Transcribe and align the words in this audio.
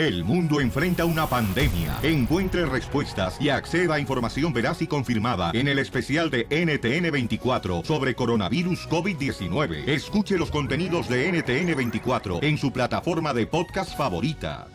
El 0.00 0.24
mundo 0.24 0.62
enfrenta 0.62 1.04
una 1.04 1.26
pandemia. 1.26 1.98
Encuentre 2.02 2.64
respuestas 2.64 3.36
y 3.38 3.50
acceda 3.50 3.96
a 3.96 4.00
información 4.00 4.50
veraz 4.50 4.80
y 4.80 4.86
confirmada 4.86 5.50
en 5.52 5.68
el 5.68 5.78
especial 5.78 6.30
de 6.30 6.48
NTN24 6.48 7.84
sobre 7.84 8.14
coronavirus 8.14 8.88
COVID-19. 8.88 9.86
Escuche 9.86 10.38
los 10.38 10.50
contenidos 10.50 11.06
de 11.06 11.30
NTN24 11.30 12.42
en 12.42 12.56
su 12.56 12.72
plataforma 12.72 13.34
de 13.34 13.46
podcast 13.46 13.94
favorita. 13.94 14.68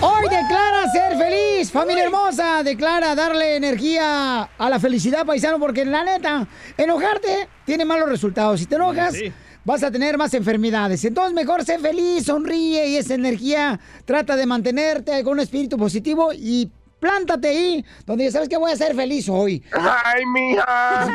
Hoy 0.00 0.22
declara 0.30 0.88
ser 0.92 1.18
feliz, 1.18 1.72
familia 1.72 2.04
hermosa. 2.04 2.62
Declara 2.62 3.16
darle 3.16 3.56
energía 3.56 4.42
a 4.42 4.70
la 4.70 4.78
felicidad, 4.78 5.26
paisano, 5.26 5.58
porque 5.58 5.84
la 5.84 6.04
neta, 6.04 6.46
enojarte 6.76 7.48
tiene 7.64 7.84
malos 7.84 8.08
resultados. 8.08 8.60
Si 8.60 8.66
te 8.66 8.76
enojas, 8.76 9.14
Sí. 9.14 9.32
Vas 9.64 9.82
a 9.82 9.90
tener 9.90 10.18
más 10.18 10.34
enfermedades. 10.34 11.04
Entonces, 11.04 11.34
mejor 11.34 11.64
sé 11.64 11.78
feliz, 11.78 12.24
sonríe 12.26 12.88
y 12.88 12.96
esa 12.96 13.14
energía 13.14 13.80
trata 14.04 14.36
de 14.36 14.46
mantenerte 14.46 15.22
con 15.24 15.34
un 15.34 15.40
espíritu 15.40 15.76
positivo 15.76 16.32
y 16.32 16.70
plántate 17.00 17.48
ahí, 17.48 17.84
donde 18.06 18.24
ya 18.24 18.30
sabes 18.30 18.48
que 18.48 18.56
voy 18.56 18.72
a 18.72 18.76
ser 18.76 18.94
feliz 18.94 19.28
hoy. 19.28 19.62
¡Ay, 19.72 20.24
mija! 20.24 21.06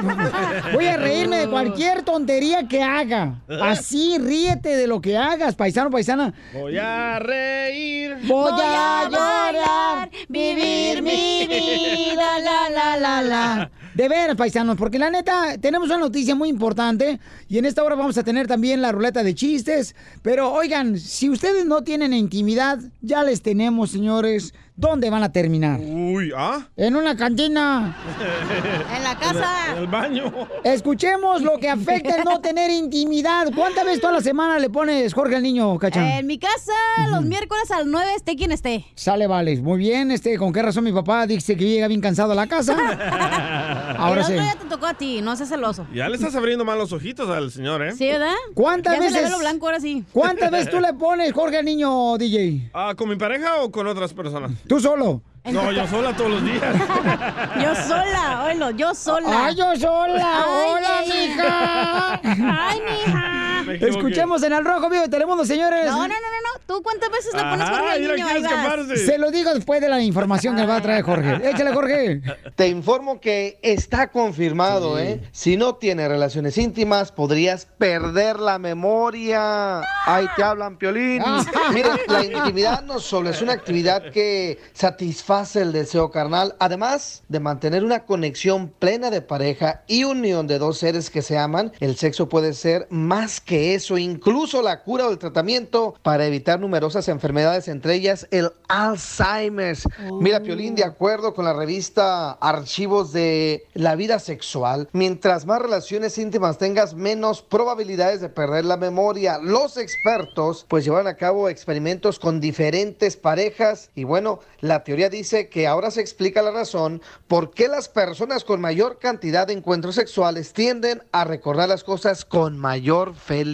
Voy 0.74 0.86
a 0.86 0.98
reírme 0.98 1.38
de 1.38 1.50
cualquier 1.50 2.04
tontería 2.04 2.68
que 2.68 2.84
haga. 2.84 3.42
Así, 3.60 4.20
ríete 4.20 4.76
de 4.76 4.86
lo 4.86 5.02
que 5.02 5.18
hagas, 5.18 5.56
paisano, 5.56 5.90
paisana. 5.90 6.32
Voy 6.54 6.78
a 6.78 7.18
reír. 7.18 8.18
Voy 8.28 8.52
a 8.62 9.10
llorar, 9.10 10.12
vivir 10.28 11.02
mi 11.02 11.48
vida, 11.48 12.40
la, 12.40 12.70
la, 12.70 12.98
la, 12.98 13.22
la. 13.24 13.72
De 14.00 14.08
veras, 14.08 14.38
paisanos, 14.38 14.78
porque 14.78 14.98
la 14.98 15.10
neta, 15.10 15.58
tenemos 15.58 15.90
una 15.90 15.98
noticia 15.98 16.34
muy 16.34 16.48
importante 16.48 17.20
y 17.50 17.58
en 17.58 17.66
esta 17.66 17.84
hora 17.84 17.96
vamos 17.96 18.18
a 18.18 18.24
tener 18.24 18.48
también 18.48 18.82
la 18.82 18.94
ruleta 18.94 19.24
de 19.24 19.36
chistes. 19.36 19.94
Pero 20.22 20.54
oigan, 20.54 20.98
si 20.98 21.30
ustedes 21.30 21.66
no 21.66 21.84
tienen 21.84 22.14
intimidad, 22.14 22.80
ya 23.02 23.26
les 23.26 23.42
tenemos, 23.42 23.92
señores, 23.92 24.54
¿dónde 24.80 25.10
van 25.10 25.24
a 25.24 25.32
terminar? 25.32 25.80
Uy, 25.82 26.32
¿ah? 26.36 26.60
En 26.78 26.96
una 26.96 27.16
cantina. 27.16 27.96
En 28.96 29.04
la 29.04 29.18
casa. 29.18 29.72
En 29.74 29.78
el 29.80 29.88
baño. 29.88 30.32
Escuchemos 30.64 31.42
lo 31.42 31.58
que 31.58 31.70
afecta 31.70 32.16
el 32.18 32.24
no 32.24 32.40
tener 32.42 32.70
intimidad. 32.72 33.48
¿Cuántas 33.56 33.86
veces 33.86 34.02
toda 34.02 34.14
la 34.14 34.22
semana 34.22 34.58
le 34.60 34.70
pones 34.70 35.14
Jorge 35.14 35.36
al 35.36 35.44
niño, 35.44 35.78
cachán? 35.78 36.06
En 36.06 36.28
mi 36.28 36.38
casa, 36.40 36.74
los 37.12 37.24
miércoles 37.24 37.70
al 37.72 37.90
9, 37.90 38.14
esté 38.16 38.36
quien 38.36 38.52
esté. 38.52 38.86
Sale, 38.96 39.28
vale. 39.28 39.62
Muy 39.62 39.78
bien, 39.80 40.12
este, 40.12 40.38
¿con 40.38 40.54
qué 40.54 40.62
razón 40.62 40.84
mi 40.84 40.92
papá 40.94 41.26
dice 41.28 41.56
que 41.58 41.66
llega 41.66 41.88
bien 41.88 42.02
cansado 42.02 42.32
a 42.32 42.36
la 42.36 42.48
casa? 42.48 42.76
Ahora 43.98 44.22
el 44.22 44.28
sí. 44.28 44.36
ya 44.36 44.56
te 44.56 44.66
tocó 44.66 44.86
a 44.88 44.94
ti, 44.94 45.22
no 45.22 45.36
seas 45.36 45.50
celoso. 45.50 45.86
Ya 45.94 46.08
le 46.08 46.16
estás 46.16 46.36
abriendo 46.36 46.64
mal 46.66 46.78
los 46.78 46.92
ojitos 46.94 47.30
al 47.30 47.52
señor, 47.52 47.82
¿eh? 47.84 47.92
¿Sí, 47.94 48.08
verdad? 48.08 48.34
¿Cuántas 48.54 48.96
ya 48.96 49.04
se 49.04 49.10
le 49.10 49.16
ve 49.16 49.22
veces- 49.24 49.32
lo 49.32 49.40
blanco 49.40 49.66
ahora 49.68 49.80
sí. 49.80 50.04
¿Cuántas 50.14 50.52
veces 50.52 50.70
tú 50.70 50.80
le 50.80 50.94
pones 50.94 51.34
Jorge 51.34 51.58
al 51.58 51.66
niño, 51.66 52.18
DJ? 52.18 52.70
Ah, 52.74 52.94
¿Con 52.96 53.10
mi 53.10 53.16
pareja 53.16 53.62
o 53.62 53.72
con 53.72 53.88
otras 53.88 54.14
personas? 54.14 54.52
¿Tú 54.70 54.80
solo? 54.80 55.24
No, 55.46 55.72
yo 55.72 55.88
sola 55.88 56.16
todos 56.16 56.30
los 56.30 56.44
días. 56.44 56.62
Yo 57.60 57.74
sola, 57.76 58.44
oílo, 58.46 58.70
yo 58.70 58.94
sola. 58.94 59.46
¡Ay, 59.48 59.56
yo 59.56 59.76
sola! 59.76 60.46
¡Hola, 60.48 61.02
mija! 61.08 62.22
Ay, 62.24 62.82
mija. 62.88 63.59
Escuchemos 63.76 64.44
en 64.44 64.54
el 64.54 64.66
Rojo 64.66 64.90
Vivo 64.90 65.04
de 65.04 65.10
Telemundo, 65.10 65.46
señores. 65.46 65.86
No, 65.86 65.98
no, 65.98 66.08
no, 66.08 66.08
no, 66.08 66.18
no. 66.18 66.60
¿Tú 66.66 66.84
cuántas 66.84 67.10
veces 67.10 67.34
le 67.34 67.42
pones 67.42 67.70
Jorge 67.70 68.00
niño? 68.00 68.96
Se 68.96 69.18
lo 69.18 69.32
digo 69.32 69.54
después 69.54 69.82
de 69.82 69.90
la 69.90 70.02
información 70.02 70.56
que 70.56 70.62
le 70.62 70.68
va 70.68 70.78
a 70.78 70.82
traer 70.82 71.04
Jorge. 71.04 71.42
Échale, 71.50 71.74
Jorge. 71.74 72.22
Te 72.56 72.68
informo 72.68 73.20
que 73.20 73.60
está 73.62 74.12
confirmado, 74.12 75.00
¿eh? 75.00 75.22
Si 75.32 75.58
no 75.58 75.76
tienes 75.76 76.08
relaciones 76.08 76.58
íntimas, 76.58 77.12
podrías 77.12 77.66
perder 77.66 78.40
la 78.40 78.60
memoria. 78.60 79.82
Ahí 80.06 80.28
te 80.36 80.44
hablan, 80.44 80.78
Piolín. 80.78 81.24
Mira, 81.74 81.98
la 82.08 82.24
intimidad 82.24 82.84
no 82.84 83.00
solo 83.00 83.30
es 83.30 83.42
una 83.42 83.54
actividad 83.54 84.12
que 84.12 84.60
satisface 84.74 85.62
el 85.62 85.72
deseo 85.72 86.12
carnal, 86.12 86.56
además 86.60 87.24
de 87.28 87.40
mantener 87.40 87.84
una 87.84 88.06
conexión 88.06 88.70
plena 88.70 89.10
de 89.10 89.22
pareja 89.22 89.84
y 89.88 90.04
unión 90.04 90.48
de 90.48 90.60
dos 90.60 90.78
seres 90.80 91.10
que 91.10 91.22
se 91.22 91.38
aman, 91.38 91.72
el 91.80 91.98
sexo 91.98 92.30
puede 92.30 92.54
ser 92.54 92.88
más 92.90 93.42
que 93.42 93.59
eso, 93.60 93.98
incluso 93.98 94.62
la 94.62 94.84
cura 94.84 95.08
o 95.08 95.12
el 95.12 95.18
tratamiento 95.18 95.96
para 96.02 96.26
evitar 96.26 96.60
numerosas 96.60 97.08
enfermedades, 97.08 97.68
entre 97.68 97.96
ellas 97.96 98.28
el 98.32 98.52
Alzheimer's. 98.68 99.88
Mira, 100.20 100.42
Piolín, 100.42 100.76
de 100.76 100.84
acuerdo 100.84 101.34
con 101.34 101.46
la 101.46 101.54
revista 101.54 102.32
Archivos 102.34 103.12
de 103.12 103.66
la 103.74 103.96
Vida 103.96 104.20
Sexual, 104.20 104.90
mientras 104.94 105.46
más 105.46 105.62
relaciones 105.62 106.18
íntimas 106.18 106.58
tengas, 106.58 106.94
menos 106.94 107.42
probabilidades 107.42 108.22
de 108.22 108.30
perder 108.30 108.66
la 108.66 108.78
memoria. 108.78 109.40
Los 109.40 109.78
expertos 109.78 110.66
pues 110.68 110.86
llevan 110.86 111.08
a 111.08 111.16
cabo 111.16 111.50
experimentos 111.50 112.20
con 112.20 112.40
diferentes 112.40 113.18
parejas 113.18 113.90
y 113.96 114.04
bueno, 114.04 114.40
la 114.62 114.84
teoría 114.84 115.10
dice 115.10 115.50
que 115.50 115.68
ahora 115.68 115.92
se 115.92 116.02
explica 116.02 116.42
la 116.42 116.52
razón 116.52 117.02
por 117.28 117.52
qué 117.52 117.68
las 117.68 117.90
personas 117.90 118.44
con 118.44 118.62
mayor 118.62 119.00
cantidad 119.00 119.48
de 119.48 119.54
encuentros 119.54 119.96
sexuales 119.96 120.54
tienden 120.54 121.04
a 121.12 121.24
recordar 121.24 121.70
las 121.70 121.84
cosas 121.84 122.26
con 122.26 122.58
mayor 122.58 123.16
felicidad. 123.16 123.49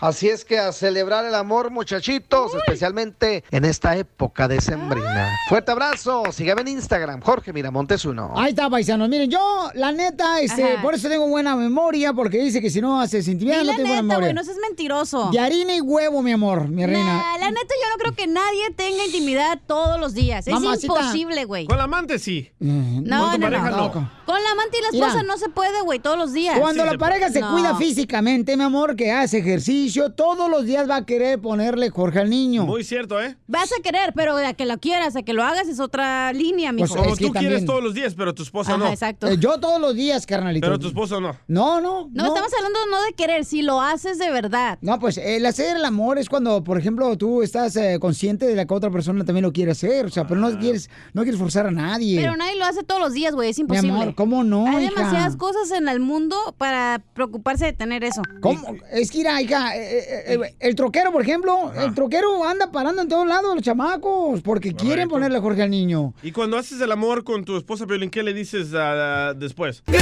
Así 0.00 0.28
es 0.28 0.44
que 0.44 0.58
a 0.58 0.72
celebrar 0.72 1.24
el 1.24 1.34
amor, 1.34 1.70
muchachitos, 1.70 2.52
especialmente 2.54 3.44
en 3.50 3.64
esta 3.64 3.96
época 3.96 4.48
decembrina. 4.48 5.28
Fuerte 5.48 5.72
abrazo, 5.72 6.22
sígueme 6.32 6.62
en 6.62 6.68
Instagram, 6.68 7.20
Jorge 7.20 7.52
Miramontes 7.52 8.04
uno. 8.04 8.32
Ahí 8.36 8.50
está, 8.50 8.68
paisanos. 8.70 9.08
Miren, 9.08 9.30
yo, 9.30 9.70
la 9.74 9.92
neta, 9.92 10.40
este, 10.40 10.74
Ajá. 10.74 10.82
por 10.82 10.94
eso 10.94 11.08
tengo 11.08 11.28
buena 11.28 11.56
memoria, 11.56 12.12
porque 12.12 12.38
dice 12.38 12.60
que 12.60 12.70
si 12.70 12.80
no 12.80 13.00
haces 13.00 13.26
intimidad, 13.28 13.60
Di 13.60 13.66
no 13.66 13.72
la 13.72 13.76
tengo 13.76 13.88
buena 13.88 14.02
neta, 14.02 14.14
memoria. 14.14 14.26
güey, 14.28 14.34
no 14.34 14.44
seas 14.44 14.56
mentiroso. 14.68 15.30
De 15.30 15.38
harina 15.40 15.74
y 15.74 15.80
huevo, 15.80 16.22
mi 16.22 16.32
amor, 16.32 16.68
mi 16.68 16.86
reina. 16.86 17.04
Nah, 17.04 17.38
la 17.38 17.50
neta, 17.50 17.60
yo 17.82 17.88
no 17.90 17.96
creo 17.98 18.14
que 18.14 18.26
nadie 18.26 18.70
tenga 18.76 19.04
intimidad 19.04 19.58
todos 19.66 19.98
los 20.00 20.14
días. 20.14 20.46
Es 20.46 20.52
Mamacita. 20.54 20.92
imposible, 20.94 21.44
güey. 21.44 21.66
Con 21.66 21.78
la 21.78 21.84
amante 21.84 22.18
sí. 22.18 22.50
No, 22.58 23.22
con 23.22 23.32
tu 23.32 23.38
no, 23.38 23.46
pareja 23.46 23.70
no. 23.70 23.76
no. 23.76 24.10
Con 24.26 24.42
la 24.44 24.50
amante 24.52 24.78
y 24.78 24.82
la 24.82 24.90
Mira. 24.92 25.06
esposa 25.08 25.22
no 25.24 25.36
se 25.38 25.48
puede, 25.48 25.80
güey, 25.82 25.98
todos 25.98 26.16
los 26.16 26.32
días. 26.32 26.58
Cuando 26.58 26.82
Sí 26.82 26.86
la 26.86 26.92
se 26.92 26.98
pareja 26.98 27.28
se 27.30 27.40
No. 27.40 27.52
cuida 27.52 27.74
físicamente, 27.76 28.56
mi 28.56 28.62
amor, 28.62 28.94
que 29.00 29.12
hace 29.12 29.38
ejercicio, 29.38 30.12
todos 30.12 30.50
los 30.50 30.66
días 30.66 30.86
va 30.86 30.96
a 30.96 31.06
querer 31.06 31.40
ponerle 31.40 31.88
Jorge 31.88 32.18
al 32.18 32.28
niño. 32.28 32.66
Muy 32.66 32.84
cierto, 32.84 33.18
¿eh? 33.18 33.34
Vas 33.46 33.70
a 33.72 33.80
querer, 33.82 34.12
pero 34.14 34.36
de 34.36 34.44
a 34.44 34.52
que 34.52 34.66
lo 34.66 34.76
quieras, 34.76 35.16
a 35.16 35.22
que 35.22 35.32
lo 35.32 35.42
hagas 35.42 35.68
es 35.68 35.80
otra 35.80 36.34
línea, 36.34 36.70
mijo. 36.70 36.88
Pues, 36.88 37.00
Como 37.00 37.12
Es 37.14 37.18
que 37.18 37.26
tú 37.28 37.32
quieres 37.32 37.64
todos 37.64 37.82
los 37.82 37.94
días, 37.94 38.14
pero 38.14 38.34
tu 38.34 38.42
esposa 38.42 38.74
Ajá, 38.74 38.84
no. 38.84 38.90
exacto. 38.90 39.26
Eh, 39.26 39.38
yo 39.38 39.58
todos 39.58 39.80
los 39.80 39.94
días, 39.94 40.26
carnalito. 40.26 40.66
Pero 40.66 40.78
tu 40.78 40.88
esposa 40.88 41.18
no. 41.18 41.34
No, 41.48 41.80
no, 41.80 42.10
no, 42.12 42.26
estamos 42.26 42.52
hablando 42.54 42.78
no 42.90 43.02
de 43.04 43.14
querer, 43.14 43.46
si 43.46 43.62
lo 43.62 43.80
haces 43.80 44.18
de 44.18 44.30
verdad. 44.30 44.76
No, 44.82 44.98
pues 44.98 45.16
el 45.16 45.46
hacer 45.46 45.78
el 45.78 45.84
amor 45.86 46.18
es 46.18 46.28
cuando, 46.28 46.62
por 46.62 46.76
ejemplo, 46.76 47.16
tú 47.16 47.42
estás 47.42 47.74
eh, 47.76 47.96
consciente 47.98 48.44
de 48.46 48.54
la 48.54 48.66
que 48.66 48.74
otra 48.74 48.90
persona 48.90 49.24
también 49.24 49.44
lo 49.44 49.52
quiere 49.54 49.72
hacer. 49.72 50.04
O 50.04 50.10
sea, 50.10 50.26
pero 50.26 50.38
no 50.42 50.58
quieres, 50.58 50.90
no 51.14 51.22
quieres 51.22 51.40
forzar 51.40 51.66
a 51.66 51.70
nadie. 51.70 52.20
Pero 52.20 52.36
nadie 52.36 52.58
lo 52.58 52.66
hace 52.66 52.82
todos 52.82 53.00
los 53.00 53.14
días, 53.14 53.34
güey, 53.34 53.48
es 53.48 53.56
Mi 53.56 53.62
imposible. 53.62 53.92
amor, 53.92 54.14
¿cómo 54.14 54.44
no, 54.44 54.66
Hay 54.66 54.84
hija? 54.84 54.94
demasiadas 54.94 55.36
cosas 55.36 55.70
en 55.70 55.88
el 55.88 56.00
mundo 56.00 56.36
para 56.58 57.00
preocuparse 57.14 57.64
de 57.64 57.72
tener 57.72 58.04
eso. 58.04 58.20
¿Cómo? 58.42 58.76
Es 58.92 59.10
que, 59.10 59.18
mira, 59.18 59.40
hija, 59.40 59.76
eh, 59.76 59.98
eh, 59.98 60.38
eh, 60.42 60.56
el 60.58 60.74
troquero, 60.74 61.12
por 61.12 61.22
ejemplo, 61.22 61.72
el 61.76 61.94
troquero 61.94 62.44
anda 62.44 62.72
parando 62.72 63.02
en 63.02 63.08
todos 63.08 63.26
lados 63.26 63.54
los 63.54 63.62
chamacos 63.62 64.40
porque 64.42 64.74
quieren 64.74 65.08
ponerle 65.08 65.38
Jorge 65.38 65.62
al 65.62 65.70
niño. 65.70 66.12
Y 66.22 66.32
cuando 66.32 66.58
haces 66.58 66.80
el 66.80 66.90
amor 66.90 67.22
con 67.22 67.44
tu 67.44 67.56
esposa, 67.56 67.86
Piolín, 67.86 68.10
¿qué 68.10 68.24
le 68.24 68.34
dices 68.34 68.68
ah, 68.74 69.32
después? 69.36 69.84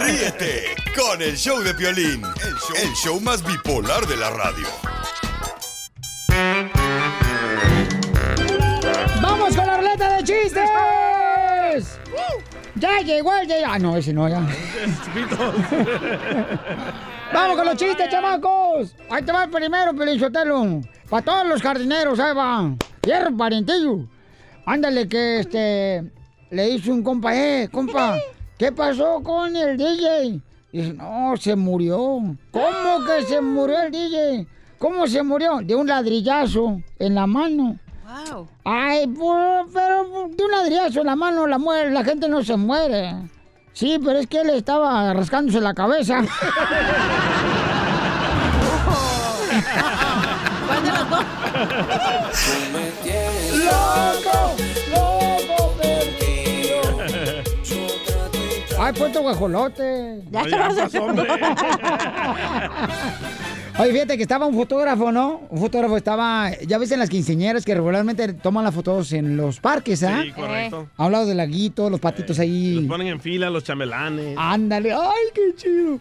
Ríete 0.00 0.74
con 0.94 1.22
el 1.22 1.36
show 1.36 1.60
de 1.60 1.74
Piolín, 1.74 2.22
el 2.22 2.54
show, 2.56 2.76
el 2.82 2.92
show 2.94 3.20
más 3.20 3.42
bipolar 3.44 4.06
de 4.06 4.16
la 4.16 4.30
radio. 4.30 4.66
¡Vamos 9.22 9.56
con 9.56 9.66
la 9.66 9.76
ruleta 9.78 10.16
de 10.16 10.24
chistes! 10.24 11.07
¡Ya 12.78 13.00
llegó 13.00 13.32
el 13.34 13.48
de... 13.48 13.64
Ah, 13.64 13.78
no, 13.78 13.96
ese 13.96 14.12
no, 14.12 14.28
ya. 14.28 14.40
¡Vamos 17.32 17.56
con 17.56 17.66
los 17.66 17.76
chistes, 17.76 18.08
chamacos! 18.08 18.94
Ahí 19.10 19.22
te 19.22 19.32
va 19.32 19.44
el 19.44 19.50
primero, 19.50 19.94
Pelizotelo. 19.94 20.80
Para 21.08 21.24
todos 21.24 21.46
los 21.46 21.62
jardineros, 21.62 22.20
ahí 22.20 22.34
va. 22.34 22.74
Hierro, 23.02 23.36
parentillo. 23.36 24.00
Ándale, 24.64 25.08
que 25.08 25.40
este... 25.40 26.04
Le 26.50 26.70
dice 26.70 26.90
un 26.90 27.02
compa, 27.02 27.36
eh, 27.36 27.68
compa, 27.70 28.16
¿qué 28.56 28.72
pasó 28.72 29.22
con 29.22 29.54
el 29.54 29.76
DJ? 29.76 30.40
Dice, 30.72 30.94
no, 30.94 31.36
se 31.36 31.54
murió. 31.56 32.20
¿Cómo 32.50 33.04
que 33.06 33.26
se 33.26 33.40
murió 33.40 33.82
el 33.82 33.92
DJ? 33.92 34.46
¿Cómo 34.78 35.06
se 35.06 35.22
murió? 35.22 35.58
De 35.62 35.74
un 35.74 35.86
ladrillazo 35.86 36.80
en 36.98 37.14
la 37.14 37.26
mano. 37.26 37.78
Wow. 38.08 38.48
Ay, 38.64 39.06
por- 39.06 39.66
pero 39.72 40.28
de 40.34 40.44
un 40.44 40.50
ladrillazo 40.50 41.00
en 41.00 41.06
la 41.06 41.16
mano 41.16 41.46
la, 41.46 41.58
muere, 41.58 41.90
la 41.90 42.02
gente 42.02 42.26
no 42.28 42.42
se 42.42 42.56
muere. 42.56 43.14
Sí, 43.74 43.98
pero 44.02 44.18
es 44.18 44.26
que 44.26 44.40
él 44.40 44.48
estaba 44.50 45.12
rascándose 45.12 45.60
la 45.60 45.74
cabeza. 45.74 46.22
¿Cuál 50.66 50.82
de 50.84 50.90
los 50.90 51.10
dos? 51.10 51.24
¡Loco! 53.64 54.56
¡Loco 54.90 55.74
perdido! 55.80 56.80
Ay, 58.80 58.92
puesto 58.94 59.20
guajolote. 59.22 60.22
Ya 60.30 60.42
No, 60.42 60.48
ya 60.48 60.68
pasó, 60.68 61.02
hombre. 61.04 61.28
Oye, 63.80 63.92
fíjate 63.92 64.16
que 64.16 64.22
estaba 64.22 64.44
un 64.46 64.54
fotógrafo, 64.54 65.12
¿no? 65.12 65.42
Un 65.50 65.58
fotógrafo 65.60 65.96
estaba, 65.96 66.50
ya 66.66 66.78
ves 66.78 66.90
en 66.90 66.98
las 66.98 67.08
quinceañeras 67.08 67.64
que 67.64 67.74
regularmente 67.76 68.32
toman 68.32 68.64
las 68.64 68.74
fotos 68.74 69.12
en 69.12 69.36
los 69.36 69.60
parques, 69.60 70.02
¿ah? 70.02 70.22
Sí, 70.24 70.32
correcto. 70.32 70.88
A 70.96 71.06
un 71.06 71.12
lado 71.12 71.26
del 71.26 71.36
laguito, 71.36 71.88
los 71.88 72.00
patitos 72.00 72.30
Los 72.30 72.40
ahí. 72.40 72.84
ponen 72.88 73.06
en 73.06 73.20
fila 73.20 73.48
los 73.50 73.62
chamelanes. 73.62 74.34
Ándale, 74.36 74.92
ay, 74.92 75.26
qué 75.32 75.54
chido. 75.54 76.00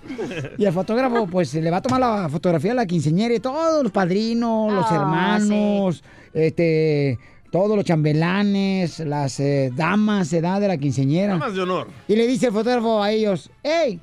Y 0.58 0.66
el 0.66 0.74
fotógrafo, 0.74 1.28
pues, 1.28 1.54
le 1.54 1.70
va 1.70 1.78
a 1.78 1.82
tomar 1.84 2.00
la 2.00 2.28
fotografía 2.30 2.72
a 2.72 2.76
la 2.76 2.88
quinceañera 2.88 3.36
y 3.36 3.40
todos 3.40 3.84
los 3.84 3.92
padrinos, 3.92 4.74
los 4.74 4.86
Ah, 4.90 4.96
hermanos, 4.96 6.04
este, 6.34 7.20
todos 7.52 7.76
los 7.76 7.86
chambelanes, 7.86 9.00
las 9.02 9.40
eh, 9.40 9.72
damas, 9.76 10.34
edad 10.34 10.60
de 10.60 10.68
la 10.68 10.78
quinceañera. 10.80 11.34
Damas 11.34 11.54
de 11.54 11.62
honor. 11.62 11.88
Y 12.08 12.16
le 12.16 12.26
dice 12.26 12.48
el 12.48 12.54
fotógrafo 12.54 13.04
a 13.04 13.12
ellos, 13.12 13.52
¡Ey! 13.62 14.00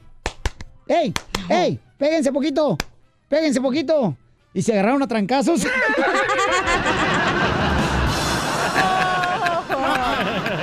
¡Ey! 0.87 1.12
¡Ey! 1.49 1.81
¡Péguense 1.99 2.31
poquito! 2.32 2.79
¡Péguense 3.34 3.60
poquito! 3.60 4.16
Y 4.52 4.62
se 4.62 4.72
agarraron 4.75 5.02
a 5.02 5.08
trancazos. 5.08 5.62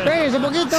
¡Péguense 0.06 0.40
poquito! 0.40 0.78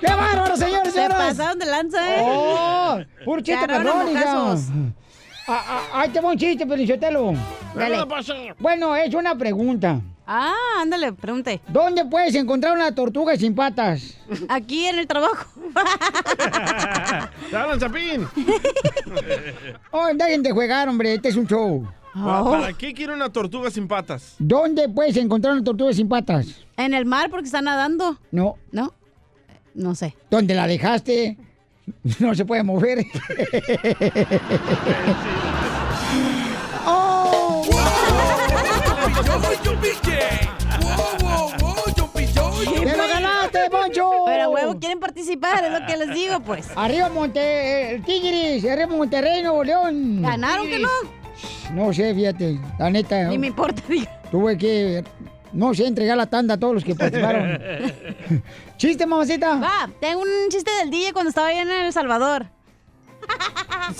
¡Qué 0.00 0.06
bárbaro, 0.06 0.56
señores, 0.56 0.94
Se 0.94 1.06
pasaron 1.06 1.58
de 1.58 1.66
lanza, 1.66 2.16
¿eh? 2.16 2.22
¡Oh! 2.22 2.98
¡Puro 3.26 3.42
chiste 3.42 3.66
perrón. 3.66 4.08
Ah, 4.16 5.64
ah, 5.68 5.82
¡Ahí 5.92 6.08
te 6.08 6.22
va 6.22 6.30
un 6.30 6.38
chiste, 6.38 6.66
Pelichotelo! 6.66 7.34
Dale. 7.74 8.06
Bueno, 8.58 8.96
es 8.96 9.12
una 9.12 9.36
pregunta. 9.36 10.00
Ah, 10.30 10.52
ándale, 10.82 11.12
pregunte. 11.14 11.60
¿Dónde 11.68 12.04
puedes 12.04 12.34
encontrar 12.34 12.74
una 12.76 12.94
tortuga 12.94 13.34
sin 13.36 13.54
patas? 13.54 14.18
Aquí 14.50 14.84
en 14.84 14.98
el 14.98 15.06
trabajo. 15.06 15.46
¡Te 17.50 17.56
hablan, 17.56 17.78
Chapín! 17.80 18.28
Oh, 19.90 20.06
dejen 20.14 20.42
de 20.42 20.50
jugar, 20.52 20.86
hombre. 20.88 21.14
Este 21.14 21.28
es 21.30 21.36
un 21.36 21.46
show. 21.46 21.82
¿Pa- 21.84 22.42
Oh. 22.42 22.50
¿Para 22.50 22.72
qué 22.72 22.92
quiere 22.92 23.12
una 23.14 23.30
tortuga 23.30 23.70
sin 23.70 23.86
patas? 23.88 24.34
¿Dónde 24.38 24.88
puedes 24.88 25.16
encontrar 25.16 25.54
una 25.54 25.62
tortuga 25.64 25.92
sin 25.92 26.08
patas? 26.08 26.62
En 26.76 26.92
el 26.92 27.04
mar 27.06 27.30
porque 27.30 27.46
está 27.46 27.62
nadando. 27.62 28.18
No. 28.32 28.56
¿No? 28.72 28.92
No 29.74 29.94
sé. 29.94 30.16
¿Dónde 30.30 30.54
la 30.54 30.66
dejaste? 30.66 31.38
No 32.18 32.34
se 32.34 32.44
puede 32.44 32.62
mover. 32.64 33.06
¡Te 42.84 42.96
lo 42.96 43.08
ganaste, 43.08 43.58
Poncho! 43.70 44.10
Pero 44.26 44.50
huevo, 44.50 44.78
quieren 44.78 44.98
participar, 44.98 45.64
es 45.64 45.72
lo 45.72 45.86
que 45.86 45.96
les 45.96 46.14
digo, 46.14 46.40
pues. 46.40 46.68
Arriba 46.76 47.08
Monte... 47.08 47.94
El 47.94 48.02
Tigris, 48.02 48.64
arriba 48.64 48.88
Monterrey, 48.88 49.42
Nuevo 49.42 49.62
León. 49.64 50.22
¿Ganaron 50.22 50.66
que 50.66 50.78
no? 50.78 50.88
No 51.72 51.92
sé, 51.92 52.14
fíjate. 52.14 52.58
La 52.78 52.90
neta. 52.90 53.24
Ni 53.24 53.38
me 53.38 53.48
importa, 53.48 53.82
diga. 53.88 54.20
Tuve 54.30 54.58
que... 54.58 55.04
No 55.52 55.72
sé, 55.72 55.86
entregar 55.86 56.16
la 56.16 56.26
tanda 56.26 56.54
a 56.54 56.58
todos 56.58 56.74
los 56.74 56.84
que 56.84 56.94
participaron. 56.94 57.58
¿Chiste, 58.76 59.06
mamacita? 59.06 59.56
Va, 59.56 59.88
tengo 60.00 60.20
un 60.20 60.50
chiste 60.50 60.70
del 60.80 60.90
DJ 60.90 61.12
cuando 61.12 61.30
estaba 61.30 61.48
allá 61.48 61.62
en 61.62 61.70
El 61.70 61.92
Salvador. 61.92 62.46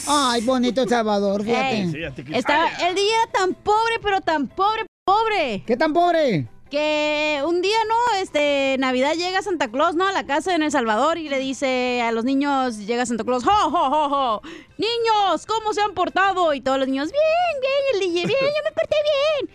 Ay, 0.07 0.43
bonito 0.43 0.83
El 0.83 0.89
Salvador, 0.89 1.43
fíjate. 1.43 1.81
Ey. 1.81 1.91
Sí, 1.91 1.99
Estaba, 2.35 2.69
el 2.87 2.95
DJ 2.95 3.09
era 3.23 3.33
tan 3.33 3.55
pobre, 3.55 3.95
pero 4.03 4.21
tan 4.21 4.47
pobre, 4.47 4.85
pobre. 5.09 5.65
¿Qué 5.67 5.77
tan 5.77 5.93
pobre? 5.95 6.47
Que 6.71 7.43
un 7.47 7.63
día, 7.63 7.79
¿no? 7.89 7.95
Este, 8.21 8.77
Navidad 8.79 9.15
llega 9.15 9.41
Santa 9.41 9.71
Claus, 9.71 9.97
¿no? 9.97 10.07
A 10.07 10.13
la 10.13 10.27
casa 10.27 10.55
en 10.55 10.63
El 10.63 10.71
Salvador 10.71 11.17
y 11.17 11.31
le 11.31 11.39
dice 11.39 12.03
a 12.03 12.13
los 12.13 12.25
niños, 12.25 12.77
llega 12.77 13.07
Santa 13.07 13.25
Claus, 13.25 13.43
¡Jo, 13.43 13.51
jo, 13.51 13.91
jo, 13.91 14.11
jo! 14.11 14.43
Niños, 14.77 15.47
¿cómo 15.47 15.73
se 15.73 15.81
han 15.81 15.95
portado? 15.95 16.53
Y 16.53 16.61
todos 16.61 16.79
los 16.79 16.89
niños, 16.89 17.11
bien, 17.11 17.23
bien, 17.63 17.73
el 17.95 18.01
DJ, 18.01 18.27
bien, 18.27 18.39
yo 18.41 18.63
me 18.65 18.73
porté 18.73 18.97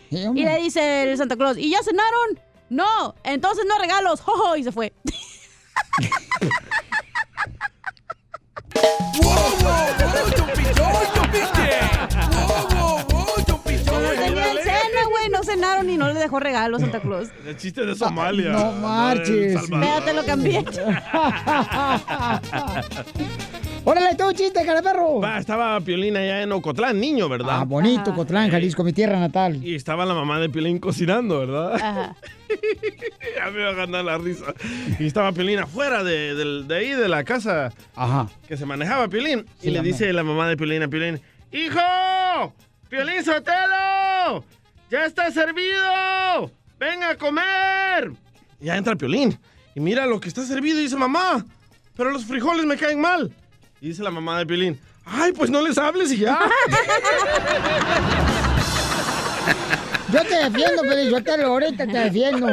bien. 0.09 0.35
Y 0.38 0.44
le 0.44 0.57
dice 0.57 1.03
el 1.03 1.15
Santa 1.17 1.35
Claus, 1.35 1.59
¿y 1.59 1.69
ya 1.69 1.83
cenaron? 1.83 2.39
No, 2.69 3.13
entonces 3.23 3.63
no 3.69 3.77
regalos, 3.77 4.21
¡jo, 4.21 4.31
jo! 4.31 4.55
Y 4.55 4.63
se 4.63 4.71
fue. 4.71 4.91
dejó 16.33 16.39
regalos 16.39 16.81
Santa 16.81 17.00
Claus. 17.00 17.30
El 17.45 17.56
chiste 17.57 17.85
de 17.85 17.95
Somalia. 17.95 18.50
No 18.51 18.71
marches. 18.74 19.30
El 19.30 19.59
Salvador. 19.59 19.88
Pero 19.88 20.06
te 20.06 20.13
lo 20.13 20.25
cambié. 20.25 20.65
¡Órale, 23.85 24.15
tú, 24.15 24.31
chiste, 24.31 24.65
cara 24.65 24.81
perro! 24.81 25.19
Va, 25.19 25.38
estaba 25.39 25.77
Piolín 25.81 26.15
allá 26.15 26.41
en 26.41 26.53
Ocotlán, 26.53 26.97
niño, 27.01 27.27
¿verdad? 27.27 27.59
Ah, 27.59 27.65
bonito, 27.65 28.15
Cotlán, 28.15 28.50
Jalisco, 28.50 28.81
mi 28.81 28.94
tierra 28.94 29.19
natal. 29.19 29.62
Y 29.62 29.75
estaba 29.75 30.06
la 30.06 30.13
mamá 30.13 30.39
de 30.39 30.50
Piolín 30.50 30.80
cocinando, 30.80 31.39
¿verdad? 31.39 31.75
Ajá. 31.75 32.15
ya 33.36 33.51
me 33.51 33.59
iba 33.59 33.71
a 33.71 33.74
ganar 33.74 34.06
la 34.06 34.18
risa. 34.18 34.45
Y 35.00 35.06
estaba 35.06 35.33
Piolín 35.33 35.59
afuera 35.59 36.01
de, 36.01 36.33
de 36.63 36.75
ahí, 36.75 36.91
de 36.91 37.09
la 37.09 37.25
casa 37.25 37.74
Ajá. 37.94 38.29
que 38.47 38.56
se 38.56 38.65
manejaba 38.65 39.09
Piolín. 39.09 39.45
Sí, 39.59 39.68
y 39.68 39.71
le 39.71 39.81
dice 39.81 40.13
la 40.13 40.24
mamá 40.24 40.47
de 40.47 40.56
Piolín 40.56 40.83
a 40.83 40.88
Piolín, 40.88 41.19
¡Hijo! 41.51 42.53
¡Piolín 42.88 43.21
Sotelo! 43.21 44.45
¡Ya 44.93 45.05
está 45.05 45.31
servido! 45.31 46.51
¡Venga 46.77 47.09
a 47.09 47.17
comer! 47.17 48.11
Y 48.61 48.65
ya 48.65 48.77
entra 48.77 48.95
Piolín. 48.95 49.39
Y 49.73 49.79
mira 49.79 50.05
lo 50.05 50.19
que 50.19 50.27
está 50.27 50.45
servido 50.45 50.77
y 50.77 50.83
dice, 50.83 50.95
mamá, 50.95 51.43
pero 51.97 52.11
los 52.11 52.25
frijoles 52.25 52.63
me 52.67 52.77
caen 52.77 53.01
mal. 53.01 53.33
Y 53.81 53.87
dice 53.87 54.03
la 54.03 54.11
mamá 54.11 54.37
de 54.37 54.45
Piolín, 54.45 54.79
¡ay, 55.03 55.31
pues 55.31 55.49
no 55.49 55.63
les 55.63 55.79
hables 55.79 56.11
y 56.11 56.17
ya! 56.17 56.37
Yo 60.13 60.21
te 60.21 60.36
defiendo, 60.36 60.81
pero 60.88 61.10
yo 61.10 61.24
te 61.24 61.31
ahorita 61.44 61.88
te 61.88 61.98
defiendo. 61.98 62.48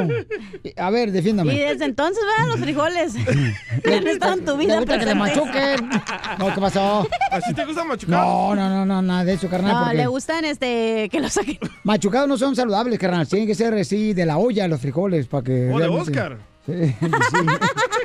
A 0.76 0.90
ver, 0.90 1.08
Y 1.08 1.12
defiéndame. 1.12 1.54
desde 1.54 1.84
entonces, 1.84 2.22
vean 2.36 2.48
los 2.48 2.58
frijoles. 2.60 3.14
Han 3.84 4.06
estado 4.08 4.32
en 4.34 4.44
tu 4.44 4.52
¿Le 4.56 4.64
vida 4.64 4.76
gusta 4.78 4.98
que 4.98 5.04
te 5.06 5.14
machuquen? 5.14 5.90
No, 6.38 6.54
¿qué 6.54 6.60
pasó? 6.60 7.06
¿Así 7.30 7.52
te 7.54 7.64
gusta 7.66 7.84
machucar? 7.84 8.18
No, 8.18 8.54
no, 8.54 8.68
no, 8.70 8.86
no, 8.86 9.02
nada 9.02 9.24
de 9.24 9.34
eso, 9.34 9.48
carnal. 9.48 9.72
No, 9.74 9.80
porque 9.84 9.96
le 9.96 10.06
gustan 10.06 10.44
este 10.44 11.08
que 11.10 11.20
lo 11.20 11.28
saquen. 11.28 11.58
machucados 11.84 12.28
no 12.28 12.38
son 12.38 12.56
saludables, 12.56 12.98
carnal. 12.98 13.28
Tienen 13.28 13.46
que 13.46 13.54
ser 13.54 13.74
así 13.74 14.14
de 14.14 14.24
la 14.26 14.38
olla 14.38 14.66
los 14.66 14.80
frijoles 14.80 15.26
para 15.26 15.44
que. 15.44 15.70
O 15.70 15.78
de 15.78 15.88
Oscar. 15.88 16.38
Sí, 16.66 16.72
sí. 17.00 17.46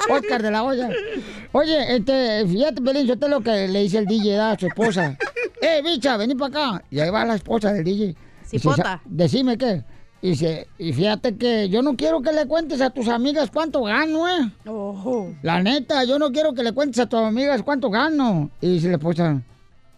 Oscar 0.10 0.42
de 0.42 0.52
la 0.52 0.64
olla. 0.64 0.90
Oye, 1.52 1.96
este, 1.96 2.46
fíjate, 2.48 2.82
Belén, 2.82 3.06
yo 3.06 3.18
te 3.18 3.28
lo 3.30 3.42
que 3.42 3.68
le 3.68 3.82
dice 3.82 4.00
el 4.00 4.06
DJ 4.06 4.40
a 4.40 4.58
su 4.60 4.68
esposa. 4.68 5.18
¡Eh, 5.62 5.82
bicha, 5.84 6.18
vení 6.18 6.36
para 6.36 6.74
acá! 6.74 6.84
Y 6.92 7.00
ahí 7.00 7.10
va 7.10 7.26
la 7.26 7.36
esposa 7.36 7.72
del 7.74 7.84
DJ. 7.84 8.16
Dice, 8.52 8.60
Cipota. 8.60 8.84
"Sa- 8.84 9.02
Decime 9.06 9.58
qué. 9.58 9.84
Y 10.22 10.30
dice, 10.30 10.68
y 10.80 10.92
fíjate 10.94 11.38
que 11.38 11.70
yo 11.70 11.82
no 11.84 11.96
quiero 11.96 12.22
que 12.22 12.32
le 12.32 12.48
cuentes 12.48 12.82
a 12.82 12.90
tus 12.90 13.08
amigas 13.10 13.52
cuánto 13.54 13.84
gano, 13.84 14.28
¿eh? 14.28 14.50
La 15.44 15.62
neta, 15.62 16.04
yo 16.04 16.18
no 16.18 16.32
quiero 16.32 16.54
que 16.54 16.64
le 16.64 16.72
cuentes 16.72 17.00
a 17.00 17.06
tus 17.08 17.20
amigas 17.20 17.62
cuánto 17.64 17.90
gano. 17.92 18.50
Y 18.62 18.74
dice 18.74 18.88
la 18.88 18.96
esposa, 18.98 19.40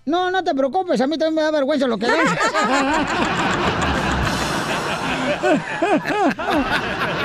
no, 0.06 0.30
no 0.32 0.44
te 0.44 0.54
preocupes, 0.54 1.00
a 1.00 1.08
mí 1.08 1.18
también 1.18 1.36
me 1.36 1.42
da 1.44 1.52
vergüenza 1.52 1.88
lo 1.88 1.98
que 1.98 2.08
ves. 2.08 2.18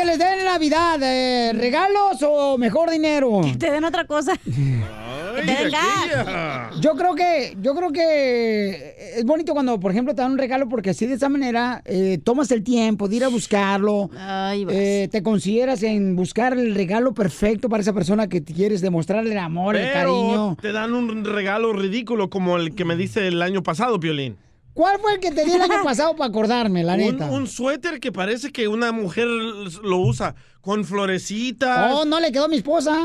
que 0.00 0.06
les 0.06 0.18
den 0.18 0.38
en 0.38 0.44
Navidad? 0.46 0.98
eh, 1.02 1.52
¿Regalos 1.54 2.22
o 2.22 2.56
mejor 2.56 2.90
dinero? 2.90 3.42
Te 3.58 3.70
den 3.70 3.84
otra 3.84 4.06
cosa. 4.06 4.32
Ay, 4.46 5.46
te 5.46 5.52
den 5.52 5.70
gas. 5.70 6.06
aquella. 6.06 6.70
Yo 6.80 6.94
creo 6.96 7.14
que, 7.14 7.56
yo 7.60 7.74
creo 7.74 7.92
que 7.92 9.16
es 9.18 9.24
bonito 9.24 9.52
cuando, 9.52 9.78
por 9.78 9.90
ejemplo, 9.90 10.14
te 10.14 10.22
dan 10.22 10.32
un 10.32 10.38
regalo 10.38 10.68
porque 10.68 10.90
así 10.90 11.06
de 11.06 11.14
esa 11.14 11.28
manera 11.28 11.82
eh, 11.84 12.18
tomas 12.22 12.50
el 12.50 12.62
tiempo 12.62 13.08
de 13.08 13.16
ir 13.16 13.24
a 13.24 13.28
buscarlo. 13.28 14.10
Ay, 14.16 14.66
eh, 14.70 15.08
te 15.10 15.22
consideras 15.22 15.82
en 15.82 16.16
buscar 16.16 16.54
el 16.54 16.74
regalo 16.74 17.12
perfecto 17.12 17.68
para 17.68 17.82
esa 17.82 17.92
persona 17.92 18.28
que 18.28 18.42
quieres 18.42 18.80
demostrarle 18.80 19.32
el 19.32 19.38
amor, 19.38 19.76
el 19.76 19.92
cariño. 19.92 20.56
te 20.60 20.72
dan 20.72 20.94
un 20.94 21.24
regalo 21.24 21.72
ridículo 21.74 22.30
como 22.30 22.56
el 22.56 22.74
que 22.74 22.84
me 22.84 22.96
dice 22.96 23.28
el 23.28 23.42
año 23.42 23.62
pasado, 23.62 24.00
Piolín. 24.00 24.36
¿Cuál 24.80 24.98
fue 24.98 25.12
el 25.12 25.20
que 25.20 25.30
te 25.30 25.44
di 25.44 25.52
el 25.52 25.60
año 25.60 25.82
pasado 25.84 26.16
para 26.16 26.30
acordarme, 26.30 26.82
la 26.82 26.94
Un, 26.94 26.98
neta? 27.00 27.26
un 27.26 27.46
suéter 27.46 28.00
que 28.00 28.10
parece 28.12 28.50
que 28.50 28.66
una 28.66 28.92
mujer 28.92 29.26
lo 29.26 29.98
usa 29.98 30.34
con 30.62 30.86
florecitas. 30.86 31.92
Oh, 31.92 32.06
no 32.06 32.18
le 32.18 32.32
quedó 32.32 32.46
a 32.46 32.48
mi 32.48 32.56
esposa. 32.56 32.96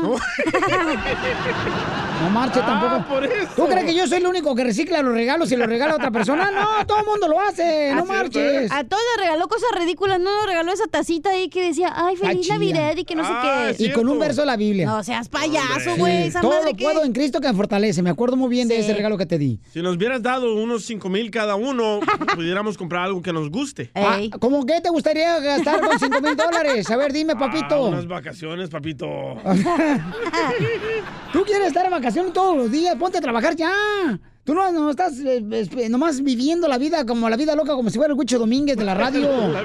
No 2.22 2.30
marche 2.30 2.60
Ah, 2.62 2.66
tampoco. 2.66 3.14
por 3.14 3.24
eso. 3.24 3.48
¿Tú 3.56 3.66
crees 3.66 3.84
que 3.84 3.94
yo 3.94 4.06
soy 4.06 4.18
el 4.18 4.26
único 4.26 4.54
que 4.54 4.64
recicla 4.64 5.02
los 5.02 5.12
regalos 5.14 5.52
y 5.52 5.56
los 5.56 5.66
regala 5.66 5.92
a 5.92 5.96
otra 5.96 6.10
persona? 6.10 6.50
No, 6.50 6.86
todo 6.86 7.00
el 7.00 7.04
mundo 7.06 7.28
lo 7.28 7.40
hace, 7.40 7.92
no 7.94 8.02
Ah, 8.02 8.04
marches. 8.04 8.72
A 8.72 8.84
todos 8.84 9.02
les 9.16 9.26
regaló 9.26 9.48
cosas 9.48 9.68
ridículas, 9.78 10.18
no 10.18 10.34
nos 10.34 10.46
regaló 10.46 10.72
esa 10.72 10.86
tacita 10.86 11.30
ahí 11.30 11.48
que 11.48 11.62
decía, 11.62 11.92
ay, 11.94 12.16
feliz. 12.16 12.48
Navidad 12.48 12.96
y 12.96 13.04
que 13.04 13.14
no 13.14 13.22
Ah, 13.24 13.68
sé 13.70 13.76
qué. 13.76 13.84
Y 13.84 13.92
con 13.92 14.08
un 14.08 14.18
verso 14.18 14.40
de 14.42 14.46
la 14.46 14.56
Biblia. 14.56 14.86
No 14.86 15.02
seas 15.04 15.28
payaso, 15.28 15.96
güey, 15.98 16.30
Sí, 16.30 16.38
todo 16.40 16.50
madre 16.52 16.70
lo 16.72 16.76
que... 16.76 16.84
puedo 16.84 17.04
en 17.04 17.12
Cristo 17.12 17.40
que 17.40 17.48
me 17.48 17.54
fortalece. 17.54 18.02
Me 18.02 18.10
acuerdo 18.10 18.36
muy 18.36 18.48
bien 18.48 18.66
de 18.68 18.78
ese 18.78 18.94
regalo 18.94 19.18
que 19.18 19.26
te 19.26 19.36
di. 19.38 19.60
Si 19.72 19.82
nos 19.82 19.96
hubieras 19.96 20.22
dado 20.22 20.54
unos 20.54 20.84
5 20.86 21.08
mil 21.10 21.30
cada 21.30 21.54
uno, 21.56 22.00
pudiéramos 22.34 22.78
comprar 22.78 23.04
algo 23.04 23.20
que 23.20 23.32
nos 23.32 23.50
guste. 23.50 23.90
Ah. 23.94 24.18
¿Cómo 24.40 24.64
que 24.64 24.80
te 24.80 24.88
gustaría 24.88 25.38
gastar 25.40 25.80
con 25.80 25.98
5 25.98 26.20
mil 26.22 26.34
dólares? 26.36 26.90
A 26.90 26.96
ver, 26.96 27.12
dime, 27.12 27.32
Ah, 27.36 27.38
papito. 27.38 27.84
unas 27.88 28.06
vacaciones, 28.08 28.70
papito. 28.70 29.06
Tú 31.32 31.44
quieres 31.44 31.68
estar 31.68 31.84
en 31.84 31.90
vacaciones 31.90 32.05
todos 32.32 32.56
los 32.56 32.70
días, 32.70 32.94
ponte 32.96 33.18
a 33.18 33.20
trabajar 33.20 33.56
ya. 33.56 33.72
Tú 34.44 34.54
no, 34.54 34.70
no 34.70 34.90
estás 34.90 35.18
eh, 35.18 35.44
eh, 35.50 35.88
nomás 35.88 36.22
viviendo 36.22 36.68
la 36.68 36.78
vida 36.78 37.04
como 37.04 37.28
la 37.28 37.36
vida 37.36 37.56
loca, 37.56 37.72
como 37.74 37.90
si 37.90 37.98
fuera 37.98 38.12
el 38.12 38.18
Huicho 38.18 38.38
Domínguez 38.38 38.76
de 38.76 38.84
la 38.84 38.94
radio. 38.94 39.28
La. 39.48 39.64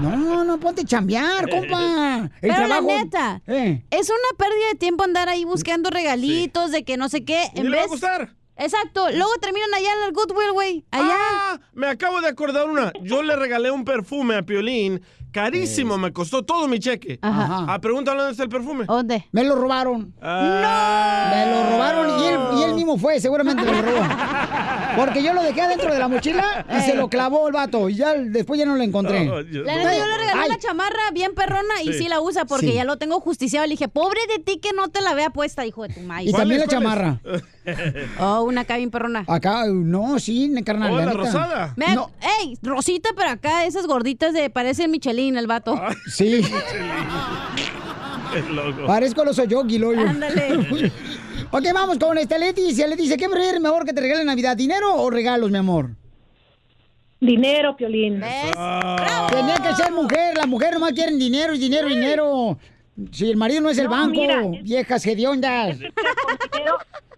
No, 0.00 0.44
no, 0.44 0.60
ponte 0.60 0.82
a 0.82 0.84
chambear, 0.84 1.48
compa. 1.48 2.30
El 2.42 2.50
Pero 2.54 2.66
la 2.66 2.80
neta, 2.80 3.42
Eh. 3.46 3.84
es 3.90 4.08
una 4.10 4.36
pérdida 4.38 4.68
de 4.72 4.78
tiempo 4.78 5.04
andar 5.04 5.28
ahí 5.28 5.44
buscando 5.44 5.90
regalitos 5.90 6.70
de 6.72 6.84
que 6.84 6.96
no 6.96 7.08
sé 7.08 7.24
qué. 7.24 7.44
Ni 7.54 7.60
En 7.60 7.70
le 7.70 7.76
va 7.76 7.82
a 7.82 7.84
vez... 7.84 7.90
gustar. 7.90 8.34
Exacto, 8.56 9.06
luego 9.10 9.30
terminan 9.40 9.72
allá 9.74 9.88
en 9.94 10.08
el 10.08 10.12
Goodwill, 10.12 10.52
güey. 10.52 10.84
Allá. 10.90 11.16
Ah, 11.16 11.60
me 11.72 11.86
acabo 11.86 12.20
de 12.20 12.28
acordar 12.28 12.68
una. 12.68 12.92
Yo 13.02 13.22
le 13.22 13.34
regalé 13.36 13.70
un 13.70 13.86
perfume 13.86 14.36
a 14.36 14.42
Piolín. 14.42 15.00
Carísimo, 15.32 15.96
me 15.98 16.12
costó 16.12 16.42
todo 16.42 16.66
mi 16.68 16.78
cheque. 16.78 17.18
Ajá. 17.22 17.66
Ah, 17.68 17.80
pregúntale 17.80 18.18
dónde 18.18 18.32
está 18.32 18.42
el 18.44 18.48
perfume. 18.48 18.84
¿Dónde? 18.86 19.26
Me 19.32 19.44
lo 19.44 19.54
robaron. 19.56 20.14
Ah. 20.22 21.30
Me 21.34 21.46
lo 21.52 21.70
robaron 21.70 22.20
y 22.20 22.24
él, 22.26 22.38
y 22.58 22.62
él 22.64 22.74
mismo 22.74 22.98
fue, 22.98 23.20
seguramente 23.20 23.62
me 23.62 23.72
lo 23.72 23.82
robó. 23.82 24.00
Porque 24.96 25.22
yo 25.22 25.32
lo 25.32 25.42
dejé 25.42 25.60
adentro 25.62 25.92
de 25.92 25.98
la 26.00 26.08
mochila 26.08 26.66
y 26.76 26.80
se 26.82 26.94
lo 26.96 27.08
clavó 27.08 27.46
el 27.46 27.52
vato. 27.54 27.88
Y 27.88 27.94
ya 27.94 28.14
después 28.14 28.58
ya 28.58 28.66
no 28.66 28.74
lo 28.76 28.82
encontré. 28.82 29.30
Oh, 29.30 29.42
Dios. 29.44 29.64
La 29.64 29.76
neta, 29.76 29.96
yo 29.96 30.04
le 30.04 30.16
regalé 30.18 30.40
Ay. 30.42 30.48
una 30.48 30.58
chamarra 30.58 31.10
bien 31.12 31.32
perrona 31.34 31.82
y 31.84 31.92
Sí. 31.92 32.08
la 32.08 32.20
usa 32.20 32.44
porque 32.44 32.66
Sí. 32.68 32.72
ya 32.74 32.84
lo 32.84 32.96
tengo 32.98 33.20
justiciado. 33.20 33.66
Le 33.66 33.70
dije, 33.72 33.88
pobre 33.88 34.20
de 34.36 34.42
ti 34.42 34.58
que 34.58 34.70
no 34.72 34.88
te 34.88 35.00
la 35.00 35.14
vea 35.14 35.30
puesta, 35.30 35.64
hijo 35.64 35.82
de 35.86 35.94
tu 35.94 36.00
Y 36.00 36.04
maíz. 36.04 36.30
¿Cuál 36.32 36.42
también 36.42 36.60
es, 36.62 36.66
la 36.66 36.72
chamarra. 36.72 37.20
Oh, 38.18 38.42
una 38.42 38.62
acá 38.62 38.78
bien 38.78 38.90
perrona. 38.90 39.24
Acá, 39.28 39.64
no, 39.68 40.18
sí, 40.18 40.52
carnal. 40.64 40.92
Oh, 40.92 40.96
la 41.00 41.12
rosada. 41.12 41.72
Me- 41.76 41.94
No. 41.94 42.10
Ey, 42.40 42.58
Rosita, 42.62 43.10
pero 43.14 43.30
acá 43.30 43.64
esas 43.64 43.86
gorditas 43.86 44.32
de 44.32 44.50
parece 44.50 44.88
Michelin 44.88 45.19
el 45.28 45.46
vato. 45.46 45.74
Ah. 45.76 45.94
Sí, 46.08 46.40
El 48.34 48.54
loco. 48.54 48.86
parezco 48.86 49.24
los 49.24 49.38
Oyogi, 49.38 49.78
loyo. 49.78 50.00
Ándale. 50.02 50.54
ok, 51.50 51.64
vamos 51.74 51.98
con 51.98 52.16
esta 52.18 52.38
Leticia. 52.38 52.86
Le 52.86 52.94
dice, 52.96 53.16
¿qué 53.16 53.28
prefieres 53.28 53.60
mejor 53.60 53.84
que 53.84 53.92
te 53.92 54.00
regalen 54.00 54.26
Navidad? 54.26 54.56
¿Dinero 54.56 54.94
o 54.94 55.10
regalos, 55.10 55.50
mi 55.50 55.58
amor? 55.58 55.90
Dinero, 57.20 57.76
Piolín. 57.76 58.20
Ah. 58.24 59.26
Tenía 59.30 59.56
que 59.56 59.74
ser 59.74 59.92
mujer. 59.92 60.36
Las 60.36 60.46
mujeres 60.46 60.74
nomás 60.74 60.92
quieren 60.92 61.18
dinero 61.18 61.52
y 61.54 61.58
dinero 61.58 61.88
y 61.88 61.94
dinero. 61.96 62.58
Si 63.12 63.28
el 63.30 63.36
marido 63.36 63.60
no 63.62 63.70
es 63.70 63.78
el 63.78 63.84
No, 63.86 63.90
banco, 63.90 64.10
mira. 64.20 64.42
viejas 64.62 65.04
hediondas. 65.06 65.76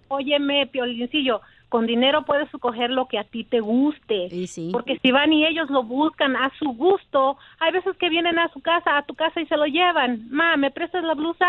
Óyeme, 0.08 0.66
Piolincillo, 0.66 1.40
con 1.72 1.86
dinero 1.86 2.26
puedes 2.26 2.52
escoger 2.52 2.90
lo 2.90 3.08
que 3.08 3.18
a 3.18 3.24
ti 3.24 3.44
te 3.44 3.60
guste. 3.60 4.26
Y 4.26 4.46
sí. 4.46 4.68
Porque 4.72 4.98
si 5.00 5.10
van 5.10 5.32
y 5.32 5.46
ellos 5.46 5.70
lo 5.70 5.82
buscan 5.82 6.36
a 6.36 6.52
su 6.58 6.68
gusto, 6.74 7.38
hay 7.60 7.72
veces 7.72 7.96
que 7.98 8.10
vienen 8.10 8.38
a 8.38 8.52
su 8.52 8.60
casa, 8.60 8.98
a 8.98 9.06
tu 9.06 9.14
casa 9.14 9.40
y 9.40 9.46
se 9.46 9.56
lo 9.56 9.64
llevan. 9.64 10.28
Ma, 10.30 10.58
¿me 10.58 10.70
prestas 10.70 11.02
la 11.02 11.14
blusa? 11.14 11.48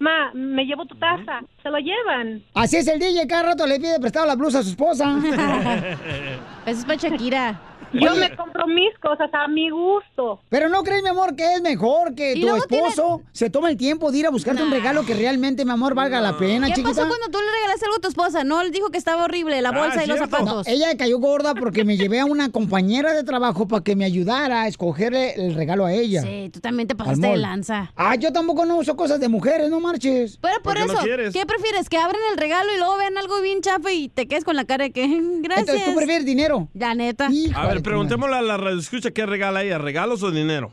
Ma, 0.00 0.32
me 0.34 0.64
llevo 0.64 0.84
tu 0.86 0.96
taza. 0.96 1.42
Se 1.62 1.70
lo 1.70 1.78
llevan. 1.78 2.42
Así 2.54 2.76
es 2.76 2.88
el 2.88 2.98
DJ, 2.98 3.28
cada 3.28 3.50
rato 3.50 3.64
le 3.64 3.78
pide 3.78 4.00
prestado 4.00 4.26
la 4.26 4.34
blusa 4.34 4.58
a 4.58 4.62
su 4.64 4.70
esposa. 4.70 5.16
Eso 6.66 6.80
es 6.80 6.84
para 6.84 6.96
Shakira. 6.96 7.71
Yo 7.92 8.14
me 8.16 8.34
compro 8.36 8.66
mis 8.66 8.96
cosas 9.00 9.30
a 9.32 9.48
mi 9.48 9.70
gusto. 9.70 10.40
Pero 10.48 10.68
no 10.68 10.82
crees, 10.82 11.02
mi 11.02 11.08
amor, 11.10 11.34
que 11.36 11.54
es 11.54 11.62
mejor 11.62 12.14
que 12.14 12.34
tu 12.40 12.54
esposo 12.56 13.22
se 13.32 13.50
tome 13.50 13.70
el 13.70 13.76
tiempo 13.76 14.10
de 14.12 14.18
ir 14.18 14.26
a 14.26 14.30
buscarte 14.30 14.62
un 14.62 14.70
regalo 14.70 15.04
que 15.04 15.14
realmente, 15.14 15.64
mi 15.64 15.70
amor, 15.72 15.94
valga 15.94 16.20
la 16.20 16.36
pena, 16.38 16.66
¿Qué 16.68 16.74
chiquita. 16.74 16.88
pasó 16.90 17.08
cuando 17.08 17.26
tú 17.30 17.38
le 17.38 17.50
regalaste 17.60 17.86
algo 17.86 17.96
a 17.96 18.00
tu 18.00 18.08
esposa? 18.08 18.44
No, 18.44 18.60
él 18.62 18.70
dijo 18.70 18.90
que 18.90 18.98
estaba 18.98 19.24
horrible, 19.24 19.60
la 19.62 19.70
Ah, 19.70 19.78
bolsa 19.78 20.04
y 20.04 20.06
los 20.06 20.18
zapatos. 20.18 20.66
Ella 20.66 20.96
cayó 20.96 21.18
gorda 21.18 21.54
porque 21.54 21.84
me 21.84 21.96
llevé 21.96 22.20
a 22.20 22.24
una 22.24 22.50
compañera 22.50 23.12
de 23.12 23.24
trabajo 23.24 23.66
para 23.68 23.82
que 23.82 23.96
me 23.96 24.04
ayudara 24.04 24.62
a 24.62 24.68
escogerle 24.68 25.34
el 25.34 25.54
regalo 25.54 25.84
a 25.86 25.92
ella. 25.92 26.22
Sí, 26.22 26.50
tú 26.52 26.60
también 26.60 26.88
te 26.88 26.94
pasaste 26.94 27.26
de 27.26 27.36
lanza. 27.36 27.92
Ah, 27.96 28.14
yo 28.16 28.32
tampoco 28.32 28.64
no 28.64 28.76
uso 28.76 28.96
cosas 28.96 29.20
de 29.20 29.28
mujeres, 29.28 29.70
no 29.70 29.80
marches. 29.80 30.38
Pero 30.40 30.54
por 30.62 30.72
¿Por 30.72 30.74
qué 30.74 30.86
no 30.86 30.92
eso, 30.94 31.02
quieres? 31.02 31.32
¿qué 31.32 31.44
prefieres? 31.46 31.88
Que 31.88 31.98
abren 31.98 32.20
el 32.30 32.38
regalo 32.38 32.72
y 32.74 32.78
luego 32.78 32.96
vean 32.96 33.16
algo 33.18 33.40
bien 33.42 33.60
chafa 33.60 33.92
y 33.92 34.08
te 34.08 34.26
quedes 34.26 34.44
con 34.44 34.56
la 34.56 34.64
cara 34.64 34.84
de 34.84 34.92
que 34.92 35.06
gracias. 35.40 35.68
Entonces, 35.68 35.84
¿tú 35.84 35.94
prefieres 35.94 36.24
dinero? 36.24 36.68
La 36.74 36.94
neta. 36.94 37.28
Hijo 37.30 37.58
A 37.58 37.66
ver, 37.66 37.81
preguntémosle 37.82 38.36
a 38.36 38.42
la 38.42 38.56
radio 38.56 38.78
escucha 38.78 39.10
qué 39.10 39.26
regala 39.26 39.62
ella, 39.62 39.78
regalos 39.78 40.22
o 40.22 40.30
dinero. 40.30 40.72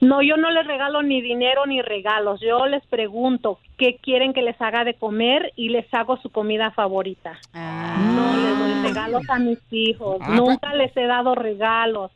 No, 0.00 0.22
yo 0.22 0.38
no 0.38 0.50
les 0.50 0.66
regalo 0.66 1.02
ni 1.02 1.20
dinero 1.20 1.66
ni 1.66 1.82
regalos. 1.82 2.40
Yo 2.40 2.66
les 2.66 2.84
pregunto 2.86 3.58
qué 3.76 3.98
quieren 4.02 4.32
que 4.32 4.40
les 4.40 4.58
haga 4.60 4.82
de 4.84 4.94
comer 4.94 5.52
y 5.56 5.68
les 5.68 5.92
hago 5.92 6.16
su 6.18 6.30
comida 6.30 6.70
favorita. 6.70 7.38
Ah. 7.52 7.96
No 7.98 8.36
les 8.42 8.58
doy 8.58 8.88
regalos 8.88 9.28
a 9.28 9.38
mis 9.38 9.58
hijos. 9.70 10.16
Ah, 10.22 10.36
Nunca 10.36 10.74
les 10.74 10.96
he 10.96 11.06
dado 11.06 11.34
regalos. 11.34 12.10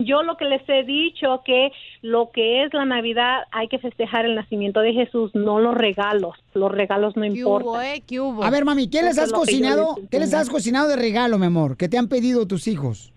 Yo 0.00 0.22
lo 0.24 0.36
que 0.36 0.44
les 0.44 0.68
he 0.68 0.82
dicho 0.82 1.42
que 1.44 1.70
lo 2.02 2.30
que 2.32 2.64
es 2.64 2.74
la 2.74 2.84
Navidad 2.84 3.44
hay 3.52 3.68
que 3.68 3.78
festejar 3.78 4.24
el 4.24 4.34
nacimiento 4.34 4.80
de 4.80 4.92
Jesús, 4.92 5.30
no 5.34 5.60
los 5.60 5.74
regalos. 5.74 6.34
Los 6.52 6.72
regalos 6.72 7.16
no 7.16 7.22
¿Qué 7.22 7.44
hubo, 7.44 7.58
importan. 7.60 7.84
eh? 7.86 8.02
¿Qué 8.06 8.18
hubo? 8.20 8.42
A 8.42 8.50
ver, 8.50 8.64
mami, 8.64 8.88
¿qué 8.90 9.02
les 9.02 9.18
has 9.18 9.32
cocinado? 9.32 9.96
¿Qué 10.10 10.18
les 10.18 10.34
has 10.34 10.50
cocinado 10.50 10.88
de 10.88 10.96
regalo, 10.96 11.38
mi 11.38 11.46
amor? 11.46 11.76
¿Qué 11.76 11.88
te 11.88 11.96
han 11.96 12.08
pedido 12.08 12.46
tus 12.46 12.66
hijos? 12.66 13.12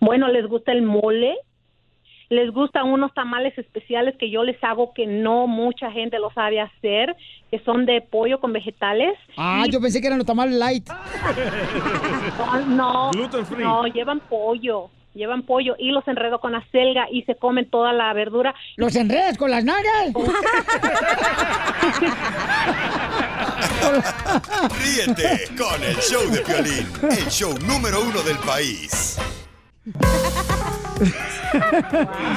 Bueno, 0.00 0.28
les 0.28 0.46
gusta 0.46 0.72
el 0.72 0.82
mole, 0.82 1.34
les 2.28 2.50
gustan 2.52 2.86
unos 2.88 3.14
tamales 3.14 3.56
especiales 3.56 4.14
que 4.18 4.30
yo 4.30 4.44
les 4.44 4.62
hago 4.62 4.92
que 4.92 5.06
no 5.06 5.46
mucha 5.46 5.90
gente 5.90 6.18
lo 6.18 6.30
sabe 6.32 6.60
hacer, 6.60 7.16
que 7.50 7.60
son 7.60 7.86
de 7.86 8.02
pollo 8.02 8.40
con 8.40 8.52
vegetales. 8.52 9.14
Ah, 9.38 9.64
Y- 9.66 9.70
yo 9.70 9.80
pensé 9.80 10.00
que 10.00 10.08
eran 10.08 10.18
los 10.18 10.26
tamales 10.26 10.54
light. 10.56 10.86
no, 12.68 13.10
Gluten 13.12 13.46
free. 13.46 13.62
no, 13.64 13.86
llevan 13.86 14.20
pollo, 14.20 14.90
llevan 15.16 15.42
pollo 15.42 15.74
y 15.78 15.90
los 15.90 16.06
enredo 16.06 16.38
con 16.40 16.52
la 16.52 16.64
selga 16.70 17.06
y 17.10 17.22
se 17.22 17.34
comen 17.34 17.68
toda 17.68 17.92
la 17.92 18.12
verdura. 18.12 18.54
¿Los 18.76 18.94
enredas 18.94 19.36
con 19.36 19.50
las 19.50 19.64
nalgas? 19.64 20.12
Ríete 24.78 25.48
con 25.56 25.82
el 25.82 25.96
show 25.96 26.30
de 26.30 26.40
Piolín, 26.40 26.86
el 27.02 27.28
show 27.28 27.52
número 27.66 28.02
uno 28.02 28.22
del 28.22 28.36
país. 28.38 29.18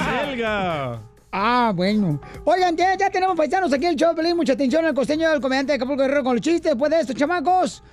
Selga. 0.06 1.02
Ah, 1.32 1.72
bueno. 1.76 2.20
Oigan, 2.44 2.76
ya, 2.76 2.98
ya 2.98 3.10
tenemos 3.10 3.38
paisanos 3.38 3.72
aquí 3.72 3.86
en 3.86 3.92
el 3.92 3.98
show, 3.98 4.16
Pelín. 4.16 4.36
Mucha 4.36 4.54
atención 4.54 4.84
al 4.86 4.96
costeño 4.96 5.30
del 5.30 5.40
comediante 5.40 5.74
de 5.74 5.76
Acapulco 5.76 6.02
Guerrero 6.02 6.24
con 6.24 6.36
los 6.36 6.42
chistes 6.42 6.72
después 6.72 6.90
de 6.90 7.02
esto, 7.02 7.14
chamacos. 7.14 7.84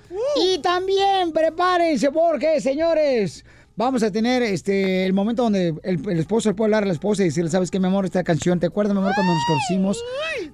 Y 0.41 0.57
también 0.59 1.31
prepárense 1.31 2.11
porque, 2.11 2.59
señores, 2.59 3.45
vamos 3.77 4.03
a 4.03 4.11
tener 4.11 4.43
este 4.43 5.05
el 5.05 5.13
momento 5.13 5.43
donde 5.43 5.69
el, 5.83 6.09
el 6.09 6.19
esposo 6.19 6.49
le 6.49 6.55
puede 6.55 6.67
hablar 6.67 6.83
a 6.83 6.87
la 6.87 6.93
esposa 6.93 7.21
y 7.21 7.25
decirle, 7.27 7.49
¿sabes 7.49 7.71
qué, 7.71 7.79
mi 7.79 7.87
amor? 7.87 8.03
Esta 8.03 8.23
canción, 8.25 8.59
¿te 8.59 8.65
acuerdas, 8.65 8.93
mi 8.93 8.99
amor, 8.99 9.13
cuando 9.15 9.33
nos 9.33 9.43
conocimos? 9.47 10.03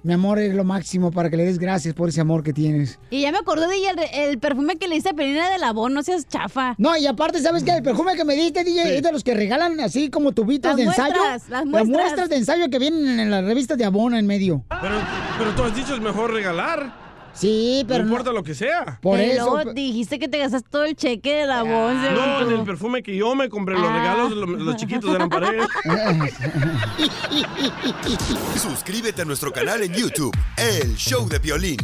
Mi 0.04 0.12
amor 0.12 0.38
es 0.38 0.54
lo 0.54 0.62
máximo 0.64 1.10
para 1.10 1.30
que 1.30 1.36
le 1.36 1.44
des 1.44 1.58
gracias 1.58 1.94
por 1.94 2.08
ese 2.10 2.20
amor 2.20 2.42
que 2.44 2.52
tienes. 2.52 3.00
Y 3.10 3.22
ya 3.22 3.32
me 3.32 3.38
acordé 3.38 3.66
de 3.66 3.74
ella, 3.76 3.90
el, 4.12 4.28
el 4.30 4.38
perfume 4.38 4.76
que 4.76 4.86
le 4.86 4.96
hice 4.96 5.08
a 5.08 5.14
Pelina 5.14 5.50
de 5.50 5.58
Labón, 5.58 5.94
no 5.94 6.02
seas 6.02 6.28
chafa. 6.28 6.74
No, 6.78 6.96
y 6.96 7.06
aparte, 7.06 7.40
¿sabes 7.40 7.64
qué? 7.64 7.72
El 7.72 7.82
perfume 7.82 8.14
que 8.14 8.24
me 8.24 8.34
diste, 8.36 8.62
DJ, 8.62 8.96
es 8.98 9.02
de 9.02 9.10
los 9.12 9.24
que 9.24 9.34
regalan 9.34 9.80
así 9.80 10.10
como 10.10 10.32
tubitos 10.32 10.70
Las 10.70 10.76
de 10.76 10.82
ensayo. 10.84 11.14
muestras, 11.16 11.48
las 11.48 11.66
muestras. 11.66 11.88
muestras 11.88 12.28
de 12.28 12.36
ensayo 12.36 12.68
que 12.70 12.78
vienen 12.78 13.18
en 13.18 13.30
las 13.30 13.44
revistas 13.44 13.78
de 13.78 13.84
Abona 13.84 14.18
en 14.18 14.26
medio. 14.26 14.62
Pero, 14.82 14.96
pero 15.38 15.50
tú 15.54 15.62
has 15.64 15.74
dicho 15.74 15.94
es 15.94 16.00
mejor 16.00 16.32
regalar. 16.32 17.03
Sí, 17.34 17.84
pero 17.88 18.00
no 18.00 18.04
no- 18.04 18.10
importa 18.12 18.32
lo 18.32 18.44
que 18.44 18.54
sea. 18.54 18.98
por 19.02 19.18
Y 19.18 19.22
eso. 19.24 19.50
luego 19.54 19.72
dijiste 19.72 20.18
que 20.18 20.28
te 20.28 20.38
gastaste 20.38 20.68
todo 20.70 20.84
el 20.84 20.94
cheque 20.94 21.34
de 21.34 21.46
Labón. 21.46 22.00
según 22.00 22.14
No, 22.16 22.40
en 22.42 22.52
el 22.60 22.64
perfume 22.64 23.02
que 23.02 23.16
yo 23.16 23.34
me 23.34 23.48
compré, 23.48 23.74
los 23.76 23.88
Ah. 23.90 23.98
regalos, 23.98 24.32
lo- 24.32 24.46
los, 24.46 24.76
chiquitos 24.76 25.12
eran 25.14 25.28
para 25.28 25.48
él. 25.50 25.60
Suscríbete 28.62 29.22
a 29.22 29.24
nuestro 29.24 29.52
canal 29.52 29.82
en 29.82 29.92
YouTube, 29.92 30.34
El 30.56 30.94
Show 30.96 31.28
de 31.28 31.40
Piolín. 31.40 31.76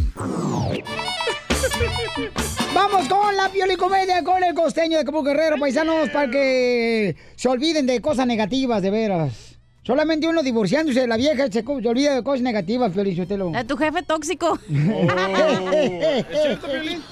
Vamos 2.75 3.09
con 3.09 3.37
la 3.37 3.49
piolicomedia 3.49 4.23
con 4.23 4.43
el 4.43 4.55
costeño 4.55 4.97
de 4.97 5.03
Acapulco 5.03 5.25
Guerrero, 5.31 5.57
paisanos, 5.59 6.09
para 6.11 6.31
que 6.31 7.17
se 7.37 7.49
olviden 7.49 7.87
de 7.87 8.01
cosas 8.01 8.27
negativas, 8.27 8.83
de 8.83 8.91
veras. 8.91 9.50
Solamente 9.83 10.29
uno 10.29 10.43
divorciándose 10.43 11.01
de 11.01 11.07
la 11.07 11.17
vieja 11.17 11.47
se, 11.51 11.63
se 11.63 11.89
olvida 11.89 12.15
de 12.15 12.23
cosas 12.23 12.43
negativas, 12.43 12.93
Felicitelo. 12.93 13.51
A 13.57 13.65
tu 13.65 13.77
jefe 13.79 14.03
tóxico. 14.03 14.59
Oh, 14.93 15.73
¿Es 15.73 16.27
cierto, 16.43 16.67
Piolín? 16.69 17.03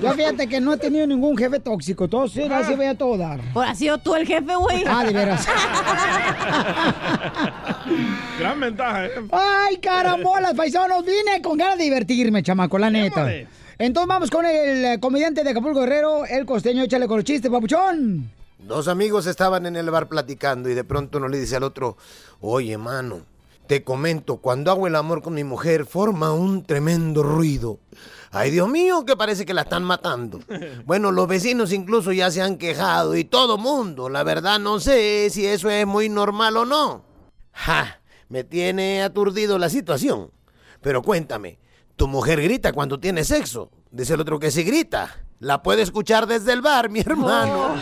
Yo 0.00 0.12
fíjate 0.14 0.46
que 0.48 0.58
no 0.60 0.72
he 0.72 0.78
tenido 0.78 1.06
ningún 1.06 1.36
jefe 1.36 1.60
tóxico, 1.60 2.08
todo 2.08 2.28
se 2.28 2.44
Ah. 2.46 2.64
se 2.64 2.76
ve 2.76 2.88
a 2.88 2.94
todo 2.96 3.18
dar. 3.18 3.40
Por 3.52 3.66
ha 3.66 3.74
sido 3.74 3.98
tú 3.98 4.14
el 4.14 4.26
jefe, 4.26 4.54
güey. 4.56 4.84
Ah, 4.86 5.04
de 5.04 5.12
veras. 5.12 5.46
Gran 8.38 8.58
ventaja, 8.60 9.06
¿eh? 9.06 9.10
Ay, 9.30 9.76
carambolas, 9.76 10.54
paisanos. 10.56 11.04
Vine 11.04 11.42
con 11.42 11.58
ganas 11.58 11.76
de 11.78 11.84
divertirme, 11.84 12.42
chamaco, 12.42 12.78
la 12.78 12.90
neta. 12.90 13.30
Entonces 13.78 14.08
vamos 14.08 14.30
con 14.30 14.46
el 14.46 14.84
eh, 14.84 14.98
comediante 15.00 15.44
de 15.44 15.50
Acapulco 15.50 15.80
Guerrero, 15.80 16.24
el 16.24 16.46
costeño. 16.46 16.82
Échale 16.84 17.06
con 17.06 17.16
los 17.18 17.24
chistes, 17.24 17.50
papuchón. 17.50 18.30
Dos 18.62 18.86
amigos 18.86 19.26
estaban 19.26 19.66
en 19.66 19.74
el 19.74 19.90
bar 19.90 20.08
platicando 20.08 20.68
y 20.68 20.74
de 20.74 20.84
pronto 20.84 21.18
uno 21.18 21.26
le 21.26 21.40
dice 21.40 21.56
al 21.56 21.64
otro, 21.64 21.96
oye, 22.40 22.78
mano, 22.78 23.22
te 23.66 23.82
comento, 23.82 24.36
cuando 24.36 24.70
hago 24.70 24.86
el 24.86 24.94
amor 24.94 25.20
con 25.20 25.34
mi 25.34 25.42
mujer 25.42 25.84
forma 25.84 26.32
un 26.32 26.64
tremendo 26.64 27.24
ruido. 27.24 27.80
Ay, 28.30 28.52
Dios 28.52 28.68
mío, 28.68 29.04
que 29.04 29.16
parece 29.16 29.44
que 29.44 29.52
la 29.52 29.62
están 29.62 29.82
matando. 29.82 30.40
Bueno, 30.84 31.10
los 31.10 31.26
vecinos 31.26 31.72
incluso 31.72 32.12
ya 32.12 32.30
se 32.30 32.40
han 32.40 32.56
quejado 32.56 33.16
y 33.16 33.24
todo 33.24 33.58
mundo. 33.58 34.08
La 34.08 34.22
verdad 34.22 34.60
no 34.60 34.78
sé 34.78 35.28
si 35.30 35.44
eso 35.44 35.68
es 35.68 35.86
muy 35.86 36.08
normal 36.08 36.56
o 36.56 36.64
no. 36.64 37.04
Ja, 37.52 38.00
me 38.28 38.44
tiene 38.44 39.02
aturdido 39.02 39.58
la 39.58 39.70
situación. 39.70 40.30
Pero 40.80 41.02
cuéntame, 41.02 41.58
¿tu 41.96 42.06
mujer 42.06 42.40
grita 42.40 42.72
cuando 42.72 43.00
tiene 43.00 43.24
sexo? 43.24 43.70
Dice 43.90 44.14
el 44.14 44.20
otro 44.20 44.38
que 44.38 44.50
sí 44.50 44.62
grita. 44.62 45.24
La 45.40 45.62
puede 45.62 45.82
escuchar 45.82 46.28
desde 46.28 46.52
el 46.52 46.62
bar, 46.62 46.88
mi 46.88 47.00
hermano. 47.00 47.74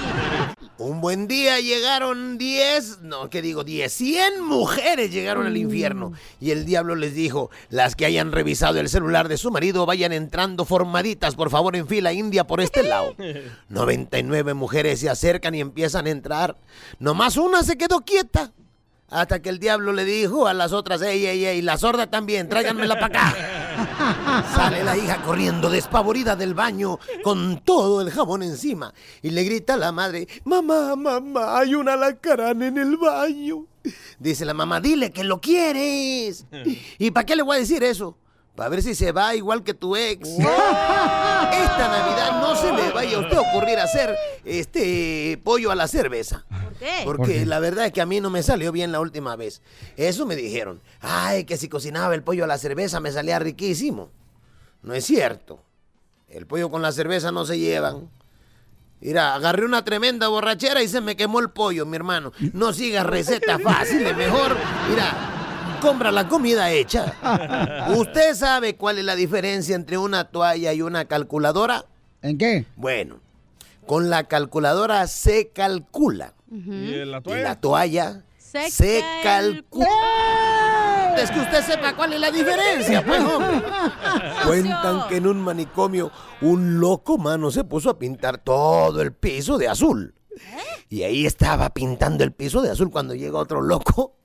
Un 0.79 1.03
buen 1.03 1.29
día 1.29 1.61
llegaron 1.61 2.39
10, 2.39 3.03
no, 3.03 3.29
¿qué 3.29 3.43
digo? 3.43 3.65
10, 3.65 3.93
100 3.93 4.43
mujeres 4.43 5.13
llegaron 5.13 5.47
al 5.47 5.59
infierno. 5.59 6.13
Y 6.41 6.53
el 6.53 6.65
diablo 6.65 6.95
les 6.95 7.15
dijo, 7.15 7.51
las 7.69 7.97
que 7.97 8.07
hayan 8.07 8.33
revisado 8.33 8.81
el 8.81 8.89
celular 8.89 9.29
de 9.29 9.37
su 9.37 9.51
marido 9.51 9.85
vayan 9.85 10.13
entrando 10.13 10.65
formaditas, 10.65 11.35
por 11.35 11.51
favor, 11.51 11.77
en 11.77 11.87
fila 11.87 12.15
india 12.15 12.47
por 12.47 12.63
este 12.63 12.83
lado. 12.83 13.15
99 13.69 14.55
mujeres 14.55 15.01
se 15.01 15.11
acercan 15.11 15.55
y 15.55 15.61
empiezan 15.61 16.07
a 16.07 16.11
entrar. 16.11 16.57
Nomás 16.99 17.37
una 17.37 17.63
se 17.63 17.77
quedó 17.77 18.01
quieta. 18.01 18.53
Hasta 19.11 19.43
que 19.43 19.49
el 19.49 19.59
diablo 19.59 19.93
le 19.93 20.05
dijo 20.05 20.47
a 20.47 20.55
las 20.55 20.73
otras, 20.73 21.03
ey, 21.03 21.27
ey, 21.27 21.45
ey, 21.45 21.63
la 21.63 21.77
sorda 21.77 22.09
también, 22.09 22.49
tráiganmela 22.49 22.95
para 22.95 23.07
acá. 23.07 24.47
Sale 24.55 24.85
la 24.85 24.97
hija 24.97 25.21
corriendo 25.23 25.69
despavorida 25.69 26.37
del 26.37 26.55
baño 26.55 26.99
con 27.23 27.61
todo 27.65 28.01
el 28.01 28.11
jabón 28.11 28.43
encima 28.43 28.95
y 29.21 29.31
le 29.31 29.43
grita 29.43 29.75
a 29.75 29.79
la 29.79 29.93
madre, 29.93 30.29
mamá, 30.45 30.95
mamá, 30.97 31.59
hay 31.59 31.75
un 31.75 31.89
alacrán 31.89 32.63
en 32.63 32.79
el 32.79 32.97
baño. 32.97 33.67
Dice 34.19 34.45
la 34.45 34.55
mamá, 34.55 34.81
dile 34.81 35.11
que 35.11 35.25
lo 35.25 35.41
quieres. 35.41 36.47
¿Y 36.99 37.11
para 37.11 37.27
qué 37.27 37.35
le 37.35 37.43
voy 37.43 37.57
a 37.57 37.61
decir 37.61 37.83
eso? 37.83 38.17
Para 38.55 38.69
ver 38.69 38.83
si 38.83 38.95
se 38.95 39.13
va 39.13 39.35
igual 39.35 39.63
que 39.63 39.75
tu 39.75 39.97
ex. 39.97 40.29
Esta 40.29 41.89
Navidad 41.89 42.41
no 42.41 42.55
se 42.57 42.73
le 42.73 42.91
vaya 42.91 43.17
a 43.17 43.21
usted 43.21 43.37
a 43.37 43.41
ocurrir 43.41 43.79
hacer 43.79 44.17
este 44.45 45.41
pollo 45.43 45.71
a 45.71 45.75
la 45.75 45.89
cerveza. 45.89 46.45
¿Por 46.49 46.75
qué? 46.75 47.03
Porque 47.05 47.47
la 47.47 47.59
verdad 47.61 47.87
es 47.87 47.93
que 47.93 48.01
a 48.01 48.07
mí 48.07 48.21
no 48.21 48.29
me 48.29 48.43
salió 48.43 48.73
bien 48.73 48.93
la 48.93 49.01
última 49.01 49.37
vez. 49.37 49.63
Eso 49.97 50.27
me 50.27 50.37
dijeron. 50.37 50.83
Ay, 51.01 51.45
que 51.45 51.57
si 51.57 51.69
cocinaba 51.69 52.15
el 52.15 52.23
pollo 52.23 52.45
a 52.45 52.47
la 52.47 52.59
cerveza 52.59 53.01
me 53.01 53.13
salía 53.13 53.39
riquísimo. 53.39 54.11
No 54.83 54.95
es 54.95 55.05
cierto. 55.05 55.63
El 56.29 56.47
pollo 56.47 56.71
con 56.71 56.83
la 56.83 56.93
cerveza 56.93 57.33
no 57.33 57.45
se 57.45 57.59
llevan. 57.59 58.11
Mira, 59.01 59.35
agarré 59.35 59.65
una 59.65 59.83
tremenda 59.85 60.29
borrachera 60.29 60.83
y 60.83 60.89
se 60.89 61.01
me 61.01 61.17
quemó 61.17 61.41
el 61.41 61.51
pollo, 61.51 61.87
mi 61.87 61.97
hermano. 61.97 62.33
No 62.53 62.73
sigas 62.75 63.07
recetas 63.07 63.63
fáciles, 63.63 64.15
mejor, 64.15 64.55
mira, 64.91 65.40
compra 65.81 66.11
la 66.13 66.29
comida 66.29 66.71
hecha. 66.71 67.15
¿Usted 67.97 68.35
sabe 68.35 68.77
cuál 68.77 68.99
es 68.99 69.05
la 69.05 69.17
diferencia 69.17 69.75
entre 69.75 69.99
una 69.99 70.25
toalla 70.25 70.73
y 70.73 70.83
una 70.83 71.07
calculadora? 71.07 71.85
¿En 72.23 72.39
qué? 72.39 72.67
Bueno, 72.77 73.21
con 73.87 74.11
la 74.11 74.25
calculadora 74.25 75.07
se 75.07 75.49
calcula. 75.49 76.35
¿Y 76.51 77.05
la 77.05 77.19
Y 77.19 77.23
toalla? 77.23 77.43
la 77.45 77.61
toalla 77.61 78.23
Se 78.39 78.71
se, 78.71 79.05
calcula. 79.23 79.87
calcula. 79.87 81.15
Es 81.23 81.31
que 81.31 81.41
usted 81.41 81.63
sepa 81.65 81.95
cuál 81.97 82.13
es 82.13 82.21
la 82.21 82.31
diferencia, 82.31 83.05
pues, 83.05 83.21
hombre. 83.21 83.63
Cuentan 84.47 85.09
que 85.09 85.17
en 85.17 85.27
un 85.27 85.41
manicomio 85.41 86.11
un 86.41 86.79
loco 86.81 87.19
mano 87.19 87.51
se 87.51 87.65
puso 87.65 87.91
a 87.91 87.99
pintar 87.99 88.39
todo 88.39 89.03
el 89.03 89.13
piso 89.13 89.59
de 89.59 89.69
azul. 89.69 90.15
Y 90.89 91.03
ahí 91.03 91.27
estaba 91.27 91.71
pintando 91.71 92.25
el 92.25 92.33
piso 92.33 92.63
de 92.63 92.71
azul 92.71 92.91
cuando 92.91 93.15
llega 93.15 93.39
otro 93.39 93.61
loco 93.61 94.17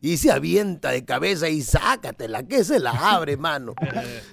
y 0.00 0.16
se 0.18 0.30
avienta 0.32 0.90
de 0.90 1.04
cabeza 1.04 1.48
y 1.48 1.62
sácatela, 1.62 2.42
que 2.44 2.64
se 2.64 2.78
la 2.78 2.90
abre, 2.92 3.36
mano. 3.38 3.74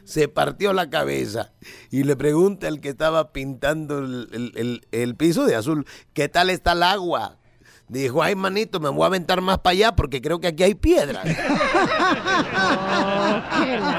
Se 0.03 0.27
partió 0.27 0.73
la 0.73 0.89
cabeza 0.89 1.51
y 1.91 2.03
le 2.03 2.15
pregunta 2.15 2.67
al 2.67 2.79
que 2.81 2.89
estaba 2.89 3.31
pintando 3.33 3.99
el, 3.99 4.29
el- 4.33 4.51
el- 4.55 4.87
el 4.91 5.15
piso 5.15 5.45
de 5.45 5.55
azul, 5.55 5.85
¿qué 6.13 6.29
tal 6.29 6.49
está 6.49 6.73
el 6.73 6.83
agua? 6.83 7.37
Dijo, 7.89 8.23
ay, 8.23 8.33
manito, 8.35 8.79
me 8.79 8.89
voy 8.89 9.03
a 9.03 9.07
aventar 9.07 9.41
más 9.41 9.59
para 9.59 9.71
allá 9.73 9.95
porque 9.95 10.21
creo 10.21 10.39
que 10.39 10.47
aquí 10.47 10.63
hay 10.63 10.73
piedras. 10.73 11.25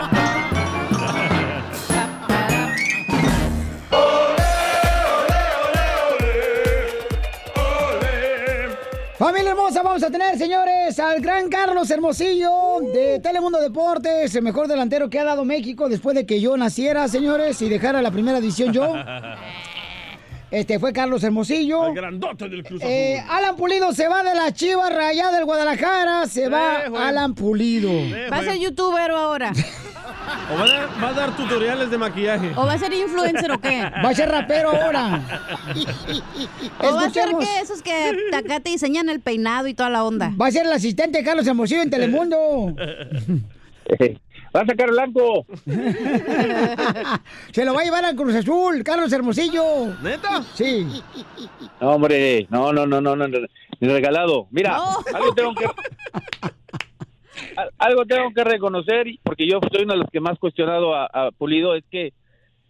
Familia 9.19 9.51
hermosa, 9.51 9.81
vamos 9.85 10.03
a 10.03 10.11
tener, 10.11 10.37
señores, 10.37 10.99
al 10.99 11.21
gran 11.21 11.49
Carlos 11.49 11.89
Hermosillo 11.89 12.81
de 12.93 13.21
Telemundo 13.21 13.61
Deportes, 13.61 14.35
el 14.35 14.43
mejor 14.43 14.67
delantero 14.67 15.09
que 15.09 15.21
ha 15.21 15.25
dado 15.25 15.45
México 15.45 15.89
después 15.89 16.17
de 16.17 16.27
que 16.27 16.41
yo 16.41 16.57
naciera, 16.57 17.07
señores, 17.07 17.63
y 17.63 17.69
dejara 17.69 18.03
la 18.03 18.11
primera 18.11 18.39
edición 18.39 18.73
yo. 18.73 18.93
Este 20.55 20.79
fue 20.79 20.93
Carlos 20.93 21.25
Hermosillo. 21.25 21.89
El 21.89 21.95
grandote 21.95 22.49
del 22.49 22.63
Cruz 22.63 22.81
Eh. 22.85 23.21
Alan 23.29 23.57
Pulido 23.57 23.93
se 23.93 24.07
va 24.07 24.23
de 24.23 24.37
la 24.37 24.53
Chivas 24.53 24.95
Rayada 24.95 25.33
del 25.37 25.45
Guadalajara, 25.47 26.27
se 26.29 26.49
va 26.49 26.85
Eh. 26.87 26.93
Alan 26.97 27.35
Pulido. 27.35 27.91
Eh, 27.91 28.29
Va 28.33 28.37
a 28.39 28.43
ser 28.45 28.59
youtuber 28.59 29.11
ahora. 29.11 29.53
¿O 30.55 30.59
va 30.59 30.65
a, 30.65 30.69
dar, 30.69 30.89
va 31.03 31.09
a 31.09 31.13
dar 31.13 31.37
tutoriales 31.37 31.91
de 31.91 31.99
maquillaje? 31.99 32.53
¿O 32.57 32.65
va 32.65 32.75
a 32.75 32.79
ser 32.79 32.93
influencer 32.95 33.51
o 33.51 33.61
qué? 33.61 33.83
Va 33.83 34.11
a 34.11 34.15
ser 34.15 34.29
rapero 34.31 34.71
ahora. 34.71 35.21
¿O 36.79 36.95
va 36.95 37.07
a 37.07 37.11
ser 37.11 37.31
que 37.39 37.61
esos 37.61 37.83
que 37.83 38.13
acá 38.33 38.61
te 38.61 38.71
diseñan 38.71 39.09
el 39.09 39.21
peinado 39.21 39.67
y 39.67 39.75
toda 39.75 39.91
la 39.91 40.05
onda? 40.05 40.33
Va 40.41 40.47
a 40.47 40.51
ser 40.53 40.67
el 40.67 40.73
asistente 40.73 41.19
de 41.19 41.25
Carlos 41.25 41.47
Hermosillo 41.49 41.83
en 41.83 41.91
Telemundo. 41.91 42.75
Va 44.55 44.61
a 44.61 44.67
sacar 44.67 44.89
blanco. 44.91 45.47
Se 47.53 47.65
lo 47.65 47.75
va 47.75 47.81
a 47.81 47.85
llevar 47.85 48.05
al 48.05 48.15
Cruz 48.17 48.35
Azul, 48.35 48.83
Carlos 48.85 49.13
Hermosillo. 49.13 49.87
¿Neta? 50.03 50.43
Sí. 50.55 50.87
No, 51.81 51.91
hombre, 51.93 52.47
no, 52.51 52.73
no, 52.73 52.87
no, 52.87 53.01
no, 53.01 53.17
no, 53.17 53.27
no, 53.29 53.39
ni 53.81 53.89
regalado. 53.89 54.47
Mira, 54.51 54.77
No. 54.77 54.99
algo 55.17 55.35
tengo 55.35 55.55
que 55.55 55.65
al- 57.57 57.71
algo 57.79 58.05
tengo 58.07 58.31
que 58.33 58.45
reconocer, 58.45 59.07
porque 59.23 59.49
yo 59.49 59.59
soy 59.73 59.83
uno 59.85 59.95
de 59.95 59.99
los 60.01 60.11
que 60.11 60.21
más 60.21 60.39
cuestionado 60.39 60.95
a, 60.95 61.07
a 61.07 61.31
Pulido, 61.33 61.75
es 61.75 61.85
que 61.91 62.13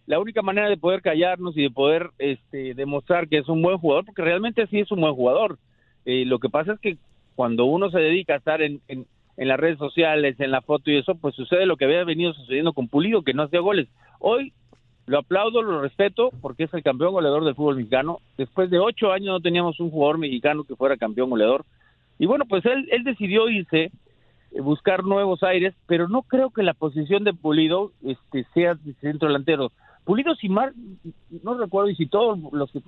la 0.07 0.19
única 0.19 0.41
manera 0.41 0.69
de 0.69 0.77
poder 0.77 1.01
callarnos 1.01 1.55
y 1.57 1.63
de 1.63 1.71
poder 1.71 2.09
este, 2.19 2.73
demostrar 2.73 3.27
que 3.27 3.37
es 3.39 3.47
un 3.47 3.61
buen 3.61 3.77
jugador, 3.77 4.05
porque 4.05 4.21
realmente 4.23 4.65
sí 4.67 4.79
es 4.79 4.91
un 4.91 5.01
buen 5.01 5.13
jugador. 5.15 5.57
Eh, 6.05 6.23
lo 6.25 6.39
que 6.39 6.49
pasa 6.49 6.73
es 6.73 6.79
que 6.79 6.97
cuando 7.35 7.65
uno 7.65 7.89
se 7.89 7.99
dedica 7.99 8.33
a 8.33 8.37
estar 8.37 8.61
en, 8.61 8.81
en, 8.87 9.05
en 9.37 9.47
las 9.47 9.59
redes 9.59 9.77
sociales, 9.77 10.39
en 10.39 10.51
la 10.51 10.61
foto 10.61 10.91
y 10.91 10.97
eso, 10.97 11.15
pues 11.15 11.35
sucede 11.35 11.65
lo 11.65 11.77
que 11.77 11.85
había 11.85 12.03
venido 12.03 12.33
sucediendo 12.33 12.73
con 12.73 12.87
Pulido, 12.87 13.23
que 13.23 13.33
no 13.33 13.43
hacía 13.43 13.59
goles. 13.59 13.87
Hoy 14.19 14.53
lo 15.07 15.19
aplaudo, 15.19 15.61
lo 15.61 15.81
respeto, 15.81 16.31
porque 16.41 16.63
es 16.63 16.73
el 16.73 16.83
campeón 16.83 17.13
goleador 17.13 17.45
del 17.45 17.55
fútbol 17.55 17.75
mexicano. 17.75 18.19
Después 18.37 18.69
de 18.69 18.79
ocho 18.79 19.11
años 19.11 19.27
no 19.27 19.39
teníamos 19.39 19.79
un 19.79 19.91
jugador 19.91 20.17
mexicano 20.17 20.63
que 20.63 20.75
fuera 20.75 20.97
campeón 20.97 21.29
goleador. 21.29 21.65
Y 22.17 22.25
bueno, 22.25 22.45
pues 22.45 22.65
él, 22.65 22.87
él 22.91 23.03
decidió 23.03 23.49
irse, 23.49 23.91
eh, 24.51 24.61
buscar 24.61 25.03
nuevos 25.03 25.43
aires, 25.43 25.75
pero 25.85 26.07
no 26.07 26.23
creo 26.23 26.49
que 26.49 26.63
la 26.63 26.73
posición 26.73 27.23
de 27.23 27.33
Pulido 27.33 27.91
este, 28.03 28.45
sea 28.53 28.75
de 28.75 28.93
centro 28.95 29.27
delantero. 29.27 29.71
Pulido, 30.05 30.33
si 30.35 30.49
mal, 30.49 30.73
no 31.43 31.55
recuerdo, 31.55 31.89
y 31.89 31.95
si 31.95 32.05
todos 32.05 32.39
los 32.53 32.71
que 32.71 32.81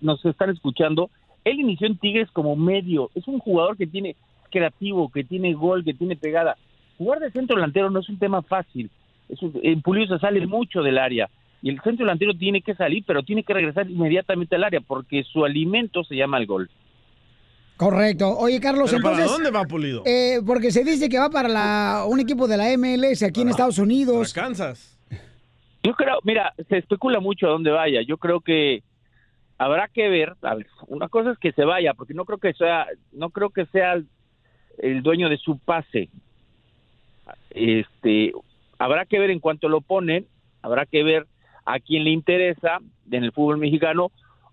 nos 0.00 0.24
están 0.24 0.50
escuchando, 0.50 1.10
él 1.44 1.60
inició 1.60 1.86
en 1.86 1.98
Tigres 1.98 2.30
como 2.30 2.56
medio. 2.56 3.10
Es 3.14 3.26
un 3.26 3.38
jugador 3.40 3.76
que 3.76 3.86
tiene 3.86 4.16
creativo, 4.48 5.10
que 5.10 5.24
tiene 5.24 5.54
gol, 5.54 5.84
que 5.84 5.94
tiene 5.94 6.16
pegada. 6.16 6.56
Jugar 6.98 7.20
de 7.20 7.30
centro 7.30 7.56
delantero 7.56 7.90
no 7.90 8.00
es 8.00 8.08
un 8.08 8.18
tema 8.18 8.42
fácil. 8.42 8.90
Es 9.28 9.40
un- 9.42 9.58
en 9.62 9.82
Pulido 9.82 10.16
se 10.16 10.20
sale 10.20 10.46
mucho 10.46 10.82
del 10.82 10.98
área. 10.98 11.28
Y 11.62 11.70
el 11.70 11.80
centro 11.82 12.04
delantero 12.06 12.34
tiene 12.34 12.62
que 12.62 12.74
salir, 12.74 13.02
pero 13.06 13.22
tiene 13.22 13.42
que 13.42 13.52
regresar 13.54 13.90
inmediatamente 13.90 14.54
al 14.56 14.64
área, 14.64 14.80
porque 14.80 15.24
su 15.24 15.44
alimento 15.44 16.04
se 16.04 16.14
llama 16.16 16.38
el 16.38 16.46
gol. 16.46 16.70
Correcto. 17.76 18.36
Oye, 18.36 18.60
Carlos, 18.60 18.90
¿Pero 18.90 19.02
para 19.02 19.16
entonces. 19.18 19.36
dónde 19.44 19.50
va 19.56 19.64
Pulido? 19.64 20.02
eh, 20.04 20.40
porque 20.44 20.72
se 20.72 20.82
dice 20.82 21.08
que 21.08 21.18
va 21.18 21.30
para 21.30 21.48
la, 21.48 22.04
un 22.08 22.18
equipo 22.18 22.48
de 22.48 22.56
la 22.56 22.72
MLS 22.76 23.22
aquí 23.24 23.42
en 23.42 23.48
Estados 23.50 23.76
Para 23.76 23.84
Unidos. 23.84 24.32
Kansas. 24.32 24.98
Yo 25.84 25.94
creo, 25.94 26.18
mira, 26.24 26.52
se 26.68 26.78
especula 26.78 27.20
mucho 27.20 27.46
a 27.46 27.50
dónde 27.50 27.70
vaya. 27.70 28.02
Yo 28.02 28.16
creo 28.18 28.40
que 28.40 28.82
habrá 29.58 29.86
que 29.88 30.08
ver. 30.08 30.34
A 30.42 30.56
ver, 30.56 30.66
una 30.88 31.08
cosa 31.08 31.30
es 31.30 31.38
que 31.38 31.52
se 31.52 31.64
vaya, 31.64 31.94
porque 31.94 32.14
no 32.14 32.24
creo 32.24 32.38
que 32.38 32.52
sea, 32.54 32.86
no 33.12 33.30
creo 33.30 33.50
que 33.50 33.64
sea 33.66 34.00
el, 34.78 35.02
dueño 35.02 35.28
de 35.28 35.36
su 35.38 35.58
pase. 35.58 36.08
Este, 37.50 38.32
habrá 38.78 39.04
que 39.06 39.18
ver 39.18 39.30
en 39.30 39.40
cuanto 39.40 39.68
lo 39.68 39.80
ponen, 39.80 40.26
habrá 40.62 40.86
que 40.86 41.02
ver 41.02 41.26
a 41.64 41.78
quién 41.80 42.04
le 42.04 42.10
interesa 42.10 42.78
en 43.10 43.24
el 43.24 43.32
fútbol 43.32 43.58
mexicano 43.58 44.10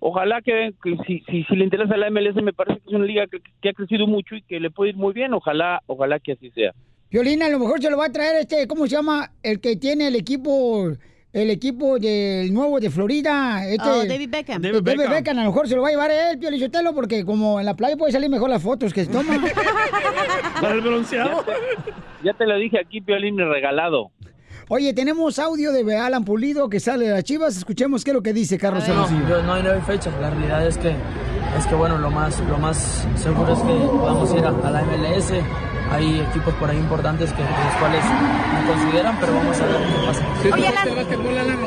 ojalá 0.07 0.41
que, 0.41 0.73
que 0.83 0.97
si, 1.07 1.19
si, 1.21 1.43
si 1.43 1.55
le 1.55 1.63
interesa 1.63 1.97
la 1.97 2.11
MLS, 2.11 2.35
me 2.43 2.53
parece 2.53 2.79
que 2.79 2.89
es 2.89 2.93
una 2.93 3.05
liga 3.05 3.25
que, 3.25 3.39
que 3.59 3.69
ha 3.69 3.73
crecido 3.73 4.05
mucho 4.05 4.35
y 4.35 4.43
que 4.43 4.59
le 4.59 4.69
puede 4.69 4.91
ir 4.91 4.97
muy 4.97 5.13
bien. 5.13 5.33
Ojalá, 5.33 5.81
ojalá 5.87 6.19
que 6.19 6.33
así 6.33 6.51
sea. 6.51 6.73
Violina, 7.09 7.47
a 7.47 7.49
lo 7.49 7.59
mejor 7.59 7.81
se 7.81 7.89
lo 7.89 7.97
va 7.97 8.05
a 8.05 8.11
traer 8.11 8.35
este, 8.35 8.67
¿cómo 8.67 8.85
se 8.85 8.95
llama? 8.95 9.31
El 9.41 9.59
que 9.59 9.75
tiene 9.77 10.07
el 10.07 10.15
equipo, 10.15 10.91
el 11.35 11.49
equipo 11.49 11.99
del 11.99 12.53
nuevo 12.53 12.79
de 12.79 12.89
Florida. 12.89 13.67
Este, 13.67 13.87
Oh, 13.87 14.05
David 14.05 14.29
Beckham. 14.29 14.61
David, 14.61 14.81
Beckham. 14.81 15.37
a 15.37 15.43
lo 15.43 15.49
mejor 15.51 15.67
se 15.67 15.75
lo 15.75 15.81
va 15.81 15.89
a 15.89 15.91
llevar 15.91 16.09
él, 16.09 16.39
Pio 16.39 16.49
Lizotelo, 16.49 16.93
porque 16.95 17.25
como 17.25 17.59
en 17.59 17.65
la 17.65 17.75
playa 17.75 17.97
puede 17.97 18.13
salir 18.13 18.29
mejor 18.29 18.49
las 18.49 18.63
fotos 18.63 18.93
que 18.93 19.03
se 19.05 19.11
toman. 19.11 19.41
Para 20.61 20.73
el 20.73 20.81
bronceado. 20.81 21.43
Ya 22.23 22.33
te 22.33 22.45
lo 22.47 22.55
dije 22.57 22.79
aquí, 22.79 23.01
Piolín, 23.01 23.37
regalado. 23.37 24.11
Oye, 24.69 24.93
tenemos 24.93 25.37
audio 25.37 25.71
de 25.73 25.95
Alan 25.97 26.23
Pulido 26.25 26.69
que 26.69 26.79
sale 26.79 27.05
de 27.05 27.11
las 27.11 27.23
chivas. 27.25 27.55
Escuchemos 27.57 28.03
qué 28.03 28.11
es 28.11 28.15
lo 28.15 28.23
que 28.23 28.33
dice 28.33 28.57
Carlos 28.57 28.87
No, 28.87 28.93
Hermosillo. 28.93 29.27
yo- 29.29 29.43
no 29.43 29.53
hay 29.53 29.61
nueve 29.63 29.81
fechas. 29.85 30.13
La 30.21 30.29
realidad 30.29 30.65
es 30.65 30.77
que, 30.77 30.89
es 31.59 31.67
que 31.67 31.75
bueno, 31.75 31.97
lo 31.99 32.09
más, 32.09 32.39
lo 32.49 32.57
más 32.57 33.05
seguro 33.15 33.53
es 33.53 33.59
que 33.59 33.73
podamos 33.97 34.33
ir 34.33 34.43
a, 34.45 34.49
a 34.49 34.71
la 34.71 34.81
MLS. 34.83 35.33
Hay 35.91 36.19
equipos 36.19 36.53
por 36.55 36.69
ahí 36.69 36.77
importantes 36.77 37.31
que 37.31 37.41
los 37.41 37.75
cuales 37.79 38.03
me 38.03 38.67
consideran, 38.73 39.17
pero 39.19 39.33
vamos 39.35 39.59
a 39.59 39.65
ver 39.65 39.77
qué 39.77 40.07
pasa. 40.07 40.55
Oye, 40.55 40.67
Alan. 40.67 41.57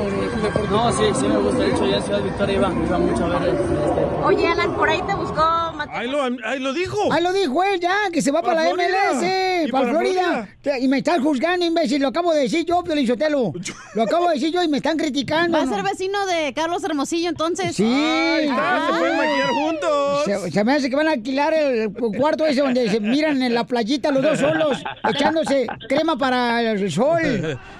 No, 0.70 0.92
sí, 0.92 1.04
sí 1.14 1.26
me 1.26 1.36
gusta. 1.38 1.58
De 1.58 1.70
hecho, 1.70 1.86
ya 1.86 1.96
en 1.96 2.02
Ciudad 2.02 2.22
Victoria 2.22 2.54
iba, 2.56 2.72
iba 2.86 2.98
mucho 2.98 3.24
a 3.24 3.38
ver 3.38 3.48
este, 3.54 4.24
Oye, 4.24 4.46
Alan, 4.48 4.74
por 4.74 4.88
ahí 4.90 5.00
te 5.06 5.14
buscó 5.14 5.72
Mateo. 5.74 5.96
Ahí 5.96 6.10
lo, 6.10 6.22
ahí 6.22 6.58
lo 6.58 6.72
dijo. 6.72 7.12
Ahí 7.12 7.22
lo 7.22 7.32
dijo 7.32 7.62
él 7.64 7.80
ya, 7.80 7.96
que 8.12 8.20
se 8.20 8.30
va 8.30 8.42
para, 8.42 8.64
Para 8.64 8.76
la. 8.76 9.12
MLS, 9.12 9.70
para, 9.70 9.84
para 9.84 9.90
Florida. 9.90 10.48
Y 10.80 10.88
me 10.88 10.98
están 10.98 11.22
juzgando, 11.22 11.64
imbécil. 11.64 12.02
Lo 12.02 12.08
acabo 12.08 12.32
de 12.34 12.42
decir 12.42 12.64
yo, 12.66 12.82
Pio 12.82 12.94
Lizotelo. 12.94 13.52
Lo 13.94 14.02
acabo 14.02 14.28
de 14.28 14.34
decir 14.34 14.52
yo 14.52 14.62
y 14.62 14.68
me 14.68 14.78
están 14.78 14.96
criticando. 14.96 15.56
Va 15.56 15.64
a 15.64 15.66
ser 15.66 15.82
vecino 15.82 16.26
de 16.26 16.52
Carlos 16.52 16.82
Hermosillo, 16.84 17.30
entonces. 17.30 17.74
Sí. 17.74 17.84
Ahí 17.84 18.48
está, 18.48 18.86
se 18.86 18.98
pueden 18.98 19.16
maquillar 19.16 19.48
juntos. 19.50 20.24
Se, 20.24 20.50
se 20.50 20.64
me 20.64 20.74
hace 20.74 20.90
que 20.90 20.96
van 20.96 21.08
a 21.08 21.12
alquilar 21.12 21.54
el 21.54 21.92
cuarto 21.92 22.44
ese 22.44 22.60
donde 22.60 22.90
se 22.90 23.00
miran 23.00 23.42
en 23.42 23.54
la 23.54 23.64
playita 23.64 24.07
los 24.12 24.22
dos 24.22 24.38
solos, 24.38 24.82
echándose 25.10 25.66
crema 25.88 26.16
para 26.16 26.62
el 26.72 26.90
sol. 26.90 27.20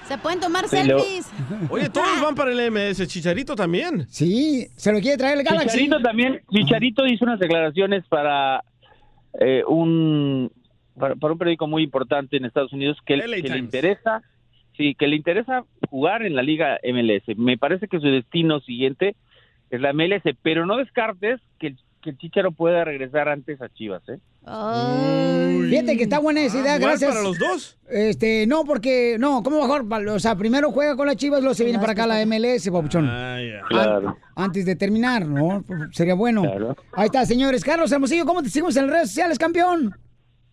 Se 0.03 0.17
pueden 0.17 0.39
tomar 0.39 0.67
Sí, 0.67 0.77
lo- 0.87 0.99
selfies. 0.99 1.31
Oye, 1.69 1.89
todos 1.89 2.21
van 2.21 2.35
para 2.35 2.51
el 2.51 2.71
MS. 2.71 3.07
Chicharito 3.07 3.55
también. 3.55 4.05
Sí, 4.09 4.67
se 4.75 4.91
lo 4.91 4.99
quiere 4.99 5.17
traer 5.17 5.37
el 5.39 5.43
Galaxy. 5.43 5.69
Chicharito 5.69 6.01
también, 6.01 6.41
Chicharito 6.51 7.05
hizo 7.07 7.25
unas 7.25 7.39
declaraciones 7.39 8.05
para 8.07 8.63
eh, 9.39 9.63
un 9.67 10.51
para, 10.97 11.15
para 11.15 11.33
un 11.33 11.39
periódico 11.39 11.67
muy 11.67 11.83
importante 11.83 12.35
en 12.37 12.45
Estados 12.45 12.73
Unidos 12.73 12.97
que, 13.05 13.15
que 13.19 13.27
le 13.49 13.57
interesa, 13.57 14.21
sí, 14.75 14.95
que 14.95 15.07
le 15.07 15.15
interesa 15.15 15.63
jugar 15.89 16.23
en 16.23 16.35
la 16.35 16.41
liga 16.43 16.77
MLS. 16.83 17.37
Me 17.37 17.57
parece 17.57 17.87
que 17.87 17.99
su 17.99 18.07
destino 18.07 18.59
siguiente 18.61 19.15
es 19.69 19.79
la 19.79 19.93
MLS, 19.93 20.23
pero 20.41 20.65
no 20.65 20.75
descartes 20.77 21.39
que 21.59 21.67
el, 21.67 21.77
que 22.01 22.09
el 22.09 22.17
Chicharo 22.17 22.51
pueda 22.51 22.83
regresar 22.83 23.29
antes 23.29 23.61
a 23.61 23.69
Chivas, 23.69 24.01
¿eh? 24.09 24.19
Uy. 24.45 25.69
Fíjate 25.69 25.97
que 25.97 26.03
está 26.03 26.19
buena 26.19 26.41
esa 26.41 26.59
idea, 26.59 26.73
Ah, 26.73 26.77
¿jugar 26.77 26.89
gracias. 26.91 27.11
para 27.11 27.21
los 27.23 27.37
dos? 27.37 27.77
Este, 27.89 28.47
no, 28.47 28.63
porque, 28.65 29.17
no, 29.19 29.43
¿cómo 29.43 29.61
mejor? 29.61 29.85
O 30.09 30.19
sea, 30.19 30.35
primero 30.35 30.71
juega 30.71 30.95
con 30.95 31.07
las 31.07 31.17
chivas, 31.17 31.41
luego 31.41 31.53
se 31.53 31.63
viene 31.63 31.79
para 31.79 31.91
acá 31.91 32.07
la 32.07 32.21
MLS, 32.25 32.69
papuchón. 32.71 33.07
Ah, 33.09 33.37
ya. 33.41 33.61
Claro. 33.67 34.17
Antes 34.35 34.65
de 34.65 34.75
terminar, 34.75 35.25
¿no? 35.25 35.63
Sería 35.91 36.13
bueno. 36.15 36.41
Claro. 36.43 36.75
Ahí 36.93 37.05
está, 37.07 37.25
señores. 37.25 37.63
Carlos 37.63 37.91
Hermosillo, 37.91 38.25
¿cómo 38.25 38.41
te 38.41 38.49
seguimos 38.49 38.75
en 38.77 38.85
las 38.87 38.93
redes 38.95 39.09
sociales, 39.09 39.37
campeón? 39.37 39.95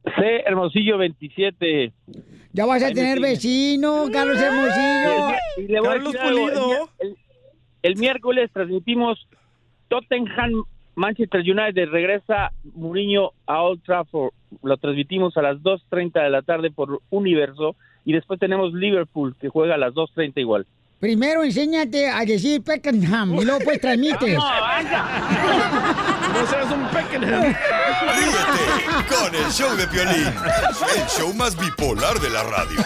C. 0.05 0.43
Hermosillo 0.47 0.99
27. 0.99 1.93
Ya 2.53 2.65
vas 2.67 2.83
a 2.83 2.87
Ahí 2.87 2.95
tener 2.95 3.21
vecino, 3.21 4.07
Carlos 4.13 4.39
Hermosillo. 4.41 5.35
Y 5.59 5.63
le 5.69 5.81
voy 5.81 5.89
a 5.89 5.93
Carlos 5.93 6.13
decir 6.13 6.29
algo, 6.29 6.45
Pulido. 6.47 6.91
El, 6.99 7.09
el- 7.09 7.17
el 7.83 7.97
miércoles 7.97 8.51
transmitimos 8.53 9.29
Tottenham 9.89 10.65
Manchester 10.97 11.41
United 11.41 11.91
regresa 11.91 12.53
Mourinho 12.75 13.33
a 13.47 13.63
Old 13.63 13.83
Trafford. 13.85 14.33
Lo 14.63 14.77
transmitimos 14.79 15.37
a 15.37 15.43
las 15.43 15.59
2.30 15.59 16.23
de 16.23 16.31
la 16.31 16.43
tarde 16.43 16.71
por 16.71 17.01
Universo. 17.11 17.77
Y 18.05 18.13
después 18.13 18.41
tenemos 18.41 18.73
Liverpool, 18.73 19.37
que 19.41 19.49
juega 19.49 19.75
a 19.75 19.79
las 19.79 19.93
2.30 19.93 20.33
igual. 20.37 20.67
Primero 20.99 21.43
enséñate 21.45 22.09
a 22.09 22.25
decir 22.25 22.63
Peckham 22.63 23.35
y 23.35 23.45
luego 23.45 23.61
pues 23.65 23.81
transmites. 23.81 24.39
No 26.37 26.47
seas 26.47 26.71
un 26.71 26.87
Peckenham. 26.89 27.43
Ríete 27.43 27.57
con 29.09 29.35
el 29.35 29.51
show 29.51 29.75
de 29.75 29.87
Piolín, 29.87 30.27
el 30.97 31.07
show 31.09 31.33
más 31.33 31.57
bipolar 31.59 32.19
de 32.21 32.29
la 32.29 32.43
radio. 32.43 32.77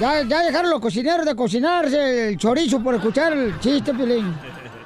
Ya, 0.00 0.22
ya 0.22 0.42
dejaron 0.44 0.70
los 0.70 0.80
cocineros 0.80 1.26
de 1.26 1.34
cocinarse 1.34 2.28
el 2.28 2.36
chorizo 2.36 2.80
por 2.80 2.94
escuchar 2.94 3.32
el 3.32 3.58
chiste, 3.58 3.92
Pilín. 3.92 4.32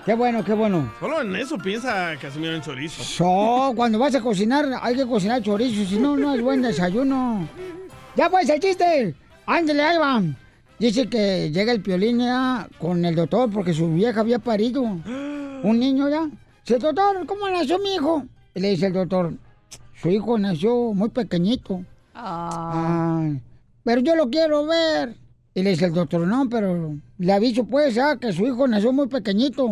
Qué 0.07 0.15
bueno, 0.15 0.43
qué 0.43 0.55
bueno. 0.55 0.91
Solo 0.99 1.21
en 1.21 1.37
eso 1.37 1.59
piensa 1.59 2.17
Casimiro 2.21 2.55
en 2.55 2.63
chorizo. 2.63 3.05
So, 3.05 3.73
cuando 3.77 3.99
vas 3.99 4.15
a 4.15 4.21
cocinar, 4.21 4.67
hay 4.81 4.97
que 4.97 5.07
cocinar 5.07 5.43
chorizo, 5.43 5.89
si 5.89 5.99
no, 5.99 6.17
no 6.17 6.35
es 6.35 6.41
buen 6.41 6.63
desayuno. 6.63 7.47
Ya 8.17 8.31
pues, 8.31 8.49
el 8.49 8.59
chiste. 8.59 9.15
Ándale, 9.45 9.83
ahí 9.83 9.99
va. 9.99 10.23
Dice 10.79 11.09
que 11.09 11.51
llega 11.53 11.73
el 11.73 11.83
piolín 11.83 12.19
ya 12.19 12.67
con 12.79 13.05
el 13.05 13.15
doctor 13.15 13.51
porque 13.51 13.75
su 13.75 13.93
vieja 13.93 14.21
había 14.21 14.39
parido. 14.39 14.83
Un 14.83 15.79
niño 15.79 16.09
ya. 16.09 16.29
Dice, 16.65 16.79
doctor, 16.79 17.27
¿cómo 17.27 17.49
nació 17.49 17.79
mi 17.79 17.95
hijo? 17.95 18.25
Y 18.55 18.61
le 18.61 18.71
dice 18.71 18.87
el 18.87 18.93
doctor, 18.95 19.35
su 19.95 20.09
hijo 20.09 20.39
nació 20.39 20.93
muy 20.95 21.11
pequeñito. 21.11 21.85
Ay, 22.15 23.41
pero 23.85 24.01
yo 24.01 24.17
lo 24.17 24.31
quiero 24.31 24.67
ver. 24.67 25.17
Y 25.55 25.63
le 25.63 25.71
dice 25.71 25.87
el 25.87 25.93
doctor, 25.93 26.27
no, 26.27 26.49
pero 26.49 26.97
le 27.19 27.33
aviso 27.33 27.65
pues 27.65 27.99
ah, 27.99 28.17
que 28.21 28.33
su 28.33 28.47
hijo 28.47 28.67
nació 28.67 28.93
muy 28.93 29.09
pequeñito. 29.09 29.69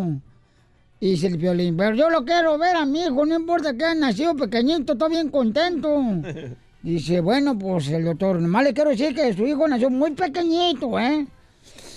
Y 0.99 1.11
dice 1.11 1.27
el 1.27 1.37
violín, 1.37 1.75
pero 1.75 1.95
yo 1.95 2.09
lo 2.09 2.23
quiero 2.23 2.57
ver 2.59 2.75
a 2.75 2.85
mi 2.85 3.01
hijo, 3.01 3.25
no 3.25 3.35
importa 3.35 3.73
que 3.73 3.83
haya 3.83 3.95
nacido 3.95 4.35
pequeñito, 4.35 4.93
está 4.93 5.07
bien 5.07 5.29
contento. 5.29 5.89
Dice, 6.83 7.21
bueno, 7.21 7.57
pues 7.59 7.89
el 7.89 8.05
doctor, 8.05 8.39
nomás 8.39 8.63
le 8.63 8.73
quiero 8.73 8.89
decir 8.89 9.13
que 9.13 9.33
su 9.35 9.45
hijo 9.45 9.67
nació 9.67 9.91
muy 9.91 10.11
pequeñito, 10.11 10.99
¿eh? 10.99 11.27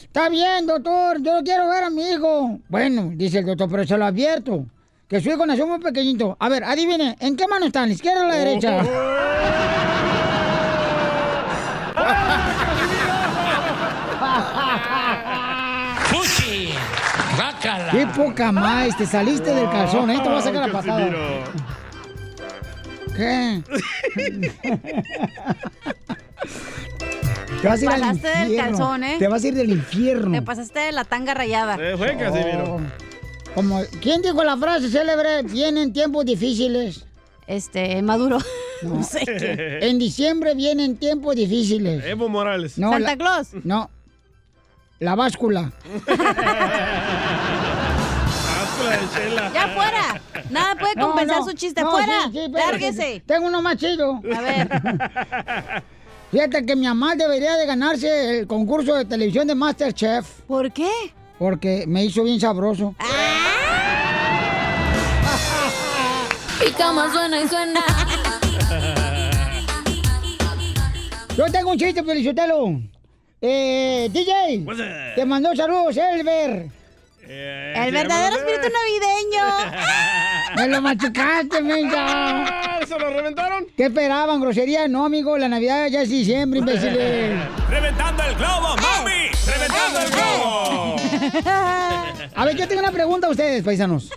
Está 0.03 0.29
bien, 0.29 0.67
doctor, 0.67 1.23
yo 1.23 1.41
quiero 1.43 1.69
ver 1.71 1.85
a 1.85 1.91
mi 1.91 2.03
hijo. 2.03 2.61
Bueno, 2.69 3.11
dice 3.15 3.39
el 3.39 3.47
doctor, 3.47 3.69
pero 3.71 3.87
se 3.87 3.97
lo 3.97 4.05
advierto, 4.05 4.67
que 5.09 5.23
su 5.23 5.31
hijo 5.31 5.47
nació 5.47 5.67
muy 5.67 5.79
pequeñito. 5.79 6.37
A 6.39 6.51
ver, 6.51 6.65
adivine, 6.65 7.17
¿en 7.19 7.35
qué 7.35 7.49
mano 7.49 7.65
está? 7.65 7.83
¿En 7.83 7.89
la 7.89 7.95
izquierda 7.95 8.25
o 8.25 8.29
la 8.29 8.35
derecha? 8.37 9.84
¡Fuchi! 16.11 16.71
¡Guácala! 17.37 17.91
¡Qué 17.91 18.07
poca 18.09 18.53
más! 18.53 18.97
Te 18.97 19.07
saliste 19.07 19.55
del 19.55 19.69
calzón, 19.71 20.11
ahí 20.11 20.19
te 20.23 20.29
voy 20.29 20.39
a 20.39 20.43
sacar 20.43 20.67
la 20.69 20.73
patada. 20.73 21.09
¿Qué? 23.17 23.63
Te 27.63 27.69
vas 27.69 27.81
a 27.81 27.85
ir 27.85 27.91
al 27.91 28.01
Pasaste 28.01 28.29
del 28.29 28.39
infierno. 28.49 28.79
calzón, 28.79 29.05
¿eh? 29.05 29.17
Te 29.19 29.29
vas 29.29 29.45
a 29.45 29.47
ir 29.49 29.55
del 29.55 29.71
infierno. 29.71 30.33
Te 30.33 30.43
pasaste 30.43 30.81
de 30.81 30.93
la 30.93 31.05
tanga 31.05 31.33
rayada. 31.35 31.77
Eh, 31.81 31.95
fue 31.97 32.17
Casimiro. 32.17 32.77
Oh. 32.77 32.81
Como, 33.55 33.81
¿Quién 34.03 34.21
dijo 34.21 34.43
la 34.43 34.57
frase 34.57 34.91
célebre? 34.91 35.43
Vienen 35.45 35.93
tiempos 35.93 36.25
difíciles. 36.25 37.07
Este, 37.47 38.01
Maduro. 38.03 38.39
No. 38.39 38.45
No 38.97 39.03
sé 39.03 39.21
qué. 39.25 39.79
En 39.83 39.99
diciembre 39.99 40.55
vienen 40.55 40.97
tiempos 40.99 41.35
difíciles. 41.37 42.05
Evo 42.05 42.29
Morales. 42.29 42.77
No, 42.77 42.91
Santa 42.91 43.11
la- 43.13 43.17
Claus. 43.17 43.49
No. 43.65 43.89
La 44.99 45.15
báscula. 45.15 45.73
Báscula 48.47 48.91
de 48.91 49.09
chela. 49.15 49.51
Ya 49.55 49.69
fuera. 49.69 50.21
Nada 50.51 50.75
puede 50.75 50.95
compensar 50.97 51.39
no. 51.39 51.45
su 51.47 51.53
chiste. 51.53 51.81
No, 51.81 51.93
fuera. 51.93 52.31
sí. 52.31 52.41
Lárguese. 52.51 53.23
Tengo 53.25 53.47
uno 53.47 53.63
más 53.63 53.77
chido. 53.77 54.21
A 54.37 54.41
ver. 54.43 54.69
Fíjate 56.31 56.67
que 56.67 56.77
mi 56.77 56.87
mamá 56.87 57.15
debería 57.17 57.57
de 57.57 57.65
ganarse 57.65 58.41
el 58.41 58.47
concurso 58.47 58.95
de 58.97 59.05
televisión 59.05 59.47
de 59.47 59.55
Masterchef. 59.55 60.41
¿Por 60.47 60.73
qué? 60.73 60.91
Porque 61.39 61.85
me 61.87 62.05
hizo 62.05 62.23
bien 62.25 62.39
sabroso. 62.41 62.95
Cama 66.73 67.13
suena 67.13 67.41
y 67.41 67.49
suena. 67.49 67.81
Yo 71.37 71.45
tengo 71.47 71.71
un 71.73 71.79
chiste, 71.79 72.03
Felicitelo. 72.03 72.81
Eh, 73.41 74.09
DJ, 74.11 74.65
te 75.15 75.25
mandó 75.27 75.55
saludos, 75.55 75.97
Elber. 75.97 76.67
Eh, 77.27 77.75
El 77.77 77.93
verdadero 77.93 78.37
espíritu 78.37 78.69
navideño. 78.73 79.45
Me 80.57 80.69
lo 80.69 80.81
machucaste, 80.81 81.61
mensa. 81.61 81.97
Ah, 81.99 82.79
¿Se 82.87 82.99
lo 82.99 83.11
reventaron? 83.11 83.67
¿Qué 83.77 83.85
esperaban, 83.87 84.41
grosería? 84.41 84.87
No, 84.89 85.05
amigo, 85.05 85.37
la 85.37 85.49
Navidad 85.49 85.89
ya 85.89 86.03
es 86.03 86.09
diciembre, 86.11 86.61
imbéciles. 86.61 87.37
¡Reventando 87.69 88.23
el 88.23 88.35
globo, 88.37 88.77
mami! 88.77 89.31
¡Reventando 89.47 90.01
el 90.01 90.11
globo! 90.11 90.97
A 92.35 92.45
ver, 92.45 92.57
yo 92.57 92.69
tengo 92.69 92.81
una 92.81 92.93
pregunta 92.93 93.27
a 93.27 93.31
ustedes, 93.31 93.63
paisanos. 93.65 94.11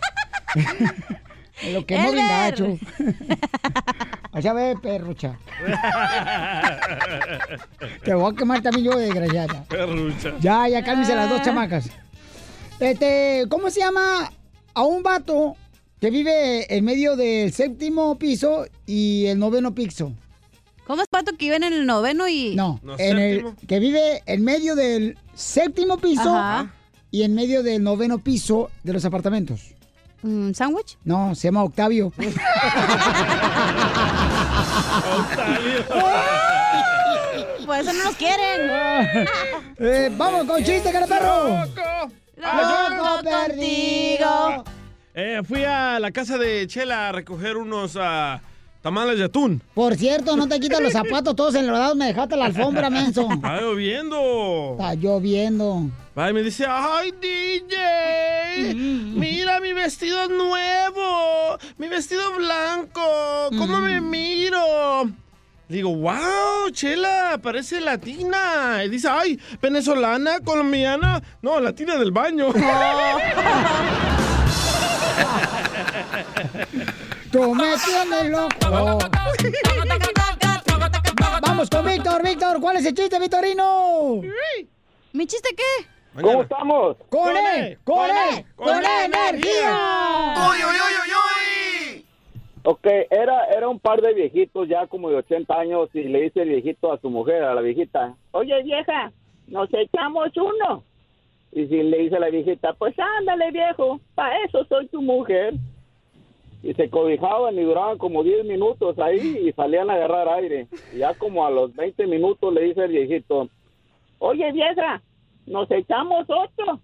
Lo 1.71 1.85
que 1.85 1.95
Elber. 1.95 2.15
gacho. 2.15 2.77
Allá 4.31 4.53
ve, 4.53 4.75
perrucha. 4.81 5.37
Te 8.03 8.13
voy 8.13 8.31
a 8.31 8.35
quemar 8.35 8.61
también 8.61 8.85
yo, 8.85 8.97
desgraciada. 8.97 9.63
Perrucha. 9.65 10.35
Ya, 10.39 10.67
ya 10.67 10.83
cálmense 10.83 11.15
las 11.15 11.29
dos 11.29 11.41
chamacas. 11.41 11.89
Este, 12.79 13.45
¿cómo 13.49 13.69
se 13.71 13.79
llama 13.79 14.31
a 14.73 14.83
un 14.83 15.01
vato 15.01 15.55
que 15.99 16.11
vive 16.11 16.71
en 16.75 16.85
medio 16.85 17.15
del 17.15 17.51
séptimo 17.51 18.17
piso 18.19 18.67
y 18.85 19.25
el 19.25 19.39
noveno 19.39 19.73
piso? 19.73 20.13
¿Cómo 20.85 21.01
es 21.01 21.07
pato 21.07 21.31
que 21.31 21.45
vive 21.45 21.55
en 21.57 21.63
el 21.63 21.85
noveno 21.85 22.27
y...? 22.27 22.55
No, 22.55 22.79
No, 22.83 22.95
en 22.99 23.17
el, 23.17 23.45
que 23.67 23.79
vive 23.79 24.21
en 24.25 24.43
medio 24.43 24.75
del 24.75 25.17
séptimo 25.33 25.97
piso 25.97 26.33
Ajá. 26.33 26.71
y 27.11 27.23
en 27.23 27.33
medio 27.33 27.63
del 27.63 27.83
noveno 27.83 28.19
piso 28.19 28.69
de 28.83 28.93
los 28.93 29.03
apartamentos. 29.03 29.73
¿Un 30.23 30.53
sándwich? 30.55 30.97
No, 31.03 31.35
se 31.35 31.47
llama 31.47 31.63
Octavio. 31.63 32.11
Por 37.65 37.77
eso 37.77 37.93
no 37.93 38.03
nos 38.05 38.15
quieren. 38.15 39.27
Eh, 39.79 40.11
vamos 40.17 40.47
con 40.47 40.63
chiste, 40.63 40.91
cara 40.91 41.05
perro. 41.05 41.63
Loco 42.35 43.21
contigo. 43.23 44.63
Eh, 45.13 45.41
fui 45.47 45.63
a 45.63 45.99
la 45.99 46.09
casa 46.09 46.39
de 46.39 46.65
Chela 46.65 47.09
a 47.09 47.11
recoger 47.11 47.57
unos 47.57 47.95
ah, 47.95 48.41
tamales 48.87 49.17
de 49.17 49.25
atún. 49.25 49.61
Por 49.73 49.97
cierto, 49.97 50.37
no 50.37 50.47
te 50.47 50.61
quitas 50.61 50.79
los 50.79 50.93
zapatos 51.01 51.35
todos 51.35 51.55
enlodados, 51.55 51.97
me 51.97 52.05
dejaste 52.05 52.37
la 52.37 52.45
alfombra, 52.45 52.89
menso. 52.89 53.27
Está 53.29 53.59
lloviendo. 53.59 54.77
Está 54.79 54.93
lloviendo. 54.93 55.89
Va 56.17 56.29
y 56.29 56.33
me 56.33 56.41
dice, 56.41 56.65
ay, 56.69 57.11
DJ, 57.21 58.73
mira 58.73 59.59
mi 59.59 59.73
vestido 59.73 60.29
nuevo, 60.29 61.57
mi 61.77 61.89
vestido 61.89 62.33
blanco, 62.37 63.01
¿cómo 63.57 63.79
me 63.79 63.99
miro? 63.99 65.11
Digo, 65.67 65.93
wow, 65.93 66.71
Chela, 66.71 67.37
parece 67.43 67.81
latina. 67.81 68.85
Y 68.85 68.89
dice, 68.89 69.09
ay, 69.09 69.37
venezolana, 69.61 70.39
colombiana. 70.39 71.21
No, 71.41 71.59
latina 71.59 71.97
del 71.97 72.11
baño. 72.11 72.53
Tú 77.37 77.53
me 77.53 77.75
tienes 77.85 78.31
loco. 78.31 78.97
Vamos 81.45 81.69
con 81.69 81.85
Víctor, 81.85 82.23
Víctor. 82.23 82.59
¿Cuál 82.59 82.77
es 82.77 82.85
el 82.87 82.95
chiste, 82.95 83.19
Victorino? 83.19 84.21
¿Mi 85.13 85.27
chiste 85.27 85.49
qué? 85.55 86.19
¿Cómo 86.19 86.41
estamos? 86.41 86.97
¡Con 87.09 87.37
él! 87.37 87.77
¡Con 87.83 88.09
él! 88.09 88.43
¡Con 88.55 88.83
energía! 88.83 90.33
¡Uy, 90.49 90.57
uy, 90.57 90.77
uy, 90.87 91.11
uy, 91.93 92.05
Ok, 92.63 92.87
era, 93.11 93.45
era 93.55 93.69
un 93.69 93.79
par 93.79 94.01
de 94.01 94.15
viejitos 94.15 94.67
ya 94.67 94.87
como 94.87 95.11
de 95.11 95.17
80 95.17 95.53
años 95.59 95.89
y 95.93 96.05
le 96.05 96.21
dice 96.21 96.41
el 96.41 96.49
viejito 96.49 96.91
a 96.91 96.99
su 96.99 97.11
mujer, 97.11 97.43
a 97.43 97.53
la 97.53 97.61
viejita, 97.61 98.15
oye 98.31 98.63
vieja, 98.63 99.11
nos 99.45 99.69
echamos 99.71 100.35
uno. 100.37 100.83
Y 101.51 101.67
si 101.67 101.83
le 101.83 101.99
dice 101.99 102.19
la 102.19 102.31
viejita, 102.31 102.73
pues 102.73 102.95
ándale 102.97 103.51
viejo, 103.51 104.01
para 104.15 104.43
eso 104.43 104.65
soy 104.65 104.87
tu 104.87 105.03
mujer. 105.03 105.53
Y 106.67 106.73
se 106.73 106.89
cobijaban 106.89 107.57
y 107.57 107.63
duraban 107.63 107.97
como 107.97 108.25
10 108.25 108.43
minutos 108.43 108.99
ahí 108.99 109.37
y 109.47 109.53
salían 109.53 109.89
a 109.89 109.93
agarrar 109.93 110.27
aire. 110.27 110.67
Y 110.93 110.97
ya 110.97 111.13
como 111.13 111.45
a 111.45 111.49
los 111.49 111.73
20 111.73 112.05
minutos 112.07 112.53
le 112.53 112.63
dice 112.63 112.83
el 112.83 112.91
viejito, 112.91 113.47
oye 114.19 114.51
vieja, 114.51 115.01
nos 115.45 115.71
echamos 115.71 116.25
otro. 116.29 116.81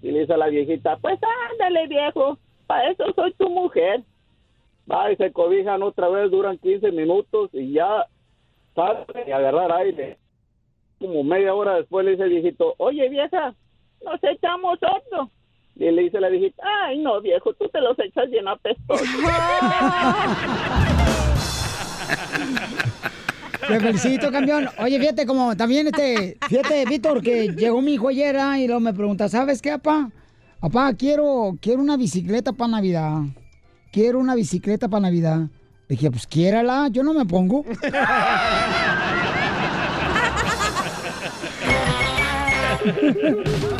Y 0.00 0.10
le 0.10 0.20
dice 0.20 0.32
a 0.32 0.38
la 0.38 0.46
viejita, 0.46 0.96
pues 0.96 1.20
ándale 1.50 1.86
viejo, 1.86 2.38
para 2.66 2.90
eso 2.90 3.04
soy 3.14 3.34
tu 3.34 3.50
mujer. 3.50 4.04
Va 4.90 5.12
y 5.12 5.16
se 5.16 5.30
cobijan 5.30 5.82
otra 5.82 6.08
vez, 6.08 6.30
duran 6.30 6.56
15 6.56 6.90
minutos 6.92 7.50
y 7.52 7.74
ya 7.74 8.06
salen 8.74 9.28
y 9.28 9.32
agarrar 9.32 9.70
aire. 9.70 10.16
Como 10.98 11.22
media 11.24 11.52
hora 11.52 11.74
después 11.74 12.06
le 12.06 12.12
dice 12.12 12.22
el 12.22 12.30
viejito, 12.30 12.74
oye 12.78 13.06
vieja, 13.10 13.54
nos 14.02 14.18
echamos 14.24 14.78
otro. 14.80 15.30
Y 15.78 15.90
le 15.90 16.02
dice 16.02 16.20
la 16.20 16.30
viejita, 16.30 16.62
ay 16.86 16.98
no 16.98 17.20
viejo, 17.20 17.52
tú 17.54 17.68
te 17.68 17.80
los 17.80 17.98
echas 17.98 18.30
bien 18.30 18.48
apestosos. 18.48 19.06
Te 23.68 23.80
felicito, 23.80 24.30
campeón. 24.30 24.68
Oye, 24.78 25.00
fíjate 25.00 25.26
como 25.26 25.56
también 25.56 25.88
este, 25.88 26.38
fíjate, 26.48 26.84
Víctor, 26.84 27.20
que 27.20 27.48
llegó 27.48 27.82
mi 27.82 27.94
hijo 27.94 28.08
ayer 28.08 28.36
ah, 28.36 28.60
y 28.60 28.66
luego 28.66 28.80
me 28.80 28.94
pregunta, 28.94 29.28
¿sabes 29.28 29.60
qué, 29.60 29.72
papá? 29.72 30.10
Papá, 30.60 30.94
quiero, 30.94 31.58
quiero 31.60 31.82
una 31.82 31.96
bicicleta 31.96 32.52
para 32.52 32.70
Navidad. 32.70 33.22
Quiero 33.92 34.20
una 34.20 34.34
bicicleta 34.34 34.88
para 34.88 35.02
Navidad. 35.02 35.48
Le 35.88 35.96
dije, 35.96 36.10
pues 36.10 36.26
quiérala, 36.26 36.88
yo 36.90 37.02
no 37.02 37.12
me 37.12 37.24
pongo. 37.24 37.64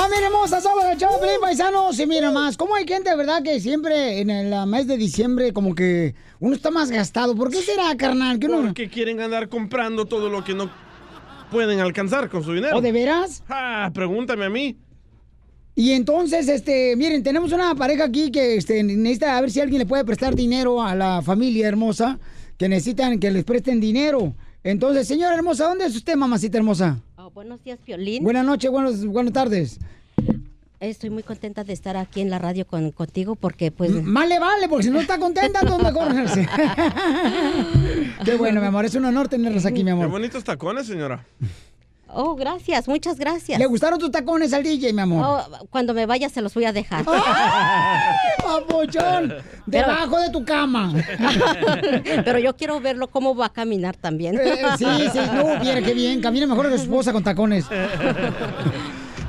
¡Familia 0.00 0.28
hermosa! 0.28 0.60
Somos 0.60 0.84
el 0.84 0.96
de 0.96 1.06
Pelín, 1.20 1.40
paisanos. 1.40 1.98
Y 1.98 2.06
mira 2.06 2.30
más, 2.30 2.56
¿cómo 2.56 2.76
hay 2.76 2.86
gente, 2.86 3.16
verdad, 3.16 3.42
que 3.42 3.58
siempre 3.58 4.20
en 4.20 4.30
el 4.30 4.54
ah, 4.54 4.64
mes 4.64 4.86
de 4.86 4.96
diciembre 4.96 5.52
como 5.52 5.74
que 5.74 6.14
uno 6.38 6.54
está 6.54 6.70
más 6.70 6.92
gastado? 6.92 7.34
¿Por 7.34 7.50
qué 7.50 7.56
será, 7.56 7.96
carnal? 7.96 8.38
Que 8.38 8.46
uno... 8.46 8.62
Porque 8.62 8.88
quieren 8.88 9.18
andar 9.20 9.48
comprando 9.48 10.04
todo 10.04 10.30
lo 10.30 10.44
que 10.44 10.54
no 10.54 10.70
pueden 11.50 11.80
alcanzar 11.80 12.28
con 12.28 12.44
su 12.44 12.52
dinero. 12.52 12.76
¿O 12.76 12.80
de 12.80 12.92
veras? 12.92 13.42
Ah, 13.48 13.90
pregúntame 13.92 14.44
a 14.44 14.50
mí. 14.50 14.76
Y 15.74 15.90
entonces, 15.90 16.46
este, 16.46 16.94
miren, 16.94 17.24
tenemos 17.24 17.50
una 17.50 17.74
pareja 17.74 18.04
aquí 18.04 18.30
que 18.30 18.54
este, 18.54 18.84
necesita 18.84 19.36
a 19.36 19.40
ver 19.40 19.50
si 19.50 19.60
alguien 19.60 19.80
le 19.80 19.86
puede 19.86 20.04
prestar 20.04 20.36
dinero 20.36 20.80
a 20.80 20.94
la 20.94 21.22
familia 21.22 21.66
hermosa, 21.66 22.20
que 22.56 22.68
necesitan 22.68 23.18
que 23.18 23.32
les 23.32 23.42
presten 23.42 23.80
dinero. 23.80 24.36
Entonces, 24.62 25.08
señora 25.08 25.34
hermosa, 25.34 25.64
¿dónde 25.64 25.86
es 25.86 25.96
usted, 25.96 26.14
mamacita 26.14 26.56
hermosa? 26.56 27.02
Oh, 27.28 27.30
buenos 27.30 27.62
días, 27.62 27.78
Violín. 27.84 28.24
Buenas 28.24 28.46
noches, 28.46 28.70
buenos, 28.70 29.04
buenas 29.04 29.34
tardes. 29.34 29.78
Estoy 30.80 31.10
muy 31.10 31.22
contenta 31.22 31.62
de 31.62 31.74
estar 31.74 31.94
aquí 31.98 32.22
en 32.22 32.30
la 32.30 32.38
radio 32.38 32.66
con, 32.66 32.90
contigo 32.90 33.36
porque 33.36 33.70
pues... 33.70 33.90
Más 34.02 34.26
le 34.26 34.38
vale, 34.38 34.66
porque 34.66 34.84
si 34.84 34.90
no 34.90 34.98
está 34.98 35.18
contenta, 35.18 35.60
entonces 35.60 35.92
mejor. 35.92 36.14
Qué 38.24 38.34
bueno, 38.36 38.62
mi 38.62 38.68
amor, 38.68 38.86
es 38.86 38.94
un 38.94 39.04
honor 39.04 39.28
tenerlos 39.28 39.66
aquí, 39.66 39.80
mi 39.80 39.86
Qué 39.86 39.90
amor. 39.90 40.08
bonitos 40.08 40.42
tacones, 40.42 40.86
señora. 40.86 41.26
Oh, 42.10 42.34
gracias, 42.34 42.88
muchas 42.88 43.18
gracias. 43.18 43.58
¿Le 43.58 43.66
gustaron 43.66 43.98
tus 43.98 44.10
tacones 44.10 44.52
al 44.54 44.62
DJ, 44.62 44.92
mi 44.92 45.02
amor? 45.02 45.24
Oh, 45.26 45.66
cuando 45.68 45.92
me 45.92 46.06
vaya 46.06 46.28
se 46.28 46.40
los 46.40 46.54
voy 46.54 46.64
a 46.64 46.72
dejar. 46.72 47.04
Papuchón, 48.42 49.34
debajo 49.66 50.18
de 50.18 50.30
tu 50.30 50.44
cama. 50.44 50.94
Pero 52.24 52.38
yo 52.38 52.56
quiero 52.56 52.80
verlo 52.80 53.08
cómo 53.08 53.34
va 53.36 53.46
a 53.46 53.52
caminar 53.52 53.96
también. 53.96 54.38
Eh, 54.38 54.56
sí, 54.78 54.86
sí, 55.12 55.18
no, 55.34 55.60
mira 55.60 55.82
qué 55.82 55.92
bien, 55.92 56.20
camina 56.22 56.46
mejor 56.46 56.70
que 56.70 56.76
su 56.78 56.84
esposa 56.84 57.12
con 57.12 57.22
tacones. 57.22 57.66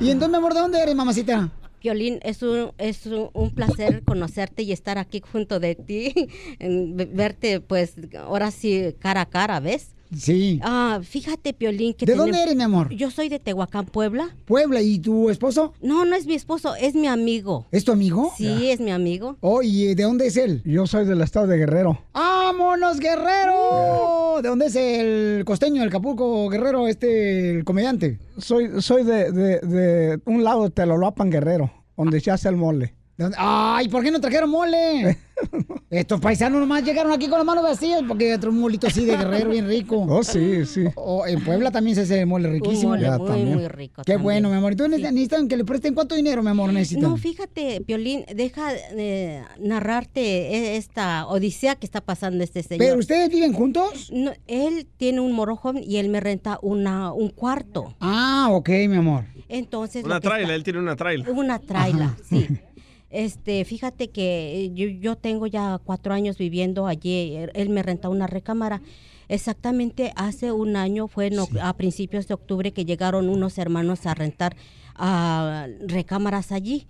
Y 0.01 0.11
entonces, 0.11 0.31
mi 0.31 0.37
amor, 0.37 0.53
¿de 0.53 0.61
dónde 0.61 0.81
eres, 0.81 0.95
mamacita? 0.95 1.49
Violín, 1.81 2.19
es 2.23 2.41
un, 2.41 2.71
es 2.77 3.05
un, 3.05 3.29
un 3.33 3.53
placer 3.53 4.01
conocerte 4.03 4.63
y 4.63 4.71
estar 4.71 4.97
aquí 4.97 5.21
junto 5.21 5.59
de 5.59 5.75
ti, 5.75 6.29
en 6.59 6.95
verte 6.95 7.59
pues 7.59 7.95
ahora 8.17 8.51
sí 8.51 8.95
cara 8.99 9.21
a 9.21 9.25
cara, 9.25 9.59
¿ves? 9.59 9.95
Sí. 10.15 10.60
Ah, 10.63 11.00
fíjate, 11.04 11.54
Piolín, 11.54 11.93
que 11.93 12.06
¿De 12.06 12.15
dónde 12.15 12.41
eres, 12.41 12.56
mi 12.56 12.63
amor? 12.63 12.89
Yo 12.93 13.12
soy 13.12 13.30
de 13.30 13.39
Tehuacán, 13.39 13.86
Puebla. 13.86 14.36
Puebla, 14.45 14.82
¿y 14.82 15.00
tu 15.00 15.30
esposo? 15.30 15.74
No, 15.82 16.04
no 16.06 16.15
es 16.15 16.26
mi 16.26 16.34
esposo, 16.36 16.76
es 16.76 16.95
mi 16.95 17.08
amigo. 17.08 17.67
¿Es 17.72 17.86
tu 17.86 17.91
amigo? 17.91 18.32
Sí, 18.38 18.69
es 18.72 18.80
mi 18.80 18.91
amigo. 18.91 19.38
Oh, 19.41 19.62
¿y 19.62 19.93
de 19.93 20.04
dónde 20.04 20.28
es 20.28 20.38
él? 20.38 20.62
Yo 20.65 20.88
soy 20.88 21.06
del 21.06 21.22
estado 21.22 21.48
de 21.48 21.58
Guerrero. 21.58 22.00
¡Vámonos, 22.13 23.00
Guerrero! 23.00 24.39
¿De 24.41 24.50
dónde 24.50 24.67
es 24.67 24.76
el 24.76 25.43
costeño, 25.45 25.84
el 25.84 25.89
Capulco 25.89 26.50
Guerrero, 26.50 26.88
este, 26.88 27.52
el 27.52 27.63
comediante? 27.63 28.19
Soy, 28.38 28.82
soy 28.82 29.04
de, 29.04 29.32
de- 29.32 29.60
de 29.60 30.19
un 30.26 30.43
lado 30.43 30.63
de 30.63 30.69
Telolapan, 30.72 31.30
Guerrero, 31.30 31.72
donde 31.98 32.19
se 32.22 32.32
hace 32.32 32.50
el 32.50 32.56
mole. 32.56 32.95
Ay, 33.38 33.88
¿por 33.89 34.03
qué 34.03 34.12
no 34.12 34.19
trajeron 34.21 34.49
mole? 34.49 35.17
Estos 35.89 36.19
paisanos 36.19 36.60
nomás 36.60 36.84
llegaron 36.84 37.12
aquí 37.12 37.27
con 37.27 37.38
las 37.39 37.45
manos 37.45 37.63
vacías 37.63 38.01
porque 38.08 38.34
otro 38.36 38.51
molito 38.51 38.88
así 38.88 39.05
de 39.05 39.17
guerrero 39.17 39.49
bien 39.49 39.67
rico. 39.67 40.05
Oh, 40.10 40.23
sí, 40.23 40.65
sí. 40.65 40.84
O 40.95 41.25
en 41.25 41.43
Puebla 41.43 41.71
también 41.71 41.95
se 41.95 42.01
hace 42.03 42.25
mole 42.25 42.49
riquísimo. 42.49 42.89
mole 42.91 43.01
Ya, 43.03 43.17
muy, 43.17 43.27
también. 43.27 43.53
muy 43.53 43.67
rico 43.67 44.01
Qué 44.05 44.13
también. 44.13 44.23
bueno, 44.23 44.49
mi 44.49 44.55
amor. 44.55 44.73
Entonces 44.73 44.99
necesitan 44.99 45.47
que 45.47 45.58
le 45.58 45.65
presten 45.65 45.93
cuánto 45.93 46.15
dinero, 46.15 46.43
mi 46.43 46.49
amor, 46.49 46.71
necesitan. 46.73 47.10
No, 47.10 47.17
fíjate, 47.17 47.82
Piolín, 47.82 48.25
deja 48.36 48.71
de 48.73 49.41
narrarte 49.60 50.21
e- 50.21 50.77
esta 50.77 51.25
odisea 51.27 51.75
que 51.75 51.86
está 51.86 52.01
pasando 52.01 52.43
este 52.43 52.62
señor. 52.63 52.86
¿Pero 52.86 52.99
ustedes 52.99 53.29
viven 53.29 53.53
juntos? 53.53 54.10
No, 54.13 54.32
él 54.47 54.88
tiene 54.97 55.21
un 55.21 55.32
morojón 55.32 55.77
y 55.82 55.97
él 55.97 56.10
me 56.10 56.19
renta 56.19 56.60
una, 56.62 57.12
un 57.13 57.29
cuarto. 57.29 57.95
Ah, 57.99 58.47
ok, 58.51 58.69
mi 58.89 58.95
amor. 58.97 59.23
Entonces... 59.47 60.03
Una 60.05 60.17
está- 60.17 60.29
traila, 60.29 60.53
él 60.53 60.63
tiene 60.63 60.79
una 60.79 60.95
traila. 60.95 61.25
Una 61.32 61.58
traila, 61.60 62.15
sí. 62.29 62.47
Este, 63.10 63.65
fíjate 63.65 64.10
que 64.10 64.65
eh, 64.65 64.72
yo, 64.74 64.88
yo 64.88 65.15
tengo 65.15 65.48
ya 65.48 65.80
cuatro 65.84 66.13
años 66.13 66.38
viviendo 66.38 66.86
allí. 66.88 67.36
Él- 67.36 67.52
Él 67.56 67.69
me 67.69 67.82
renta 67.84 68.10
una 68.10 68.28
recámara. 68.28 68.82
Exactamente 69.28 70.12
hace 70.15 70.52
un 70.52 70.76
año 70.76 71.08
fue 71.08 71.30
a 71.62 71.74
principios 71.76 72.28
de 72.28 72.34
octubre 72.34 72.72
que 72.72 72.86
llegaron 72.86 73.30
unos 73.30 73.58
hermanos 73.58 74.06
a 74.06 74.13
rentar 74.15 74.56
ah, 74.95 75.67
recámaras 75.86 76.52
allí. 76.52 76.88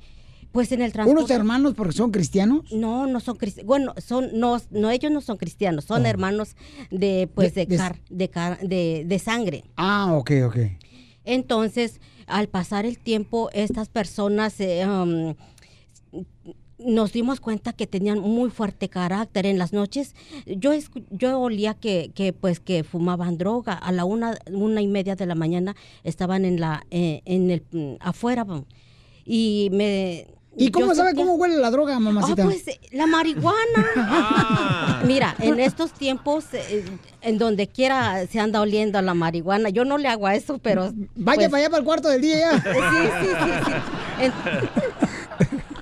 Pues 0.52 0.72
en 0.72 0.82
el 0.82 0.92
transporte. 0.92 1.20
¿Unos 1.22 1.30
hermanos 1.32 1.74
porque 1.76 1.94
son 1.94 2.10
cristianos? 2.12 2.72
No, 2.72 3.06
no 3.06 3.20
son 3.20 3.36
cristianos. 3.38 3.68
Bueno, 3.68 3.94
son, 4.04 4.30
no, 4.34 4.58
no, 4.72 4.90
ellos 4.90 5.12
no 5.12 5.22
son 5.22 5.38
cristianos, 5.38 5.86
son 5.86 6.08
hermanos 6.08 6.56
de, 6.90 7.30
pues, 7.36 7.54
De- 7.54 7.66
de, 7.66 7.72
de- 7.72 7.78
car- 7.78 8.00
de, 8.10 8.30
car- 8.30 8.60
de, 8.62 9.04
de 9.06 9.20
sangre. 9.20 9.64
Ah, 9.78 10.14
ok, 10.18 10.32
ok. 10.48 10.58
Entonces, 11.24 12.00
al 12.26 12.48
pasar 12.48 12.86
el 12.88 12.98
tiempo, 12.98 13.50
estas 13.54 13.90
personas 13.90 14.60
eh, 14.60 14.88
um, 14.88 15.36
nos 16.80 17.12
dimos 17.12 17.40
cuenta 17.40 17.74
que 17.74 17.88
tenían 17.88 18.20
muy 18.20 18.50
fuerte 18.50 18.90
carácter. 18.90 19.46
En 19.46 19.58
las 19.58 19.74
noches, 19.74 20.16
yo 20.46 20.74
escu- 20.74 21.06
yo 21.12 21.40
olía 21.40 21.74
que, 21.74 22.12
que 22.16 22.34
pues 22.34 22.60
que 22.60 22.84
fumaban 22.84 23.38
droga. 23.38 23.74
A 23.74 23.92
la 23.92 24.06
una, 24.06 24.38
una 24.52 24.82
y 24.82 24.88
media 24.88 25.16
de 25.16 25.26
la 25.26 25.36
mañana 25.36 25.76
estaban 26.04 26.46
en 26.46 26.60
la, 26.60 26.86
eh, 26.92 27.22
en 27.26 27.52
el 27.52 27.98
afuera 28.00 28.46
y 29.26 29.70
me 29.72 30.28
¿Y 30.58 30.72
cómo 30.72 30.88
yo 30.88 30.96
sabe 30.96 31.10
sentía- 31.10 31.24
cómo 31.26 31.36
huele 31.36 31.58
la 31.58 31.70
droga, 31.72 32.00
mamacita? 32.00 32.42
Ah, 32.42 32.46
pues 32.46 32.66
la 32.92 33.06
marihuana. 33.08 35.02
Mira, 35.06 35.36
en 35.40 35.60
estos 35.60 35.92
tiempos, 35.94 36.46
eh, 36.54 36.84
en 37.22 37.38
donde 37.38 37.68
quiera 37.68 38.26
se 38.28 38.40
anda 38.40 38.60
oliendo 38.60 38.98
a 38.98 39.02
la 39.02 39.14
marihuana. 39.14 39.70
Yo 39.70 39.86
no 39.86 39.98
le 39.98 40.08
hago 40.08 40.28
a 40.28 40.36
eso, 40.36 40.58
pero. 40.58 40.92
Vaya 41.16 41.36
pues, 41.38 41.50
para 41.50 41.58
allá 41.62 41.70
para 41.70 41.80
el 41.80 41.86
cuarto 41.86 42.10
del 42.10 42.22
día 42.22 42.40
ya. 42.40 42.52
Sí, 42.62 42.80
sí, 42.80 43.10
sí, 43.22 43.28
sí. 43.66 43.72
En- 44.26 44.34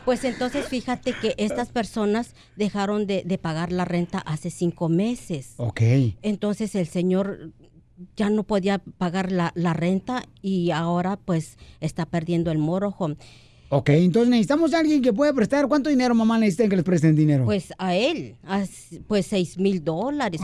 pues 0.07 0.23
entonces 0.23 0.69
fíjate 0.69 1.11
que 1.11 1.35
estas 1.37 1.67
personas 1.67 2.33
dejaron 2.55 3.07
de, 3.07 3.23
de 3.25 3.37
pagar 3.37 3.73
la 3.73 3.83
renta 3.83 4.19
hace 4.19 4.49
cinco 4.49 4.87
meses. 4.87 5.55
Ok. 5.57 5.81
Entonces 6.21 6.75
el 6.75 6.87
señor 6.87 7.51
ya 8.15 8.29
no 8.29 8.43
podía 8.43 8.77
pagar 8.79 9.33
la, 9.33 9.51
la 9.53 9.73
renta 9.73 10.23
y 10.41 10.71
ahora 10.71 11.17
pues 11.17 11.57
está 11.81 12.05
perdiendo 12.05 12.51
el 12.51 12.57
morojo. 12.57 13.17
Ok, 13.69 13.89
entonces 13.89 14.29
necesitamos 14.29 14.73
a 14.73 14.79
alguien 14.79 15.01
que 15.01 15.11
pueda 15.11 15.33
prestar. 15.33 15.67
¿Cuánto 15.67 15.89
dinero, 15.89 16.15
mamá, 16.15 16.39
necesitan 16.39 16.69
que 16.69 16.77
les 16.77 16.85
presten 16.85 17.15
dinero? 17.17 17.43
Pues 17.43 17.73
a 17.77 17.95
él, 17.95 18.35
a 18.45 18.63
pues 19.07 19.25
seis 19.25 19.57
mil 19.57 19.83
dólares. 19.83 20.39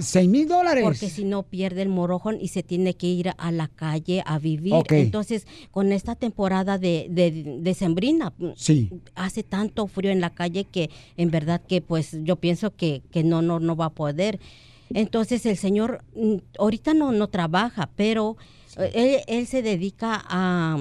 ¿Seis 0.00 0.28
mil 0.28 0.48
dólares? 0.48 0.82
Porque 0.82 1.08
si 1.08 1.24
no 1.24 1.44
pierde 1.44 1.82
el 1.82 1.88
morojón 1.88 2.38
y 2.40 2.48
se 2.48 2.64
tiene 2.64 2.94
que 2.94 3.06
ir 3.06 3.30
a 3.38 3.52
la 3.52 3.68
calle 3.68 4.22
a 4.26 4.40
vivir. 4.40 4.74
Ok. 4.74 4.92
Entonces, 4.92 5.46
con 5.70 5.92
esta 5.92 6.16
temporada 6.16 6.76
de, 6.76 7.06
de, 7.08 7.58
de 7.60 7.74
sembrina, 7.74 8.32
Sí. 8.56 8.90
hace 9.14 9.44
tanto 9.44 9.86
frío 9.86 10.10
en 10.10 10.20
la 10.20 10.30
calle 10.30 10.64
que 10.64 10.90
en 11.16 11.30
verdad 11.30 11.62
que 11.66 11.80
pues 11.80 12.16
yo 12.24 12.34
pienso 12.34 12.74
que, 12.74 13.02
que 13.12 13.22
no, 13.22 13.42
no, 13.42 13.60
no 13.60 13.76
va 13.76 13.86
a 13.86 13.90
poder. 13.90 14.40
Entonces 14.92 15.46
el 15.46 15.56
señor 15.56 16.02
mm, 16.16 16.34
ahorita 16.58 16.94
no, 16.94 17.12
no 17.12 17.28
trabaja, 17.28 17.90
pero 17.96 18.36
eh, 18.76 19.22
él, 19.28 19.38
él 19.38 19.46
se 19.46 19.62
dedica 19.62 20.24
a, 20.28 20.76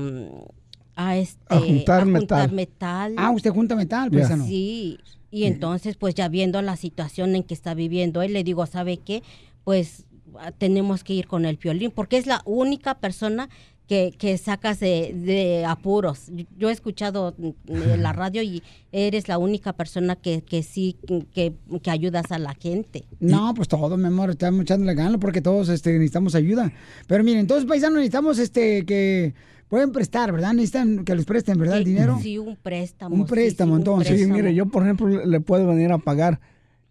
a, 0.96 1.18
este, 1.18 1.42
A 1.50 1.60
juntar 1.60 2.06
metal. 2.06 2.52
metal. 2.52 3.14
Ah, 3.18 3.32
usted 3.32 3.52
junta 3.52 3.76
metal, 3.76 4.10
paisano. 4.12 4.46
Sí, 4.46 4.98
y 5.32 5.46
entonces 5.46 5.98
pues 5.98 6.16
ya 6.16 6.28
viendo 6.30 6.62
la 6.62 6.76
situación 6.78 7.36
en 7.36 7.44
que 7.44 7.54
está 7.54 7.74
viviendo 7.74 8.22
él, 8.22 8.34
le 8.34 8.44
digo, 8.44 8.66
¿sabe 8.66 8.98
qué? 8.98 9.22
Pues 9.64 10.06
ah, 10.40 10.52
tenemos 10.52 11.04
que 11.04 11.14
ir 11.14 11.28
con 11.28 11.46
el 11.46 11.58
violín, 11.58 11.92
porque 11.92 12.18
es 12.18 12.26
la 12.28 12.42
única 12.46 12.96
persona 12.96 13.50
que, 13.88 14.16
que 14.18 14.36
sacas 14.40 14.80
de, 14.80 15.14
de 15.14 15.64
apuros. 15.64 16.32
Yo- 16.58 16.70
he 16.70 16.72
escuchado 16.72 17.36
en 17.68 18.02
la 18.02 18.14
radio 18.14 18.42
y 18.42 18.64
eres 18.92 19.28
la 19.28 19.38
única 19.38 19.74
persona 19.74 20.16
que, 20.16 20.42
que 20.42 20.64
sí, 20.64 20.98
que, 21.34 21.54
que 21.84 21.92
ayudas 21.92 22.32
a 22.32 22.40
la 22.40 22.56
gente. 22.56 23.04
No, 23.20 23.54
pues 23.54 23.68
todo, 23.68 23.96
mi 23.98 24.08
amor, 24.08 24.32
estamos 24.32 24.62
echándole 24.62 24.96
ganas 24.96 25.20
porque 25.20 25.40
todos 25.42 25.70
este, 25.70 25.92
necesitamos 25.94 26.34
ayuda. 26.34 26.72
Pero 27.06 27.24
miren, 27.24 27.42
entonces, 27.42 27.68
paisanos, 27.68 27.98
necesitamos 27.98 28.40
este 28.40 28.86
que 28.88 29.36
pueden 29.70 29.92
prestar, 29.92 30.32
¿verdad? 30.32 30.54
Necesitan 30.54 31.04
que 31.06 31.16
les 31.16 31.26
presten, 31.26 31.58
¿verdad? 31.58 31.78
El 31.78 31.84
dinero. 31.86 32.20
Sí, 32.22 32.38
un 32.38 32.56
préstamo. 32.56 33.16
Un 33.16 33.26
préstamo, 33.26 33.76
entonces. 33.78 34.20
Sí, 34.20 34.26
mire, 34.28 34.54
yo 34.54 34.66
por 34.68 34.84
ejemplo 34.84 35.08
le 35.08 35.40
puedo 35.42 35.68
venir 35.68 35.92
a 35.92 35.98
pagar 35.98 36.40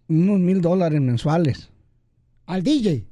unos 0.08 0.38
mil 0.40 0.60
dólares 0.60 1.00
mensuales. 1.00 1.70
¿Al 2.46 2.62
DJ? 2.62 3.06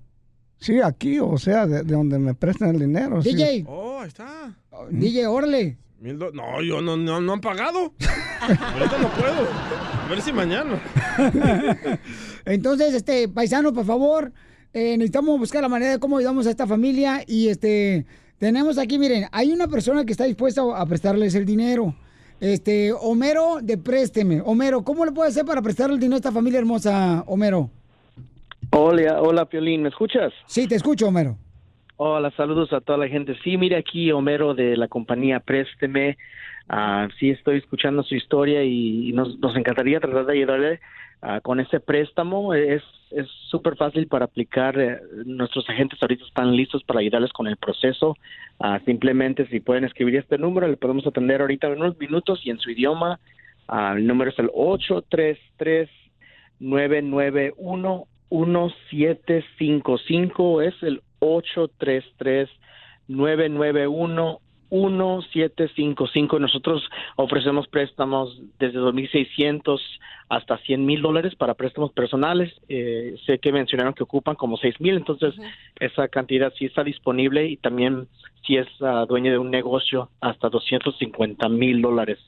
Sí, 0.58 0.80
aquí, 0.80 1.18
o 1.18 1.38
sea, 1.38 1.66
de, 1.66 1.82
de 1.82 1.94
donde 1.94 2.18
me 2.18 2.34
prestan 2.34 2.70
el 2.70 2.78
dinero. 2.80 3.22
sí. 3.22 3.34
DJ. 3.34 3.64
Oh, 3.66 4.00
ahí 4.00 4.08
está. 4.08 4.56
DJ, 4.90 5.26
órale. 5.26 5.78
Mil 6.00 6.18
do- 6.18 6.32
No, 6.32 6.60
yo 6.62 6.80
no, 6.82 6.96
no, 6.96 7.20
no 7.20 7.32
han 7.32 7.40
pagado. 7.40 7.92
Ahorita 8.40 8.98
no 8.98 9.08
puedo. 9.14 9.48
A 10.04 10.06
ver 10.08 10.20
si 10.20 10.32
mañana. 10.32 10.80
Entonces, 12.44 12.94
este, 12.94 13.28
paisano, 13.28 13.72
por 13.72 13.84
favor, 13.84 14.32
eh, 14.72 14.96
necesitamos 14.96 15.38
buscar 15.38 15.62
la 15.62 15.68
manera 15.68 15.92
de 15.92 15.98
cómo 15.98 16.18
ayudamos 16.18 16.46
a 16.46 16.50
esta 16.50 16.66
familia 16.66 17.22
y 17.26 17.48
este, 17.48 18.06
tenemos 18.42 18.76
aquí, 18.76 18.98
miren, 18.98 19.26
hay 19.30 19.52
una 19.52 19.68
persona 19.68 20.04
que 20.04 20.10
está 20.10 20.24
dispuesta 20.24 20.62
a 20.74 20.84
prestarles 20.84 21.36
el 21.36 21.46
dinero. 21.46 21.94
Este, 22.40 22.92
Homero 22.92 23.58
de 23.62 23.78
Présteme. 23.78 24.42
Homero, 24.44 24.82
¿cómo 24.82 25.04
le 25.04 25.12
puede 25.12 25.28
hacer 25.28 25.44
para 25.44 25.62
prestarle 25.62 25.94
el 25.94 26.00
dinero 26.00 26.16
a 26.16 26.18
esta 26.18 26.32
familia 26.32 26.58
hermosa, 26.58 27.22
Homero? 27.28 27.70
Hola, 28.70 29.22
hola 29.22 29.44
Piolín, 29.44 29.82
¿me 29.82 29.90
escuchas? 29.90 30.32
Sí, 30.46 30.66
te 30.66 30.74
escucho, 30.74 31.06
Homero. 31.06 31.36
Hola, 31.98 32.32
saludos 32.32 32.72
a 32.72 32.80
toda 32.80 32.98
la 32.98 33.06
gente. 33.06 33.36
Sí, 33.44 33.56
mire 33.56 33.76
aquí 33.76 34.10
Homero 34.10 34.54
de 34.54 34.76
la 34.76 34.88
compañía 34.88 35.38
Présteme. 35.38 36.18
Ah, 36.68 37.06
sí, 37.20 37.30
estoy 37.30 37.58
escuchando 37.58 38.02
su 38.02 38.16
historia 38.16 38.64
y 38.64 39.12
nos, 39.12 39.38
nos 39.38 39.54
encantaría 39.54 40.00
tratar 40.00 40.26
de 40.26 40.32
ayudarle 40.32 40.80
ah, 41.20 41.40
con 41.42 41.60
ese 41.60 41.78
préstamo. 41.78 42.54
Es 42.54 42.82
es 43.14 43.26
súper 43.48 43.76
fácil 43.76 44.06
para 44.06 44.26
aplicar. 44.26 44.78
eh, 44.78 45.00
nuestros 45.24 45.66
agentes 45.68 46.00
ahorita 46.02 46.24
están 46.24 46.56
listos 46.56 46.82
para 46.84 47.00
ayudarles 47.00 47.32
con 47.32 47.46
el 47.46 47.56
proceso. 47.56 48.16
Ah, 48.58 48.80
simplemente 48.84 49.46
si 49.46 49.60
pueden 49.60 49.84
escribir 49.84 50.16
este 50.16 50.36
número, 50.38 50.68
le 50.68 50.76
podemos 50.76 51.06
atender 51.06 51.40
ahorita 51.40 51.68
en 51.68 51.80
unos 51.80 51.98
minutos 51.98 52.40
y 52.44 52.50
en 52.50 52.58
su 52.58 52.70
idioma. 52.70 53.18
Ah, 53.68 53.94
el 53.96 54.06
número 54.06 54.30
es 54.30 54.38
el 54.38 54.50
833 54.52 55.88
991 56.60 58.06
1755 58.30 60.62
es 60.62 60.74
el 60.82 61.02
833 61.20 62.48
991 63.08 64.40
1755 64.72 66.38
nosotros 66.38 66.82
ofrecemos 67.16 67.68
préstamos 67.68 68.40
desde 68.58 68.78
2.600 68.78 69.78
hasta 70.30 70.56
100 70.56 70.86
mil 70.86 71.02
dólares 71.02 71.34
para 71.34 71.54
préstamos 71.54 71.92
personales. 71.92 72.50
Eh, 72.70 73.16
sé 73.26 73.38
que 73.38 73.52
mencionaron 73.52 73.92
que 73.92 74.02
ocupan 74.02 74.34
como 74.34 74.56
6 74.56 74.80
mil 74.80 74.96
entonces 74.96 75.34
esa 75.78 76.08
cantidad 76.08 76.52
sí 76.58 76.64
está 76.64 76.82
disponible 76.82 77.46
y 77.46 77.58
también 77.58 78.08
si 78.46 78.56
es 78.56 78.66
ah, 78.80 79.04
dueño 79.06 79.30
de 79.30 79.38
un 79.38 79.50
negocio 79.50 80.08
hasta 80.20 80.48
250 80.48 81.48
mil 81.50 81.82
dólares 81.82 82.18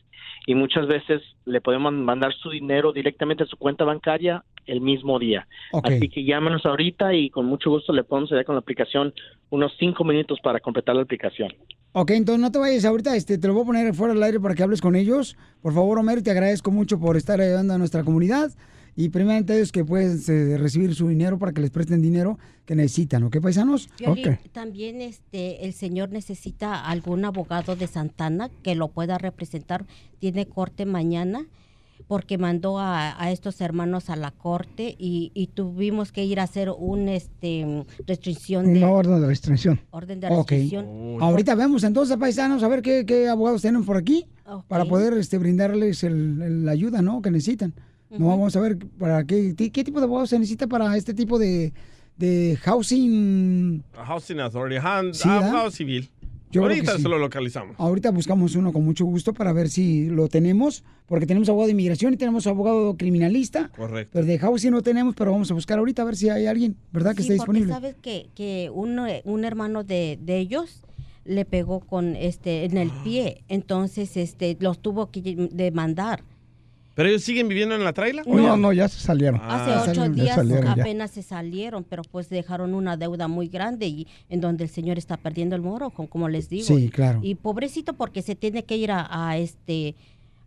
y 0.46 0.54
muchas 0.54 0.86
veces 0.86 1.22
le 1.44 1.60
podemos 1.60 1.92
mandar 1.92 2.32
su 2.34 2.50
dinero 2.50 2.92
directamente 2.92 3.44
a 3.44 3.46
su 3.46 3.56
cuenta 3.56 3.84
bancaria 3.84 4.44
el 4.66 4.80
mismo 4.80 5.18
día. 5.18 5.46
Así 5.82 6.08
que 6.08 6.24
llámanos 6.24 6.64
ahorita 6.64 7.14
y 7.14 7.30
con 7.30 7.46
mucho 7.46 7.70
gusto 7.70 7.92
le 7.92 8.04
podemos 8.04 8.30
ayudar 8.30 8.46
con 8.46 8.54
la 8.54 8.60
aplicación 8.60 9.12
unos 9.50 9.72
cinco 9.78 10.04
minutos 10.04 10.38
para 10.42 10.60
completar 10.60 10.96
la 10.96 11.02
aplicación. 11.02 11.52
Ok, 11.92 12.10
entonces 12.10 12.40
no 12.40 12.50
te 12.50 12.58
vayas 12.58 12.84
ahorita, 12.84 13.14
este, 13.14 13.38
te 13.38 13.46
lo 13.46 13.54
voy 13.54 13.62
a 13.62 13.66
poner 13.66 13.94
fuera 13.94 14.14
del 14.14 14.22
aire 14.22 14.40
para 14.40 14.54
que 14.54 14.62
hables 14.62 14.80
con 14.80 14.96
ellos. 14.96 15.36
Por 15.62 15.72
favor, 15.72 15.98
Homero, 15.98 16.22
te 16.22 16.30
agradezco 16.30 16.70
mucho 16.70 16.98
por 16.98 17.16
estar 17.16 17.40
ayudando 17.40 17.74
a 17.74 17.78
nuestra 17.78 18.02
comunidad. 18.02 18.50
Y 18.96 19.08
primeramente 19.08 19.56
ellos 19.56 19.72
que 19.72 19.84
pueden 19.84 20.20
eh, 20.28 20.56
recibir 20.56 20.94
su 20.94 21.08
dinero 21.08 21.38
para 21.38 21.52
que 21.52 21.60
les 21.60 21.70
presten 21.70 22.00
dinero 22.00 22.38
que 22.64 22.76
necesitan, 22.76 23.24
¿ok, 23.24 23.38
paisanos? 23.40 23.88
También 24.52 25.00
este, 25.02 25.64
el 25.66 25.72
señor 25.72 26.10
necesita 26.10 26.84
algún 26.86 27.24
abogado 27.24 27.74
de 27.76 27.86
Santana 27.88 28.50
que 28.62 28.74
lo 28.74 28.88
pueda 28.88 29.18
representar. 29.18 29.84
Tiene 30.20 30.46
corte 30.46 30.86
mañana 30.86 31.46
porque 32.06 32.38
mandó 32.38 32.78
a, 32.78 33.20
a 33.22 33.30
estos 33.32 33.60
hermanos 33.60 34.10
a 34.10 34.16
la 34.16 34.30
corte 34.30 34.94
y, 34.98 35.30
y 35.34 35.46
tuvimos 35.48 36.12
que 36.12 36.24
ir 36.24 36.38
a 36.38 36.42
hacer 36.44 36.70
un 36.70 37.08
este 37.08 37.84
restricción 38.06 38.72
de 38.74 38.78
Una 38.78 38.90
orden 38.90 39.20
de 39.20 39.26
restricción. 39.26 39.80
orden 39.90 40.20
de 40.20 40.28
restricción. 40.28 40.86
Ahorita 41.20 41.54
vemos 41.54 41.82
entonces, 41.84 42.16
paisanos, 42.16 42.62
a 42.62 42.68
ver 42.68 42.82
qué, 42.82 43.04
qué 43.06 43.28
abogados 43.28 43.62
tienen 43.62 43.84
por 43.84 43.96
aquí 43.96 44.26
para 44.68 44.84
poder 44.84 45.14
este, 45.14 45.38
brindarles 45.38 46.04
el- 46.04 46.42
el- 46.42 46.64
la 46.64 46.72
ayuda 46.72 47.00
¿no? 47.02 47.22
que 47.22 47.30
necesitan. 47.30 47.72
No 48.18 48.28
vamos 48.28 48.54
a 48.56 48.60
ver 48.60 48.78
para 48.98 49.24
qué, 49.24 49.54
qué 49.56 49.84
tipo 49.84 49.98
de 50.00 50.04
abogados 50.04 50.30
se 50.30 50.38
necesita 50.38 50.66
para 50.66 50.96
este 50.96 51.14
tipo 51.14 51.38
de, 51.38 51.72
de 52.16 52.58
housing. 52.62 53.82
A 53.96 54.04
Housing 54.06 54.40
Authority, 54.40 54.76
abogado 55.24 55.70
civil. 55.70 56.10
Yo 56.50 56.62
Ahorita 56.62 56.94
sí. 56.96 57.02
se 57.02 57.08
lo 57.08 57.18
localizamos. 57.18 57.74
Ahorita 57.80 58.12
buscamos 58.12 58.54
uno 58.54 58.72
con 58.72 58.84
mucho 58.84 59.04
gusto 59.04 59.34
para 59.34 59.52
ver 59.52 59.68
si 59.68 60.06
lo 60.08 60.28
tenemos, 60.28 60.84
porque 61.06 61.26
tenemos 61.26 61.48
abogado 61.48 61.66
de 61.66 61.72
inmigración 61.72 62.14
y 62.14 62.16
tenemos 62.16 62.46
abogado 62.46 62.96
criminalista. 62.96 63.70
Correcto. 63.76 64.10
Pero 64.12 64.26
de 64.26 64.38
housing 64.38 64.70
no 64.70 64.80
tenemos, 64.80 65.16
pero 65.16 65.32
vamos 65.32 65.50
a 65.50 65.54
buscar 65.54 65.80
ahorita 65.80 66.02
a 66.02 66.04
ver 66.04 66.14
si 66.14 66.28
hay 66.28 66.46
alguien, 66.46 66.76
¿verdad? 66.92 67.16
Que 67.16 67.22
Sí, 67.22 67.28
esté 67.28 67.34
disponible. 67.34 67.72
sabes 67.72 67.96
que, 68.00 68.28
que 68.36 68.70
uno, 68.72 69.06
un 69.24 69.44
hermano 69.44 69.82
de, 69.82 70.16
de 70.22 70.38
ellos 70.38 70.82
le 71.24 71.44
pegó 71.44 71.80
con 71.80 72.14
este 72.14 72.64
en 72.66 72.76
el 72.76 72.90
pie, 73.02 73.42
entonces 73.48 74.16
este 74.16 74.56
los 74.60 74.78
tuvo 74.78 75.10
que 75.10 75.48
demandar. 75.50 76.22
¿Pero 76.94 77.08
ellos 77.08 77.22
siguen 77.22 77.48
viviendo 77.48 77.74
en 77.74 77.82
la 77.82 77.92
traila? 77.92 78.22
No, 78.26 78.56
no, 78.56 78.72
ya 78.72 78.88
se 78.88 79.00
salieron. 79.00 79.40
Hace 79.42 79.70
Ah. 79.72 79.84
ocho 79.88 80.06
Ya 80.06 80.08
días 80.08 80.36
salieron, 80.36 80.64
ya. 80.76 80.82
apenas 80.82 81.10
se 81.10 81.22
salieron, 81.22 81.84
pero 81.84 82.02
pues 82.04 82.28
dejaron 82.28 82.72
una 82.74 82.96
deuda 82.96 83.26
muy 83.28 83.48
grande 83.48 83.86
y 83.88 84.06
en 84.28 84.40
donde 84.40 84.64
el 84.64 84.70
señor 84.70 84.96
está 84.98 85.16
perdiendo 85.16 85.56
el 85.56 85.62
moro, 85.62 85.90
como 85.90 86.28
les 86.28 86.48
digo. 86.48 86.64
Sí, 86.64 86.88
claro. 86.90 87.18
Y 87.22 87.34
pobrecito 87.34 87.94
porque 87.94 88.22
se 88.22 88.36
tiene 88.36 88.64
que 88.64 88.76
ir 88.76 88.92
a, 88.92 89.06
a, 89.10 89.36
este 89.38 89.96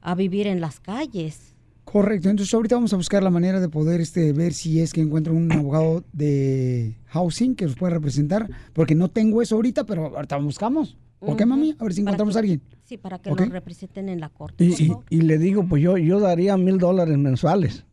a 0.02 0.16
vivir 0.16 0.48
en 0.48 0.62
las 0.62 0.80
calles. 0.80 1.54
Correcto, 1.84 2.30
entonces 2.30 2.54
ahorita 2.54 2.76
vamos 2.76 2.92
a 2.94 2.98
buscar 2.98 3.24
la 3.24 3.30
manera 3.30 3.60
de 3.62 3.70
poder 3.70 4.02
este, 4.02 4.34
ver 4.34 4.54
si 4.54 4.82
es 4.82 4.92
que 4.94 5.00
encuentro 5.02 5.34
un 5.34 5.50
abogado 5.52 6.04
de 6.14 6.96
housing 7.08 7.56
que 7.56 7.66
nos 7.66 7.76
pueda 7.76 7.94
representar, 7.94 8.50
porque 8.74 8.94
no 8.96 9.10
tengo 9.10 9.42
eso 9.42 9.56
ahorita, 9.56 9.86
pero 9.86 10.08
ahorita 10.16 10.36
buscamos. 10.38 10.98
¿Ok, 11.20 11.40
Ujú. 11.40 11.48
mami? 11.48 11.76
A 11.80 11.84
ver 11.84 11.94
si 11.94 12.02
encontramos 12.02 12.36
a 12.36 12.40
alguien. 12.40 12.62
Sí, 12.88 12.98
para 12.98 13.20
que 13.20 13.30
Ok. 13.30 13.42
lo 13.42 13.46
representen 13.48 14.08
en 14.08 14.22
la 14.22 14.30
corte. 14.30 14.64
Y, 15.10 15.22
le 15.22 15.38
digo, 15.38 15.66
pues 15.68 15.84
yo, 15.84 15.98
yo 15.98 16.22
daría 16.22 16.56
mil 16.56 16.78
dólares 16.78 17.18
mensuales 17.18 17.86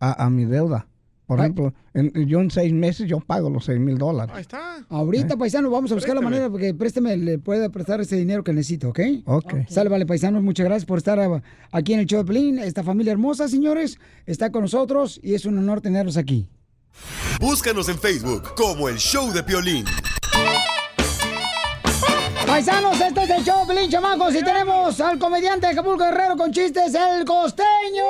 a, 0.00 0.24
a 0.24 0.28
mi 0.28 0.44
deuda. 0.44 0.88
Por 1.26 1.38
ejemplo, 1.38 1.72
en- 1.94 2.10
yo 2.26 2.40
en 2.40 2.50
seis 2.50 2.72
meses 2.72 3.08
yo 3.08 3.20
pago 3.20 3.48
los 3.48 3.64
seis 3.66 3.78
mil 3.78 3.96
dólares. 3.96 4.34
Ahí 4.34 4.40
está. 4.40 4.84
Ahorita, 4.88 5.34
¿Eh? 5.34 5.36
paisano, 5.36 5.70
vamos 5.70 5.92
a 5.92 5.94
buscar 5.94 6.16
la 6.16 6.20
manera 6.20 6.50
porque 6.50 6.74
préstame 6.74 7.16
le 7.16 7.38
puede 7.38 7.70
prestar 7.70 8.00
ese 8.00 8.16
dinero 8.16 8.42
que 8.42 8.52
necesito, 8.52 8.88
¿ok? 8.88 8.98
Ok. 9.26 9.54
Sale, 9.68 9.88
vale, 9.88 10.06
paisanos, 10.06 10.42
muchas 10.42 10.66
gracias 10.66 10.86
por 10.86 10.98
estar 10.98 11.20
ah, 11.20 11.40
aquí 11.70 11.92
en 11.92 12.00
el 12.00 12.06
show 12.06 12.18
de 12.18 12.24
Pelín. 12.24 12.58
Esta 12.58 12.82
familia 12.82 13.12
hermosa, 13.12 13.46
señores, 13.46 14.00
está 14.26 14.50
con 14.50 14.62
nosotros 14.62 15.20
y 15.22 15.34
es 15.34 15.44
un 15.46 15.56
honor 15.58 15.80
tenerlos 15.80 16.16
aquí. 16.16 16.48
Búscanos 17.40 17.88
en 17.88 17.98
Facebook 17.98 18.42
como 18.56 18.88
El 18.88 18.96
Show 18.96 19.30
de 19.32 19.44
Piolín. 19.44 19.84
Paisanos, 22.60 23.00
este 23.00 23.22
es 23.22 23.30
el 23.30 23.42
show 23.42 23.66
Pelín, 23.66 23.90
chamacos, 23.90 24.34
y 24.34 24.44
tenemos 24.44 25.00
al 25.00 25.18
comediante 25.18 25.66
de 25.66 25.72
Acapulco 25.72 26.04
Guerrero 26.04 26.36
con 26.36 26.52
chistes, 26.52 26.94
el 26.94 27.24
costeño. 27.24 28.04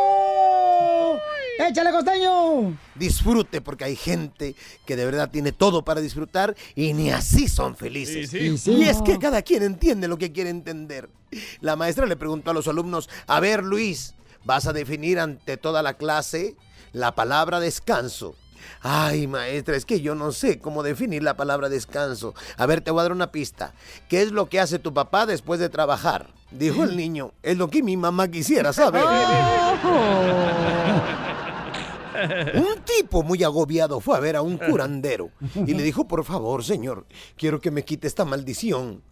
¡Échale, 1.56 1.92
costeño! 1.92 2.76
Disfrute, 2.96 3.60
porque 3.60 3.84
hay 3.84 3.94
gente 3.94 4.56
que 4.84 4.96
de 4.96 5.04
verdad 5.04 5.30
tiene 5.30 5.52
todo 5.52 5.84
para 5.84 6.00
disfrutar 6.00 6.56
y 6.74 6.94
ni 6.94 7.12
así 7.12 7.46
son 7.46 7.76
felices. 7.76 8.28
Sí, 8.28 8.38
sí. 8.38 8.58
Sí, 8.58 8.58
sí. 8.58 8.72
Y 8.72 8.88
es 8.88 9.00
que 9.02 9.20
cada 9.20 9.42
quien 9.42 9.62
entiende 9.62 10.08
lo 10.08 10.18
que 10.18 10.32
quiere 10.32 10.50
entender. 10.50 11.10
La 11.60 11.76
maestra 11.76 12.06
le 12.06 12.16
preguntó 12.16 12.50
a 12.50 12.54
los 12.54 12.66
alumnos, 12.66 13.08
a 13.28 13.38
ver 13.38 13.62
Luis, 13.62 14.16
¿vas 14.44 14.66
a 14.66 14.72
definir 14.72 15.20
ante 15.20 15.58
toda 15.58 15.80
la 15.80 15.94
clase 15.94 16.56
la 16.90 17.14
palabra 17.14 17.60
descanso? 17.60 18.34
Ay, 18.82 19.26
maestra, 19.26 19.76
es 19.76 19.84
que 19.84 20.00
yo 20.00 20.14
no 20.14 20.32
sé 20.32 20.58
cómo 20.58 20.82
definir 20.82 21.22
la 21.22 21.36
palabra 21.36 21.68
descanso. 21.68 22.34
A 22.56 22.66
ver, 22.66 22.80
te 22.80 22.90
voy 22.90 23.00
a 23.00 23.04
dar 23.04 23.12
una 23.12 23.32
pista. 23.32 23.74
¿Qué 24.08 24.22
es 24.22 24.32
lo 24.32 24.48
que 24.48 24.60
hace 24.60 24.78
tu 24.78 24.94
papá 24.94 25.26
después 25.26 25.60
de 25.60 25.68
trabajar? 25.68 26.28
Dijo 26.50 26.84
el 26.84 26.96
niño, 26.96 27.32
es 27.42 27.56
lo 27.56 27.68
que 27.68 27.82
mi 27.82 27.96
mamá 27.96 28.28
quisiera 28.28 28.72
saber. 28.72 29.04
Un 32.54 32.82
tipo 32.84 33.22
muy 33.22 33.42
agobiado 33.44 34.00
fue 34.00 34.16
a 34.16 34.20
ver 34.20 34.36
a 34.36 34.42
un 34.42 34.58
curandero 34.58 35.30
y 35.54 35.72
le 35.72 35.82
dijo, 35.82 36.06
por 36.06 36.24
favor, 36.24 36.62
señor, 36.62 37.06
quiero 37.36 37.60
que 37.60 37.70
me 37.70 37.84
quite 37.84 38.06
esta 38.06 38.24
maldición. 38.24 39.02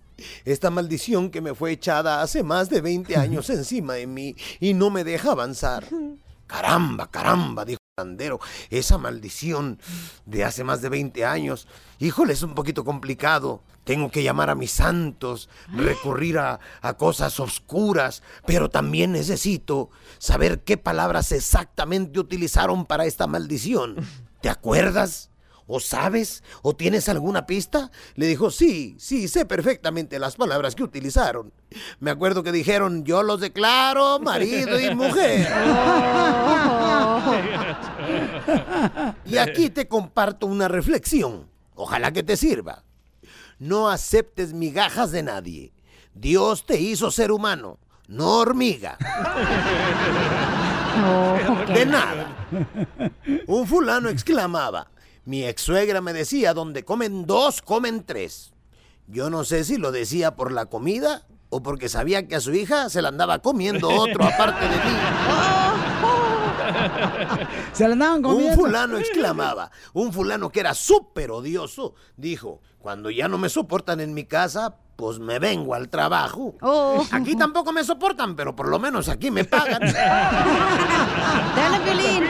Esta 0.44 0.70
maldición 0.70 1.30
que 1.30 1.40
me 1.40 1.54
fue 1.54 1.72
echada 1.72 2.22
hace 2.22 2.42
más 2.42 2.68
de 2.68 2.80
20 2.80 3.16
años 3.16 3.48
encima 3.50 3.94
de 3.94 4.06
mí 4.06 4.36
y 4.60 4.74
no 4.74 4.90
me 4.90 5.04
deja 5.04 5.32
avanzar. 5.32 5.84
Caramba, 6.46 7.10
caramba, 7.10 7.64
dijo 7.64 7.78
el 7.98 8.08
curandero, 8.08 8.40
esa 8.70 8.98
maldición 8.98 9.80
de 10.24 10.44
hace 10.44 10.62
más 10.64 10.80
de 10.80 10.88
20 10.88 11.24
años, 11.24 11.66
híjole, 11.98 12.32
es 12.32 12.42
un 12.42 12.54
poquito 12.54 12.84
complicado. 12.84 13.62
Tengo 13.84 14.10
que 14.10 14.22
llamar 14.22 14.50
a 14.50 14.54
mis 14.54 14.70
santos, 14.70 15.48
recurrir 15.74 16.38
a, 16.38 16.60
a 16.82 16.94
cosas 16.94 17.40
oscuras, 17.40 18.22
pero 18.46 18.68
también 18.68 19.12
necesito 19.12 19.90
saber 20.18 20.62
qué 20.62 20.76
palabras 20.76 21.32
exactamente 21.32 22.20
utilizaron 22.20 22.84
para 22.84 23.06
esta 23.06 23.26
maldición. 23.26 23.96
¿Te 24.42 24.50
acuerdas? 24.50 25.30
¿O 25.70 25.80
sabes? 25.80 26.42
¿O 26.62 26.74
tienes 26.74 27.10
alguna 27.10 27.46
pista? 27.46 27.92
Le 28.14 28.26
dijo, 28.26 28.50
sí, 28.50 28.96
sí, 28.98 29.28
sé 29.28 29.44
perfectamente 29.44 30.18
las 30.18 30.34
palabras 30.34 30.74
que 30.74 30.82
utilizaron. 30.82 31.52
Me 32.00 32.10
acuerdo 32.10 32.42
que 32.42 32.52
dijeron, 32.52 33.04
yo 33.04 33.22
los 33.22 33.40
declaro 33.40 34.18
marido 34.18 34.80
y 34.80 34.94
mujer. 34.94 35.46
Y 39.26 39.36
aquí 39.36 39.68
te 39.68 39.86
comparto 39.86 40.46
una 40.46 40.68
reflexión. 40.68 41.50
Ojalá 41.74 42.12
que 42.12 42.22
te 42.22 42.38
sirva. 42.38 42.84
No 43.58 43.90
aceptes 43.90 44.54
migajas 44.54 45.10
de 45.12 45.22
nadie. 45.22 45.72
Dios 46.14 46.64
te 46.64 46.80
hizo 46.80 47.10
ser 47.10 47.30
humano, 47.30 47.78
no 48.08 48.38
hormiga. 48.38 48.96
De 51.72 51.86
nada. 51.86 52.48
Un 53.46 53.66
fulano 53.66 54.08
exclamaba, 54.08 54.90
mi 55.28 55.44
ex 55.44 55.60
suegra 55.60 56.00
me 56.00 56.14
decía, 56.14 56.54
donde 56.54 56.86
comen 56.86 57.26
dos, 57.26 57.60
comen 57.60 58.02
tres. 58.02 58.54
Yo 59.06 59.28
no 59.28 59.44
sé 59.44 59.62
si 59.64 59.76
lo 59.76 59.92
decía 59.92 60.36
por 60.36 60.52
la 60.52 60.64
comida 60.66 61.26
o 61.50 61.62
porque 61.62 61.90
sabía 61.90 62.26
que 62.26 62.36
a 62.36 62.40
su 62.40 62.54
hija 62.54 62.88
se 62.88 63.02
la 63.02 63.10
andaba 63.10 63.40
comiendo 63.40 63.90
otro 63.90 64.24
aparte 64.24 64.64
de 64.66 64.76
mí. 64.76 64.80
Se 67.72 67.86
la 67.86 67.92
andaban 67.94 68.16
Un 68.18 68.22
comiendo. 68.22 68.56
fulano 68.56 68.98
exclamaba, 68.98 69.70
un 69.92 70.12
fulano 70.12 70.50
que 70.50 70.60
era 70.60 70.74
súper 70.74 71.30
odioso, 71.30 71.94
dijo, 72.16 72.60
cuando 72.78 73.10
ya 73.10 73.28
no 73.28 73.38
me 73.38 73.48
soportan 73.48 74.00
en 74.00 74.14
mi 74.14 74.24
casa, 74.24 74.76
pues 74.96 75.18
me 75.18 75.38
vengo 75.38 75.74
al 75.74 75.88
trabajo. 75.88 76.54
Aquí 77.12 77.36
tampoco 77.36 77.72
me 77.72 77.84
soportan, 77.84 78.34
pero 78.36 78.54
por 78.56 78.68
lo 78.68 78.78
menos 78.78 79.08
aquí 79.08 79.30
me 79.30 79.44
pagan. 79.44 79.80
Dale, 81.56 81.80
Piolín. 81.84 82.24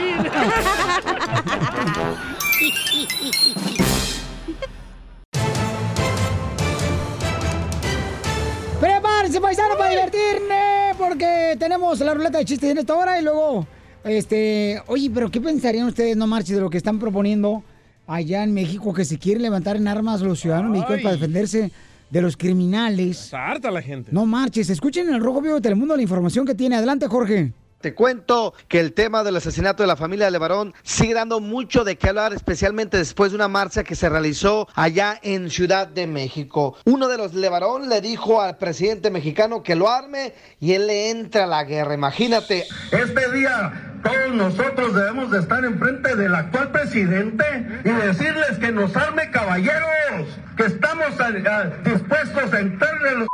Prepárense, 8.80 9.40
paisano, 9.40 9.76
para 9.76 9.90
divertirme, 9.90 10.94
porque 10.98 11.56
tenemos 11.58 11.98
la 12.00 12.14
ruleta 12.14 12.38
de 12.38 12.44
chistes 12.44 12.70
en 12.70 12.78
esta 12.78 12.94
hora 12.94 13.18
y 13.18 13.24
luego, 13.24 13.66
este, 14.04 14.82
oye, 14.86 15.10
pero 15.12 15.30
¿qué 15.30 15.40
pensarían 15.40 15.86
ustedes, 15.86 16.16
no 16.16 16.26
marches, 16.26 16.56
de 16.56 16.62
lo 16.62 16.70
que 16.70 16.76
están 16.76 16.98
proponiendo 16.98 17.62
allá 18.06 18.42
en 18.44 18.52
México, 18.52 18.92
que 18.92 19.04
se 19.04 19.18
quieren 19.18 19.42
levantar 19.42 19.76
en 19.76 19.88
armas 19.88 20.20
los 20.20 20.40
ciudadanos 20.40 20.70
mexicanos 20.70 21.02
para 21.02 21.14
defenderse 21.14 21.72
de 22.10 22.22
los 22.22 22.36
criminales? 22.36 23.24
Está 23.24 23.48
harta 23.48 23.70
la 23.70 23.82
gente. 23.82 24.10
No 24.12 24.26
marches, 24.26 24.68
escuchen 24.70 25.08
en 25.08 25.14
el 25.14 25.22
Rojo 25.22 25.40
Vivo 25.40 25.54
de 25.54 25.60
Telemundo 25.62 25.96
la 25.96 26.02
información 26.02 26.44
que 26.44 26.54
tiene. 26.54 26.76
Adelante, 26.76 27.06
Jorge. 27.06 27.52
Te 27.80 27.94
cuento 27.94 28.54
que 28.66 28.80
el 28.80 28.92
tema 28.92 29.22
del 29.22 29.36
asesinato 29.36 29.84
de 29.84 29.86
la 29.86 29.94
familia 29.94 30.28
Levarón 30.30 30.74
sigue 30.82 31.14
dando 31.14 31.38
mucho 31.38 31.84
de 31.84 31.96
qué 31.96 32.08
hablar, 32.08 32.32
especialmente 32.32 32.96
después 32.96 33.30
de 33.30 33.36
una 33.36 33.46
marcha 33.46 33.84
que 33.84 33.94
se 33.94 34.08
realizó 34.08 34.66
allá 34.74 35.16
en 35.22 35.48
Ciudad 35.48 35.86
de 35.86 36.08
México. 36.08 36.76
Uno 36.86 37.06
de 37.06 37.16
los 37.18 37.34
Levarón 37.34 37.88
le 37.88 38.00
dijo 38.00 38.42
al 38.42 38.56
presidente 38.56 39.12
mexicano 39.12 39.62
que 39.62 39.76
lo 39.76 39.88
arme 39.88 40.34
y 40.58 40.72
él 40.72 40.88
le 40.88 41.10
entra 41.10 41.44
a 41.44 41.46
la 41.46 41.62
guerra. 41.62 41.94
Imagínate. 41.94 42.64
Este 42.90 43.32
día 43.32 43.94
todos 44.02 44.34
nosotros 44.34 44.94
debemos 44.96 45.30
de 45.30 45.38
estar 45.38 45.64
enfrente 45.64 46.16
del 46.16 46.34
actual 46.34 46.72
presidente 46.72 47.44
y 47.84 47.90
decirles 47.90 48.58
que 48.58 48.72
nos 48.72 48.96
arme 48.96 49.30
caballeros, 49.30 50.28
que 50.56 50.64
estamos 50.64 51.20
a- 51.20 51.26
a- 51.28 51.64
dispuestos 51.88 52.52
a 52.52 52.58
entrarle 52.60 53.14
los 53.18 53.28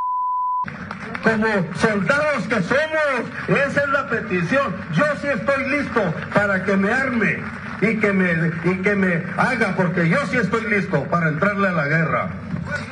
como 1.23 1.47
soldados 1.77 2.47
que 2.49 2.63
somos. 2.63 3.59
Esa 3.67 3.81
es 3.83 3.89
la 3.89 4.09
petición. 4.09 4.75
Yo 4.93 5.05
sí 5.21 5.29
estoy 5.29 5.71
listo 5.71 6.15
para 6.33 6.65
que 6.65 6.77
me 6.77 6.93
arme 6.93 7.43
y 7.81 7.97
que 7.99 8.13
me, 8.13 8.33
y 8.65 8.77
que 8.83 8.95
me 8.95 9.23
haga, 9.37 9.75
porque 9.77 10.09
yo 10.09 10.19
sí 10.27 10.37
estoy 10.37 10.65
listo 10.71 11.05
para 11.05 11.29
entrarle 11.29 11.69
a 11.69 11.73
la 11.73 11.87
guerra. 11.87 12.29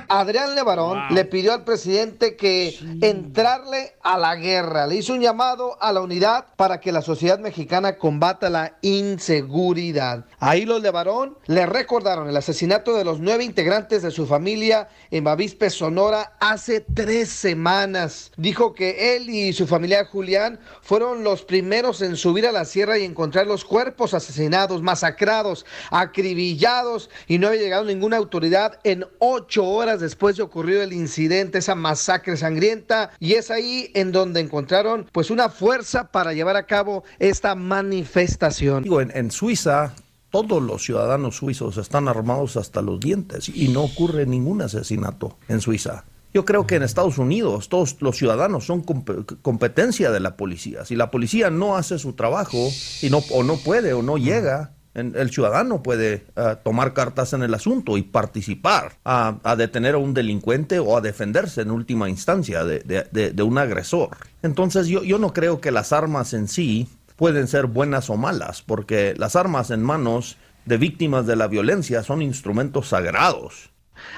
Adrián 0.08 0.54
Levarón 0.54 1.02
le 1.10 1.24
pidió 1.24 1.54
al 1.54 1.64
presidente 1.64 2.36
que 2.36 2.78
entrarle 3.00 3.94
a 4.02 4.18
la 4.18 4.36
guerra. 4.36 4.86
Le 4.86 4.96
hizo 4.96 5.14
un 5.14 5.20
llamado 5.20 5.78
a 5.80 5.92
la 5.92 6.02
unidad 6.02 6.46
para 6.56 6.80
que 6.80 6.92
la 6.92 7.00
sociedad 7.00 7.38
mexicana 7.38 7.96
combata 7.96 8.50
la 8.50 8.76
inseguridad. 8.82 10.26
Ahí 10.38 10.66
los 10.66 10.82
Levarón 10.82 11.38
le 11.46 11.64
recordaron 11.64 12.28
el 12.28 12.36
asesinato 12.36 12.94
de 12.94 13.04
los 13.04 13.20
nueve 13.20 13.44
integrantes 13.44 14.02
de 14.02 14.10
su 14.10 14.26
familia 14.26 14.88
en 15.10 15.24
Bavispe, 15.24 15.70
Sonora, 15.70 16.34
hace 16.40 16.80
tres 16.80 17.30
semanas. 17.30 18.32
Dijo 18.36 18.74
que 18.74 19.16
él 19.16 19.30
y 19.30 19.52
su 19.52 19.66
familiar 19.66 20.06
Julián 20.06 20.60
fueron 20.82 21.24
los 21.24 21.42
primeros 21.42 22.02
en 22.02 22.16
subir 22.16 22.46
a 22.46 22.52
la 22.52 22.64
sierra 22.64 22.98
y 22.98 23.04
encontrar 23.04 23.46
los 23.46 23.64
cuerpos 23.64 24.12
asesinados, 24.12 24.82
masacrados, 24.82 25.64
acribillados 25.90 27.08
y 27.26 27.38
no 27.38 27.48
había 27.48 27.62
llegado 27.62 27.84
ninguna 27.84 28.18
autoridad 28.18 28.78
en 28.84 29.06
ocho 29.18 29.61
horas 29.68 30.00
después 30.00 30.36
de 30.36 30.42
ocurrido 30.42 30.82
el 30.82 30.92
incidente, 30.92 31.58
esa 31.58 31.74
masacre 31.74 32.36
sangrienta 32.36 33.10
y 33.18 33.34
es 33.34 33.50
ahí 33.50 33.90
en 33.94 34.12
donde 34.12 34.40
encontraron 34.40 35.06
pues 35.12 35.30
una 35.30 35.48
fuerza 35.48 36.10
para 36.10 36.32
llevar 36.32 36.56
a 36.56 36.66
cabo 36.66 37.04
esta 37.18 37.54
manifestación. 37.54 38.82
Digo, 38.82 39.00
en, 39.00 39.30
Suiza 39.30 39.94
todos 40.30 40.62
los 40.62 40.82
ciudadanos 40.82 41.36
suizos 41.36 41.76
están 41.76 42.08
armados 42.08 42.56
hasta 42.56 42.80
los 42.80 42.98
dientes 42.98 43.50
y 43.50 43.68
no 43.68 43.82
ocurre 43.82 44.24
ningún 44.24 44.62
asesinato 44.62 45.36
en 45.48 45.60
Suiza. 45.60 46.04
Yo 46.32 46.46
creo 46.46 46.66
que 46.66 46.76
en 46.76 46.82
Estados 46.82 47.18
Unidos 47.18 47.68
todos 47.68 47.96
los 48.00 48.16
ciudadanos 48.16 48.64
son 48.64 48.82
comp- 48.82 49.36
competencia 49.42 50.10
de 50.10 50.20
la 50.20 50.38
policía. 50.38 50.86
Si 50.86 50.96
la 50.96 51.10
policía 51.10 51.50
no 51.50 51.76
hace 51.76 51.98
su 51.98 52.14
trabajo 52.14 52.56
y 53.02 53.10
no, 53.10 53.18
o 53.30 53.42
no 53.42 53.58
puede 53.58 53.92
o 53.92 54.00
no 54.02 54.16
llega, 54.16 54.72
en- 54.94 55.14
el 55.16 55.30
ciudadano 55.30 55.82
puede 55.82 56.24
ah, 56.36 56.56
tomar 56.62 56.92
cartas 56.94 57.32
en 57.32 57.42
el 57.42 57.54
asunto 57.54 57.96
y 57.96 58.02
participar 58.02 58.92
a, 59.04 59.36
a 59.42 59.56
detener 59.56 59.94
a 59.94 59.98
un 59.98 60.14
delincuente 60.14 60.78
o 60.78 60.96
a 60.96 61.00
defenderse 61.00 61.62
en 61.62 61.70
última 61.70 62.08
instancia 62.08 62.64
de, 62.64 62.80
de- 62.80 63.06
de- 63.10 63.30
de 63.30 63.42
un 63.42 63.58
agresor. 63.58 64.10
Entonces 64.42 64.86
yo, 64.88 65.02
yo 65.02 65.18
no 65.18 65.32
creo 65.32 65.60
que 65.60 65.70
las 65.70 65.92
armas 65.92 66.34
en 66.34 66.48
sí 66.48 66.88
pueden 67.16 67.46
ser 67.48 67.66
buenas 67.66 68.10
o 68.10 68.16
malas, 68.16 68.62
porque 68.62 69.14
las 69.16 69.36
armas 69.36 69.70
en 69.70 69.82
manos 69.82 70.36
de 70.64 70.76
víctimas 70.76 71.26
de 71.26 71.36
la 71.36 71.46
violencia 71.48 72.02
son 72.02 72.22
instrumentos 72.22 72.88
sagrados. 72.88 73.70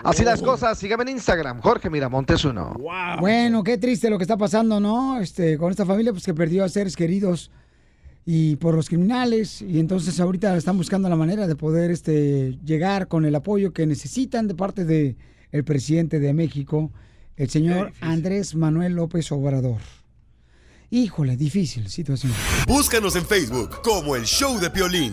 Así 0.02 0.24
las 0.24 0.40
cosas, 0.40 0.78
sígueme 0.78 1.02
en 1.02 1.10
Instagram, 1.10 1.60
Jorge 1.60 1.90
Miramontes 1.90 2.44
uno. 2.44 2.74
Bueno, 3.20 3.62
qué 3.62 3.76
triste 3.76 4.08
lo 4.08 4.16
que 4.16 4.24
está 4.24 4.36
pasando, 4.38 4.80
¿no? 4.80 5.20
Este, 5.20 5.58
con 5.58 5.70
esta 5.70 5.84
familia 5.84 6.12
pues 6.12 6.24
que 6.24 6.32
perdió 6.32 6.64
a 6.64 6.68
seres 6.68 6.96
queridos 6.96 7.50
y 8.26 8.56
por 8.56 8.74
los 8.74 8.88
criminales 8.88 9.60
y 9.60 9.78
entonces 9.78 10.18
ahorita 10.18 10.56
están 10.56 10.76
buscando 10.78 11.08
la 11.08 11.16
manera 11.16 11.46
de 11.46 11.56
poder 11.56 11.90
este 11.90 12.58
llegar 12.64 13.08
con 13.08 13.24
el 13.24 13.34
apoyo 13.34 13.72
que 13.72 13.86
necesitan 13.86 14.48
de 14.48 14.54
parte 14.54 14.84
de 14.84 15.16
el 15.52 15.64
presidente 15.64 16.18
de 16.18 16.32
México, 16.32 16.90
el 17.36 17.48
señor 17.48 17.92
Andrés 18.00 18.54
Manuel 18.54 18.94
López 18.94 19.30
Obrador. 19.30 19.80
Híjole, 20.90 21.36
difícil 21.36 21.88
situación. 21.88 22.32
Búscanos 22.66 23.14
en 23.16 23.24
Facebook 23.24 23.82
como 23.82 24.16
el 24.16 24.24
show 24.24 24.58
de 24.58 24.70
Piolín. 24.70 25.12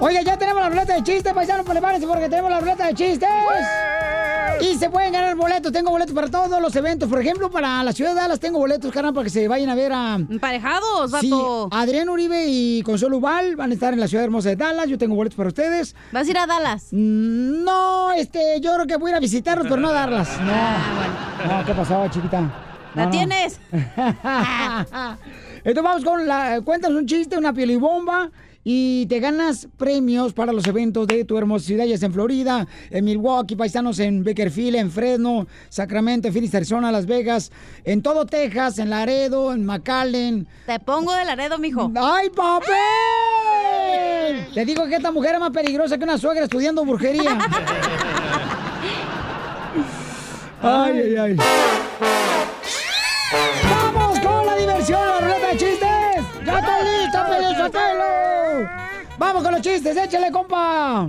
Oiga, 0.00 0.22
ya 0.22 0.38
tenemos 0.38 0.62
la 0.62 0.68
ruleta 0.70 0.94
de 0.94 1.02
chistes, 1.02 1.32
paisanos, 1.32 1.66
prepárense 1.66 2.06
porque 2.06 2.28
tenemos 2.28 2.50
la 2.50 2.60
ruleta 2.60 2.86
de 2.86 2.94
chistes. 2.94 3.28
Y 4.60 4.76
se 4.76 4.90
pueden 4.90 5.12
ganar 5.12 5.34
boletos. 5.36 5.72
Tengo 5.72 5.90
boletos 5.90 6.14
para 6.14 6.28
todos 6.28 6.60
los 6.60 6.74
eventos. 6.76 7.08
Por 7.08 7.20
ejemplo, 7.20 7.50
para 7.50 7.82
la 7.82 7.92
ciudad 7.92 8.10
de 8.14 8.20
Dallas 8.20 8.40
tengo 8.40 8.58
boletos, 8.58 8.92
carnal, 8.92 9.14
para 9.14 9.24
que 9.24 9.30
se 9.30 9.48
vayan 9.48 9.68
a 9.70 9.74
ver 9.74 9.92
a... 9.92 10.14
Emparejados, 10.16 11.10
Sí, 11.20 11.30
vato. 11.30 11.68
Adrián 11.72 12.08
Uribe 12.08 12.46
y 12.48 12.82
Consuelo 12.82 13.16
Ubal 13.18 13.56
van 13.56 13.70
a 13.70 13.74
estar 13.74 13.92
en 13.94 14.00
la 14.00 14.08
ciudad 14.08 14.24
hermosa 14.24 14.50
de 14.50 14.56
Dallas. 14.56 14.88
Yo 14.88 14.98
tengo 14.98 15.14
boletos 15.14 15.36
para 15.36 15.48
ustedes. 15.48 15.94
Mm, 15.94 16.14
¿Vas 16.14 16.26
a 16.26 16.30
ir 16.30 16.38
a 16.38 16.46
Dallas? 16.46 16.88
No, 16.92 18.12
este, 18.12 18.60
yo 18.60 18.74
creo 18.74 18.86
que 18.86 18.96
voy 18.96 19.10
a 19.10 19.12
ir 19.12 19.16
a 19.16 19.20
visitarlos, 19.20 19.66
pero 19.68 19.80
no 19.80 19.88
a 19.88 19.92
darlas. 19.92 20.28
No, 20.40 21.58
no, 21.58 21.64
¿qué 21.64 21.72
pasó, 21.72 22.06
chiquita? 22.08 22.42
¿La 22.94 23.04
No, 23.06 23.10
tienes? 23.10 23.58
Entonces 25.64 25.82
vamos 25.82 26.04
con 26.04 26.26
la... 26.26 26.60
Cuéntanos 26.62 26.98
un 26.98 27.06
chiste, 27.06 27.36
una 27.38 27.52
pielibomba 27.52 28.28
y 28.28 28.49
te 29.08 29.20
ganas 29.20 29.68
premios 29.76 30.32
para 30.32 30.52
los 30.52 30.66
eventos 30.66 31.06
de 31.06 31.24
tu 31.24 31.38
hermosa 31.38 31.66
ciudad, 31.66 31.84
ya 31.84 31.96
sea 31.96 32.06
en 32.06 32.12
Florida, 32.12 32.66
en 32.90 33.04
Milwaukee, 33.04 33.56
paisanos 33.56 33.98
en 33.98 34.22
Bakerfield, 34.22 34.76
en 34.76 34.90
Fresno, 34.90 35.46
Sacramento, 35.68 36.28
en 36.28 36.34
Phoenix, 36.34 36.54
Arizona, 36.54 36.92
Las 36.92 37.06
Vegas, 37.06 37.50
en 37.84 38.02
todo 38.02 38.26
Texas, 38.26 38.78
en 38.78 38.90
Laredo, 38.90 39.52
en 39.52 39.64
McAllen. 39.64 40.46
Te 40.66 40.78
pongo 40.80 41.14
de 41.14 41.24
Laredo, 41.24 41.58
mijo. 41.58 41.90
¡Ay, 41.96 42.30
papel! 42.30 42.70
Te 44.54 44.64
digo 44.64 44.86
que 44.86 44.96
esta 44.96 45.10
mujer 45.10 45.34
es 45.34 45.40
más 45.40 45.50
peligrosa 45.50 45.98
que 45.98 46.04
una 46.04 46.18
suegra 46.18 46.44
estudiando 46.44 46.84
brujería. 46.84 47.38
Ay, 50.62 51.16
ay, 51.16 51.16
ay. 51.16 51.36
¡Vamos 59.20 59.42
con 59.42 59.52
los 59.52 59.60
chistes! 59.60 59.94
¡Échale, 59.98 60.32
compa! 60.32 61.06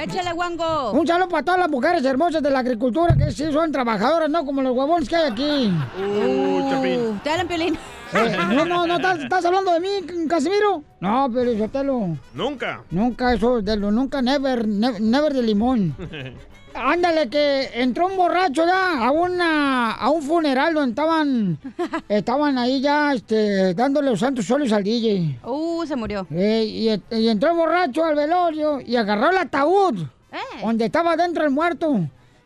¡Échale, 0.00 0.32
guango! 0.32 0.92
Un 0.92 1.06
saludo 1.06 1.28
para 1.28 1.42
todas 1.42 1.60
las 1.60 1.68
mujeres 1.68 2.02
hermosas 2.02 2.42
de 2.42 2.48
la 2.48 2.60
agricultura 2.60 3.14
que 3.14 3.30
sí 3.30 3.52
son 3.52 3.70
trabajadoras, 3.70 4.30
no 4.30 4.46
como 4.46 4.62
los 4.62 4.74
huevones 4.74 5.06
que 5.06 5.16
hay 5.16 5.30
aquí. 5.30 5.70
Uh, 6.02 7.14
te 7.22 7.28
hablan, 7.30 7.46
Piolín. 7.46 7.74
Eh, 8.14 8.36
no, 8.54 8.64
no, 8.64 8.86
no, 8.86 8.96
¿estás, 8.96 9.18
estás 9.18 9.44
hablando 9.44 9.70
de 9.70 9.80
mí, 9.80 9.88
Casimiro? 10.30 10.82
No, 11.00 11.30
Pelín 11.30 11.58
Sotelo. 11.58 12.16
Nunca. 12.32 12.80
Nunca 12.90 13.34
eso, 13.34 13.60
de 13.60 13.76
lo 13.76 13.90
nunca, 13.90 14.22
never, 14.22 14.66
ne- 14.66 15.00
never 15.00 15.34
de 15.34 15.42
limón. 15.42 15.94
Ándale, 16.74 17.28
que 17.28 17.70
entró 17.74 18.06
un 18.06 18.16
borracho 18.16 18.64
ya 18.66 19.06
a 19.06 19.10
una 19.10 19.92
a 19.92 20.10
un 20.10 20.22
funeral 20.22 20.74
donde 20.74 20.90
estaban 20.90 21.58
estaban 22.08 22.58
ahí 22.58 22.80
ya 22.80 23.12
este, 23.14 23.74
dándole 23.74 24.10
los 24.10 24.20
santos 24.20 24.46
soles 24.46 24.72
al 24.72 24.82
DJ. 24.84 25.38
Uh, 25.44 25.84
se 25.86 25.96
murió. 25.96 26.26
Eh, 26.30 27.00
y, 27.10 27.16
y 27.16 27.28
entró 27.28 27.50
el 27.50 27.56
borracho 27.56 28.04
al 28.04 28.14
velorio 28.16 28.80
y 28.80 28.96
agarró 28.96 29.30
el 29.30 29.38
ataúd 29.38 30.00
Eh. 30.32 30.62
donde 30.62 30.86
estaba 30.86 31.16
dentro 31.16 31.44
el 31.44 31.50
muerto 31.50 32.00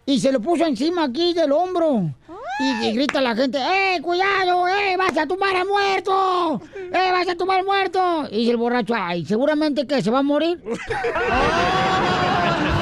y 0.05 0.19
se 0.21 0.33
lo 0.33 0.41
puso 0.41 0.65
encima 0.67 1.05
aquí 1.05 1.33
del 1.35 1.53
hombro. 1.53 2.11
Y, 2.59 2.87
y 2.87 2.93
grita 2.93 3.21
la 3.21 3.37
gente, 3.37 3.59
¡eh, 3.59 4.01
cuidado! 4.01 4.67
¡eh, 4.67 4.97
vas 4.97 5.15
a 5.19 5.27
tumbar 5.27 5.55
al 5.55 5.67
muerto! 5.67 6.63
¡eh, 6.75 7.11
vas 7.13 7.29
a 7.29 7.35
tumbar 7.35 7.63
muerto! 7.67 8.27
Y 8.31 8.49
el 8.49 8.57
borracho, 8.57 8.95
¡ay, 8.97 9.27
seguramente 9.27 9.87
que 9.87 10.01
se 10.01 10.11
va 10.11 10.21
a 10.21 10.23
morir! 10.23 10.59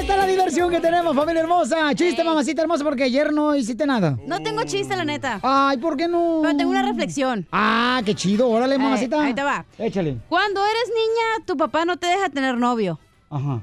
Esta 0.00 0.12
es 0.14 0.18
la 0.18 0.26
diversión 0.26 0.70
que 0.70 0.80
tenemos, 0.80 1.14
familia 1.14 1.42
hermosa. 1.42 1.94
Chiste, 1.94 2.22
mamacita 2.24 2.62
hermosa, 2.62 2.84
porque 2.84 3.04
ayer 3.04 3.32
no 3.32 3.54
hiciste 3.54 3.86
nada. 3.86 4.16
No 4.26 4.40
tengo 4.42 4.62
chiste, 4.64 4.96
la 4.96 5.04
neta. 5.04 5.38
Ay, 5.42 5.76
¿por 5.78 5.96
qué 5.96 6.08
no? 6.08 6.40
Pero 6.42 6.56
tengo 6.56 6.70
una 6.70 6.82
reflexión. 6.82 7.46
Ah, 7.52 8.00
qué 8.04 8.14
chido. 8.14 8.48
Órale, 8.48 8.74
Ay, 8.74 8.78
mamacita. 8.80 9.22
ahí 9.22 9.34
te 9.34 9.42
va. 9.42 9.64
Échale. 9.78 10.16
Cuando 10.28 10.60
eres 10.64 10.88
niña, 10.88 11.44
tu 11.46 11.56
papá 11.56 11.84
no 11.84 11.96
te 11.96 12.06
deja 12.06 12.28
tener 12.30 12.56
novio. 12.56 12.98
Ajá. 13.28 13.60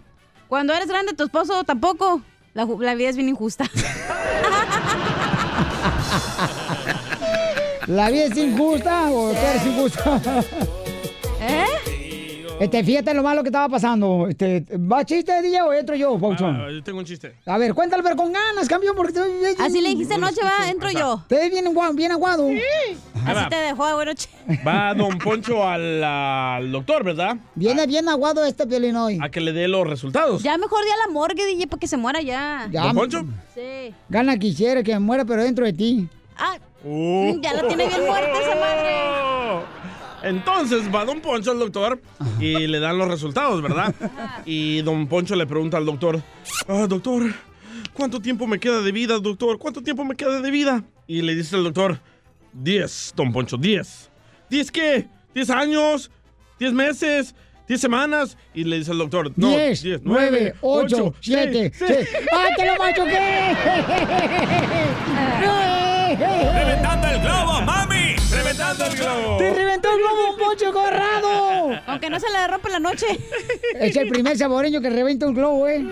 Cuando 0.47 0.73
eres 0.73 0.87
grande, 0.87 1.13
tu 1.13 1.23
esposo 1.23 1.63
tampoco. 1.63 2.21
La, 2.53 2.65
la 2.65 2.95
vida 2.95 3.09
es 3.09 3.15
bien 3.15 3.29
injusta. 3.29 3.65
¿La 7.87 8.09
vida 8.09 8.25
es 8.25 8.35
injusta 8.37 9.09
o 9.11 9.31
tú 9.31 9.37
eres 9.37 9.65
injusta? 9.65 10.21
¿Eh? 11.47 11.65
Este, 12.59 12.83
fíjate 12.83 13.13
lo 13.13 13.21
malo 13.21 13.43
que 13.43 13.49
estaba 13.49 13.69
pasando. 13.69 14.25
Este, 14.27 14.65
¿Va 14.77 15.05
chiste, 15.05 15.31
DJ, 15.43 15.61
o 15.61 15.71
entro 15.73 15.95
yo, 15.95 16.17
Pauchón? 16.19 16.55
Ah, 16.59 16.71
yo 16.71 16.81
tengo 16.83 16.97
un 16.97 17.05
chiste. 17.05 17.35
A 17.45 17.55
ver, 17.59 17.75
cuéntalo, 17.75 18.01
pero 18.01 18.15
con 18.15 18.33
ganas, 18.33 18.67
campeón, 18.67 18.95
porque 18.95 19.13
te 19.13 19.19
Así 19.63 19.79
le 19.79 19.89
dijiste 19.89 20.15
anoche, 20.15 20.41
va, 20.43 20.67
entro 20.67 20.89
yo. 20.89 21.23
Te 21.27 21.35
ves 21.35 21.51
bien, 21.51 21.65
bien 21.95 22.11
aguado. 22.13 22.47
Así 22.47 23.33
va. 23.35 23.47
te 23.49 23.55
dejó, 23.57 23.93
bueno. 23.93 24.11
ch- 24.13 24.27
Va 24.67 24.95
don 24.95 25.19
Poncho 25.19 25.67
al, 25.67 26.03
al 26.03 26.71
doctor, 26.71 27.03
¿verdad? 27.03 27.37
Viene 27.53 27.85
bien 27.85 28.09
aguado 28.09 28.43
este 28.43 28.65
violín 28.65 28.95
hoy. 28.95 29.19
A 29.21 29.29
que 29.29 29.39
le 29.39 29.53
dé 29.53 29.67
los 29.67 29.85
resultados. 29.85 30.41
Ya 30.41 30.57
mejor 30.57 30.83
di 30.83 30.89
a 30.89 30.97
la 31.07 31.13
morgue, 31.13 31.45
DJ, 31.45 31.67
para 31.67 31.79
que 31.79 31.87
se 31.87 31.97
muera 31.97 32.21
ya. 32.21 32.67
Ya, 32.71 32.85
¿Don 32.85 32.95
Poncho? 32.95 33.23
Sí. 33.53 33.93
Gana 34.09 34.35
quisiera 34.39 34.81
que 34.81 34.93
me 34.93 34.99
muera, 34.99 35.25
pero 35.25 35.43
dentro 35.43 35.63
de 35.63 35.73
ti. 35.73 36.09
Ah, 36.35 36.57
Uh. 36.83 37.39
ya 37.41 37.53
la 37.53 37.67
tiene 37.67 37.87
bien 37.87 38.05
muerta 38.05 38.31
esa 38.39 38.55
madre. 38.55 39.65
Entonces 40.27 40.93
va 40.93 41.05
don 41.05 41.21
Poncho 41.21 41.51
al 41.51 41.59
doctor 41.59 42.01
y 42.39 42.67
le 42.67 42.79
dan 42.79 42.97
los 42.97 43.07
resultados, 43.07 43.61
¿verdad? 43.61 43.93
Y 44.45 44.81
don 44.81 45.07
Poncho 45.07 45.35
le 45.35 45.45
pregunta 45.45 45.77
al 45.77 45.85
doctor, 45.85 46.21
ah, 46.67 46.85
doctor, 46.87 47.33
¿cuánto 47.93 48.19
tiempo 48.19 48.45
me 48.47 48.59
queda 48.59 48.81
de 48.81 48.91
vida, 48.91 49.19
doctor? 49.19 49.57
¿Cuánto 49.57 49.81
tiempo 49.81 50.03
me 50.03 50.15
queda 50.15 50.41
de 50.41 50.51
vida? 50.51 50.83
Y 51.07 51.21
le 51.21 51.35
dice 51.35 51.55
el 51.55 51.63
doctor, 51.63 51.99
10, 52.53 53.13
don 53.15 53.31
Poncho, 53.31 53.57
10. 53.57 54.09
¿10 54.49 54.71
qué? 54.71 55.07
¿10 55.35 55.49
años? 55.49 56.11
¿10 56.59 56.73
meses? 56.73 57.35
¿10 57.67 57.77
semanas? 57.77 58.37
Y 58.53 58.63
le 58.63 58.79
dice 58.79 58.91
el 58.91 58.97
doctor, 58.97 59.31
no, 59.35 59.49
10, 59.49 59.81
10, 59.83 60.01
9, 60.03 60.55
8, 60.61 61.13
7, 61.19 61.71
6. 61.73 62.09
¡Ah, 62.33 62.45
te 62.55 62.65
lo 62.65 62.75
machuqué! 62.77 63.55
¡Reventando 66.17 67.07
el 67.07 67.21
globo, 67.21 67.61
mami! 67.61 67.96
¡Reventando 68.47 68.85
el 68.85 68.95
globo! 68.95 69.37
¡Te 69.39 69.53
reventó 69.53 69.89
el 69.91 69.97
globo, 69.97 70.31
un 70.31 70.37
poncho 70.39 70.71
corrado! 70.71 71.81
Aunque 71.85 72.09
no 72.09 72.17
se 72.17 72.29
le 72.29 72.47
rompe 72.47 72.69
la 72.69 72.79
noche. 72.79 73.05
Es 73.75 73.93
el 73.97 74.07
primer 74.07 74.37
saboreño 74.37 74.79
que 74.79 74.89
reventa 74.89 75.27
un 75.27 75.33
globo, 75.33 75.67
¿eh? 75.67 75.85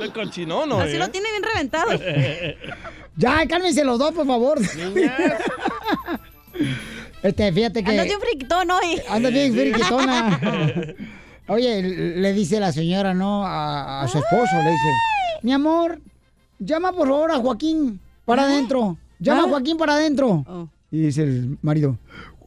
De 0.00 0.10
cochinono, 0.12 0.80
Así 0.80 0.96
¿eh? 0.96 0.98
lo 0.98 1.08
tiene 1.10 1.30
bien 1.30 1.42
reventado. 1.44 1.90
Ya, 3.16 3.46
cálmense 3.46 3.84
los 3.84 3.96
dos, 4.00 4.10
por 4.12 4.26
favor. 4.26 4.58
Este, 7.22 7.52
fíjate 7.52 7.84
que... 7.84 7.90
Andas 7.92 8.06
bien 8.06 8.20
friquitón 8.20 8.70
hoy. 8.72 9.00
Anda 9.08 9.30
bien 9.30 9.54
friquitona. 9.54 10.40
Oye, 11.46 11.80
le 11.82 12.32
dice 12.32 12.58
la 12.58 12.72
señora, 12.72 13.14
¿no? 13.14 13.46
A, 13.46 14.02
a 14.02 14.08
su 14.08 14.18
esposo, 14.18 14.56
le 14.56 14.70
dice, 14.70 14.88
mi 15.42 15.52
amor, 15.52 16.00
llama 16.58 16.92
por 16.92 17.06
favor 17.08 17.30
a 17.30 17.36
Joaquín 17.36 18.00
para 18.24 18.42
adentro. 18.42 18.98
Llama 19.20 19.44
a 19.44 19.48
Joaquín 19.48 19.76
para 19.78 19.94
adentro. 19.94 20.44
Y 20.94 21.00
dice 21.00 21.24
el 21.24 21.58
marido, 21.60 21.98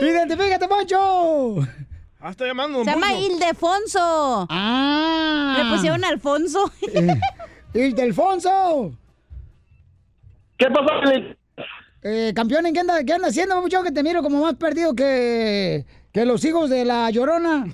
Identifícate, 0.00 0.68
Poncho. 0.68 1.66
Ah, 2.20 2.30
está 2.30 2.46
llamando 2.46 2.78
don 2.78 2.84
Se 2.84 2.92
llama 2.92 3.08
Poncho. 3.08 3.26
Ildefonso. 3.26 4.46
Ah. 4.48 5.56
Le 5.58 5.74
pusieron 5.74 6.04
Alfonso. 6.04 6.70
¡Ildefonso! 7.74 8.92
¿Qué 10.56 10.66
pasó, 10.70 10.92
Eh, 12.02 12.32
campeón, 12.36 12.66
¿en 12.66 12.74
qué 12.74 12.80
anda, 12.80 13.02
qué 13.02 13.14
anda 13.14 13.26
haciendo, 13.26 13.60
mucho 13.60 13.82
que 13.82 13.90
te 13.90 14.04
miro 14.04 14.22
como 14.22 14.42
más 14.42 14.54
perdido 14.54 14.94
que, 14.94 15.86
que 16.12 16.24
los 16.24 16.44
hijos 16.44 16.70
de 16.70 16.84
la 16.84 17.10
llorona? 17.10 17.66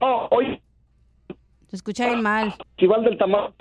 Oh, 0.00 0.28
oye. 0.30 0.62
Se 1.68 1.76
escucha 1.76 2.06
bien 2.06 2.22
mal. 2.22 2.54
Igual 2.78 3.04
del 3.04 3.18
tamaño. 3.18 3.52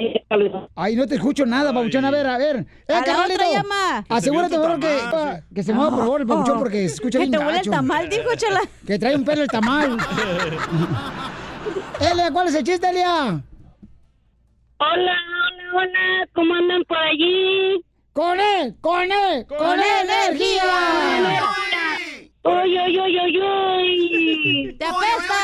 Ay, 0.76 0.96
no 0.96 1.06
te 1.08 1.16
escucho 1.16 1.46
nada, 1.46 1.74
papuchón. 1.74 2.06
A 2.06 2.12
ver, 2.12 2.26
a 2.26 2.38
ver. 2.38 2.66
Eh, 2.88 2.94
A 2.94 3.00
la 3.00 3.04
carnalito, 3.04 3.44
otra 3.44 3.52
llama. 3.52 4.06
Asegúrate, 4.08 4.56
Que 4.56 4.62
te 4.62 4.68
por 4.68 4.80
que, 4.80 4.98
tamal, 5.12 5.44
que 5.54 5.64
se 5.64 5.74
mueva, 5.74 5.90
por 5.90 6.00
favor, 6.00 6.22
el 6.22 6.28
papuchón, 6.28 6.60
porque 6.60 6.78
se 6.88 6.96
escucha 6.96 7.20
Que 7.20 7.26
bien 7.26 7.32
te 7.32 7.46
huele 7.46 7.60
el 7.60 7.70
tamal, 7.70 8.08
dijo, 8.10 8.30
chala. 8.36 8.62
Que 8.86 8.98
trae 8.98 9.16
un 9.16 9.26
pelo 9.26 9.42
el 9.42 9.50
tamal. 9.50 9.98
Elia, 12.00 12.32
¿cuál 12.32 12.48
es 12.48 12.56
el 12.56 12.64
chiste, 12.64 12.90
Elia? 12.90 13.24
Hola, 13.24 13.44
hola, 14.80 15.74
hola, 15.74 16.28
¿cómo 16.34 16.54
andan 16.54 16.84
por 16.86 16.98
allí? 16.98 17.84
¡Con 18.14 18.40
él! 18.40 18.76
¡Con 18.80 19.12
él! 19.12 19.46
¡Con, 19.48 19.80
energía! 19.80 20.64
¡Uy, 22.44 22.80
uy, 22.80 23.00
uy, 23.00 23.20
uy, 23.20 23.42
uy! 23.42 24.76
¡Te 24.80 24.86
apesta! 24.86 25.40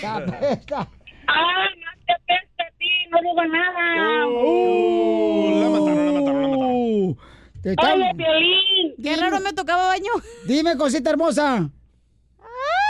¡Te 0.00 0.06
apesta! 0.06 0.88
¡Ah, 1.26 1.66
no 1.76 1.90
te 2.06 2.12
apesta 2.12 2.64
a 2.64 2.70
ti! 2.78 2.90
¡No 3.10 3.18
digo 3.20 3.44
nada! 3.46 4.26
Uh, 4.26 5.60
la 5.60 5.68
mataron, 5.70 6.06
la 6.06 6.12
mataron, 6.12 6.42
la 6.42 6.48
mataron. 6.48 7.16
Te 7.62 7.68
¡Oye, 7.70 8.14
Piolín! 8.16 8.94
Qué 9.02 9.16
raro 9.16 9.40
me 9.40 9.52
tocaba 9.52 9.88
baño. 9.88 10.12
Dime, 10.46 10.76
cosita 10.76 11.10
hermosa. 11.10 11.68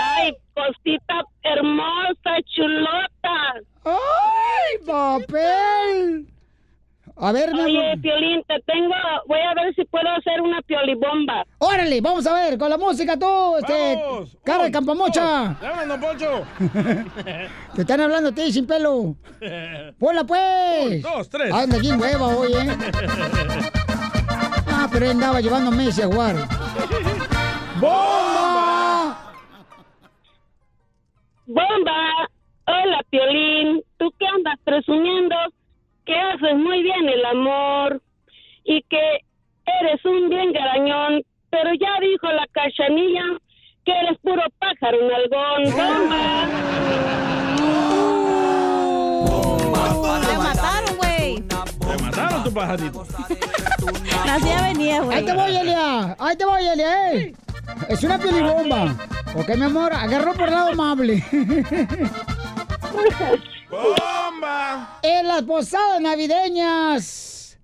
¡Ay, 0.01 0.35
cosita 0.55 1.25
hermosa, 1.45 2.43
chulota! 2.55 3.55
¡Ay, 3.85 4.79
papel! 4.85 6.34
A 7.17 7.31
ver, 7.31 7.53
mi 7.53 7.61
Oye, 7.61 7.79
amor. 7.93 8.01
Piolín, 8.01 8.43
te 8.49 8.55
tengo... 8.67 8.93
Voy 9.29 9.39
a 9.39 9.55
ver 9.55 9.73
si 9.75 9.85
puedo 9.85 10.09
hacer 10.11 10.41
una 10.41 10.61
piolibomba. 10.63 11.45
Órale, 11.59 12.01
vamos 12.01 12.27
a 12.27 12.35
ver, 12.35 12.59
con 12.59 12.69
la 12.69 12.77
música 12.77 13.17
tú, 13.17 13.57
este, 13.57 13.95
Vamos. 13.97 14.37
cara 14.45 14.63
de 14.63 14.67
Un, 14.67 14.73
campamocha. 14.73 15.23
dos. 15.49 15.61
Llaman, 15.63 15.89
don 15.89 16.01
Poncho. 16.01 16.43
Te 17.75 17.81
están 17.83 18.01
hablando 18.01 18.31
a 18.31 18.33
ti 18.33 18.53
sin 18.53 18.67
pelo. 18.67 19.15
Ponla 19.99 20.25
pues. 20.25 20.97
Un, 20.97 21.03
dos, 21.03 21.29
tres. 21.31 21.53
Anda 21.53 21.79
bien 21.79 22.01
hueva 22.01 22.27
hoy, 22.27 22.53
eh. 22.53 22.77
Ah, 24.77 24.89
pero 24.93 25.05
él 25.07 25.13
andaba 25.13 25.41
llevando 25.41 25.71
Messi 25.71 26.03
a 26.03 26.07
jugar. 26.07 26.35
¡Bomba! 27.81 29.33
¡Bomba! 31.47 32.29
Hola, 32.67 33.01
Piolín. 33.09 33.83
¿Tú 33.99 34.13
qué 34.19 34.27
andas 34.27 34.59
presumiendo? 34.65 35.37
Que 36.05 36.15
haces 36.15 36.57
muy 36.57 36.83
bien 36.83 37.09
el 37.09 37.25
amor 37.25 38.03
y 38.65 38.83
que 38.83 39.21
eres 39.81 40.05
un 40.05 40.29
bien 40.29 40.53
garañón. 40.53 41.23
Pero 41.51 41.71
ya 41.75 41.99
dijo 42.01 42.27
la 42.33 42.47
cachanilla 42.53 43.25
que 43.85 43.93
eres 43.93 44.19
puro 44.23 44.43
pájaro 44.59 44.99
nalgón. 45.09 45.65
¡Bomba! 45.73 46.49
Te 50.27 50.39
mataron, 50.39 50.97
güey. 50.97 51.41
Te 51.41 52.03
mataron 52.03 52.45
tu 52.45 52.53
pajarito. 52.53 53.07
Así 54.29 54.49
ya 54.49 54.63
venía, 54.63 55.01
güey. 55.01 55.19
Ahí 55.19 55.25
te 55.25 55.33
voy, 55.33 55.57
Elia. 55.57 56.17
Ahí 56.19 56.37
te 56.37 56.45
voy, 56.45 56.67
Elia, 56.67 57.13
eh. 57.13 57.35
Es 57.89 58.03
una 58.03 58.19
piolibomba. 58.19 58.95
Ok, 59.35 59.49
mi 59.57 59.65
amor, 59.65 59.93
agarró 59.93 60.33
por 60.35 60.49
el 60.49 60.55
lado 60.55 60.71
amable. 60.71 61.23
¡Bomba! 64.45 64.99
En 65.03 65.27
las 65.27 65.43
posadas 65.43 66.01
navideñas, 66.01 67.59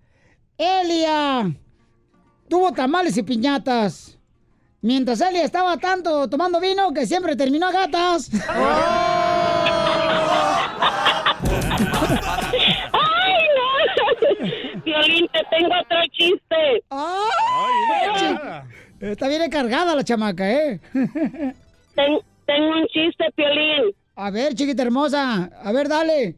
Elia 0.57 1.53
tuvo 2.49 2.72
tamales 2.72 3.16
y 3.16 3.22
piñatas. 3.22 4.16
Mientras 4.83 5.20
Elia 5.20 5.45
estaba 5.45 5.76
tanto 5.76 6.28
tomando 6.28 6.59
vino 6.59 6.93
que 6.95 7.05
siempre 7.07 7.37
terminó 7.37 7.66
a 7.66 7.72
gatas. 7.72 8.31
¡Ay, 12.93 13.45
no! 13.57 14.81
Piolín, 14.85 15.28
te 15.28 15.41
tengo 15.51 15.74
otro 15.81 15.99
chiste. 16.12 16.83
¡Ay! 16.91 18.62
Está 19.01 19.28
bien 19.28 19.51
cargada 19.51 19.95
la 19.95 20.05
chamaca, 20.05 20.51
¿eh? 20.51 20.81
Ten- 21.95 22.20
tengo 22.47 22.70
un 22.70 22.87
chiste, 22.89 23.24
Piolín. 23.37 23.95
A 24.16 24.31
ver, 24.31 24.55
chiquita 24.55 24.83
hermosa. 24.83 25.51
A 25.62 25.72
ver, 25.72 25.89
dale. 25.89 26.37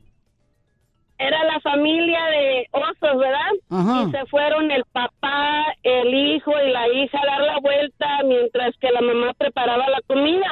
Era 1.27 1.45
la 1.45 1.61
familia 1.61 2.25
de 2.27 2.69
osos, 2.73 3.19
¿verdad? 3.19 3.53
Ajá. 3.71 4.05
Y 4.09 4.11
se 4.11 4.27
fueron 4.27 4.71
el 4.71 4.85
papá, 4.93 5.65
el 5.83 6.13
hijo 6.13 6.53
y 6.67 6.71
la 6.71 6.89
hija 6.89 7.19
a 7.23 7.27
dar 7.27 7.41
la 7.43 7.59
vuelta 7.61 8.07
mientras 8.25 8.77
que 8.79 8.91
la 8.91 9.01
mamá 9.01 9.33
preparaba 9.35 9.89
la 9.89 10.01
comida. 10.07 10.51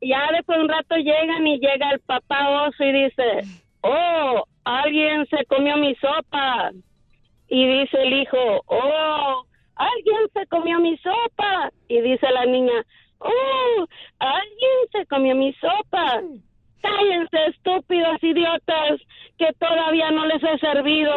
Ya 0.00 0.28
después 0.32 0.58
de 0.58 0.64
un 0.64 0.68
rato 0.68 0.96
llegan 0.96 1.46
y 1.46 1.58
llega 1.58 1.90
el 1.92 2.00
papá 2.00 2.66
oso 2.66 2.84
y 2.84 2.92
dice, 2.92 3.40
oh, 3.80 4.44
alguien 4.64 5.26
se 5.26 5.44
comió 5.46 5.76
mi 5.78 5.94
sopa. 5.94 6.70
Y 7.48 7.66
dice 7.66 8.02
el 8.02 8.12
hijo, 8.12 8.62
oh, 8.66 9.46
alguien 9.76 10.20
se 10.34 10.46
comió 10.48 10.78
mi 10.80 10.96
sopa. 10.98 11.70
Y 11.88 12.00
dice 12.00 12.30
la 12.30 12.44
niña, 12.44 12.84
oh, 13.20 13.86
alguien 14.18 14.78
se 14.92 15.06
comió 15.06 15.34
mi 15.34 15.54
sopa. 15.54 16.20
Cállense, 16.84 17.38
estúpidos 17.48 18.22
idiotas, 18.22 19.00
que 19.38 19.46
todavía 19.58 20.10
no 20.10 20.26
les 20.26 20.42
he 20.42 20.58
servido. 20.58 21.12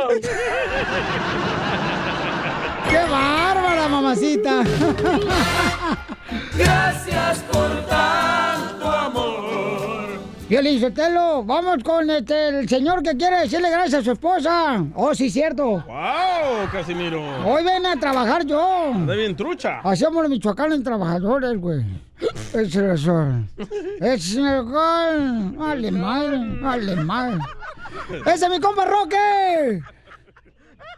¡Qué 2.89 3.11
bárbara, 3.11 3.87
mamacita! 3.89 4.63
Gracias 6.57 7.43
por 7.51 7.85
tanto 7.85 8.89
amor. 8.89 10.07
Violín 10.47 10.79
Sotelo, 10.79 11.43
vamos 11.43 11.83
con 11.83 12.09
este, 12.09 12.47
el 12.59 12.69
señor 12.69 13.03
que 13.03 13.17
quiere 13.17 13.41
decirle 13.41 13.69
gracias 13.69 14.01
a 14.01 14.05
su 14.05 14.11
esposa. 14.13 14.85
Oh, 14.95 15.13
sí, 15.13 15.29
cierto. 15.29 15.83
¡Wow, 15.85 16.69
Casimiro! 16.71 17.21
Hoy 17.45 17.65
ven 17.65 17.85
a 17.85 17.99
trabajar 17.99 18.45
yo. 18.45 18.93
Anda 18.93 19.15
bien 19.15 19.35
trucha. 19.35 19.81
Hacemos 19.83 20.21
los 20.21 20.29
michoacanos 20.29 20.81
trabajadores, 20.81 21.59
güey. 21.59 21.83
Es 22.53 22.75
razón. 22.75 23.49
Es 23.99 24.35
mejor. 24.35 25.55
Vale 25.55 25.91
madre, 25.91 26.59
vale 26.59 26.95
madre. 26.95 27.39
¡Ese 28.25 28.45
es 28.45 28.49
mi 28.49 28.59
compa 28.59 28.85
Roque! 28.85 29.81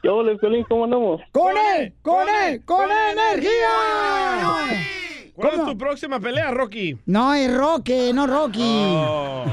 Yo, 0.03 0.15
hola, 0.15 0.37
Piolín, 0.39 0.63
¿cómo 0.69 0.85
andamos? 0.85 1.21
¡Con 1.31 1.53
él! 1.57 1.93
¡Con 2.01 2.25
él! 2.29 2.63
¡Con 2.63 2.87
energía! 2.89 3.49
¿Cuál 5.35 5.53
es 5.55 5.65
tu 5.65 5.77
próxima 5.77 6.19
pelea, 6.19 6.51
Rocky? 6.51 6.97
No, 7.05 7.33
es 7.33 7.53
Roque, 7.53 8.11
no 8.13 8.27
Rocky. 8.27 8.93
Oh. 8.95 9.45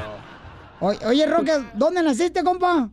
Oye, 0.81 0.99
oye, 1.07 1.27
Roque, 1.27 1.53
¿dónde 1.75 2.03
naciste, 2.03 2.45
compa? 2.45 2.91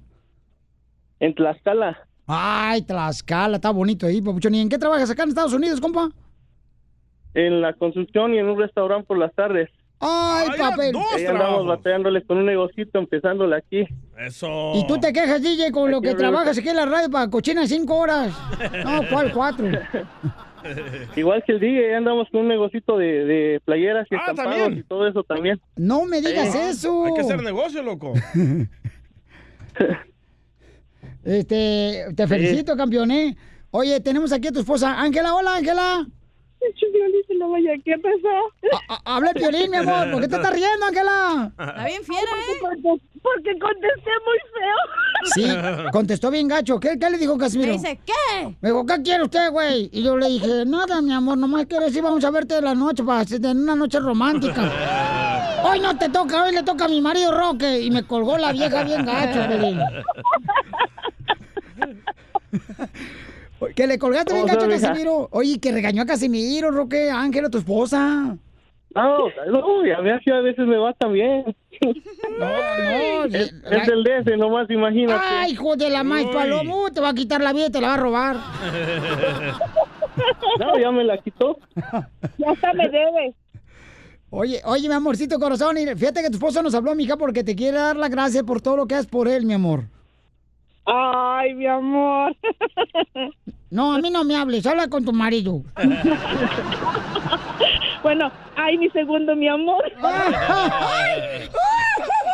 En 1.19 1.35
Tlaxcala. 1.35 1.97
Ay, 2.25 2.81
Tlaxcala, 2.83 3.57
está 3.57 3.71
bonito 3.71 4.07
ahí, 4.07 4.21
papuchón. 4.21 4.55
¿Y 4.55 4.61
en 4.61 4.69
qué 4.69 4.77
trabajas 4.77 5.09
acá 5.09 5.23
en 5.23 5.29
Estados 5.29 5.53
Unidos, 5.53 5.79
compa? 5.81 6.09
En 7.33 7.61
la 7.61 7.73
construcción 7.73 8.33
y 8.33 8.37
en 8.39 8.47
un 8.47 8.59
restaurante 8.59 9.07
por 9.07 9.17
las 9.17 9.33
tardes. 9.33 9.69
Ay, 10.05 10.49
papel. 10.57 10.93
Ahí 11.15 11.25
andamos 11.25 11.65
batallándole 11.65 12.23
con 12.25 12.37
un 12.37 12.45
negocito, 12.45 12.99
empezándole 12.99 13.55
aquí. 13.55 13.87
Eso. 14.17 14.73
Y 14.75 14.85
tú 14.85 14.99
te 14.99 15.13
quejas, 15.13 15.41
DJ, 15.41 15.71
con 15.71 15.89
lo 15.91 16.01
que 16.01 16.13
trabajas 16.13 16.57
aquí 16.57 16.67
en 16.69 16.75
la 16.75 16.85
radio 16.85 17.09
para 17.09 17.29
cochina 17.29 17.65
cinco 17.67 17.95
horas. 17.97 18.33
No, 18.83 19.01
¿cuál 19.09 19.31
cuatro? 19.31 19.65
Igual 21.15 21.43
que 21.45 21.53
el 21.53 21.59
día, 21.59 21.87
ahí 21.87 21.93
andamos 21.93 22.27
con 22.31 22.41
un 22.41 22.47
negocito 22.49 22.97
de, 22.97 23.25
de 23.25 23.61
playeras 23.65 24.07
y 24.11 24.15
Ah, 24.15 24.19
estampados 24.19 24.53
también. 24.57 24.79
y 24.79 24.83
todo 24.83 25.07
eso 25.07 25.23
también. 25.23 25.59
No 25.75 26.05
me 26.05 26.21
digas 26.21 26.51
Sí. 26.51 26.57
eso. 26.57 27.05
Hay 27.05 27.13
que 27.13 27.21
hacer 27.21 27.41
negocio, 27.41 27.81
loco. 27.83 28.13
Este, 31.23 32.05
te 32.15 32.27
felicito, 32.27 32.75
campeón, 32.75 33.11
¿eh? 33.11 33.35
Oye, 33.71 33.99
tenemos 34.01 34.31
aquí 34.33 34.47
a 34.49 34.51
tu 34.51 34.59
esposa, 34.59 34.99
Ángela. 35.01 35.33
Hola, 35.33 35.55
Ángela. 35.55 36.05
¿Qué 37.83 37.97
pasó? 37.99 38.99
Habla 39.05 39.31
el 39.31 39.39
violín, 39.39 39.71
mi 39.71 39.77
amor. 39.77 40.11
¿Por 40.11 40.21
qué 40.21 40.27
te 40.27 40.35
estás 40.35 40.53
riendo, 40.53 40.85
Ángela? 40.85 41.51
Está 41.57 41.85
bien 41.85 42.03
fiera, 42.03 42.21
¿eh? 42.21 42.57
Porque, 42.61 43.01
porque 43.21 43.59
contesté 43.59 44.11
muy 44.25 44.39
feo. 44.53 44.75
Sí, 45.35 45.91
contestó 45.91 46.31
bien 46.31 46.47
gacho. 46.47 46.79
¿Qué, 46.79 46.97
qué 46.99 47.09
le 47.09 47.17
dijo 47.17 47.37
Casimiro? 47.37 47.73
Me 47.73 47.77
dice, 47.77 47.99
¿qué? 48.05 48.55
Me 48.61 48.69
dijo, 48.69 48.85
¿qué 48.85 49.01
quiere 49.01 49.23
usted, 49.23 49.51
güey? 49.51 49.89
Y 49.91 50.03
yo 50.03 50.17
le 50.17 50.27
dije, 50.27 50.65
nada, 50.65 51.01
mi 51.01 51.13
amor, 51.13 51.37
nomás 51.37 51.65
quiero 51.65 51.85
decir, 51.85 52.01
vamos 52.01 52.23
a 52.23 52.31
verte 52.31 52.55
de 52.55 52.61
la 52.61 52.75
noche 52.75 53.03
para 53.03 53.25
tener 53.25 53.55
una 53.55 53.75
noche 53.75 53.99
romántica. 53.99 54.71
Hoy 55.65 55.79
no 55.79 55.97
te 55.97 56.09
toca, 56.09 56.43
hoy 56.43 56.53
le 56.53 56.61
toca 56.61 56.85
a 56.85 56.87
mi 56.89 56.99
marido 56.99 57.31
Roque. 57.31 57.79
Y 57.79 57.89
me 57.89 58.03
colgó 58.03 58.37
la 58.37 58.51
vieja 58.51 58.83
bien 58.83 59.05
gacho, 59.05 59.47
Pelín. 59.47 59.79
Que 63.75 63.87
le 63.87 63.97
colgaste 63.97 64.33
bien 64.33 64.47
¿Cómo 64.47 64.59
gacho 64.59 64.71
a? 64.71 64.79
Casimiro. 64.79 65.29
Oye, 65.31 65.59
que 65.59 65.71
regañó 65.71 66.03
a 66.03 66.05
Casimiro, 66.05 66.71
Roque, 66.71 67.09
Ángela, 67.09 67.49
tu 67.49 67.57
esposa. 67.59 68.37
No, 68.95 69.27
no, 69.47 69.85
y 69.85 69.91
a 69.91 70.01
mí 70.01 70.09
así 70.11 70.29
a 70.29 70.39
veces 70.41 70.67
me 70.67 70.77
va 70.77 70.93
también. 70.93 71.55
No, 71.81 72.45
no. 72.45 73.25
Es, 73.25 73.53
es 73.71 73.87
del 73.87 74.03
DF, 74.03 74.37
nomás 74.37 74.69
imagínate. 74.69 75.25
Ay, 75.27 75.53
hijo 75.53 75.75
de 75.75 75.89
la 75.89 76.03
maíz 76.03 76.27
palomo, 76.27 76.91
te 76.91 77.01
va 77.01 77.09
a 77.09 77.13
quitar 77.13 77.41
la 77.41 77.53
vida 77.53 77.67
y 77.67 77.71
te 77.71 77.81
la 77.81 77.87
va 77.89 77.93
a 77.95 77.97
robar. 77.97 78.37
No, 80.59 80.77
ya 80.77 80.91
me 80.91 81.03
la 81.03 81.17
quitó. 81.17 81.57
Ya 82.37 82.51
hasta 82.51 82.71
me 82.73 82.87
debe. 82.87 83.33
Oye, 84.29 84.61
oye, 84.65 84.87
mi 84.87 84.93
amorcito 84.93 85.39
corazón, 85.39 85.75
fíjate 85.75 86.21
que 86.21 86.29
tu 86.29 86.35
esposo 86.35 86.61
nos 86.61 86.75
habló, 86.75 86.95
mija, 86.95 87.17
porque 87.17 87.43
te 87.43 87.55
quiere 87.55 87.77
dar 87.77 87.95
las 87.95 88.09
gracias 88.09 88.43
por 88.43 88.61
todo 88.61 88.77
lo 88.77 88.87
que 88.87 88.95
haces 88.95 89.07
por 89.07 89.27
él, 89.27 89.45
mi 89.45 89.53
amor. 89.53 89.85
Ay, 90.85 91.53
mi 91.53 91.67
amor. 91.67 92.35
No, 93.69 93.93
a 93.93 93.99
mí 93.99 94.09
no 94.09 94.23
me 94.23 94.35
hables, 94.35 94.65
habla 94.67 94.87
con 94.87 95.03
tu 95.05 95.13
marido. 95.13 95.61
Bueno, 98.03 98.31
ay, 98.55 98.77
mi 98.77 98.89
segundo, 98.89 99.35
mi 99.35 99.47
amor. 99.47 99.83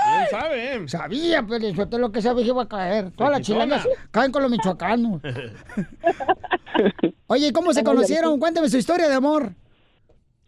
¿Quién 0.10 0.28
sabe? 0.32 0.88
Sabía, 0.88 1.44
pero 1.48 1.68
eso 1.68 1.84
es 1.84 1.92
lo 2.00 2.12
que 2.12 2.22
sabía 2.22 2.44
que 2.44 2.50
iba 2.50 2.64
a 2.64 2.68
caer. 2.68 3.12
Todas 3.12 3.32
las 3.34 3.42
chilenas 3.42 3.88
caen 4.12 4.32
con 4.32 4.42
los 4.42 4.52
michoacanos. 4.52 5.22
Oye, 7.28 7.48
¿y 7.48 7.52
¿cómo 7.52 7.74
se 7.74 7.84
conocieron? 7.84 8.40
Cuéntame 8.40 8.70
su 8.70 8.78
historia 8.78 9.08
de 9.08 9.16
amor. 9.16 9.52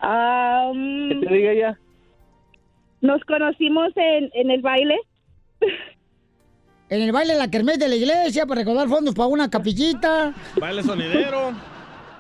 que 0.02 1.20
te 1.28 1.34
diga 1.34 1.54
ya. 1.54 1.80
Nos 3.02 3.24
conocimos 3.26 3.90
en, 3.96 4.30
en 4.34 4.52
el 4.52 4.62
baile. 4.62 4.98
En 6.92 7.02
el 7.02 7.14
baile 7.14 7.34
de 7.34 7.40
la 7.40 7.48
kermés 7.48 7.80
de 7.80 7.88
la 7.88 7.96
iglesia 7.96 8.46
para 8.46 8.60
recaudar 8.60 8.90
fondos 8.90 9.16
para 9.16 9.28
una 9.28 9.50
capillita. 9.50 10.34
Baile 10.60 10.84
sonidero. 10.84 11.54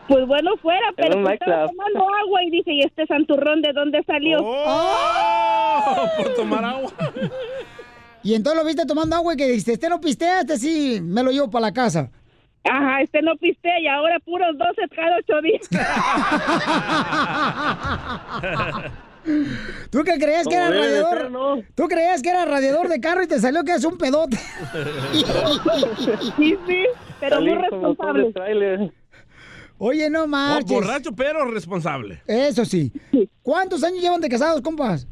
Pues 0.07 0.26
bueno, 0.26 0.51
fuera, 0.61 0.93
pero 0.95 1.22
pues 1.22 1.34
estaba 1.34 1.67
tomando 1.67 1.99
agua 1.99 2.41
y 2.45 2.51
dije, 2.51 2.72
¿y 2.76 2.82
este 2.84 3.05
santurrón 3.05 3.61
de 3.61 3.74
dónde 3.74 4.01
salió? 4.07 4.38
¡Oh! 4.41 6.07
Por 6.17 6.34
tomar 6.36 6.63
agua. 6.63 6.89
Y 8.24 8.36
entonces 8.36 8.61
lo 8.61 8.67
viste 8.67 8.86
tomando 8.86 9.15
agua 9.15 9.34
y 9.34 9.38
que 9.38 9.47
dijiste, 9.47 9.74
este 9.74 9.89
no 9.89 9.99
pistea, 9.99 10.41
este 10.41 10.55
sí, 10.59 10.99
me 11.01 11.24
lo 11.24 11.32
llevo 11.32 11.49
para 11.49 11.65
la 11.65 11.74
casa. 11.74 12.11
Ajá, 12.63 13.01
este 13.01 13.19
no 13.24 13.36
pistea 13.36 13.80
y 13.80 13.88
ahora 13.88 14.19
puros 14.19 14.55
12 14.55 14.82
cada 14.95 15.17
ocho 15.17 15.41
días. 15.41 15.67
¿Tú 19.91 20.03
qué 20.03 20.17
creías 20.17 20.47
que 20.47 20.55
era 20.55 20.69
radiador? 20.69 21.17
ser, 21.17 21.32
¿no? 21.32 21.61
¿Tú 21.76 21.88
creías 21.88 22.22
que 22.22 22.30
era 22.30 22.45
radiador 22.45 22.89
de 22.89 22.99
carro 22.99 23.24
y 23.24 23.28
te 23.28 23.39
salió 23.39 23.63
que 23.63 23.74
es 23.74 23.84
un 23.86 23.97
pedote? 23.97 24.38
sí, 26.38 26.57
sí, 26.67 26.86
pero 27.19 27.41
muy 27.41 27.49
Salí 27.51 27.61
responsable. 27.61 28.91
Oye, 29.78 30.09
no 30.09 30.24
Oh, 30.24 30.28
marches. 30.28 30.72
borracho, 30.72 31.11
pero 31.11 31.45
responsable. 31.45 32.22
Eso 32.28 32.65
sí. 32.65 32.91
¿Cuántos 33.41 33.84
años 33.84 34.01
llevan 34.01 34.22
de 34.22 34.30
casados, 34.30 34.61
compas? 34.61 35.07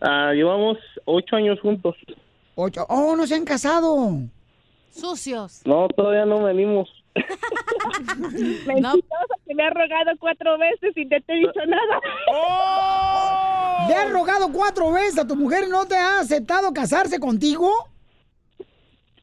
Ah, 0.00 0.32
llevamos 0.34 0.78
ocho 1.04 1.36
años 1.36 1.58
juntos. 1.60 1.94
Ocho. 2.54 2.86
Oh, 2.88 3.14
no 3.16 3.26
se 3.26 3.34
han 3.34 3.44
casado. 3.44 4.20
Sucios. 4.90 5.62
No, 5.64 5.88
todavía 5.88 6.24
no 6.24 6.44
venimos. 6.44 6.88
Mentiroso, 8.66 9.34
que 9.46 9.54
me 9.54 9.62
ha 9.64 9.70
rogado 9.70 10.12
cuatro 10.18 10.58
veces 10.58 10.96
y 10.96 11.04
no 11.04 11.16
te 11.20 11.32
he 11.32 11.36
dicho 11.36 11.60
nada. 11.66 12.00
¿Le 13.88 13.94
has 13.94 14.10
rogado 14.10 14.50
cuatro 14.52 14.92
veces 14.92 15.18
a 15.18 15.26
tu 15.26 15.36
mujer 15.36 15.64
y 15.66 15.70
no 15.70 15.86
te 15.86 15.96
ha 15.96 16.20
aceptado 16.20 16.72
casarse 16.72 17.18
contigo? 17.20 17.70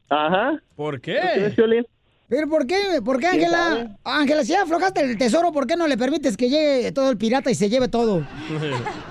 Ajá. 0.08 0.60
¿Por 0.76 0.94
¿No 0.94 1.00
crees, 1.00 1.54
qué? 1.54 1.84
¿Pero 2.28 2.48
por 2.48 2.66
qué? 2.66 3.02
¿Por 3.04 3.18
qué, 3.18 3.28
¿Quién 3.30 3.54
Ángela? 3.54 3.96
Ángela, 4.04 4.44
si 4.44 4.52
ya 4.52 4.62
aflojaste 4.62 5.00
el 5.02 5.18
tesoro, 5.18 5.52
¿por 5.52 5.66
qué 5.66 5.76
no 5.76 5.86
le 5.86 5.98
permites 5.98 6.36
que 6.36 6.48
llegue 6.48 6.92
todo 6.92 7.10
el 7.10 7.18
pirata 7.18 7.50
y 7.50 7.54
se 7.54 7.68
lleve 7.68 7.88
todo? 7.88 8.22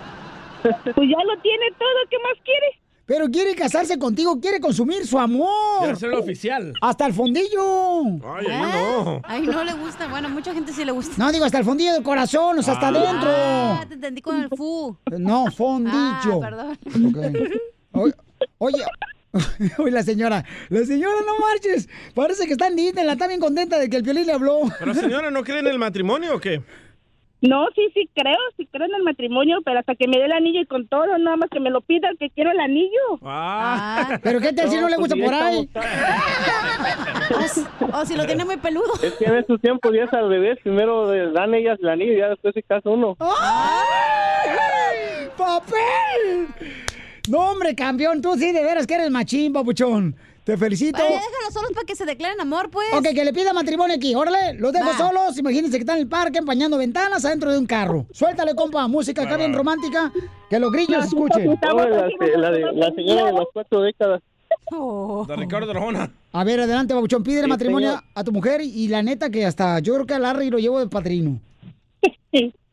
Pues 0.63 1.09
ya 1.09 1.23
lo 1.23 1.41
tiene 1.41 1.71
todo, 1.79 1.97
¿qué 2.11 2.17
más 2.19 2.38
quiere? 2.43 2.80
Pero 3.14 3.30
quiere 3.30 3.53
casarse 3.55 3.99
contigo, 3.99 4.39
quiere 4.39 4.62
consumir 4.62 5.05
su 5.05 5.20
amor. 5.20 5.49
Quiere 5.80 5.93
hacerlo 5.93 6.20
oficial. 6.22 6.72
Hasta 6.82 7.07
el 7.07 7.14
fondillo. 7.14 8.03
Ay, 8.05 8.47
mí 8.47 8.72
no. 8.72 9.22
Ay, 9.26 9.41
no 9.47 9.66
le 9.66 9.74
gusta. 9.74 10.07
Bueno, 10.07 10.30
a 10.30 10.32
mucha 10.32 10.53
gente 10.53 10.72
sí 10.72 10.86
le 10.86 10.93
gusta. 10.93 11.16
No, 11.18 11.30
digo, 11.30 11.43
hasta 11.43 11.57
el 11.59 11.66
fondillo 11.66 11.91
del 11.91 12.03
corazón, 12.03 12.59
o 12.59 12.62
sea, 12.64 12.76
hasta 12.76 12.88
Ah, 12.88 12.89
adentro. 12.91 13.88
te 13.89 13.93
entendí 13.95 14.22
con 14.22 14.39
el 14.41 14.47
fu. 14.55 14.95
No, 15.18 15.51
fondillo. 15.51 15.99
Ah, 16.01 16.39
perdón. 16.41 16.80
Oye, 17.91 18.14
oye, 18.59 18.84
oye, 19.78 19.91
la 19.91 20.03
señora, 20.03 20.45
la 20.70 20.86
señora, 20.86 21.18
no 21.28 21.34
marches. 21.45 21.89
Parece 22.16 22.45
que 22.45 22.53
está 22.53 22.68
en 22.68 22.78
Disney, 22.78 23.05
la 23.05 23.12
está 23.12 23.28
bien 23.28 23.41
contenta 23.41 23.78
de 23.78 23.89
que 23.89 23.97
el 23.97 24.03
violín 24.03 24.26
le 24.26 24.32
habló. 24.32 24.62
Pero 24.80 24.93
señora, 24.93 25.32
¿no 25.32 25.43
cree 25.43 25.59
en 25.59 25.68
el 25.68 25.80
matrimonio 25.80 26.38
o 26.38 26.39
qué? 26.39 26.62
No, 27.41 27.65
sí, 27.73 27.89
sí 27.95 28.07
creo, 28.13 28.37
sí 28.55 28.67
creo 28.71 28.85
en 28.85 28.93
el 28.93 29.03
matrimonio, 29.03 29.61
pero 29.65 29.79
hasta 29.79 29.95
que 29.95 30.07
me 30.07 30.17
dé 30.17 30.25
el 30.25 30.31
anillo 30.31 30.61
y 30.61 30.67
con 30.67 30.87
todo, 30.87 31.17
nada 31.17 31.37
más 31.37 31.49
que 31.49 31.59
me 31.59 31.71
lo 31.71 31.81
pida, 31.81 32.09
que 32.19 32.29
quiero 32.29 32.51
el 32.51 32.59
anillo. 32.59 32.99
Ah. 33.23 34.19
Pero 34.21 34.39
qué 34.39 34.53
tal 34.53 34.69
si 34.69 34.77
no 34.77 34.87
le 34.87 34.97
gusta 34.97 35.15
por 35.15 35.33
ahí. 35.33 35.67
O 37.93 38.05
si 38.05 38.15
lo 38.15 38.25
tiene 38.25 38.45
muy 38.45 38.57
peludo. 38.57 38.93
Es 39.01 39.13
que 39.13 39.25
en 39.25 39.37
estos 39.37 39.59
tiempos 39.61 39.91
ya 39.93 40.03
es 40.03 40.13
al 40.13 40.29
revés. 40.29 40.59
Primero 40.63 41.07
dan 41.31 41.53
ellas 41.53 41.77
el 41.81 41.89
anillo 41.89 42.13
y 42.13 42.17
ya 42.17 42.29
después 42.29 42.53
se 42.53 42.63
casa 42.63 42.89
uno. 42.89 43.15
¡Ay! 43.19 45.29
¡Papel! 45.37 46.47
No, 47.29 47.51
hombre, 47.51 47.75
campeón, 47.75 48.21
tú 48.21 48.35
sí 48.35 48.51
de 48.51 48.63
veras 48.63 48.87
que 48.87 48.95
eres 48.95 49.09
machín, 49.09 49.53
papuchón. 49.53 50.15
Te 50.43 50.57
felicito. 50.57 50.97
Ay, 50.99 51.13
déjalos 51.13 51.53
solos 51.53 51.71
para 51.73 51.85
que 51.85 51.95
se 51.95 52.03
declaren 52.05 52.41
amor, 52.41 52.69
pues. 52.71 52.87
Ok, 52.93 53.03
que 53.13 53.23
le 53.23 53.31
pida 53.31 53.53
matrimonio 53.53 53.95
aquí. 53.95 54.15
Órale, 54.15 54.53
los 54.55 54.73
dejo 54.73 54.87
Va. 54.89 54.97
solos. 54.97 55.37
Imagínense 55.37 55.77
que 55.77 55.81
están 55.81 55.97
en 55.97 56.03
el 56.03 56.07
parque 56.09 56.39
empañando 56.39 56.77
ventanas 56.79 57.23
adentro 57.25 57.51
de 57.51 57.59
un 57.59 57.67
carro. 57.67 58.07
Suéltale, 58.11 58.55
compa, 58.55 58.87
música 58.87 59.21
acá 59.23 59.37
bien 59.37 59.53
romántica. 59.53 60.11
Que 60.49 60.57
los 60.59 60.71
grillos 60.71 61.05
escuchen. 61.05 61.45
No, 61.61 61.73
la, 61.85 62.09
la 62.37 62.51
de- 62.51 62.71
la 62.73 62.91
señora 62.95 63.25
de 63.25 63.33
las 63.33 63.45
cuatro 63.53 63.81
décadas. 63.81 64.21
De 65.27 65.35
Ricardo 65.35 65.71
Arjona. 65.71 66.11
A 66.33 66.43
ver, 66.43 66.59
adelante, 66.61 66.93
babuchón. 66.93 67.23
Pide 67.23 67.43
Sí, 67.43 67.47
matrimonio 67.47 67.89
señor. 67.89 68.03
a 68.15 68.23
tu 68.23 68.31
mujer 68.31 68.61
y 68.61 68.87
la 68.87 69.03
neta 69.03 69.29
que 69.29 69.45
hasta 69.45 69.79
yo 69.79 69.93
creo 69.93 70.05
que 70.05 70.13
a 70.15 70.19
Larry 70.19 70.49
lo 70.49 70.57
llevo 70.57 70.79
de 70.79 70.87
padrino. 70.87 71.39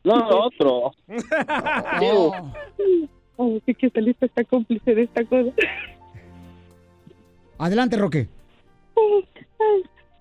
No, 0.03 0.15
otro. 0.29 0.91
Oh. 2.01 2.33
Ay, 3.37 3.61
sí 3.65 3.73
que 3.75 3.89
Felipe 3.89 4.25
está 4.25 4.43
cómplice 4.43 4.95
de 4.95 5.03
esta 5.03 5.23
cosa. 5.25 5.51
Adelante, 7.59 7.97
Roque. 7.97 8.27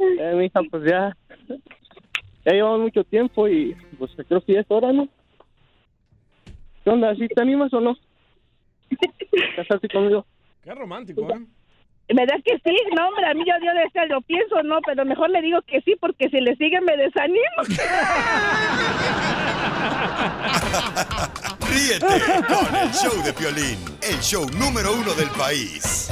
Eh, 0.00 0.34
mija, 0.34 0.60
pues 0.70 0.84
ya. 0.84 1.16
Ya 2.44 2.52
llevamos 2.52 2.80
mucho 2.80 3.04
tiempo 3.04 3.48
y 3.48 3.76
pues 3.98 4.10
creo 4.28 4.40
que 4.40 4.54
ya 4.54 4.60
es 4.60 4.66
hora, 4.68 4.92
¿no? 4.92 5.08
¿Qué 6.84 6.90
onda? 6.90 7.14
¿Sí 7.14 7.28
te 7.28 7.40
animas 7.40 7.72
o 7.72 7.80
no? 7.80 7.96
¿Casarte 9.56 9.88
conmigo? 9.88 10.26
Qué 10.62 10.74
romántico, 10.74 11.22
¿eh? 11.30 11.40
¿Verdad 12.14 12.36
que 12.44 12.58
sí? 12.64 12.76
No, 12.96 13.08
hombre, 13.08 13.26
a 13.26 13.34
mí 13.34 13.44
yo 13.46 13.52
Dios 13.60 13.74
desea, 13.84 14.06
lo 14.06 14.20
pienso, 14.22 14.62
no, 14.62 14.80
pero 14.86 15.04
mejor 15.04 15.28
le 15.30 15.42
digo 15.42 15.60
que 15.62 15.80
sí, 15.82 15.94
porque 16.00 16.30
si 16.30 16.40
le 16.40 16.56
sigue 16.56 16.80
me 16.80 16.96
desanimo. 16.96 17.44
Ríete 21.68 22.06
con 22.46 22.74
el 22.74 22.90
show 22.92 23.22
de 23.22 23.32
Piolín, 23.34 23.78
el 24.02 24.18
show 24.20 24.46
número 24.58 24.94
uno 24.94 25.12
del 25.12 25.28
país. 25.30 26.08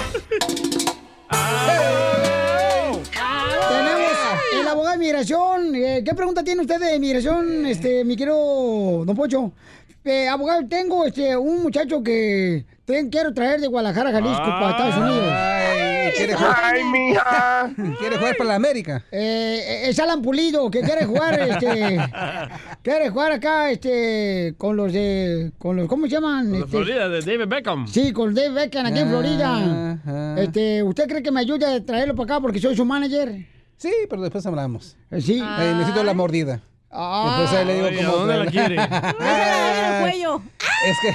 Tenemos 3.68 4.12
el 4.60 4.68
abogado 4.68 4.92
de 4.92 4.98
migración. 4.98 5.74
Eh, 5.74 6.02
¿Qué 6.04 6.14
pregunta 6.14 6.42
tiene 6.44 6.62
usted 6.62 6.80
de 6.80 6.98
migración, 6.98 7.66
este, 7.66 8.04
mi 8.04 8.16
querido 8.16 9.04
Don 9.04 9.16
Pocho? 9.16 9.52
Eh, 10.04 10.28
abogado, 10.28 10.62
tengo 10.68 11.04
este, 11.04 11.36
un 11.36 11.62
muchacho 11.64 12.02
que 12.02 12.64
te- 12.84 13.08
quiero 13.10 13.34
traer 13.34 13.60
de 13.60 13.66
Guadalajara, 13.66 14.12
Jalisco, 14.12 14.44
para 14.44 14.70
Estados 14.70 14.96
Unidos. 14.96 15.32
Ay, 15.32 15.95
¿quiere 16.16 16.34
jugar? 16.34 16.56
Ay, 16.62 16.84
mija. 16.84 17.70
¿Quiere 17.98 18.16
jugar 18.18 18.36
para 18.36 18.48
la 18.50 18.54
América? 18.56 19.04
Eh, 19.10 19.84
es 19.88 19.98
Alan 19.98 20.22
Pulido, 20.22 20.70
que 20.70 20.80
quiere 20.80 21.06
jugar, 21.06 21.40
este, 21.40 21.98
quiere 22.82 23.10
jugar 23.10 23.32
acá, 23.32 23.70
este, 23.70 24.54
con 24.58 24.76
los 24.76 24.92
de, 24.92 25.52
con 25.58 25.76
los, 25.76 25.88
¿cómo 25.88 26.06
se 26.06 26.12
llaman? 26.12 26.52
De 26.52 26.58
Este, 26.58 26.70
Florida, 26.70 27.08
de 27.08 27.20
David 27.20 27.46
Beckham. 27.48 27.86
Sí, 27.88 28.12
con 28.12 28.34
Dave 28.34 28.50
Beckham 28.50 28.86
aquí 28.86 28.98
en 29.00 29.08
Florida. 29.08 29.98
Este, 30.38 30.82
¿usted 30.82 31.08
cree 31.08 31.22
que 31.22 31.30
me 31.32 31.40
ayude 31.40 31.66
a 31.66 31.84
traerlo 31.84 32.14
para 32.14 32.34
acá 32.34 32.40
porque 32.40 32.58
soy 32.58 32.76
su 32.76 32.84
manager? 32.84 33.46
Sí, 33.76 33.92
pero 34.08 34.22
después 34.22 34.44
hablamos. 34.46 34.96
Sí. 35.20 35.38
Eh, 35.42 35.74
necesito 35.76 36.02
la 36.02 36.14
mordida. 36.14 36.60
Ah. 36.90 37.36
Después 37.40 37.60
ahí 37.60 37.66
le 37.66 37.74
digo 37.74 37.86
Ay, 37.88 37.96
cómo 37.96 38.08
¿a 38.08 38.12
dónde 38.20 38.36
la 38.38 38.46
quiere? 38.46 38.76
Cuello. 40.02 40.42
Es 40.86 40.96
que... 41.02 41.14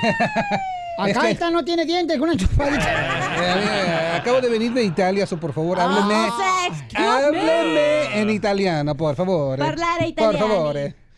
Acá 0.97 1.09
es 1.09 1.17
que- 1.17 1.31
esta 1.31 1.49
no 1.51 1.63
tiene 1.63 1.85
dientes, 1.85 2.17
con 2.19 2.29
una 2.29 2.37
chupadita. 2.37 2.91
Eh, 2.91 3.63
eh, 3.65 4.17
acabo 4.17 4.41
de 4.41 4.49
venir 4.49 4.73
de 4.73 4.83
Italia, 4.83 5.25
so 5.25 5.39
por 5.39 5.53
favor, 5.53 5.79
hábleme. 5.79 6.13
Oh, 6.13 7.01
hábleme 7.01 8.19
en 8.21 8.29
italiano, 8.29 8.95
por 8.95 9.15
favor. 9.15 9.57
Parlare 9.57 9.99
Por 9.99 10.07
italiano. 10.09 10.47
favor. 10.47 10.75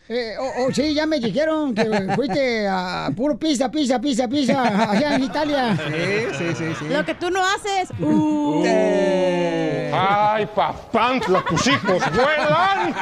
Eh. 0.08 0.34
Oh, 0.38 0.52
oh, 0.58 0.72
sí, 0.72 0.94
ya 0.94 1.06
me 1.06 1.18
dijeron 1.18 1.74
que 1.74 1.84
fuiste 2.14 2.66
a 2.68 3.10
puro 3.16 3.38
pizza, 3.38 3.70
pizza, 3.70 4.00
pizza, 4.00 4.28
pizza 4.28 4.90
allá 4.90 5.14
en 5.14 5.24
Italia. 5.24 5.76
Sí, 5.76 6.36
sí, 6.38 6.54
sí, 6.56 6.64
sí. 6.78 6.84
Lo 6.88 7.04
que 7.04 7.14
tú 7.14 7.30
no 7.30 7.40
haces. 7.42 7.90
Uh. 8.00 8.62
Eh. 8.66 9.92
¡Ay, 9.94 10.46
papantla, 10.54 11.44
tus 11.48 11.66
hijos 11.68 12.02
vuelan! 12.12 12.94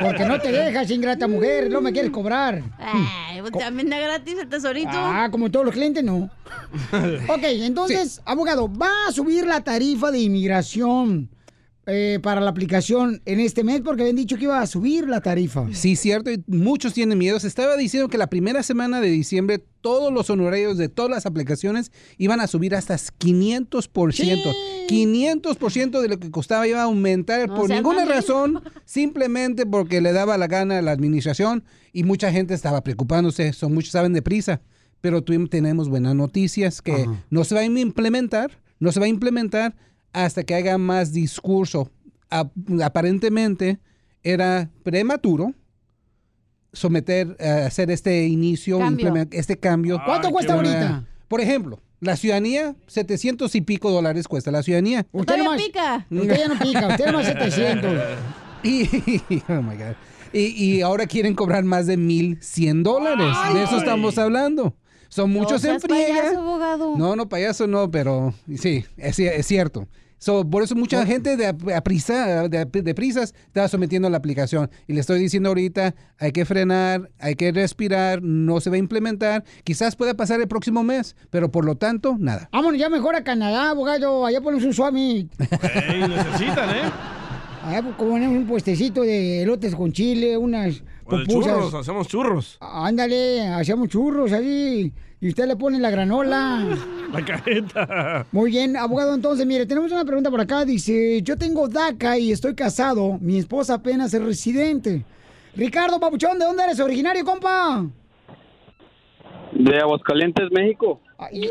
Porque 0.00 0.24
no 0.24 0.40
te 0.40 0.50
dejas, 0.50 0.90
ingrata 0.90 1.28
mujer, 1.28 1.70
no 1.70 1.80
me 1.80 1.92
quieres 1.92 2.10
cobrar. 2.10 2.62
Ay, 2.78 3.40
pues 3.40 3.52
también 3.52 3.88
da 3.88 3.98
gratis 3.98 4.36
el 4.40 4.48
tesorito. 4.48 4.90
Ah, 4.92 5.28
como 5.30 5.50
todos 5.50 5.66
los 5.66 5.74
clientes, 5.74 6.02
no. 6.02 6.28
Ok, 7.28 7.42
entonces, 7.44 8.20
abogado, 8.24 8.68
va 8.68 8.90
a 9.08 9.12
subir 9.12 9.46
la 9.46 9.60
tarifa 9.60 10.10
de 10.10 10.20
inmigración 10.20 11.30
eh, 11.88 12.18
para 12.20 12.40
la 12.40 12.50
aplicación 12.50 13.22
en 13.26 13.38
este 13.38 13.62
mes 13.62 13.80
porque 13.80 14.02
habían 14.02 14.16
dicho 14.16 14.36
que 14.36 14.44
iba 14.44 14.60
a 14.60 14.66
subir 14.66 15.08
la 15.08 15.20
tarifa. 15.20 15.68
Sí, 15.70 15.94
cierto, 15.94 16.32
y 16.32 16.42
muchos 16.48 16.92
tienen 16.94 17.16
miedo. 17.16 17.38
Se 17.38 17.46
estaba 17.46 17.76
diciendo 17.76 18.08
que 18.08 18.18
la 18.18 18.26
primera 18.26 18.64
semana 18.64 19.00
de 19.00 19.08
diciembre 19.08 19.64
todos 19.80 20.12
los 20.12 20.28
honorarios 20.28 20.78
de 20.78 20.88
todas 20.88 21.12
las 21.12 21.26
aplicaciones 21.26 21.92
iban 22.18 22.40
a 22.40 22.48
subir 22.48 22.74
hasta 22.74 22.96
500%. 22.96 24.54
500% 24.88 26.00
de 26.00 26.08
lo 26.08 26.18
que 26.18 26.32
costaba 26.32 26.66
iba 26.66 26.80
a 26.80 26.84
aumentar 26.86 27.48
No 27.48 27.54
por 27.54 27.70
ninguna 27.70 28.04
razón, 28.04 28.62
simplemente 28.84 29.64
porque 29.64 30.00
le 30.00 30.12
daba 30.12 30.36
la 30.38 30.48
gana 30.48 30.78
a 30.78 30.82
la 30.82 30.90
administración 30.90 31.62
y 31.92 32.02
mucha 32.02 32.32
gente 32.32 32.52
estaba 32.52 32.82
preocupándose. 32.82 33.52
Son 33.52 33.72
muchos 33.72 33.92
saben 33.92 34.12
de 34.12 34.22
prisa, 34.22 34.60
pero 35.00 35.22
tenemos 35.22 35.88
buenas 35.88 36.16
noticias 36.16 36.82
que 36.82 37.06
no 37.30 37.44
se 37.44 37.54
va 37.54 37.60
a 37.60 37.64
implementar, 37.64 38.58
no 38.80 38.90
se 38.90 38.98
va 38.98 39.06
a 39.06 39.08
implementar 39.08 39.76
hasta 40.12 40.42
que 40.44 40.54
haya 40.54 40.78
más 40.78 41.12
discurso. 41.12 41.90
Ap- 42.30 42.52
aparentemente 42.82 43.78
era 44.22 44.70
prematuro 44.82 45.52
someter, 46.72 47.36
eh, 47.38 47.48
hacer 47.66 47.90
este 47.90 48.26
inicio, 48.26 48.78
Cambio. 48.78 49.14
este 49.30 49.58
cambio. 49.58 50.00
¿Cuánto 50.04 50.30
cuesta 50.30 50.54
Por, 50.54 50.66
ahorita? 50.66 51.04
Por 51.28 51.40
ejemplo, 51.40 51.80
la 52.00 52.16
ciudadanía, 52.16 52.74
700 52.86 53.54
y 53.54 53.60
pico 53.62 53.90
dólares 53.90 54.28
cuesta 54.28 54.50
la 54.50 54.62
ciudadanía. 54.62 55.06
Usted 55.12 55.38
nomás, 55.38 55.60
Usted 55.62 56.36
ya 56.38 56.48
no 56.48 56.58
pica, 56.58 56.88
usted 56.88 57.06
nomás 57.06 57.26
700. 57.26 57.92
Y, 58.62 58.82
oh 59.48 59.62
my 59.62 59.76
God. 59.76 59.94
Y, 60.32 60.40
y 60.76 60.80
ahora 60.80 61.06
quieren 61.06 61.34
cobrar 61.34 61.62
más 61.62 61.86
de 61.86 61.96
1.100 61.96 62.82
dólares. 62.82 63.28
De 63.54 63.62
eso 63.62 63.78
estamos 63.78 64.18
hablando. 64.18 64.74
Son 65.08 65.30
muchos 65.30 65.64
en 65.64 65.80
friega. 65.80 66.14
payaso, 66.22 66.38
abogado. 66.40 66.96
No, 66.96 67.16
no, 67.16 67.28
payaso 67.28 67.66
no, 67.66 67.90
pero 67.90 68.34
sí, 68.56 68.84
es, 68.96 69.18
ci- 69.18 69.30
es 69.30 69.46
cierto. 69.46 69.86
So, 70.18 70.48
por 70.48 70.62
eso 70.62 70.74
mucha 70.74 71.04
gente 71.04 71.36
de, 71.36 71.46
a- 71.46 71.80
prisa, 71.82 72.48
de, 72.48 72.64
de 72.64 72.94
prisas 72.94 73.34
estaba 73.46 73.68
sometiendo 73.68 74.08
a 74.08 74.10
la 74.10 74.16
aplicación. 74.16 74.70
Y 74.86 74.94
le 74.94 75.00
estoy 75.00 75.20
diciendo 75.20 75.50
ahorita, 75.50 75.94
hay 76.18 76.32
que 76.32 76.46
frenar, 76.46 77.10
hay 77.18 77.34
que 77.34 77.52
respirar, 77.52 78.22
no 78.22 78.60
se 78.60 78.70
va 78.70 78.76
a 78.76 78.78
implementar. 78.78 79.44
Quizás 79.62 79.94
pueda 79.94 80.14
pasar 80.14 80.40
el 80.40 80.48
próximo 80.48 80.82
mes, 80.82 81.14
pero 81.28 81.50
por 81.52 81.66
lo 81.66 81.76
tanto, 81.76 82.16
nada. 82.18 82.48
Vámonos 82.50 82.80
ya 82.80 82.88
mejor 82.88 83.14
a 83.14 83.24
Canadá, 83.24 83.68
abogado. 83.70 84.24
Allá 84.24 84.40
ponemos 84.40 84.64
un 84.64 84.72
suami. 84.72 85.28
Ey, 85.38 86.08
necesitan, 86.08 86.70
¿eh? 86.70 86.90
Allá 87.64 87.82
pues, 87.82 87.94
ponemos 87.96 88.36
un 88.38 88.46
puestecito 88.46 89.02
de 89.02 89.42
elotes 89.42 89.74
con 89.74 89.92
chile, 89.92 90.38
unas. 90.38 90.82
Churros, 91.26 91.74
hacemos 91.74 92.08
churros. 92.08 92.58
Ándale, 92.60 93.48
hacemos 93.48 93.88
churros 93.88 94.32
ahí. 94.32 94.92
Y 95.20 95.28
usted 95.28 95.46
le 95.46 95.56
pone 95.56 95.78
la 95.78 95.90
granola. 95.90 96.64
La 97.12 97.24
cajeta. 97.24 98.26
Muy 98.32 98.50
bien, 98.50 98.76
abogado, 98.76 99.14
entonces, 99.14 99.46
mire, 99.46 99.64
tenemos 99.64 99.92
una 99.92 100.04
pregunta 100.04 100.30
por 100.30 100.40
acá. 100.40 100.64
Dice, 100.64 101.22
yo 101.22 101.36
tengo 101.36 101.68
DACA 101.68 102.18
y 102.18 102.32
estoy 102.32 102.54
casado. 102.54 103.16
Mi 103.20 103.38
esposa 103.38 103.74
apenas 103.74 104.12
es 104.12 104.22
residente. 104.22 105.04
Ricardo 105.54 106.00
Papuchón, 106.00 106.38
¿de 106.38 106.44
dónde 106.44 106.64
eres 106.64 106.80
originario, 106.80 107.24
compa? 107.24 107.86
De 109.58 109.78
Aguascalientes, 109.78 110.50
México. 110.52 111.00
Y, 111.32 111.48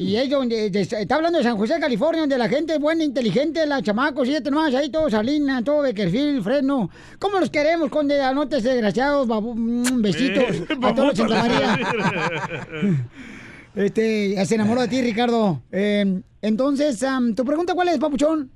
y 0.00 0.16
es 0.16 0.28
donde, 0.28 0.68
de- 0.68 0.80
está 0.80 1.14
hablando 1.14 1.38
de 1.38 1.44
San 1.44 1.56
José, 1.56 1.78
California, 1.80 2.20
donde 2.22 2.36
la 2.38 2.48
gente 2.48 2.72
es 2.74 2.80
buena, 2.80 3.04
inteligente, 3.04 3.64
la 3.66 3.80
chamacos, 3.80 4.26
siete 4.26 4.50
nomás, 4.50 4.74
ahí 4.74 4.90
todo 4.90 5.08
Salinas, 5.08 5.62
todo 5.62 5.82
Beckerfield, 5.82 6.42
Fresno. 6.42 6.90
¿Cómo 7.20 7.38
los 7.38 7.48
queremos, 7.50 7.88
conde? 7.88 8.20
Anotes 8.20 8.64
desgraciados, 8.64 9.28
babu- 9.28 9.54
mm, 9.54 10.02
besitos 10.02 10.42
Eh, 10.42 10.66
a 10.82 10.94
todos 10.94 11.18
los 11.18 11.30
María. 11.30 11.78
Este, 13.76 14.34
ya 14.34 14.44
se 14.46 14.54
enamoró 14.54 14.80
de 14.80 14.88
ti, 14.88 15.02
Ricardo. 15.02 15.60
Eh, 15.70 16.22
entonces, 16.40 17.02
am, 17.02 17.34
¿tu 17.34 17.44
pregunta 17.44 17.74
cuál 17.74 17.88
es, 17.88 17.98
Papuchón? 17.98 18.50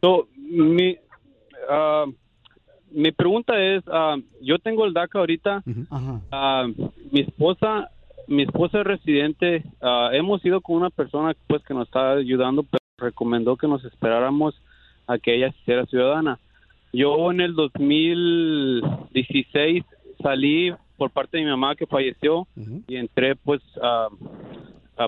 So, 0.00 0.28
mi, 0.36 0.96
ah, 1.68 2.04
mi 2.92 3.10
pregunta 3.10 3.60
es, 3.60 3.82
ah, 3.88 4.14
yo 4.40 4.60
tengo 4.60 4.84
el 4.84 4.92
DACA 4.94 5.18
ahorita. 5.18 5.64
Ah, 6.30 6.68
mi 7.14 7.20
esposa, 7.20 7.90
mi 8.26 8.42
esposa 8.42 8.80
es 8.80 8.84
residente. 8.84 9.62
Ah, 9.80 10.10
hemos 10.12 10.44
ido 10.44 10.60
con 10.60 10.76
una 10.76 10.90
persona 10.90 11.32
pues 11.46 11.62
que 11.62 11.72
nos 11.72 11.86
está 11.86 12.14
ayudando, 12.14 12.64
pero 12.64 12.82
recomendó 12.98 13.56
que 13.56 13.68
nos 13.68 13.84
esperáramos 13.84 14.60
a 15.06 15.18
que 15.18 15.36
ella 15.36 15.52
se 15.52 15.58
hiciera 15.60 15.86
ciudadana. 15.86 16.40
Yo 16.92 17.30
en 17.30 17.40
el 17.40 17.54
2016 17.54 19.84
salí 20.20 20.74
por 20.96 21.10
parte 21.10 21.36
de 21.36 21.44
mi 21.44 21.50
mamá 21.50 21.76
que 21.76 21.86
falleció 21.86 22.48
y 22.88 22.96
entré 22.96 23.36
pues 23.36 23.62
ah, 23.80 24.08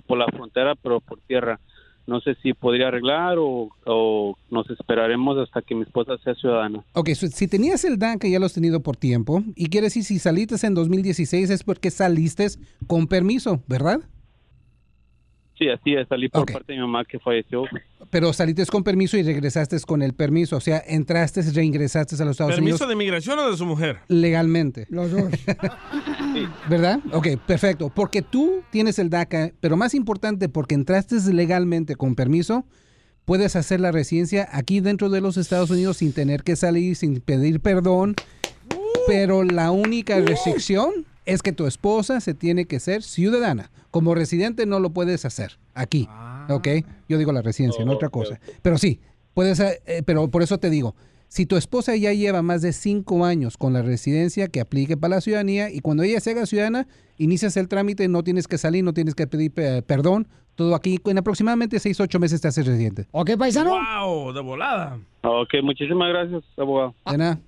por 0.06 0.18
la 0.18 0.26
frontera, 0.26 0.76
pero 0.76 1.00
por 1.00 1.18
tierra. 1.22 1.58
No 2.06 2.20
sé 2.20 2.36
si 2.42 2.52
podría 2.52 2.88
arreglar 2.88 3.38
o, 3.38 3.68
o 3.84 4.36
nos 4.50 4.70
esperaremos 4.70 5.38
hasta 5.38 5.62
que 5.62 5.74
mi 5.74 5.82
esposa 5.82 6.16
sea 6.22 6.34
ciudadana. 6.34 6.84
Ok, 6.92 7.10
si 7.10 7.48
tenías 7.48 7.84
el 7.84 7.98
DACA 7.98 8.28
ya 8.28 8.38
lo 8.38 8.46
has 8.46 8.54
tenido 8.54 8.80
por 8.80 8.96
tiempo, 8.96 9.42
y 9.54 9.68
quiere 9.68 9.86
decir 9.86 10.04
si 10.04 10.18
saliste 10.18 10.56
en 10.66 10.74
2016 10.74 11.50
es 11.50 11.64
porque 11.64 11.90
saliste 11.90 12.46
con 12.86 13.06
permiso, 13.06 13.60
¿verdad? 13.66 14.00
Sí, 15.58 15.68
así 15.70 15.94
es, 15.94 16.06
salí 16.08 16.28
por 16.28 16.44
parte 16.52 16.72
de 16.72 16.78
mi 16.78 16.82
mamá 16.82 17.04
que 17.04 17.18
falleció. 17.18 17.64
Pero 18.10 18.32
saliste 18.32 18.66
con 18.66 18.84
permiso 18.84 19.16
y 19.16 19.22
regresaste 19.22 19.80
con 19.80 20.02
el 20.02 20.12
permiso, 20.12 20.56
o 20.56 20.60
sea, 20.60 20.82
entraste, 20.86 21.40
reingresaste 21.42 22.14
a 22.16 22.24
los 22.26 22.32
Estados 22.32 22.54
¿Permiso 22.54 22.76
Unidos 22.84 22.88
de 22.88 22.96
migración 22.96 23.38
o 23.38 23.50
de 23.50 23.56
su 23.56 23.64
mujer? 23.64 23.98
legalmente. 24.08 24.86
Los 24.90 25.10
dos. 25.10 25.24
¿Verdad? 26.68 27.00
Ok, 27.12 27.28
perfecto. 27.46 27.90
Porque 27.94 28.20
tú 28.20 28.62
tienes 28.70 28.98
el 28.98 29.08
DACA, 29.08 29.52
pero 29.60 29.76
más 29.76 29.94
importante, 29.94 30.48
porque 30.48 30.74
entraste 30.74 31.16
legalmente 31.32 31.96
con 31.96 32.14
permiso, 32.14 32.66
puedes 33.24 33.56
hacer 33.56 33.80
la 33.80 33.92
residencia 33.92 34.48
aquí 34.52 34.80
dentro 34.80 35.08
de 35.08 35.22
los 35.22 35.38
Estados 35.38 35.70
Unidos 35.70 35.98
sin 35.98 36.12
tener 36.12 36.42
que 36.42 36.56
salir, 36.56 36.96
sin 36.96 37.20
pedir 37.20 37.60
perdón. 37.60 38.14
Pero 39.06 39.42
la 39.44 39.70
única 39.70 40.20
restricción 40.20 40.90
es 41.26 41.42
que 41.42 41.52
tu 41.52 41.66
esposa 41.66 42.20
se 42.20 42.34
tiene 42.34 42.66
que 42.66 42.80
ser 42.80 43.02
ciudadana. 43.02 43.70
Como 43.90 44.14
residente 44.14 44.64
no 44.64 44.80
lo 44.80 44.90
puedes 44.90 45.24
hacer 45.24 45.58
aquí. 45.74 46.08
¿Ok? 46.48 46.68
Yo 47.08 47.18
digo 47.18 47.32
la 47.32 47.42
residencia, 47.42 47.84
no 47.84 47.92
otra 47.92 48.08
cosa. 48.08 48.40
Pero 48.62 48.78
sí, 48.78 49.00
puedes, 49.34 49.60
eh, 49.60 50.02
pero 50.06 50.28
por 50.30 50.42
eso 50.42 50.58
te 50.58 50.70
digo, 50.70 50.94
si 51.28 51.44
tu 51.44 51.56
esposa 51.56 51.96
ya 51.96 52.12
lleva 52.12 52.40
más 52.42 52.62
de 52.62 52.72
cinco 52.72 53.24
años 53.24 53.56
con 53.56 53.72
la 53.72 53.82
residencia, 53.82 54.46
que 54.48 54.60
aplique 54.60 54.96
para 54.96 55.16
la 55.16 55.20
ciudadanía 55.20 55.70
y 55.70 55.80
cuando 55.80 56.04
ella 56.04 56.20
se 56.20 56.30
haga 56.30 56.46
ciudadana, 56.46 56.86
inicias 57.18 57.56
el 57.56 57.68
trámite, 57.68 58.06
no 58.08 58.22
tienes 58.22 58.46
que 58.46 58.58
salir, 58.58 58.84
no 58.84 58.94
tienes 58.94 59.14
que 59.14 59.26
pedir 59.26 59.52
eh, 59.56 59.82
perdón. 59.84 60.28
Todo 60.56 60.74
aquí 60.74 60.98
en 61.04 61.18
aproximadamente 61.18 61.78
seis, 61.78 62.00
ocho 62.00 62.18
meses 62.18 62.40
te 62.40 62.48
haces 62.48 62.66
residente. 62.66 63.06
¿Ok, 63.12 63.32
paisano? 63.38 63.70
¡Wow! 63.70 64.32
De 64.32 64.40
volada. 64.40 64.98
Ok, 65.22 65.54
muchísimas 65.62 66.08
gracias, 66.08 66.42
abogado. 66.56 66.94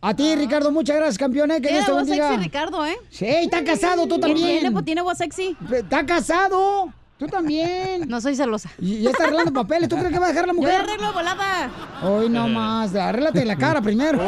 A 0.02 0.14
ti, 0.14 0.34
Ricardo, 0.36 0.70
muchas 0.70 0.96
gracias, 0.96 1.16
campeón. 1.18 1.50
eh, 1.50 1.60
Que 1.62 1.70
Dios 1.72 1.86
te 1.86 1.92
bendiga. 1.92 2.28
sexy, 2.28 2.44
Ricardo, 2.44 2.84
¿eh? 2.84 2.96
Sí, 3.08 3.26
está 3.26 3.64
casado, 3.64 4.06
tú 4.06 4.18
también. 4.20 4.60
Tiene, 4.60 4.82
tiene 4.82 5.00
voz 5.02 5.16
sexy. 5.18 5.56
Está 5.72 6.04
casado. 6.04 6.92
Tú 7.18 7.26
también. 7.26 8.08
No 8.08 8.20
soy 8.20 8.36
celosa. 8.36 8.70
Y 8.78 9.02
ya 9.02 9.10
está 9.10 9.24
arreglando 9.24 9.52
papeles. 9.52 9.88
¿Tú 9.88 9.96
crees 9.96 10.12
que 10.12 10.18
va 10.20 10.26
a 10.26 10.28
dejar 10.28 10.46
la 10.46 10.52
Yo 10.52 10.58
mujer? 10.60 10.74
le 10.84 10.92
arreglo 10.92 11.12
volada. 11.12 11.70
Hoy 12.04 12.28
no 12.28 12.46
más. 12.46 12.94
Arréglate 12.94 13.44
la 13.44 13.56
cara 13.56 13.80
primero. 13.82 14.20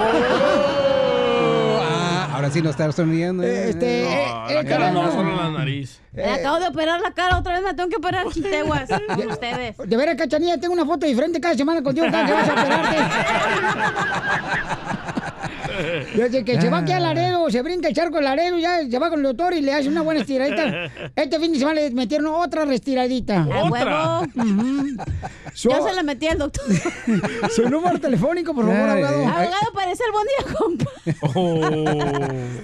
Ah, 1.82 2.30
ahora 2.34 2.50
sí 2.50 2.60
no 2.62 2.70
estás 2.70 2.94
sonriendo. 2.94 3.42
eh. 3.42 3.70
Este, 3.70 4.02
No, 4.04 4.10
eh, 4.48 4.54
la 4.54 4.60
eh, 4.60 4.64
cara 4.64 4.90
no, 4.90 5.02
carnal. 5.02 5.12
solo 5.18 5.36
la 5.36 5.50
nariz. 5.50 6.00
Me 6.12 6.24
acabo 6.24 6.58
de 6.58 6.68
operar 6.68 7.00
la 7.00 7.12
cara, 7.12 7.38
otra 7.38 7.54
vez 7.54 7.62
me 7.62 7.74
tengo 7.74 7.88
que 7.88 7.96
operar 7.96 8.26
chiteguas. 8.32 8.88
con 9.14 9.28
ustedes. 9.28 9.76
De 9.76 9.96
veras, 9.96 10.16
cachanilla, 10.16 10.58
tengo 10.58 10.74
una 10.74 10.84
foto 10.84 11.06
diferente 11.06 11.40
cada 11.40 11.54
semana 11.54 11.82
contigo 11.82 12.06
cada 12.10 12.26
que 12.26 12.32
vas 12.32 12.48
a 12.48 12.52
operarte. 12.52 12.96
Desde 16.14 16.44
que 16.44 16.60
se 16.60 16.68
va 16.68 16.78
aquí 16.78 16.92
al 16.92 17.02
Laredo, 17.02 17.50
se 17.50 17.62
brinca 17.62 17.88
el 17.88 17.94
charco 17.94 18.16
del 18.16 18.24
Laredo, 18.24 18.58
ya 18.58 18.80
se 18.88 18.98
va 18.98 19.08
con 19.10 19.18
el 19.20 19.24
doctor 19.24 19.54
y 19.54 19.62
le 19.62 19.72
hace 19.72 19.88
una 19.88 20.02
buena 20.02 20.20
estiradita. 20.20 20.90
Este 21.16 21.38
fin 21.38 21.52
de 21.52 21.58
semana 21.58 21.80
le 21.80 21.90
metieron 21.92 22.26
otra 22.26 22.64
restiradita. 22.64 23.42
A 23.42 23.64
huevo. 23.64 24.26
Su, 25.54 25.70
Ya 25.70 25.80
se 25.82 25.94
la 25.94 26.02
metí 26.02 26.26
al 26.28 26.38
doctor. 26.38 26.64
su 27.54 27.68
número 27.68 27.98
telefónico, 27.98 28.54
por 28.54 28.66
favor, 28.66 28.90
abogado. 28.90 29.26
Abogado, 29.26 29.72
parece 29.74 30.04
el 30.04 30.12
buen 30.12 30.26
día, 30.26 30.44
compa. 30.58 30.90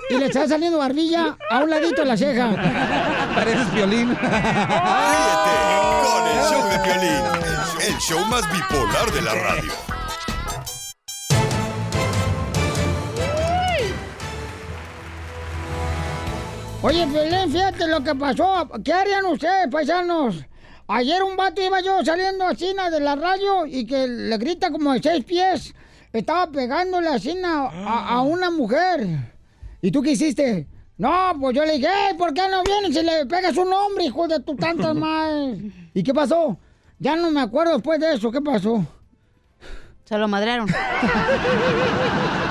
y 0.09 0.15
le 0.17 0.25
está 0.27 0.47
saliendo 0.47 0.77
barbilla 0.77 1.37
a 1.49 1.59
un 1.59 1.69
ladito 1.69 2.01
de 2.01 2.07
la 2.07 2.15
ceja. 2.17 2.51
Pareces 3.35 3.73
violín. 3.73 4.09
Ríete 4.09 4.25
con 6.05 6.27
el 6.27 6.39
show 6.49 6.63
de 6.69 6.79
Piolín, 6.79 7.21
el 7.87 7.97
show 7.99 8.23
más 8.25 8.41
bipolar 8.51 9.11
de 9.11 9.21
la 9.21 9.33
radio. 9.33 9.71
Oye, 16.85 17.07
Piolín, 17.07 17.51
fíjate 17.51 17.87
lo 17.87 18.03
que 18.03 18.13
pasó. 18.13 18.69
¿Qué 18.83 18.93
harían 18.93 19.25
ustedes, 19.25 19.69
paisanos? 19.71 20.45
Ayer 20.87 21.23
un 21.23 21.35
vato 21.35 21.59
iba 21.59 21.81
yo 21.81 22.05
saliendo 22.05 22.45
así 22.45 22.75
na, 22.75 22.91
de 22.91 22.99
la 22.99 23.15
radio 23.15 23.65
y 23.65 23.87
que 23.87 24.07
le 24.07 24.37
grita 24.37 24.69
como 24.69 24.93
de 24.93 25.01
seis 25.01 25.25
pies. 25.25 25.73
Estaba 26.13 26.45
pegándole 26.51 27.07
así 27.07 27.33
na, 27.33 27.69
a, 27.69 28.09
a 28.09 28.21
una 28.21 28.51
mujer. 28.51 29.03
¿Y 29.81 29.89
tú 29.89 30.03
qué 30.03 30.11
hiciste? 30.11 30.67
No, 30.99 31.33
pues 31.41 31.55
yo 31.55 31.65
le 31.65 31.71
dije, 31.73 31.87
"Ey, 31.87 32.13
¿por 32.19 32.35
qué 32.35 32.43
no 32.47 32.61
vienes 32.61 32.95
si 32.95 33.03
le 33.03 33.25
pegas 33.25 33.57
un 33.57 33.73
hombre, 33.73 34.05
hijo 34.05 34.27
de 34.27 34.39
tu 34.41 34.55
tanta 34.55 34.93
madre? 35.05 35.71
¿Y 35.91 36.03
qué 36.03 36.13
pasó? 36.13 36.55
Ya 36.99 37.15
no 37.15 37.31
me 37.31 37.41
acuerdo 37.41 37.73
después 37.73 37.99
de 37.99 38.13
eso. 38.13 38.31
¿Qué 38.31 38.41
pasó? 38.41 38.85
Se 40.03 40.19
lo 40.19 40.27
madrearon. 40.27 40.67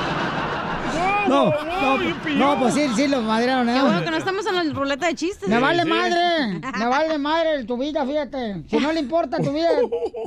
No, 1.29 1.51
no, 1.51 1.99
no, 2.35 2.59
pues 2.61 2.75
sí, 2.75 2.89
sí, 2.97 3.07
lo 3.09 3.23
madrearon, 3.23 3.69
¿eh? 3.69 3.75
Qué 3.75 3.81
bueno 3.83 4.05
que 4.05 4.11
no 4.11 4.17
estamos 4.17 4.47
en 4.47 4.55
la 4.55 4.63
ruleta 4.75 5.07
de 5.07 5.15
chistes. 5.15 5.49
Me 5.49 5.59
vale 5.59 5.85
madre, 5.85 6.61
me 6.79 6.87
vale 6.87 7.19
madre 7.19 7.65
tu 7.65 7.77
vida, 7.79 8.05
fíjate. 8.07 8.63
Si 8.69 8.77
no 8.77 8.93
le 8.93 9.01
importa 9.01 9.39
tu 9.39 9.53
vida, 9.53 9.69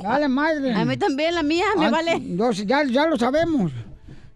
me 0.02 0.08
vale 0.08 0.28
madre. 0.28 0.74
A 0.74 0.84
mí 0.84 0.96
también, 0.96 1.34
la 1.34 1.42
mía, 1.42 1.66
me 1.76 1.86
Ah, 1.86 1.90
vale. 1.90 2.20
yo 2.36 2.50
ya, 2.52 2.84
ya 2.84 3.06
lo 3.06 3.16
sabemos. 3.16 3.72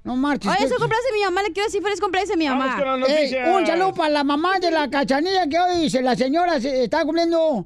No 0.05 0.17
marches. 0.17 0.49
Oye, 0.51 0.59
¿qué- 0.59 0.65
eso 0.65 0.75
compraste 0.79 1.09
a 1.11 1.13
mi 1.15 1.25
mamá, 1.25 1.43
le 1.43 1.53
quiero 1.53 1.67
decir 1.67 1.81
feliz 1.83 2.01
cumpleaños 2.01 2.33
a 2.33 2.37
mi 2.37 2.49
mamá. 2.49 2.77
Ey, 3.09 3.35
un 3.55 3.65
saludo 3.65 3.95
para 3.95 4.09
la 4.11 4.25
mamá 4.25 4.59
de 4.59 4.71
la 4.73 4.91
cachanilla 4.91 5.47
que 5.49 5.59
hoy 5.61 5.89
se, 5.91 6.03
la 6.03 6.17
señora 6.17 6.61
se, 6.61 6.85
está 6.85 7.05
cumpliendo 7.05 7.65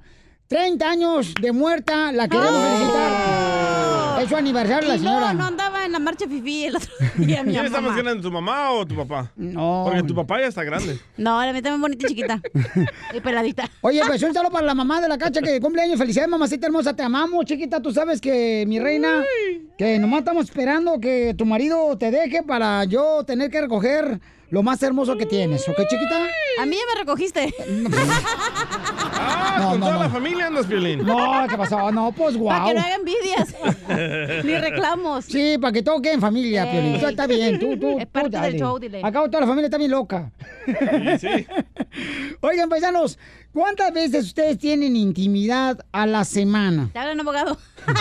30 0.49 0.88
años 0.88 1.34
de 1.40 1.53
muerta. 1.53 2.12
La 2.12 2.28
queremos 2.28 2.62
felicitar. 2.62 4.22
Es 4.22 4.28
su 4.28 4.36
aniversario 4.36 4.88
la 4.88 4.97
señora. 4.97 5.32
No, 5.32 5.40
no 5.40 5.47
andaba 5.47 5.84
en 5.84 5.92
la 5.92 5.99
marcha 5.99 6.26
fifí 6.26 6.64
el 6.64 6.76
otro 6.76 6.90
día, 7.16 7.42
mi 7.42 7.53
¿Quién 7.53 7.66
está 7.66 7.80
más 7.80 7.97
grande, 7.97 8.22
tu 8.22 8.30
mamá 8.30 8.70
o 8.72 8.86
tu 8.86 8.97
papá? 8.97 9.30
No. 9.36 9.84
Porque 9.86 10.03
tu 10.05 10.14
papá 10.14 10.40
ya 10.40 10.47
está 10.47 10.64
grande. 10.64 10.99
No, 11.16 11.44
la 11.44 11.53
mía 11.53 11.62
también 11.62 11.80
bonita 11.82 12.07
y 12.07 12.09
chiquita. 12.09 12.40
y 13.14 13.20
peladita. 13.20 13.68
Oye, 13.82 14.01
pues 14.07 14.22
un 14.22 14.32
saludo 14.32 14.53
para 14.53 14.64
la 14.64 14.74
mamá 14.74 15.01
de 15.01 15.09
la 15.09 15.18
cacha 15.18 15.42
que 15.42 15.61
cumple 15.61 15.82
años. 15.82 15.99
Felicidades, 15.99 16.30
mamacita 16.30 16.66
hermosa. 16.66 16.94
Te 16.94 17.03
amamos, 17.03 17.44
chiquita. 17.44 17.82
Tú 17.82 17.92
sabes 17.92 18.20
que, 18.20 18.64
mi 18.66 18.78
reina, 18.78 19.22
que 19.76 19.99
nomás 19.99 20.20
estamos 20.20 20.44
esperando 20.47 20.99
que 20.99 21.34
tu 21.36 21.44
marido 21.44 21.99
te 21.99 22.11
deje 22.11 22.42
para 22.42 22.84
yo 22.84 23.24
tener 23.24 23.51
que 23.51 23.61
recoger 23.61 24.20
lo 24.51 24.62
más 24.62 24.82
hermoso 24.82 25.16
que 25.16 25.26
tienes. 25.26 25.68
¿Ok, 25.68 25.76
chiquita? 25.88 26.26
A 26.61 26.66
mí 26.66 26.76
ya 26.76 26.94
me 26.94 27.01
recogiste. 27.01 27.53
Ah, 29.18 29.57
No, 29.59 29.70
con 29.70 29.80
no, 29.80 29.86
toda 29.86 29.97
no. 29.99 30.03
la 30.05 30.11
familia 30.11 30.47
andas, 30.49 30.66
Piolín. 30.66 31.05
No, 31.05 31.47
¿qué 31.49 31.57
pasó? 31.57 31.90
No, 31.90 32.12
pues 32.12 32.36
guau. 32.36 32.59
Para 32.59 32.68
que 32.68 32.74
no 32.74 32.84
haya 32.84 32.94
envidias. 32.97 34.44
Ni 34.44 34.55
reclamos. 34.55 35.24
Sí, 35.24 35.57
para 35.59 35.72
que 35.72 35.82
todo 35.82 36.01
quede 36.03 36.12
en 36.14 36.20
familia, 36.20 36.64
Ey. 36.64 36.70
Piolín. 36.72 37.01
Tú 37.01 37.07
está 37.07 37.26
bien, 37.26 37.59
tú, 37.59 37.76
tú. 37.78 37.99
Es 37.99 38.05
tú 38.05 38.11
parte 38.12 38.30
del 38.30 38.40
dale. 38.42 38.59
show, 38.59 38.78
dile. 38.78 39.01
Acá 39.03 39.22
toda 39.24 39.40
la 39.40 39.47
familia 39.47 39.66
está 39.66 39.78
bien 39.78 39.90
loca. 39.90 40.30
Sí. 41.18 41.47
Oigan, 42.42 42.68
paisanos, 42.68 43.18
¿cuántas 43.57 43.90
veces 43.92 44.26
ustedes 44.26 44.59
tienen 44.59 44.94
intimidad 44.96 45.78
a 45.90 46.04
la 46.07 46.24
semana? 46.26 46.90
Te 46.92 46.98
hablan, 46.98 47.20
abogado. 47.20 47.57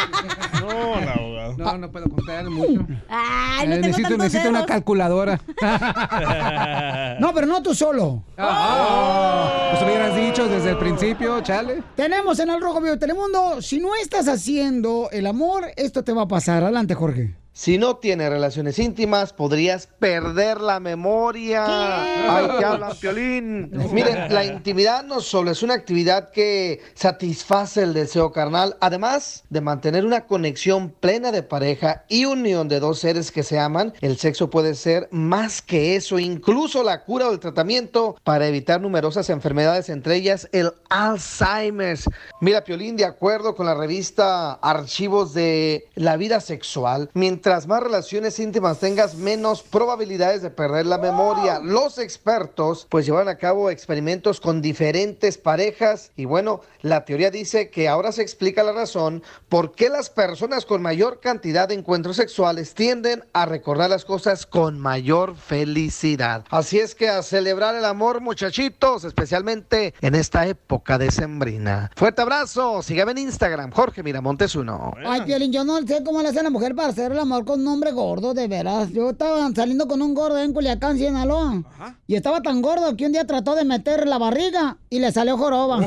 No, 0.66 1.00
la 1.00 1.12
abogado. 1.14 1.54
No, 1.58 1.78
no 1.78 1.92
puedo 1.92 2.10
contar 2.10 2.50
mucho. 2.50 2.86
Ay, 3.08 3.68
Eh, 3.68 3.70
tengo 3.70 3.88
necesito 3.88 4.18
necesito 4.18 4.50
una 4.50 4.66
calculadora. 4.66 5.40
No, 7.20 7.34
pero 7.34 7.48
no 7.48 7.62
tú 7.64 7.74
solo. 7.74 8.24
Ah, 8.38 9.70
pues 9.72 9.84
hubieras 9.84 10.16
dicho 10.16 10.48
desde 10.50 10.72
el 10.72 10.78
principio, 10.78 11.40
chale. 11.42 11.84
Tenemos 11.96 12.40
en 12.40 12.50
el 12.50 12.60
Rojo 12.62 12.82
Vivo 12.82 12.94
de 12.94 13.00
Telemundo, 13.00 13.62
si 13.62 13.80
no 13.80 13.96
estás 13.96 14.28
haciendo 14.28 15.10
el 15.12 15.28
amor, 15.28 15.66
esto 15.78 16.04
te 16.04 16.12
va 16.14 16.24
a 16.24 16.28
pasar. 16.28 16.64
Adelante, 16.64 16.94
Jorge. 16.96 17.36
Si 17.58 17.78
no 17.78 17.96
tienes 17.96 18.30
relaciones 18.30 18.78
íntimas, 18.80 19.32
podrías 19.32 19.88
perder 19.88 20.60
la 20.60 20.82
memoria. 20.82 21.64
Ay, 21.66 22.50
te 22.60 22.66
hablan, 22.66 22.98
Piolín. 23.00 23.72
Miren, 23.94 24.34
la 24.34 24.44
intimidad 24.44 25.06
no 25.06 25.22
solo 25.22 25.52
es 25.52 25.64
una 25.64 25.74
actividad 25.74 26.32
que 26.32 26.82
satisface 26.96 27.82
el 27.82 27.94
deseo 27.94 28.34
carnal, 28.34 28.76
además 28.82 29.46
de 29.50 29.62
mantener 29.62 30.04
una 30.04 30.26
conexión 30.26 30.90
plena 30.90 31.32
de 31.32 31.44
pareja 31.44 32.04
y 32.10 32.26
unión 32.26 32.68
de 32.68 32.82
dos 32.82 33.00
seres 33.00 33.32
que 33.32 33.42
se 33.42 33.58
aman, 33.58 33.94
el 34.02 34.18
sexo 34.18 34.50
puede 34.50 34.76
ser 34.76 35.08
más 35.12 35.62
que 35.62 35.96
eso, 35.96 36.20
incluso 36.20 36.84
la 36.84 37.06
cura 37.06 37.30
o 37.30 37.32
el 37.32 37.40
tratamiento 37.40 38.18
para 38.26 38.48
evitar 38.48 38.82
numerosas 38.82 39.30
enfermedades, 39.30 39.88
entre 39.88 40.18
ellas 40.18 40.50
el 40.52 40.74
Alzheimer. 40.90 42.00
Mira, 42.42 42.66
Piolín, 42.66 42.98
de 42.98 43.06
acuerdo 43.06 43.56
con 43.56 43.66
la 43.66 43.76
revista 43.76 44.56
Archivos 44.56 45.34
de 45.34 45.88
la 45.96 46.18
Vida 46.18 46.42
Sexual, 46.42 47.10
mientras 47.14 47.45
más 47.46 47.84
relaciones 47.84 48.40
íntimas 48.40 48.80
tengas, 48.80 49.14
menos 49.14 49.62
probabilidades 49.62 50.42
de 50.42 50.50
perder 50.50 50.88
la 50.88 50.98
memoria. 50.98 51.60
Los 51.60 52.00
expertos 52.00 52.88
pues 52.90 53.06
llevan 53.06 53.28
a 53.28 53.38
cabo 53.38 53.70
experimentos 53.70 54.42
con 54.42 54.64
diferentes 54.64 55.38
parejas 55.38 56.12
y 56.16 56.26
bueno, 56.26 56.62
la 56.82 57.06
teoría 57.06 57.30
dice 57.30 57.70
que 57.70 57.88
ahora 57.88 58.12
se 58.12 58.24
explica 58.24 58.64
la 58.64 58.72
razón 58.72 59.22
por 59.48 59.76
qué 59.76 59.90
las 59.90 60.10
personas 60.10 60.66
con 60.66 60.82
mayor 60.82 61.20
cantidad 61.20 61.68
de 61.68 61.76
encuentros 61.76 62.16
sexuales 62.16 62.74
tienden 62.74 63.24
a 63.34 63.46
recordar 63.46 63.92
las 63.92 64.06
cosas 64.06 64.48
con 64.48 64.80
mayor 64.80 65.36
felicidad. 65.36 66.46
Así 66.50 66.80
es 66.80 66.96
que 66.96 67.10
a 67.10 67.22
celebrar 67.22 67.76
el 67.76 67.86
amor, 67.86 68.22
muchachitos, 68.22 69.04
especialmente 69.04 69.94
en 70.02 70.16
esta 70.16 70.48
época 70.48 70.98
decembrina. 70.98 71.92
Fuerte 71.96 72.24
abrazo, 72.24 72.82
sígame 72.82 73.12
en 73.12 73.20
Instagram, 73.20 73.70
Jorge 73.70 74.02
Miramontes 74.02 74.56
uno. 74.56 74.96
Ay, 75.06 75.22
Piolín, 75.22 75.54
yo 75.54 75.64
no 75.64 75.80
sé 75.86 76.04
cómo 76.04 76.24
le 76.24 76.30
hace 76.30 76.42
la 76.42 76.50
mujer 76.50 76.74
para 76.74 76.90
hacer 76.90 77.12
el 77.12 77.20
amor 77.20 77.35
con 77.44 77.62
un 77.62 77.68
hombre 77.68 77.92
gordo, 77.92 78.34
de 78.34 78.48
veras. 78.48 78.92
Yo 78.92 79.10
estaba 79.10 79.52
saliendo 79.54 79.88
con 79.88 80.02
un 80.02 80.14
gordo 80.14 80.38
en 80.40 80.54
Culiacán, 80.54 80.98
Sinaloa. 80.98 81.64
Y 82.08 82.16
estaba 82.16 82.42
tan 82.42 82.62
gordo 82.62 82.96
que 82.96 83.06
un 83.06 83.12
día 83.12 83.28
trató 83.28 83.56
de 83.56 83.66
meter 83.66 84.08
la 84.08 84.18
barriga 84.18 84.78
y 84.90 85.00
le 85.00 85.12
salió 85.12 85.38
joroba. 85.38 85.80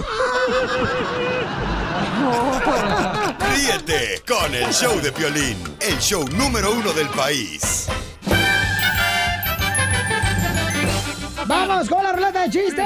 Ríete 3.54 4.22
con 4.26 4.54
el 4.54 4.72
show 4.72 5.00
de 5.00 5.10
Piolín, 5.12 5.56
el 5.80 5.98
show 5.98 6.24
número 6.36 6.72
uno 6.72 6.92
del 6.92 7.08
país. 7.08 7.86
¡Vamos 11.46 11.88
con 11.88 12.02
la 12.02 12.12
ruleta 12.12 12.42
de 12.42 12.50
chistes! 12.50 12.84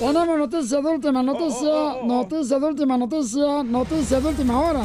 Tenemos 0.00 0.38
noticia 0.38 0.80
de 0.80 0.88
última 0.88 1.22
noticia, 1.22 2.02
noticia 2.04 2.58
de 2.58 2.66
última 2.66 2.96
noticia, 2.96 3.62
noticia 3.62 4.20
de 4.20 4.28
última 4.28 4.60
hora. 4.60 4.80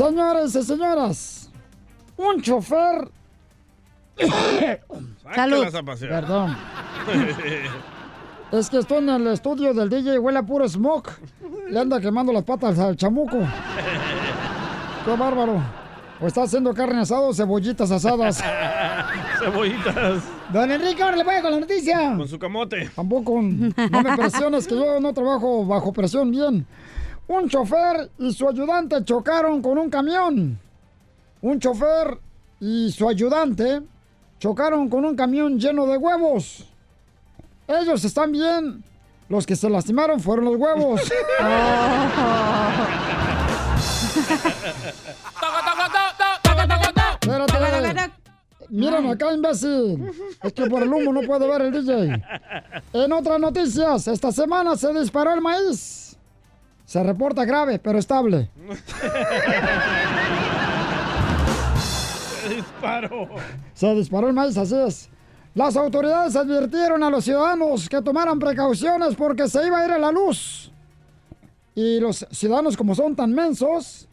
Señores 0.00 0.56
y 0.56 0.62
señoras, 0.62 1.50
un 2.16 2.40
chofer... 2.40 3.10
Pasear. 5.84 6.08
Perdón. 6.08 6.56
Es 8.50 8.70
que 8.70 8.78
estoy 8.78 8.98
en 8.98 9.10
el 9.10 9.26
estudio 9.26 9.74
del 9.74 9.90
DJ 9.90 10.14
y 10.14 10.18
huele 10.18 10.38
a 10.38 10.42
puro 10.42 10.66
smoke. 10.66 11.10
Le 11.68 11.78
anda 11.78 12.00
quemando 12.00 12.32
las 12.32 12.44
patas 12.44 12.78
al 12.78 12.96
chamuco. 12.96 13.40
¡Qué 15.04 15.16
bárbaro! 15.16 15.62
O 16.18 16.26
está 16.26 16.44
haciendo 16.44 16.72
carne 16.72 17.02
asada 17.02 17.20
o 17.20 17.34
cebollitas 17.34 17.90
asadas. 17.90 18.42
Cebollitas. 19.38 20.22
Don 20.50 20.70
Enrique, 20.70 21.02
ahora 21.02 21.16
le 21.16 21.24
voy 21.24 21.42
con 21.42 21.50
la 21.50 21.60
noticia. 21.60 22.16
Con 22.16 22.26
su 22.26 22.38
camote. 22.38 22.88
Tampoco, 22.96 23.42
no 23.42 24.02
me 24.02 24.16
presiones 24.16 24.66
que 24.66 24.76
yo 24.76 24.98
no 24.98 25.12
trabajo 25.12 25.66
bajo 25.66 25.92
presión 25.92 26.30
bien. 26.30 26.66
Un 27.30 27.48
chofer 27.48 28.10
y 28.18 28.32
su 28.32 28.48
ayudante 28.48 29.04
chocaron 29.04 29.62
con 29.62 29.78
un 29.78 29.88
camión. 29.88 30.58
Un 31.40 31.60
chofer 31.60 32.18
y 32.58 32.90
su 32.90 33.08
ayudante 33.08 33.82
chocaron 34.40 34.88
con 34.88 35.04
un 35.04 35.14
camión 35.14 35.56
lleno 35.56 35.86
de 35.86 35.96
huevos. 35.96 36.66
Ellos 37.68 38.04
están 38.04 38.32
bien. 38.32 38.82
Los 39.28 39.46
que 39.46 39.54
se 39.54 39.70
lastimaron 39.70 40.18
fueron 40.18 40.46
los 40.46 40.56
huevos. 40.56 41.02
Espérate. 47.20 48.10
Miren 48.70 49.06
acá, 49.06 49.32
imbécil. 49.32 50.10
Es 50.42 50.52
que 50.52 50.66
por 50.66 50.82
el 50.82 50.92
humo 50.92 51.12
no 51.12 51.20
puede 51.22 51.46
ver 51.46 51.62
el 51.62 51.70
DJ. 51.70 52.24
En 52.92 53.12
otras 53.12 53.38
noticias, 53.38 54.08
esta 54.08 54.32
semana 54.32 54.74
se 54.74 54.92
disparó 54.92 55.32
el 55.32 55.40
maíz. 55.40 56.09
Se 56.90 57.00
reporta 57.04 57.44
grave, 57.44 57.78
pero 57.78 58.00
estable. 58.00 58.50
disparó. 62.48 63.28
Se 63.74 63.94
disparó 63.94 64.26
el 64.26 64.34
maíz, 64.34 64.56
así 64.56 64.74
es. 64.74 65.08
Las 65.54 65.76
autoridades 65.76 66.34
advirtieron 66.34 67.04
a 67.04 67.10
los 67.10 67.22
ciudadanos 67.22 67.88
que 67.88 68.02
tomaran 68.02 68.40
precauciones 68.40 69.14
porque 69.14 69.46
se 69.46 69.64
iba 69.64 69.78
a 69.78 69.84
ir 69.84 69.92
a 69.92 69.98
la 70.00 70.10
luz. 70.10 70.72
Y 71.76 72.00
los 72.00 72.26
ciudadanos, 72.32 72.76
como 72.76 72.96
son 72.96 73.14
tan 73.14 73.32
mensos, 73.32 74.08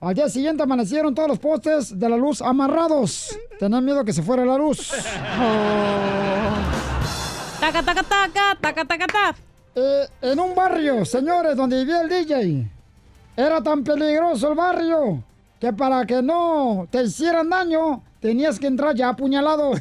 al 0.00 0.14
día 0.16 0.28
siguiente 0.28 0.64
amanecieron 0.64 1.14
todos 1.14 1.28
los 1.28 1.38
postes 1.38 1.96
de 1.96 2.08
la 2.08 2.16
luz 2.16 2.42
amarrados. 2.42 3.38
Tenían 3.60 3.84
miedo 3.84 4.04
que 4.04 4.12
se 4.12 4.24
fuera 4.24 4.44
la 4.44 4.58
luz. 4.58 4.90
Taca, 7.60 7.80
taca, 7.84 8.02
taca, 8.02 8.58
taca, 8.60 8.84
taca, 8.84 9.06
taca. 9.06 9.47
Eh, 9.80 10.08
en 10.22 10.40
un 10.40 10.56
barrio, 10.56 11.04
señores, 11.04 11.54
donde 11.54 11.78
vivía 11.78 12.00
el 12.00 12.08
DJ, 12.08 12.68
era 13.36 13.62
tan 13.62 13.84
peligroso 13.84 14.48
el 14.48 14.56
barrio 14.56 15.22
que 15.60 15.72
para 15.72 16.04
que 16.04 16.20
no 16.20 16.88
te 16.90 17.04
hicieran 17.04 17.48
daño, 17.48 18.02
tenías 18.18 18.58
que 18.58 18.66
entrar 18.66 18.96
ya 18.96 19.10
apuñalado. 19.10 19.74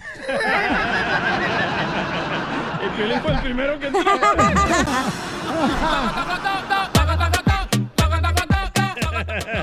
El 2.84 2.90
Piolín 2.92 3.22
fue 3.22 3.32
el 3.32 3.40
primero 3.40 3.80
que 3.80 3.88
entró. 3.88 4.04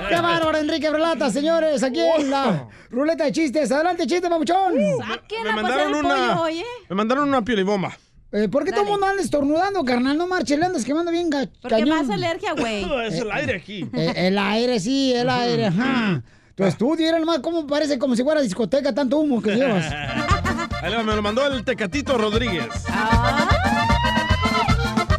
¡Qué 0.09 0.21
bárbaro, 0.21 0.59
Enrique 0.59 0.91
Brelata, 0.91 1.31
señores! 1.31 1.83
Aquí 1.85 2.01
en 2.01 2.31
la 2.31 2.67
ruleta 2.91 3.25
de 3.25 3.33
chistes. 3.33 3.71
¡Adelante, 3.71 4.05
chiste, 4.07 4.29
papuchón! 4.29 4.75
Me 4.75 5.53
mandaron 5.53 5.95
una. 5.95 6.43
Me 6.89 6.97
mandaron 6.97 7.29
una 7.29 7.43
piolibomba. 7.43 7.97
Eh, 8.37 8.49
¿Por 8.49 8.65
qué 8.65 8.73
todo 8.73 8.83
el 8.83 8.89
mundo 8.89 9.07
anda 9.07 9.23
estornudando, 9.23 9.85
carnal? 9.85 10.19
No 10.19 10.27
marches, 10.27 10.59
le 10.59 10.67
andas 10.67 10.85
quemando 10.85 11.13
bien 11.13 11.31
ga- 11.31 11.49
Porque 11.63 11.87
más 11.87 12.11
alergia, 12.11 12.53
güey. 12.55 12.85
Es 13.07 13.15
el 13.21 13.31
aire 13.31 13.55
aquí. 13.57 13.89
Eh, 13.95 14.13
el 14.17 14.37
aire, 14.39 14.81
sí, 14.81 15.15
el 15.15 15.31
aire, 15.31 15.67
ajá. 15.67 16.21
Tu 16.57 16.65
estudio, 16.65 17.09
era 17.09 17.19
nomás 17.21 17.39
cómo 17.39 17.65
parece 17.67 17.97
como 17.99 18.17
si 18.17 18.25
fuera 18.25 18.41
discoteca, 18.43 18.93
tanto 18.93 19.19
humo 19.19 19.41
que 19.41 19.55
llevas. 19.55 19.87
Ahí 20.83 20.91
le 20.91 20.97
va, 20.97 21.03
me 21.05 21.15
lo 21.15 21.23
mandó 21.23 21.47
el 21.47 21.65
Tecatito 21.65 22.19
Rodríguez. 22.19 22.67
Ah. 22.89 23.49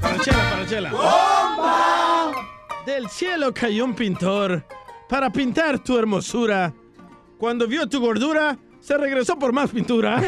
Para 0.01 0.19
Chela, 0.19 0.49
para 0.51 0.65
Chela. 0.67 0.91
Del 2.85 3.09
cielo 3.09 3.53
cayó 3.53 3.85
un 3.85 3.95
pintor 3.95 4.65
para 5.07 5.29
pintar 5.31 5.79
tu 5.79 5.97
hermosura. 5.97 6.73
Cuando 7.37 7.65
vio 7.67 7.87
tu 7.87 7.99
gordura, 8.01 8.57
se 8.81 8.97
regresó 8.97 9.39
por 9.39 9.53
más 9.53 9.69
pintura. 9.71 10.21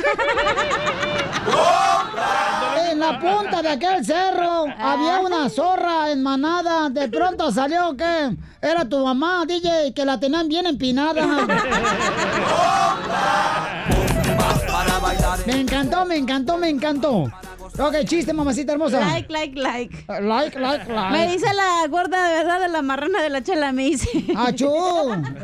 En 2.90 3.00
la 3.00 3.20
punta 3.20 3.62
de 3.62 3.70
aquel 3.70 4.06
cerro 4.06 4.66
había 4.80 5.20
una 5.20 5.50
zorra 5.50 6.12
en 6.12 6.24
manada. 6.24 6.90
De 6.90 7.10
pronto 7.10 7.52
salió 7.52 7.96
que 7.96 8.36
era 8.62 8.88
tu 8.88 9.06
mamá, 9.06 9.46
DJ, 9.46 9.94
que 9.94 10.06
la 10.06 10.20
tenían 10.20 10.48
bien 10.48 10.66
empinada. 10.66 11.22
Me 15.46 15.62
encantó, 15.62 16.06
me 16.06 16.18
encantó, 16.18 16.58
me 16.58 16.70
encantó. 16.70 17.26
Ok, 17.80 17.96
chiste, 18.06 18.34
mamacita 18.34 18.74
hermosa. 18.74 19.00
Like, 19.00 19.32
like, 19.32 19.56
like. 19.60 20.06
Like, 20.08 20.60
like, 20.60 20.92
like. 20.92 21.12
Me 21.12 21.32
dice 21.32 21.46
la 21.54 21.88
gorda 21.88 22.28
de 22.28 22.36
verdad 22.36 22.60
de 22.60 22.70
la 22.70 22.82
marrana 22.82 23.22
de 23.22 23.30
la 23.30 23.44
chela, 23.44 23.72
me 23.72 23.84
dice. 23.86 24.10
¡Achú! 24.36 24.70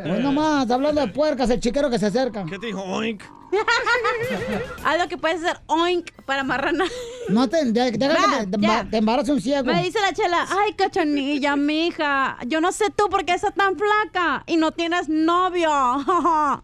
Pues 0.03 0.19
nomás, 0.19 0.69
hablando 0.71 1.01
de 1.01 1.07
puercas, 1.07 1.49
el 1.51 1.59
chiquero 1.59 1.89
que 1.89 1.99
se 1.99 2.07
acerca. 2.07 2.43
¿Qué 2.45 2.57
te 2.57 2.67
dijo 2.67 2.81
Oink? 2.81 3.21
Algo 4.83 5.07
que 5.07 5.17
puede 5.17 5.37
ser 5.37 5.57
oink 5.67 6.09
para 6.25 6.43
marrana. 6.43 6.85
No 7.29 7.47
te, 7.49 7.65
de- 7.65 7.91
deja 7.91 8.13
Va, 8.13 8.39
que 8.39 8.47
te, 8.47 8.89
te 8.89 8.97
embarace 8.97 9.31
un 9.31 9.39
ciego. 9.41 9.71
Me 9.71 9.83
dice 9.83 9.99
la 10.01 10.11
chela, 10.13 10.45
ay, 10.49 10.73
cachanilla, 10.73 11.55
mija, 11.55 12.37
yo 12.47 12.61
no 12.61 12.71
sé 12.71 12.85
tú 12.95 13.09
por 13.09 13.25
qué 13.25 13.33
estás 13.35 13.53
tan 13.53 13.75
flaca 13.77 14.43
y 14.47 14.57
no 14.57 14.71
tienes 14.71 15.07
novio. 15.07 15.69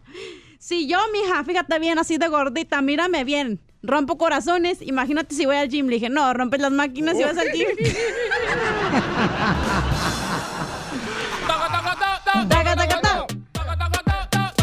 si 0.58 0.88
yo, 0.88 0.98
mija, 1.12 1.44
fíjate 1.44 1.78
bien, 1.78 1.98
así 1.98 2.18
de 2.18 2.28
gordita, 2.28 2.82
mírame 2.82 3.22
bien, 3.24 3.60
rompo 3.82 4.18
corazones, 4.18 4.82
imagínate 4.82 5.34
si 5.34 5.46
voy 5.46 5.56
al 5.56 5.68
gym. 5.68 5.86
Le 5.86 5.94
dije, 5.94 6.08
no, 6.08 6.32
rompes 6.34 6.60
las 6.60 6.72
máquinas 6.72 7.18
y 7.18 7.24
vas 7.24 7.38
al 7.38 7.50
gym. 7.52 7.66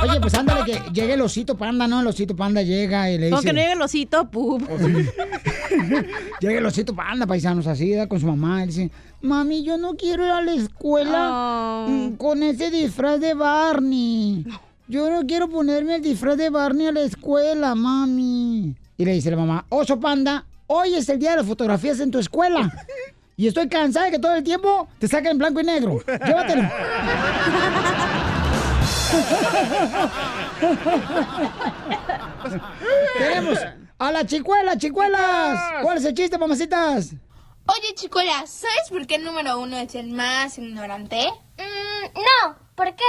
Oye, 0.04 0.22
pues 0.22 0.34
ándale 0.36 0.64
que 0.64 0.82
llegue 0.94 1.14
el 1.14 1.22
osito 1.22 1.58
panda, 1.58 1.88
¿no? 1.88 2.02
El 2.02 2.08
osito 2.08 2.36
panda 2.36 2.62
llega 2.62 3.10
y 3.10 3.18
le 3.18 3.30
dice... 3.30 3.42
que 3.42 3.54
no 3.54 3.60
llegue 3.60 3.74
el 3.74 3.82
osito, 3.82 4.30
pup. 4.30 4.62
Llega 6.40 6.60
el 6.60 6.66
osito 6.66 6.96
panda, 6.96 7.26
paisanos, 7.26 7.68
así, 7.68 7.94
da, 7.94 8.08
con 8.08 8.20
su 8.20 8.28
mamá. 8.28 8.64
Y 8.64 8.68
dice, 8.68 8.92
mami, 9.22 9.64
yo 9.64 9.78
no 9.78 9.96
quiero 9.96 10.24
ir 10.24 10.32
a 10.32 10.42
la 10.42 10.54
escuela 10.54 11.86
mm, 11.88 12.12
con 12.12 12.44
ese 12.44 12.70
disfraz 12.70 13.20
de 13.20 13.34
Barney. 13.34 14.46
Yo 14.88 15.10
no 15.10 15.26
quiero 15.26 15.50
ponerme 15.50 15.96
el 15.96 16.02
disfraz 16.02 16.38
de 16.38 16.50
Barney 16.50 16.88
a 16.88 16.92
la 16.92 17.02
escuela, 17.02 17.76
mami. 17.76 18.76
Y 18.98 19.06
le 19.06 19.14
dice 19.14 19.30
la 19.30 19.38
mamá, 19.38 19.66
oso 19.70 20.00
panda, 20.00 20.46
hoy 20.66 20.96
es 20.96 21.08
el 21.10 21.20
día 21.20 21.30
de 21.32 21.38
las 21.38 21.46
fotografías 21.46 22.00
en 22.00 22.10
tu 22.10 22.18
escuela. 22.20 22.72
Y 23.36 23.48
estoy 23.48 23.70
cansada 23.70 24.08
de 24.08 24.14
que 24.14 24.20
todo 24.20 24.34
el 24.34 24.44
tiempo 24.44 24.88
te 24.98 25.08
saquen 25.08 25.34
en 25.34 25.38
blanco 25.38 25.60
y 25.60 25.64
negro. 25.64 26.00
Llévatelo. 26.26 26.64
Tenemos 33.18 33.60
a 34.00 34.12
la 34.12 34.26
chicuela, 34.26 34.76
chicuelas. 34.78 35.60
¿Cuál 35.84 36.00
es 36.00 36.06
el 36.06 36.16
chiste, 36.16 36.38
mamacitas? 36.40 37.14
Oye, 37.68 37.94
chicuela, 37.96 38.46
¿sabes 38.48 38.90
por 38.90 39.06
qué 39.06 39.16
el 39.16 39.24
número 39.24 39.60
uno 39.60 39.78
es 39.78 39.94
el 39.94 40.10
más 40.10 40.58
ignorante? 40.58 41.30
no, 42.16 42.56
¿por 42.76 42.96
qué? 42.96 43.04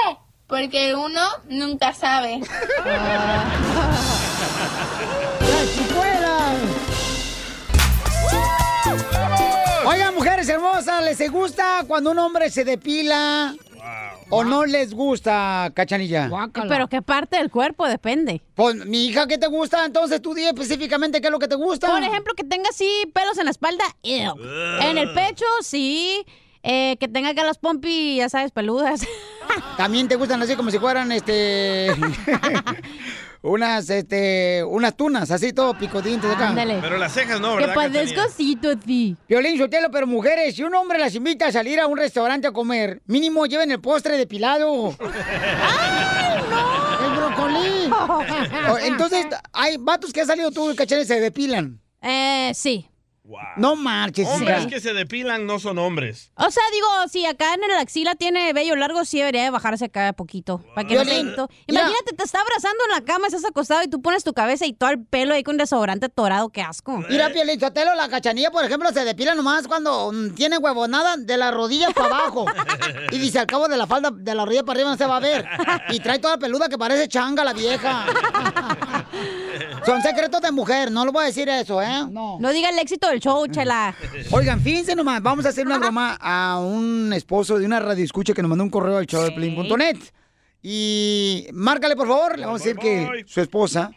Porque 0.46 0.94
uno 0.94 1.20
nunca 1.48 1.94
sabe. 1.94 2.40
Oigan, 9.88 10.14
mujeres 10.14 10.46
hermosas, 10.50 11.02
¿les 11.02 11.32
gusta 11.32 11.82
cuando 11.86 12.10
un 12.10 12.18
hombre 12.18 12.50
se 12.50 12.62
depila? 12.62 13.54
¿O 14.28 14.44
no 14.44 14.66
les 14.66 14.92
gusta, 14.92 15.72
cachanilla? 15.74 16.28
Pero 16.68 16.88
qué 16.88 17.00
parte 17.00 17.38
del 17.38 17.50
cuerpo 17.50 17.88
depende. 17.88 18.42
Pues, 18.54 18.84
mi 18.84 19.06
hija, 19.06 19.26
¿qué 19.26 19.38
te 19.38 19.46
gusta? 19.46 19.86
Entonces 19.86 20.20
tú 20.20 20.34
di 20.34 20.44
específicamente 20.44 21.22
qué 21.22 21.28
es 21.28 21.32
lo 21.32 21.38
que 21.38 21.48
te 21.48 21.54
gusta. 21.54 21.86
Por 21.86 22.02
ejemplo, 22.02 22.34
que 22.34 22.44
tenga 22.44 22.68
así 22.68 23.10
pelos 23.14 23.38
en 23.38 23.46
la 23.46 23.50
espalda. 23.50 23.84
ew. 24.02 24.34
En 24.82 24.98
el 24.98 25.14
pecho, 25.14 25.46
sí. 25.62 26.22
Eh, 26.62 26.98
que 27.00 27.08
tenga 27.08 27.30
acá 27.30 27.44
las 27.44 27.56
pompis, 27.56 28.18
ya 28.18 28.28
sabes, 28.28 28.50
peludas. 28.50 29.06
También 29.78 30.06
te 30.06 30.16
gustan 30.16 30.42
así 30.42 30.54
como 30.54 30.70
si 30.70 30.78
fueran, 30.78 31.12
este... 31.12 31.94
unas, 33.42 33.88
este... 33.90 34.62
Unas 34.64 34.96
tunas, 34.96 35.30
así 35.30 35.52
todo 35.52 35.74
picodientes 35.78 36.30
acá. 36.30 36.48
Ándale. 36.50 36.78
Pero 36.80 36.98
las 36.98 37.12
cejas 37.12 37.40
no, 37.40 37.56
que 37.56 37.66
¿verdad? 37.66 37.74
Cachanilla? 37.74 38.26
osito 38.26 38.70
así. 38.70 39.16
Violín 39.28 39.58
Sotelo, 39.58 39.90
pero 39.90 40.06
mujeres, 40.06 40.56
si 40.56 40.62
un 40.64 40.74
hombre 40.74 40.98
las 40.98 41.14
invita 41.14 41.46
a 41.46 41.52
salir 41.52 41.78
a 41.80 41.86
un 41.86 41.96
restaurante 41.98 42.46
a 42.48 42.52
comer, 42.52 43.00
mínimo 43.06 43.46
lleven 43.46 43.70
el 43.70 43.80
postre 43.80 44.16
depilado. 44.16 44.88
¡Ay, 45.00 46.42
no! 46.50 47.04
¡El 47.06 47.16
brócoli! 47.16 47.90
O- 48.70 48.78
Entonces, 48.78 49.26
hay 49.52 49.76
vatos 49.78 50.12
que 50.12 50.20
han 50.22 50.26
salido 50.26 50.50
tú, 50.50 50.74
cachanes, 50.76 51.06
se 51.06 51.20
depilan. 51.20 51.80
Eh, 52.02 52.52
sí. 52.54 52.88
No 53.56 53.76
marches. 53.76 54.26
Hombres 54.28 54.66
que 54.66 54.80
se 54.80 54.94
depilan 54.94 55.46
no 55.46 55.58
son 55.58 55.78
hombres. 55.78 56.30
O 56.36 56.50
sea, 56.50 56.62
digo, 56.72 56.86
si 57.10 57.26
acá 57.26 57.54
en 57.54 57.64
el 57.64 57.72
axila 57.72 58.14
tiene 58.14 58.52
vello 58.52 58.76
largo, 58.76 59.04
sí 59.04 59.18
debería 59.18 59.44
de 59.44 59.50
bajarse 59.50 59.86
acá 59.86 60.12
poquito. 60.12 60.62
Para 60.74 60.86
que 60.86 60.94
no 60.94 61.02
ya. 61.02 61.12
Imagínate, 61.66 62.14
te 62.16 62.24
está 62.24 62.40
abrazando 62.40 62.84
en 62.84 62.90
la 62.94 63.04
cama, 63.04 63.26
estás 63.26 63.44
acostado 63.44 63.82
y 63.82 63.88
tú 63.88 64.00
pones 64.00 64.24
tu 64.24 64.32
cabeza 64.32 64.66
y 64.66 64.72
todo 64.72 64.90
el 64.90 65.04
pelo 65.04 65.34
ahí 65.34 65.42
con 65.42 65.56
desodorante 65.56 66.08
torado, 66.08 66.48
qué 66.50 66.62
asco. 66.62 66.98
Mira, 67.08 67.30
Piolín 67.30 67.60
Sotelo, 67.60 67.94
la 67.94 68.08
cachanilla, 68.08 68.50
por 68.50 68.64
ejemplo, 68.64 68.90
se 68.92 69.04
depila 69.04 69.34
nomás 69.34 69.68
cuando 69.68 70.12
mm, 70.12 70.34
tiene 70.34 70.58
huevonada 70.58 71.16
de 71.16 71.36
las 71.36 71.52
rodillas 71.52 71.92
para 71.92 72.06
abajo. 72.06 72.46
Y 73.10 73.18
dice, 73.18 73.38
al 73.38 73.46
cabo 73.46 73.68
de 73.68 73.76
la 73.76 73.86
falda, 73.86 74.10
de 74.10 74.34
la 74.34 74.44
rodilla 74.44 74.64
para 74.64 74.78
arriba 74.78 74.90
no 74.90 74.96
se 74.96 75.06
va 75.06 75.16
a 75.16 75.20
ver. 75.20 75.46
Y 75.90 76.00
trae 76.00 76.18
toda 76.18 76.34
la 76.34 76.38
peluda 76.38 76.68
que 76.68 76.76
parece 76.76 77.08
changa 77.08 77.44
la 77.44 77.52
vieja. 77.52 78.06
Son 79.86 80.02
secretos 80.02 80.40
de 80.40 80.50
mujer, 80.52 80.90
no 80.90 81.04
lo 81.04 81.12
voy 81.12 81.24
a 81.24 81.26
decir 81.26 81.48
eso, 81.48 81.80
¿eh? 81.82 82.04
No. 82.10 82.38
No 82.40 82.52
diga 82.52 82.70
el 82.70 82.78
éxito 82.78 83.08
del 83.08 83.20
show, 83.20 83.46
chela. 83.46 83.94
Oigan, 84.32 84.60
fíjense 84.60 84.94
nomás, 84.94 85.22
vamos 85.22 85.46
a 85.46 85.50
hacer 85.50 85.66
una 85.66 85.78
broma 85.78 86.18
a 86.20 86.58
un 86.60 87.12
esposo 87.12 87.58
de 87.58 87.66
una 87.66 87.80
radio 87.80 88.04
escucha 88.04 88.34
que 88.34 88.42
nos 88.42 88.48
mandó 88.48 88.64
un 88.64 88.70
correo 88.70 88.98
al 88.98 89.06
show 89.06 89.22
de 89.22 89.32
Pelín.net. 89.32 89.98
Y 90.62 91.46
márcale, 91.52 91.94
por 91.96 92.08
favor, 92.08 92.38
le 92.38 92.44
vamos 92.44 92.60
a 92.60 92.64
decir 92.64 92.78
que 92.78 93.24
su 93.26 93.40
esposa, 93.40 93.90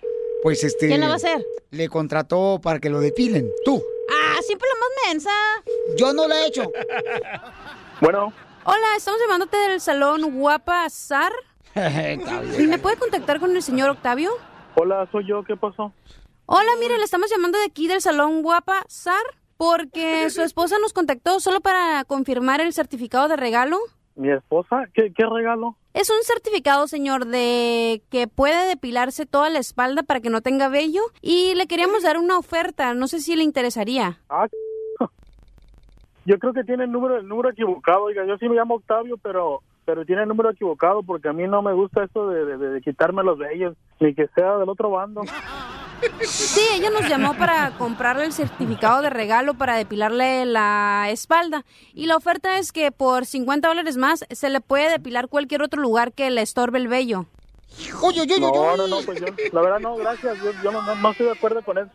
pues 0.44 0.64
este... 0.64 0.88
¿Quién 0.88 1.02
la 1.02 1.08
va 1.08 1.14
a 1.14 1.18
hacer? 1.18 1.44
Le 1.72 1.90
contrató 1.90 2.60
para 2.62 2.80
que 2.80 2.90
lo 2.90 3.00
depilen. 3.00 3.50
Tú. 3.66 3.84
Ah, 4.12 4.38
siempre 4.46 4.68
la 4.70 4.80
más 4.80 4.90
mensa. 5.08 5.30
Yo 5.98 6.14
no 6.14 6.28
lo 6.28 6.36
he 6.36 6.48
hecho. 6.48 6.72
Bueno. 8.02 8.34
Hola, 8.64 8.96
estamos 8.98 9.20
llamándote 9.22 9.58
del 9.58 9.80
salón 9.80 10.40
Guapa 10.40 10.90
Zar. 10.90 11.32
¿Me 11.76 12.80
puede 12.80 12.98
contactar 12.98 13.40
con 13.40 13.56
el 13.56 13.62
señor 13.62 13.92
Octavio? 13.92 14.32
Hola, 14.76 15.08
soy 15.12 15.28
yo, 15.28 15.44
¿qué 15.44 15.56
pasó? 15.56 15.92
Hola, 16.46 16.72
mire, 16.80 16.98
le 16.98 17.04
estamos 17.04 17.30
llamando 17.30 17.58
de 17.58 17.66
aquí 17.66 17.88
del 17.88 18.02
salón 18.02 18.42
Guapa 18.42 18.84
Zar 18.90 19.24
porque 19.58 20.30
su 20.30 20.42
esposa 20.42 20.78
nos 20.80 20.94
contactó 20.94 21.40
solo 21.40 21.62
para 21.62 22.04
confirmar 22.06 22.62
el 22.62 22.74
certificado 22.74 23.28
de 23.28 23.36
regalo 23.36 23.78
¿Mi 24.16 24.30
esposa? 24.30 24.84
¿Qué, 24.94 25.14
qué 25.14 25.26
regalo? 25.26 25.78
Es 25.94 26.10
un 26.10 26.22
certificado, 26.24 26.88
señor, 26.88 27.26
de 27.26 28.02
que 28.10 28.28
puede 28.28 28.68
depilarse 28.68 29.26
toda 29.26 29.50
la 29.50 29.60
espalda 29.60 30.04
para 30.04 30.20
que 30.20 30.30
no 30.30 30.42
tenga 30.42 30.70
vello 30.70 31.02
y 31.22 31.56
le 31.56 31.68
queríamos 31.68 32.04
dar 32.04 32.18
una 32.18 32.38
oferta, 32.38 32.94
no 32.94 33.08
sé 33.08 33.20
si 33.20 33.36
le 33.36 33.44
interesaría. 33.44 34.20
Ah, 34.30 34.48
yo 36.26 36.40
creo 36.40 36.54
que 36.54 36.64
tiene 36.64 36.84
el 36.84 36.92
número, 36.92 37.18
el 37.18 37.28
número 37.28 37.50
equivocado. 37.50 38.04
Oiga, 38.04 38.26
yo 38.26 38.38
sí 38.38 38.48
me 38.50 38.56
llamo 38.56 38.76
Octavio, 38.76 39.18
pero 39.18 39.62
pero 39.86 40.06
tiene 40.06 40.24
el 40.24 40.28
número 40.28 40.50
equivocado 40.52 41.04
porque 41.04 41.30
a 41.30 41.34
mí 41.34 41.48
no 41.48 41.62
me 41.62 41.74
gusta 41.74 42.04
esto 42.04 42.30
de, 42.30 42.46
de- 42.46 42.58
de 42.58 42.82
quitarme 42.82 43.24
los 43.24 43.38
vellos, 43.38 43.76
ni 44.00 44.14
que 44.14 44.28
sea 44.36 44.58
del 44.58 44.70
otro 44.70 44.90
bando. 44.92 45.22
Sí, 46.24 46.62
ella 46.74 46.90
nos 46.90 47.08
llamó 47.08 47.36
para 47.36 47.72
comprarle 47.78 48.26
el 48.26 48.34
certificado 48.34 49.02
de 49.04 49.10
regalo 49.12 49.54
para 49.54 49.76
depilarle 49.76 50.46
la 50.46 51.08
espalda. 51.10 51.64
Y 51.94 52.08
la 52.08 52.16
oferta 52.16 52.58
es 52.58 52.72
que 52.72 52.92
por 52.92 53.26
50 53.26 53.68
dólares 53.68 53.98
más 53.98 54.26
se 54.30 54.50
le 54.50 54.62
puede 54.62 54.90
depilar 54.90 55.28
cualquier 55.28 55.62
otro 55.62 55.80
lugar 55.82 56.12
que 56.14 56.32
le 56.32 56.42
estorbe 56.42 56.80
el 56.80 56.88
vello. 56.88 57.26
Oye, 58.02 58.22
oye, 58.22 58.40
No, 58.40 58.76
no, 58.76 58.88
no, 58.88 58.98
pues 59.06 59.20
yo, 59.22 59.28
la 59.54 59.62
verdad 59.62 59.80
no, 59.80 59.96
gracias, 59.96 60.38
yo, 60.44 60.52
yo 60.64 60.72
no, 60.72 60.82
no, 60.82 60.96
no 60.96 61.12
estoy 61.12 61.28
de 61.28 61.32
acuerdo 61.34 61.62
con 61.64 61.78
eso. 61.78 61.92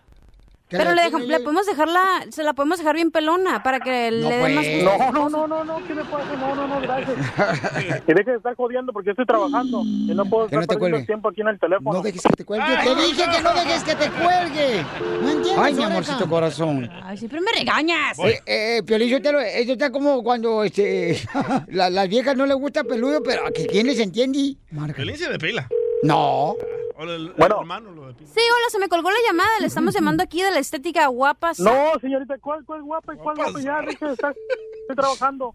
Pero 0.69 0.95
le, 0.95 1.03
deja- 1.05 1.19
le 1.21 1.39
podemos 1.41 1.65
dejarla, 1.65 2.03
se 2.31 2.43
la 2.43 2.53
podemos 2.53 2.79
dejar 2.79 2.97
bien 2.97 3.13
pelona 3.13 3.63
para 3.63 3.79
que 3.79 4.11
le 4.11 4.29
dé 4.29 4.49
más 4.55 4.67
gusto. 4.67 5.13
No, 5.13 5.13
no, 5.13 5.29
no, 5.29 5.47
no, 5.47 5.65
no, 5.65 5.87
¿qué 5.87 5.95
me 5.95 6.05
pasa? 6.05 6.25
No, 6.37 6.55
no, 6.57 6.67
no, 6.67 6.81
gracias. 6.81 7.17
Y 8.09 8.13
deje 8.13 8.31
de 8.33 8.37
estar 8.39 8.55
jodiendo 8.57 8.93
porque 8.93 9.11
estoy 9.11 9.27
trabajando 9.27 9.83
y 9.85 10.13
no 10.15 10.25
puedo 10.25 10.49
Que 10.49 10.57
estar 10.57 10.61
no 10.63 10.67
te 10.67 10.67
perdiendo 10.67 10.79
cuelgue. 10.81 10.99
el 10.99 11.07
tiempo 11.07 11.29
aquí 11.29 11.41
en 11.43 11.49
el 11.49 11.61
teléfono. 11.61 11.93
No 11.93 12.03
dejes 12.03 12.23
que 12.23 12.29
te 12.37 12.45
cuelgue. 12.45 12.67
Te 12.83 12.95
dije 12.97 13.25
que 13.31 13.43
no 13.43 13.55
dejes 13.55 13.85
que 13.85 13.95
te 13.95 14.11
cuelgue. 14.11 14.85
No 15.23 15.29
entiendes, 15.31 15.53
Ay, 15.59 15.73
mi 15.75 15.79
oreja? 15.85 15.87
amorcito 15.87 16.29
corazón. 16.29 16.91
Ay, 17.05 17.17
siempre 17.17 17.41
me 17.41 17.53
regañas. 17.57 18.19
Eh, 18.19 18.41
eh, 18.47 18.83
Piolín, 18.85 19.11
Sotelo, 19.11 19.39
eso 19.41 19.73
está 19.73 19.91
como 19.93 20.23
cuando 20.25 20.65
este, 20.65 21.21
la- 21.69 21.91
las 21.91 22.09
viejas 22.09 22.37
no 22.37 22.45
les 22.45 22.57
gusta 22.57 22.83
peludo, 22.83 23.23
pero 23.23 23.47
¿a 23.47 23.51
que 23.53 23.67
quién 23.67 23.87
les 23.87 24.01
entiende? 24.01 24.57
Marca. 24.73 24.95
Piolín 24.97 25.17
se 25.17 25.29
depila. 25.31 25.69
No. 26.03 26.57
O 26.99 27.03
el, 27.03 27.11
el 27.11 27.33
Bueno. 27.35 27.61
hermano 27.61 27.91
lo. 27.93 28.13
Sí, 28.13 28.41
hola, 28.41 28.71
se 28.71 28.79
me 28.79 28.89
colgó 28.89 29.11
la 29.11 29.17
llamada. 29.27 29.51
Le 29.61 29.67
estamos 29.67 29.95
llamando 29.95 30.23
aquí 30.23 30.43
de 30.43 30.51
la 30.51 30.59
estética 30.59 31.07
guapas. 31.09 31.59
No, 31.61 31.93
señorita, 32.01 32.39
¿cuál, 32.39 32.65
cuál 32.65 32.83
guapa 32.83 33.15
y 33.15 33.19
cuál 33.19 33.37
guapa? 33.37 33.61
Ya, 33.61 33.81
estar, 33.81 34.35
estoy 34.81 34.97
trabajando. 34.97 35.55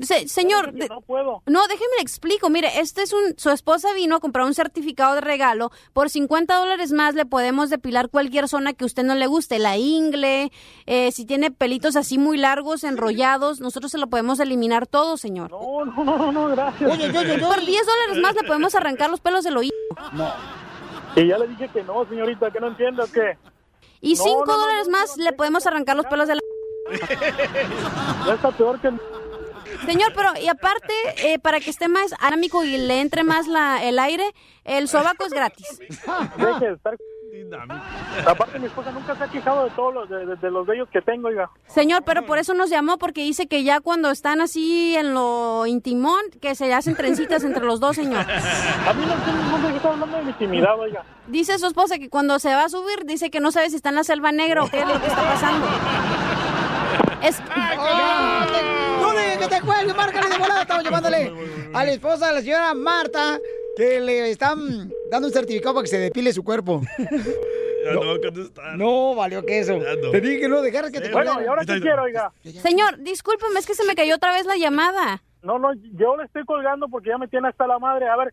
Se- 0.00 0.26
señor, 0.26 0.72
de- 0.72 0.88
No 0.88 1.00
puedo. 1.02 1.42
no, 1.46 1.66
déjeme 1.68 1.96
le 1.96 2.02
explico. 2.02 2.48
Mire, 2.48 2.80
este 2.80 3.02
es 3.02 3.12
un, 3.12 3.34
su 3.36 3.50
esposa 3.50 3.92
vino 3.92 4.16
a 4.16 4.20
comprar 4.20 4.46
un 4.46 4.54
certificado 4.54 5.14
de 5.14 5.20
regalo. 5.20 5.70
Por 5.92 6.08
50 6.08 6.56
dólares 6.56 6.92
más 6.92 7.14
le 7.14 7.26
podemos 7.26 7.68
depilar 7.70 8.08
cualquier 8.08 8.48
zona 8.48 8.72
que 8.72 8.84
a 8.84 8.86
usted 8.86 9.02
no 9.04 9.14
le 9.14 9.26
guste. 9.26 9.58
La 9.58 9.76
ingle, 9.76 10.50
eh, 10.86 11.12
si 11.12 11.26
tiene 11.26 11.50
pelitos 11.50 11.94
así 11.96 12.16
muy 12.18 12.38
largos, 12.38 12.84
enrollados, 12.84 13.60
nosotros 13.60 13.92
se 13.92 13.98
lo 13.98 14.06
podemos 14.08 14.40
eliminar 14.40 14.86
todo, 14.86 15.16
señor. 15.18 15.50
No, 15.50 15.84
no, 15.84 16.04
no, 16.04 16.32
no, 16.32 16.48
gracias. 16.48 16.90
Por 16.90 16.98
10 17.64 17.86
dólares 17.86 18.18
más 18.22 18.34
le 18.34 18.42
podemos 18.44 18.74
arrancar 18.74 19.10
los 19.10 19.20
pelos 19.20 19.44
del 19.44 19.56
oído. 19.58 19.74
Y 21.16 21.26
ya 21.28 21.36
le 21.38 21.48
dije 21.48 21.68
que 21.68 21.82
no, 21.82 22.06
señorita, 22.08 22.50
que 22.50 22.60
no 22.60 22.68
entiendo 22.68 23.04
que 23.12 23.36
Y 24.00 24.14
No, 24.14 24.22
5 24.24 24.46
no, 24.46 24.52
no, 24.56 24.58
dólares 24.62 24.88
más 24.88 25.16
le 25.18 25.32
podemos 25.34 25.66
arrancar 25.66 25.96
los 25.96 26.06
pelos 26.06 26.26
de 26.28 26.36
la... 26.36 26.40
ya 28.26 28.34
está 28.34 28.50
peor 28.52 28.80
que... 28.80 28.90
Señor, 29.86 30.12
pero 30.14 30.30
y 30.40 30.48
aparte, 30.48 30.92
eh, 31.18 31.38
para 31.38 31.60
que 31.60 31.70
esté 31.70 31.88
más 31.88 32.14
arámico 32.20 32.64
y 32.64 32.76
le 32.78 33.00
entre 33.00 33.24
más 33.24 33.46
la, 33.46 33.82
el 33.82 33.98
aire, 33.98 34.24
el 34.64 34.88
sobaco 34.88 35.24
es 35.26 35.32
gratis. 35.32 35.78
Deje 36.36 36.66
de 36.66 36.72
estar... 36.74 36.96
Aparte, 38.26 38.58
mi 38.58 38.66
esposa 38.66 38.92
nunca 38.92 39.16
se 39.16 39.24
ha 39.24 39.28
quejado 39.28 39.64
de 39.64 39.70
todos 39.70 39.92
los, 39.94 40.08
de, 40.08 40.26
de- 40.26 40.36
de 40.36 40.50
los 40.50 40.66
bellos 40.66 40.88
que 40.90 41.00
tengo, 41.00 41.28
oiga. 41.28 41.50
Señor, 41.66 42.02
pero 42.04 42.24
por 42.26 42.38
eso 42.38 42.52
nos 42.54 42.68
llamó, 42.70 42.98
porque 42.98 43.22
dice 43.22 43.46
que 43.48 43.64
ya 43.64 43.80
cuando 43.80 44.10
están 44.10 44.40
así 44.42 44.94
en 44.96 45.14
lo 45.14 45.64
intimón, 45.66 46.20
que 46.40 46.54
se 46.54 46.72
hacen 46.74 46.94
trencitas 46.94 47.42
entre 47.44 47.64
los 47.64 47.80
dos, 47.80 47.96
señor. 47.96 48.20
A 48.30 48.92
mí 48.92 49.04
no, 49.06 49.16
no 49.50 49.68
me 49.68 49.76
está 49.76 49.88
hablando 49.88 50.16
de 50.18 50.22
mi 50.24 50.30
intimidad, 50.30 50.78
oiga. 50.78 51.04
Dice 51.26 51.58
su 51.58 51.66
esposa 51.66 51.98
que 51.98 52.10
cuando 52.10 52.38
se 52.38 52.54
va 52.54 52.64
a 52.64 52.68
subir, 52.68 53.04
dice 53.06 53.30
que 53.30 53.40
no 53.40 53.50
sabe 53.50 53.70
si 53.70 53.76
está 53.76 53.88
en 53.88 53.94
la 53.96 54.04
selva 54.04 54.30
negra 54.30 54.62
o 54.64 54.68
qué 54.68 54.80
es 54.80 54.86
lo 54.86 55.00
que 55.00 55.06
está 55.06 55.22
pasando. 55.22 55.66
Es... 57.22 57.40
No 57.40 58.91
que 59.38 59.48
te 59.48 59.60
cuelgue, 59.60 59.94
márcale 59.94 60.28
de 60.28 60.38
volada. 60.38 60.62
Estamos 60.62 60.84
llamándole 60.84 61.32
a 61.72 61.84
la 61.84 61.92
esposa 61.92 62.28
de 62.28 62.32
la 62.34 62.40
señora 62.40 62.74
Marta 62.74 63.38
que 63.76 64.00
le 64.00 64.30
están 64.30 64.90
dando 65.10 65.28
un 65.28 65.32
certificado 65.32 65.74
para 65.74 65.84
que 65.84 65.90
se 65.90 65.98
depile 65.98 66.32
su 66.32 66.44
cuerpo. 66.44 66.82
Ya 67.84 67.94
no 67.94 68.06
va 68.06 68.14
a 68.14 68.20
contestar. 68.20 68.78
No, 68.78 69.14
valió 69.16 69.44
que 69.44 69.58
eso. 69.58 69.76
No. 69.76 70.10
Te 70.12 70.20
dije 70.20 70.42
que 70.42 70.48
no 70.48 70.62
dejaras 70.62 70.92
que 70.92 71.00
te 71.00 71.10
Bueno. 71.10 71.42
¿y 71.42 71.46
ahora 71.46 71.64
qué 71.64 71.80
quiero, 71.80 72.04
oiga? 72.04 72.32
Señor, 72.62 72.98
discúlpeme, 72.98 73.58
es 73.58 73.66
que 73.66 73.74
se 73.74 73.84
me 73.84 73.96
cayó 73.96 74.14
otra 74.14 74.30
vez 74.32 74.46
la 74.46 74.56
llamada. 74.56 75.24
No, 75.42 75.58
no, 75.58 75.70
yo 75.74 76.16
le 76.16 76.22
estoy 76.26 76.44
colgando 76.44 76.86
porque 76.88 77.08
ya 77.08 77.18
me 77.18 77.26
tiene 77.26 77.48
hasta 77.48 77.66
la 77.66 77.80
madre. 77.80 78.06
A 78.06 78.16
ver, 78.16 78.32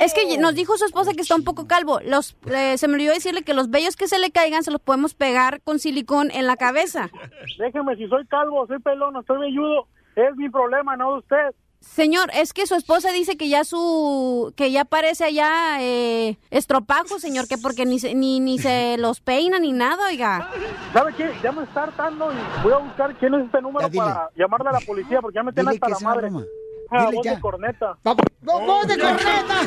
Es 0.00 0.14
que 0.14 0.38
nos 0.38 0.54
dijo 0.54 0.76
su 0.78 0.84
esposa 0.84 1.12
que 1.12 1.22
está 1.22 1.34
un 1.34 1.44
poco 1.44 1.66
calvo. 1.66 2.00
Los, 2.04 2.36
eh, 2.46 2.78
se 2.78 2.88
me 2.88 2.94
olvidó 2.94 3.12
decirle 3.12 3.42
que 3.42 3.54
los 3.54 3.70
vellos 3.70 3.96
que 3.96 4.08
se 4.08 4.18
le 4.18 4.30
caigan 4.30 4.62
se 4.62 4.70
los 4.70 4.80
podemos 4.80 5.14
pegar 5.14 5.60
con 5.62 5.78
silicón 5.78 6.30
en 6.30 6.46
la 6.46 6.56
cabeza. 6.56 7.10
déjeme, 7.58 7.96
si 7.96 8.08
soy 8.08 8.26
calvo, 8.26 8.66
soy 8.66 8.78
pelón, 8.78 9.14
soy 9.26 9.38
velludo, 9.38 9.86
es 10.14 10.34
mi 10.36 10.48
problema, 10.48 10.96
no 10.96 11.12
de 11.12 11.18
usted. 11.18 11.54
Señor, 11.80 12.30
es 12.34 12.52
que 12.52 12.66
su 12.66 12.74
esposa 12.74 13.12
dice 13.12 13.36
que 13.36 13.48
ya 13.48 13.62
su 13.62 14.52
que 14.56 14.72
ya 14.72 14.84
parece 14.84 15.24
allá 15.24 15.80
eh, 15.80 16.36
estropajo, 16.50 17.18
señor, 17.18 17.46
que 17.46 17.58
porque 17.58 17.86
ni 17.86 17.98
se, 17.98 18.14
ni 18.14 18.40
ni 18.40 18.58
se 18.58 18.96
los 18.98 19.20
peina 19.20 19.58
ni 19.58 19.72
nada, 19.72 20.06
oiga. 20.08 20.50
¿Sabe 20.92 21.12
qué? 21.14 21.30
Ya 21.42 21.52
me 21.52 21.62
está 21.62 21.84
hartando 21.84 22.32
y 22.32 22.62
voy 22.62 22.72
a 22.72 22.78
buscar 22.78 23.14
quién 23.16 23.34
es 23.34 23.44
este 23.44 23.60
número 23.60 23.88
para 23.90 24.30
llamarle 24.34 24.70
a 24.70 24.72
la 24.72 24.80
policía 24.80 25.20
porque 25.20 25.36
ya 25.36 25.42
me 25.42 25.52
tiene 25.52 25.70
hasta 25.70 25.88
la 25.88 25.98
madre. 26.00 26.28
broma. 26.30 26.44
Ah, 26.90 27.10
voz 27.12 27.24
ya. 27.24 27.34
de 27.34 27.40
corneta. 27.40 27.98
¡Voz 28.04 28.86
de 28.86 28.98
corneta! 28.98 29.60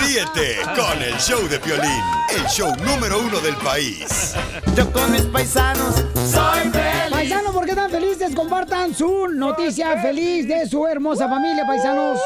Ríete 0.00 0.56
con 0.74 1.02
el 1.02 1.14
show 1.18 1.46
de 1.48 1.60
Piolín, 1.60 2.02
el 2.36 2.44
show 2.46 2.74
número 2.84 3.20
uno 3.20 3.38
del 3.40 3.54
país. 3.56 4.34
Yo 4.76 4.90
con 4.92 5.12
mis 5.12 5.22
paisanos 5.22 6.04
soy 6.14 6.70
feliz. 6.72 7.10
Paisanos, 7.10 7.52
¿por 7.52 7.64
qué 7.64 7.74
tan 7.74 7.90
felices? 7.90 8.34
Compartan 8.34 8.92
su 8.94 9.28
noticia 9.28 10.00
feliz 10.00 10.48
de 10.48 10.66
su 10.66 10.86
hermosa 10.86 11.28
familia, 11.28 11.64
paisanos. 11.66 12.20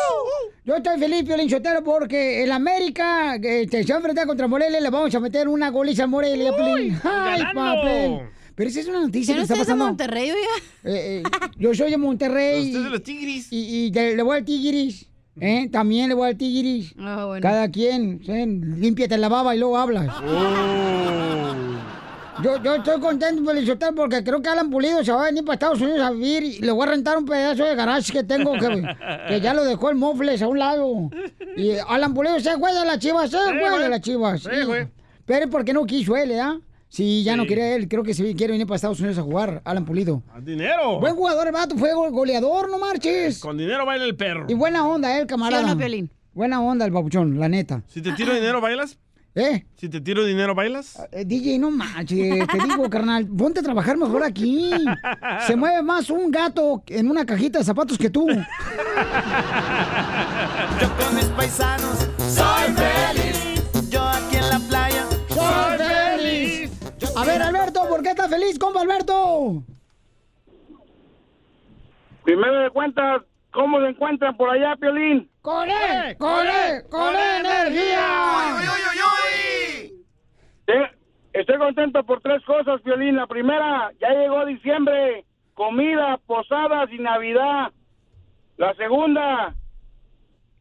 Yo 0.64 0.76
estoy 0.76 0.98
feliz, 0.98 1.24
Piolín 1.24 1.50
Sotelo, 1.50 1.82
porque 1.82 2.42
el 2.44 2.52
América 2.52 3.38
que 3.40 3.66
te 3.66 3.82
se 3.84 3.92
va 3.92 3.96
a 3.96 3.98
enfrentar 3.98 4.26
contra 4.26 4.46
Morelia, 4.46 4.80
le 4.80 4.90
vamos 4.90 5.14
a 5.14 5.20
meter 5.20 5.48
una 5.48 5.70
goliza 5.70 6.04
a 6.04 6.06
Morelia, 6.06 6.54
Piolín. 6.54 6.98
¡Ay, 7.04 7.42
ganando! 7.42 8.22
Pero 8.54 8.68
esa 8.70 8.80
es 8.80 8.88
una 8.88 9.00
noticia 9.00 9.34
¿Que 9.34 9.42
está 9.42 9.54
usted 9.54 9.62
es 9.62 9.66
de 9.66 9.72
pasando. 9.72 9.86
Monterrey, 9.86 10.30
oiga? 10.30 10.48
Eh, 10.84 11.22
eh, 11.26 11.48
yo 11.58 11.74
soy 11.74 11.90
de 11.90 11.96
Monterrey. 11.96 12.66
Usted 12.66 12.78
es 12.78 12.82
de 12.84 12.88
y- 12.88 12.92
los 12.92 13.02
Tigris. 13.02 13.48
Y, 13.52 13.86
y 13.86 13.90
de- 13.90 14.16
le 14.16 14.22
voy 14.22 14.36
al 14.38 14.44
Tigris. 14.44 15.06
¿eh? 15.40 15.68
También 15.72 16.08
le 16.08 16.14
voy 16.14 16.28
al 16.28 16.36
Tigris. 16.36 16.94
Cada 17.40 17.70
quien, 17.70 18.20
límpiate 18.78 19.16
la 19.18 19.28
baba 19.28 19.54
y 19.54 19.58
luego 19.58 19.78
hablas. 19.78 20.14
Yo, 22.42 22.60
yo 22.62 22.74
estoy 22.74 22.98
contento, 22.98 23.44
Felicitarte, 23.44 23.94
porque 23.94 24.24
creo 24.24 24.42
que 24.42 24.48
Alan 24.48 24.68
Pulido 24.68 25.04
se 25.04 25.12
va 25.12 25.22
a 25.22 25.24
venir 25.26 25.44
para 25.44 25.54
Estados 25.54 25.80
Unidos 25.80 26.00
a 26.00 26.10
vivir 26.10 26.42
y 26.42 26.58
le 26.58 26.72
voy 26.72 26.88
a 26.88 26.90
rentar 26.90 27.16
un 27.18 27.24
pedazo 27.24 27.64
de 27.64 27.74
garage 27.76 28.12
que 28.12 28.24
tengo 28.24 28.52
que, 28.54 28.82
que 29.28 29.40
ya 29.40 29.54
lo 29.54 29.62
dejó 29.64 29.90
el 29.90 29.96
Mofles 29.96 30.42
a 30.42 30.48
un 30.48 30.58
lado. 30.58 31.10
Y 31.56 31.72
Alan 31.88 32.12
Pulido 32.14 32.40
se 32.40 32.56
fue 32.58 32.72
de 32.74 32.84
las 32.84 32.98
chivas, 32.98 33.30
se 33.30 33.36
fue 33.38 33.70
güey. 33.70 33.82
de 33.82 33.88
las 33.88 34.00
chivas. 34.00 34.42
Sí, 34.42 34.48
Sí. 34.52 34.64
güey. 34.64 34.88
Pero 35.24 35.48
¿por 35.50 35.64
qué 35.64 35.72
no 35.72 35.84
quiso 35.86 36.16
él, 36.16 36.32
eh? 36.32 36.42
Sí, 36.92 37.22
ya 37.24 37.36
no 37.38 37.46
quería 37.46 37.74
él. 37.74 37.88
Creo 37.88 38.02
que 38.02 38.12
sí 38.12 38.34
quiere 38.36 38.52
venir 38.52 38.66
para 38.66 38.76
Estados 38.76 39.00
Unidos 39.00 39.16
a 39.16 39.22
jugar, 39.22 39.62
Alan 39.64 39.86
Pulido. 39.86 40.22
Dinero. 40.42 41.00
Buen 41.00 41.14
jugador, 41.14 41.46
el 41.46 41.52
vato, 41.54 41.74
fue 41.78 41.94
go- 41.94 42.10
goleador, 42.10 42.68
no 42.70 42.76
marches. 42.78 43.38
Con 43.38 43.56
dinero 43.56 43.86
baila 43.86 44.04
el 44.04 44.14
perro. 44.14 44.44
Y 44.46 44.52
buena 44.52 44.86
onda, 44.86 45.16
eh, 45.16 45.22
el 45.22 45.26
camarada. 45.26 45.62
¿Sí 45.62 45.68
no, 45.70 45.78
Piolín? 45.78 46.10
Buena 46.34 46.60
onda 46.60 46.84
el 46.84 46.90
babuchón, 46.90 47.40
la 47.40 47.48
neta. 47.48 47.82
Si 47.86 48.02
te 48.02 48.12
tiro 48.12 48.34
dinero, 48.34 48.60
¿bailas? 48.60 48.98
¿Eh? 49.34 49.64
Si 49.76 49.88
te 49.88 50.02
tiro 50.02 50.22
dinero, 50.26 50.54
¿bailas? 50.54 50.98
Eh, 51.12 51.24
DJ, 51.24 51.58
no 51.58 51.70
manches, 51.70 52.46
te 52.46 52.58
digo, 52.68 52.90
carnal, 52.90 53.26
ponte 53.26 53.60
a 53.60 53.62
trabajar 53.62 53.96
mejor 53.96 54.22
aquí. 54.22 54.70
Se 55.46 55.56
mueve 55.56 55.80
más 55.82 56.10
un 56.10 56.30
gato 56.30 56.82
en 56.88 57.08
una 57.08 57.24
cajita 57.24 57.58
de 57.60 57.64
zapatos 57.64 57.96
que 57.96 58.10
tú. 58.10 58.26
Yo 60.80 60.96
con 60.96 61.14
mis 61.14 61.24
paisanos 61.26 62.06
soy 62.18 62.74
Primero 72.32 72.60
de 72.60 72.70
cuentas, 72.70 73.24
¿cómo 73.50 73.78
se 73.82 73.88
encuentran 73.88 74.34
por 74.38 74.48
allá, 74.48 74.74
Piolín? 74.76 75.28
¡Con 75.42 75.68
él! 75.68 76.16
¡Con 76.16 76.46
él! 76.46 76.82
¡Con 76.90 77.14
energía! 77.14 78.56
Eh, 80.66 80.90
Estoy 81.34 81.58
contento 81.58 82.02
por 82.04 82.22
tres 82.22 82.42
cosas, 82.46 82.80
Piolín. 82.80 83.16
La 83.16 83.26
primera, 83.26 83.92
ya 84.00 84.14
llegó 84.14 84.46
diciembre, 84.46 85.26
comida, 85.52 86.18
posadas 86.26 86.90
y 86.90 87.00
Navidad. 87.00 87.70
La 88.56 88.72
segunda, 88.76 89.54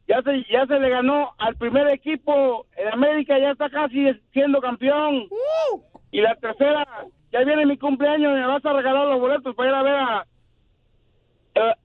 ya 0.10 0.22
se, 0.23 0.43
ya 0.52 0.65
se 0.65 0.77
le 0.77 0.89
ganó 0.89 1.35
al 1.38 1.56
primer 1.56 1.88
equipo. 1.88 2.65
En 2.76 2.89
América 2.89 3.39
ya 3.39 3.52
está 3.52 3.69
casi 3.69 4.11
siendo 4.34 4.60
campeón. 4.60 5.30
Y 6.11 6.19
la 6.19 6.35
tercera, 6.35 6.85
ya 7.31 7.39
viene 7.45 7.65
mi 7.65 7.77
cumpleaños 7.77 8.34
me 8.34 8.45
vas 8.45 8.65
a 8.65 8.73
regalar 8.73 9.07
los 9.07 9.22
boletos 9.22 9.56
para 9.56 9.69
ir 9.69 9.76
a 9.76 9.84
ver 9.84 9.95
a, 9.95 10.27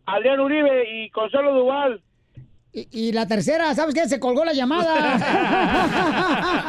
Adrián 0.06 0.40
Uribe 0.40 0.84
y 1.04 1.10
Consuelo 1.10 1.52
Duval. 1.54 2.00
Y, 2.72 3.08
y 3.08 3.12
la 3.12 3.26
tercera, 3.26 3.74
¿sabes 3.74 3.94
qué? 3.94 4.06
Se 4.08 4.20
colgó 4.20 4.44
la 4.44 4.52
llamada. 4.52 5.16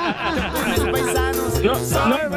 No, 1.64 1.74
no, 1.74 2.18
creo- 2.18 2.32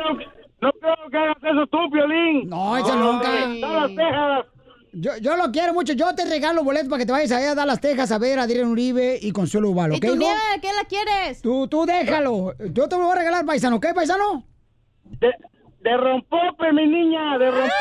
no 0.00 0.18
que- 0.18 0.26
no 0.60 0.72
creo 0.72 0.94
que 1.10 1.16
hagas 1.18 1.36
eso 1.42 1.66
tú, 1.70 1.78
Piolín. 1.92 2.48
No, 2.48 2.76
eso 2.76 2.96
nunca. 2.96 3.30
Dallas, 3.30 3.88
Texas. 3.88 4.46
Yo, 4.92 5.10
yo 5.20 5.36
lo 5.36 5.50
quiero 5.50 5.74
mucho. 5.74 5.92
Yo 5.92 6.14
te 6.14 6.24
regalo 6.24 6.62
boletos 6.64 6.88
para 6.88 7.00
que 7.00 7.06
te 7.06 7.12
vayas 7.12 7.32
allá 7.32 7.50
a 7.50 7.54
Dallas, 7.54 7.80
Texas 7.80 8.12
a 8.12 8.18
ver 8.18 8.38
a 8.38 8.44
Adrián 8.44 8.68
Uribe 8.68 9.18
y 9.20 9.32
Consuelo 9.32 9.70
Uval, 9.70 9.92
¿Y 9.92 9.96
¿ok? 9.96 10.00
tu 10.02 10.06
hijo? 10.06 10.16
nieve? 10.16 10.40
¿Qué 10.62 10.68
la 10.72 10.84
quieres? 10.88 11.42
Tú, 11.42 11.66
tú 11.68 11.84
déjalo. 11.84 12.54
Yo 12.72 12.88
te 12.88 12.96
lo 12.96 13.02
voy 13.04 13.12
a 13.12 13.18
regalar, 13.18 13.44
paisano, 13.44 13.76
¿ok, 13.76 13.86
paisano? 13.94 14.44
De, 15.20 15.30
de 15.80 15.96
rompope, 15.96 16.72
mi 16.72 16.86
niña, 16.86 17.36
de 17.38 17.50
rompope. 17.50 17.72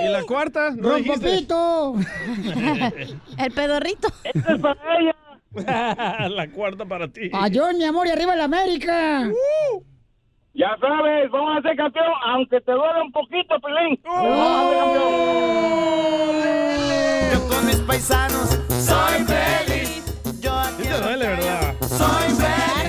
¿Y 0.00 0.08
la 0.08 0.22
cuarta? 0.24 0.70
¿No? 0.70 0.90
¡Rompopito! 0.90 1.94
El 3.38 3.52
pedorrito. 3.52 4.08
Este 4.24 4.52
es 4.52 4.58
para 4.60 4.80
ella. 4.98 5.14
la 6.28 6.50
cuarta 6.50 6.84
para 6.84 7.08
ti. 7.08 7.30
Adiós, 7.32 7.74
mi 7.74 7.84
amor, 7.84 8.06
y 8.06 8.10
arriba 8.10 8.34
la 8.36 8.44
América. 8.44 9.28
Ya 10.54 10.76
sabes, 10.80 11.30
vamos 11.30 11.58
a 11.58 11.62
ser 11.62 11.76
campeón, 11.76 12.06
aunque 12.26 12.60
te 12.60 12.72
duele 12.72 13.00
un 13.02 13.12
poquito, 13.12 13.54
Piolín. 13.60 13.98
Yo 17.32 17.48
con 17.48 17.66
mis 17.66 17.76
paisanos 17.76 18.58
soy 18.68 19.24
feliz. 19.24 20.20
Yo 20.40 20.52
aquí 20.52 20.82
Sí 20.82 20.88
te 20.88 21.00
duele, 21.00 21.26
¿verdad? 21.28 21.74
soy 21.80 22.28
feliz. 22.34 22.81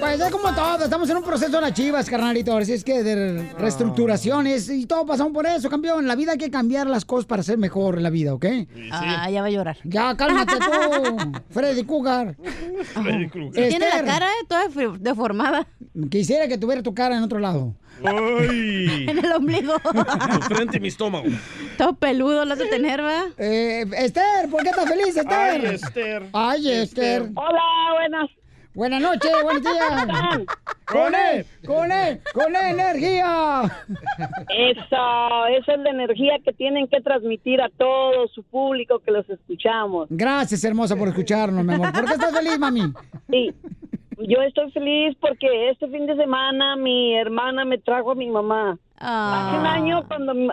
Pues 0.00 0.20
es 0.20 0.30
como 0.30 0.54
todo, 0.54 0.84
estamos 0.84 1.08
en 1.08 1.16
un 1.16 1.22
proceso 1.22 1.52
de 1.52 1.60
las 1.60 1.72
chivas, 1.72 2.08
carnalito. 2.10 2.56
Así 2.56 2.72
es 2.72 2.84
que 2.84 3.02
de 3.02 3.52
reestructuraciones 3.58 4.68
y 4.68 4.86
todo 4.86 5.06
pasamos 5.06 5.32
por 5.32 5.46
eso, 5.46 5.70
campeón. 5.70 6.00
En 6.00 6.08
la 6.08 6.14
vida 6.16 6.32
hay 6.32 6.38
que 6.38 6.50
cambiar 6.50 6.86
las 6.86 7.04
cosas 7.04 7.26
para 7.26 7.42
ser 7.42 7.58
mejor 7.58 7.96
en 7.96 8.02
la 8.02 8.10
vida, 8.10 8.34
¿ok? 8.34 8.44
Ah, 8.92 9.30
ya 9.30 9.40
va 9.40 9.46
a 9.46 9.50
llorar. 9.50 9.78
Ya, 9.84 10.16
cálmate 10.16 10.54
tú, 10.56 11.32
Freddy 11.50 11.84
Cougar. 11.84 12.36
Tiene 13.52 13.78
la 13.78 14.04
cara 14.04 14.26
eh, 14.26 14.46
toda 14.46 14.68
deformada. 14.98 15.66
Quisiera 16.10 16.48
que 16.48 16.58
tuviera 16.58 16.82
tu 16.82 16.94
cara 16.94 17.16
en 17.16 17.22
otro 17.22 17.38
lado. 17.38 17.74
Uy. 18.02 19.06
En 19.08 19.18
el 19.18 19.32
ombligo. 19.32 19.74
Tu 19.78 20.54
frente 20.54 20.76
y 20.78 20.80
mi 20.80 20.88
estómago. 20.88 21.26
Todo 21.78 21.94
peludo 21.94 22.44
lo 22.44 22.54
hace 22.54 22.66
tener, 22.66 23.00
¿verdad? 23.00 23.26
Eh, 23.38 23.84
Esther, 23.98 24.48
¿por 24.50 24.62
qué 24.62 24.70
estás 24.70 24.88
feliz, 24.88 25.16
Esther? 25.16 25.30
Ay, 25.30 25.66
Esther. 25.66 26.28
Ay, 26.32 26.70
Esther. 26.70 27.30
Hola, 27.34 27.62
buenas. 27.98 28.30
Buenas 28.74 29.00
noches, 29.00 29.30
buenos 29.42 29.62
días. 29.62 30.46
Con 30.84 31.14
él, 31.14 31.46
con 31.66 31.90
él, 31.90 32.20
con 32.34 32.54
él, 32.54 32.78
energía. 32.78 33.62
Eso, 34.54 35.46
esa 35.46 35.72
es 35.72 35.78
la 35.80 35.88
energía 35.90 36.34
que 36.44 36.52
tienen 36.52 36.88
que 36.88 37.00
transmitir 37.00 37.62
a 37.62 37.70
todo 37.70 38.28
su 38.28 38.42
público 38.42 38.98
que 38.98 39.10
los 39.10 39.28
escuchamos. 39.30 40.08
Gracias, 40.10 40.62
hermosa, 40.62 40.94
por 40.94 41.08
escucharnos, 41.08 41.64
mi 41.64 41.72
amor. 41.72 41.90
¿Por 41.90 42.04
qué 42.04 42.12
estás 42.12 42.36
feliz, 42.36 42.58
mami? 42.58 42.82
Sí, 43.30 43.50
yo 44.18 44.42
estoy 44.42 44.70
feliz 44.72 45.16
porque 45.22 45.70
este 45.70 45.88
fin 45.88 46.04
de 46.06 46.16
semana 46.16 46.76
mi 46.76 47.14
hermana 47.16 47.64
me 47.64 47.78
trajo 47.78 48.10
a 48.10 48.14
mi 48.14 48.28
mamá. 48.28 48.76
Hace 48.98 49.58
un 49.58 49.66
año 49.66 50.06
cuando 50.06 50.34
mi- 50.34 50.50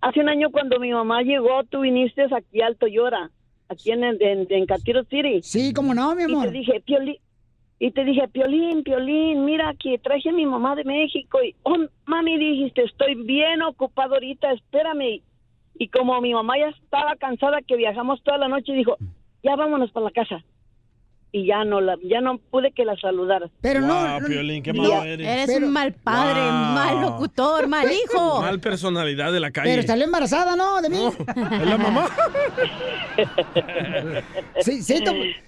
hace 0.00 0.20
un 0.20 0.30
año 0.30 0.50
cuando 0.50 0.80
mi 0.80 0.90
mamá 0.90 1.20
llegó, 1.20 1.64
tú 1.64 1.80
viniste 1.80 2.22
aquí 2.34 2.62
al 2.62 2.76
Toyota, 2.76 3.30
aquí 3.68 3.90
en 3.90 4.04
el- 4.04 4.22
en, 4.22 4.46
en 4.48 4.64
Catiro 4.64 5.04
City. 5.04 5.42
Sí, 5.42 5.74
cómo 5.74 5.92
no, 5.92 6.14
mi 6.14 6.22
amor. 6.22 6.46
Y 6.46 6.48
te 6.48 6.52
dije, 6.58 6.80
Piolín, 6.80 7.16
y 7.78 7.90
te 7.90 8.04
dije, 8.04 8.28
Piolín, 8.28 8.82
Piolín, 8.82 9.44
mira 9.44 9.74
que 9.78 9.98
traje 9.98 10.30
a 10.30 10.32
mi 10.32 10.46
mamá 10.46 10.74
de 10.76 10.84
México 10.84 11.42
y, 11.42 11.54
oh, 11.64 11.76
mami, 12.06 12.38
dijiste, 12.38 12.84
estoy 12.84 13.14
bien 13.14 13.62
ocupado 13.62 14.14
ahorita, 14.14 14.52
espérame. 14.52 15.22
Y 15.76 15.88
como 15.88 16.20
mi 16.20 16.32
mamá 16.32 16.56
ya 16.56 16.68
estaba 16.68 17.16
cansada 17.16 17.60
que 17.62 17.76
viajamos 17.76 18.22
toda 18.22 18.38
la 18.38 18.48
noche, 18.48 18.72
dijo, 18.72 18.96
ya 19.42 19.56
vámonos 19.56 19.90
para 19.90 20.04
la 20.04 20.12
casa. 20.12 20.44
Y 21.36 21.46
ya 21.46 21.64
no 21.64 21.80
la, 21.80 21.96
ya 22.04 22.20
no 22.20 22.38
pude 22.38 22.70
que 22.70 22.84
la 22.84 22.94
saludara. 22.96 23.50
Pero 23.60 23.84
Guau, 23.84 24.24
Piolín, 24.24 24.62
qué 24.62 24.72
malo 24.72 25.02
eres. 25.02 25.26
Eres 25.26 25.62
un 25.64 25.72
mal 25.72 25.92
padre, 25.92 26.40
Wow. 26.40 26.52
mal 26.52 27.00
locutor, 27.00 27.66
mal 27.66 27.90
hijo. 27.90 28.40
Mal 28.40 28.60
personalidad 28.60 29.32
de 29.32 29.40
la 29.40 29.50
calle. 29.50 29.74
Pero 29.74 29.82
salió 29.82 30.04
embarazada, 30.04 30.54
¿no? 30.54 30.80
De 30.80 30.90
mí. 30.90 30.96
¿Es 31.04 31.66
la 31.66 31.76
mamá? 31.76 32.06
Sí, 34.60 34.80
sí, 34.82 35.02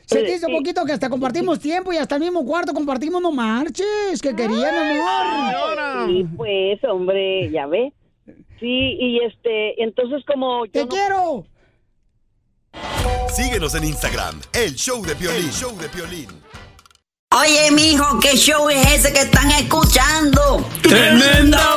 se 0.06 0.22
te 0.24 0.34
hizo 0.34 0.48
poquito 0.48 0.84
que 0.84 0.90
hasta 0.92 1.08
compartimos 1.08 1.60
tiempo 1.60 1.92
y 1.92 1.98
hasta 1.98 2.16
el 2.16 2.22
mismo 2.22 2.44
cuarto 2.44 2.74
compartimos, 2.74 3.22
no 3.22 3.30
marches, 3.30 4.20
que 4.20 4.34
quería, 4.34 4.72
mi 4.72 4.98
amor. 4.98 6.08
Sí, 6.08 6.26
pues, 6.36 6.82
hombre, 6.82 7.48
ya 7.52 7.66
ve. 7.66 7.92
Sí, 8.58 8.96
y 8.98 9.20
este, 9.20 9.80
entonces 9.80 10.24
como... 10.26 10.66
¡Te 10.66 10.88
quiero! 10.88 11.46
Síguenos 13.34 13.74
en 13.74 13.84
Instagram, 13.84 14.40
el 14.52 14.74
show 14.74 15.04
de 15.04 15.14
Piolín. 15.14 15.44
El 15.44 15.52
show 15.52 15.76
de 15.78 15.88
Piolín. 15.88 16.28
Oye, 17.32 17.70
mijo, 17.72 18.18
¿qué 18.20 18.36
show 18.36 18.70
es 18.70 18.86
ese 18.86 19.12
que 19.12 19.20
están 19.20 19.50
escuchando? 19.50 20.66
¡Tremenda 20.82 21.76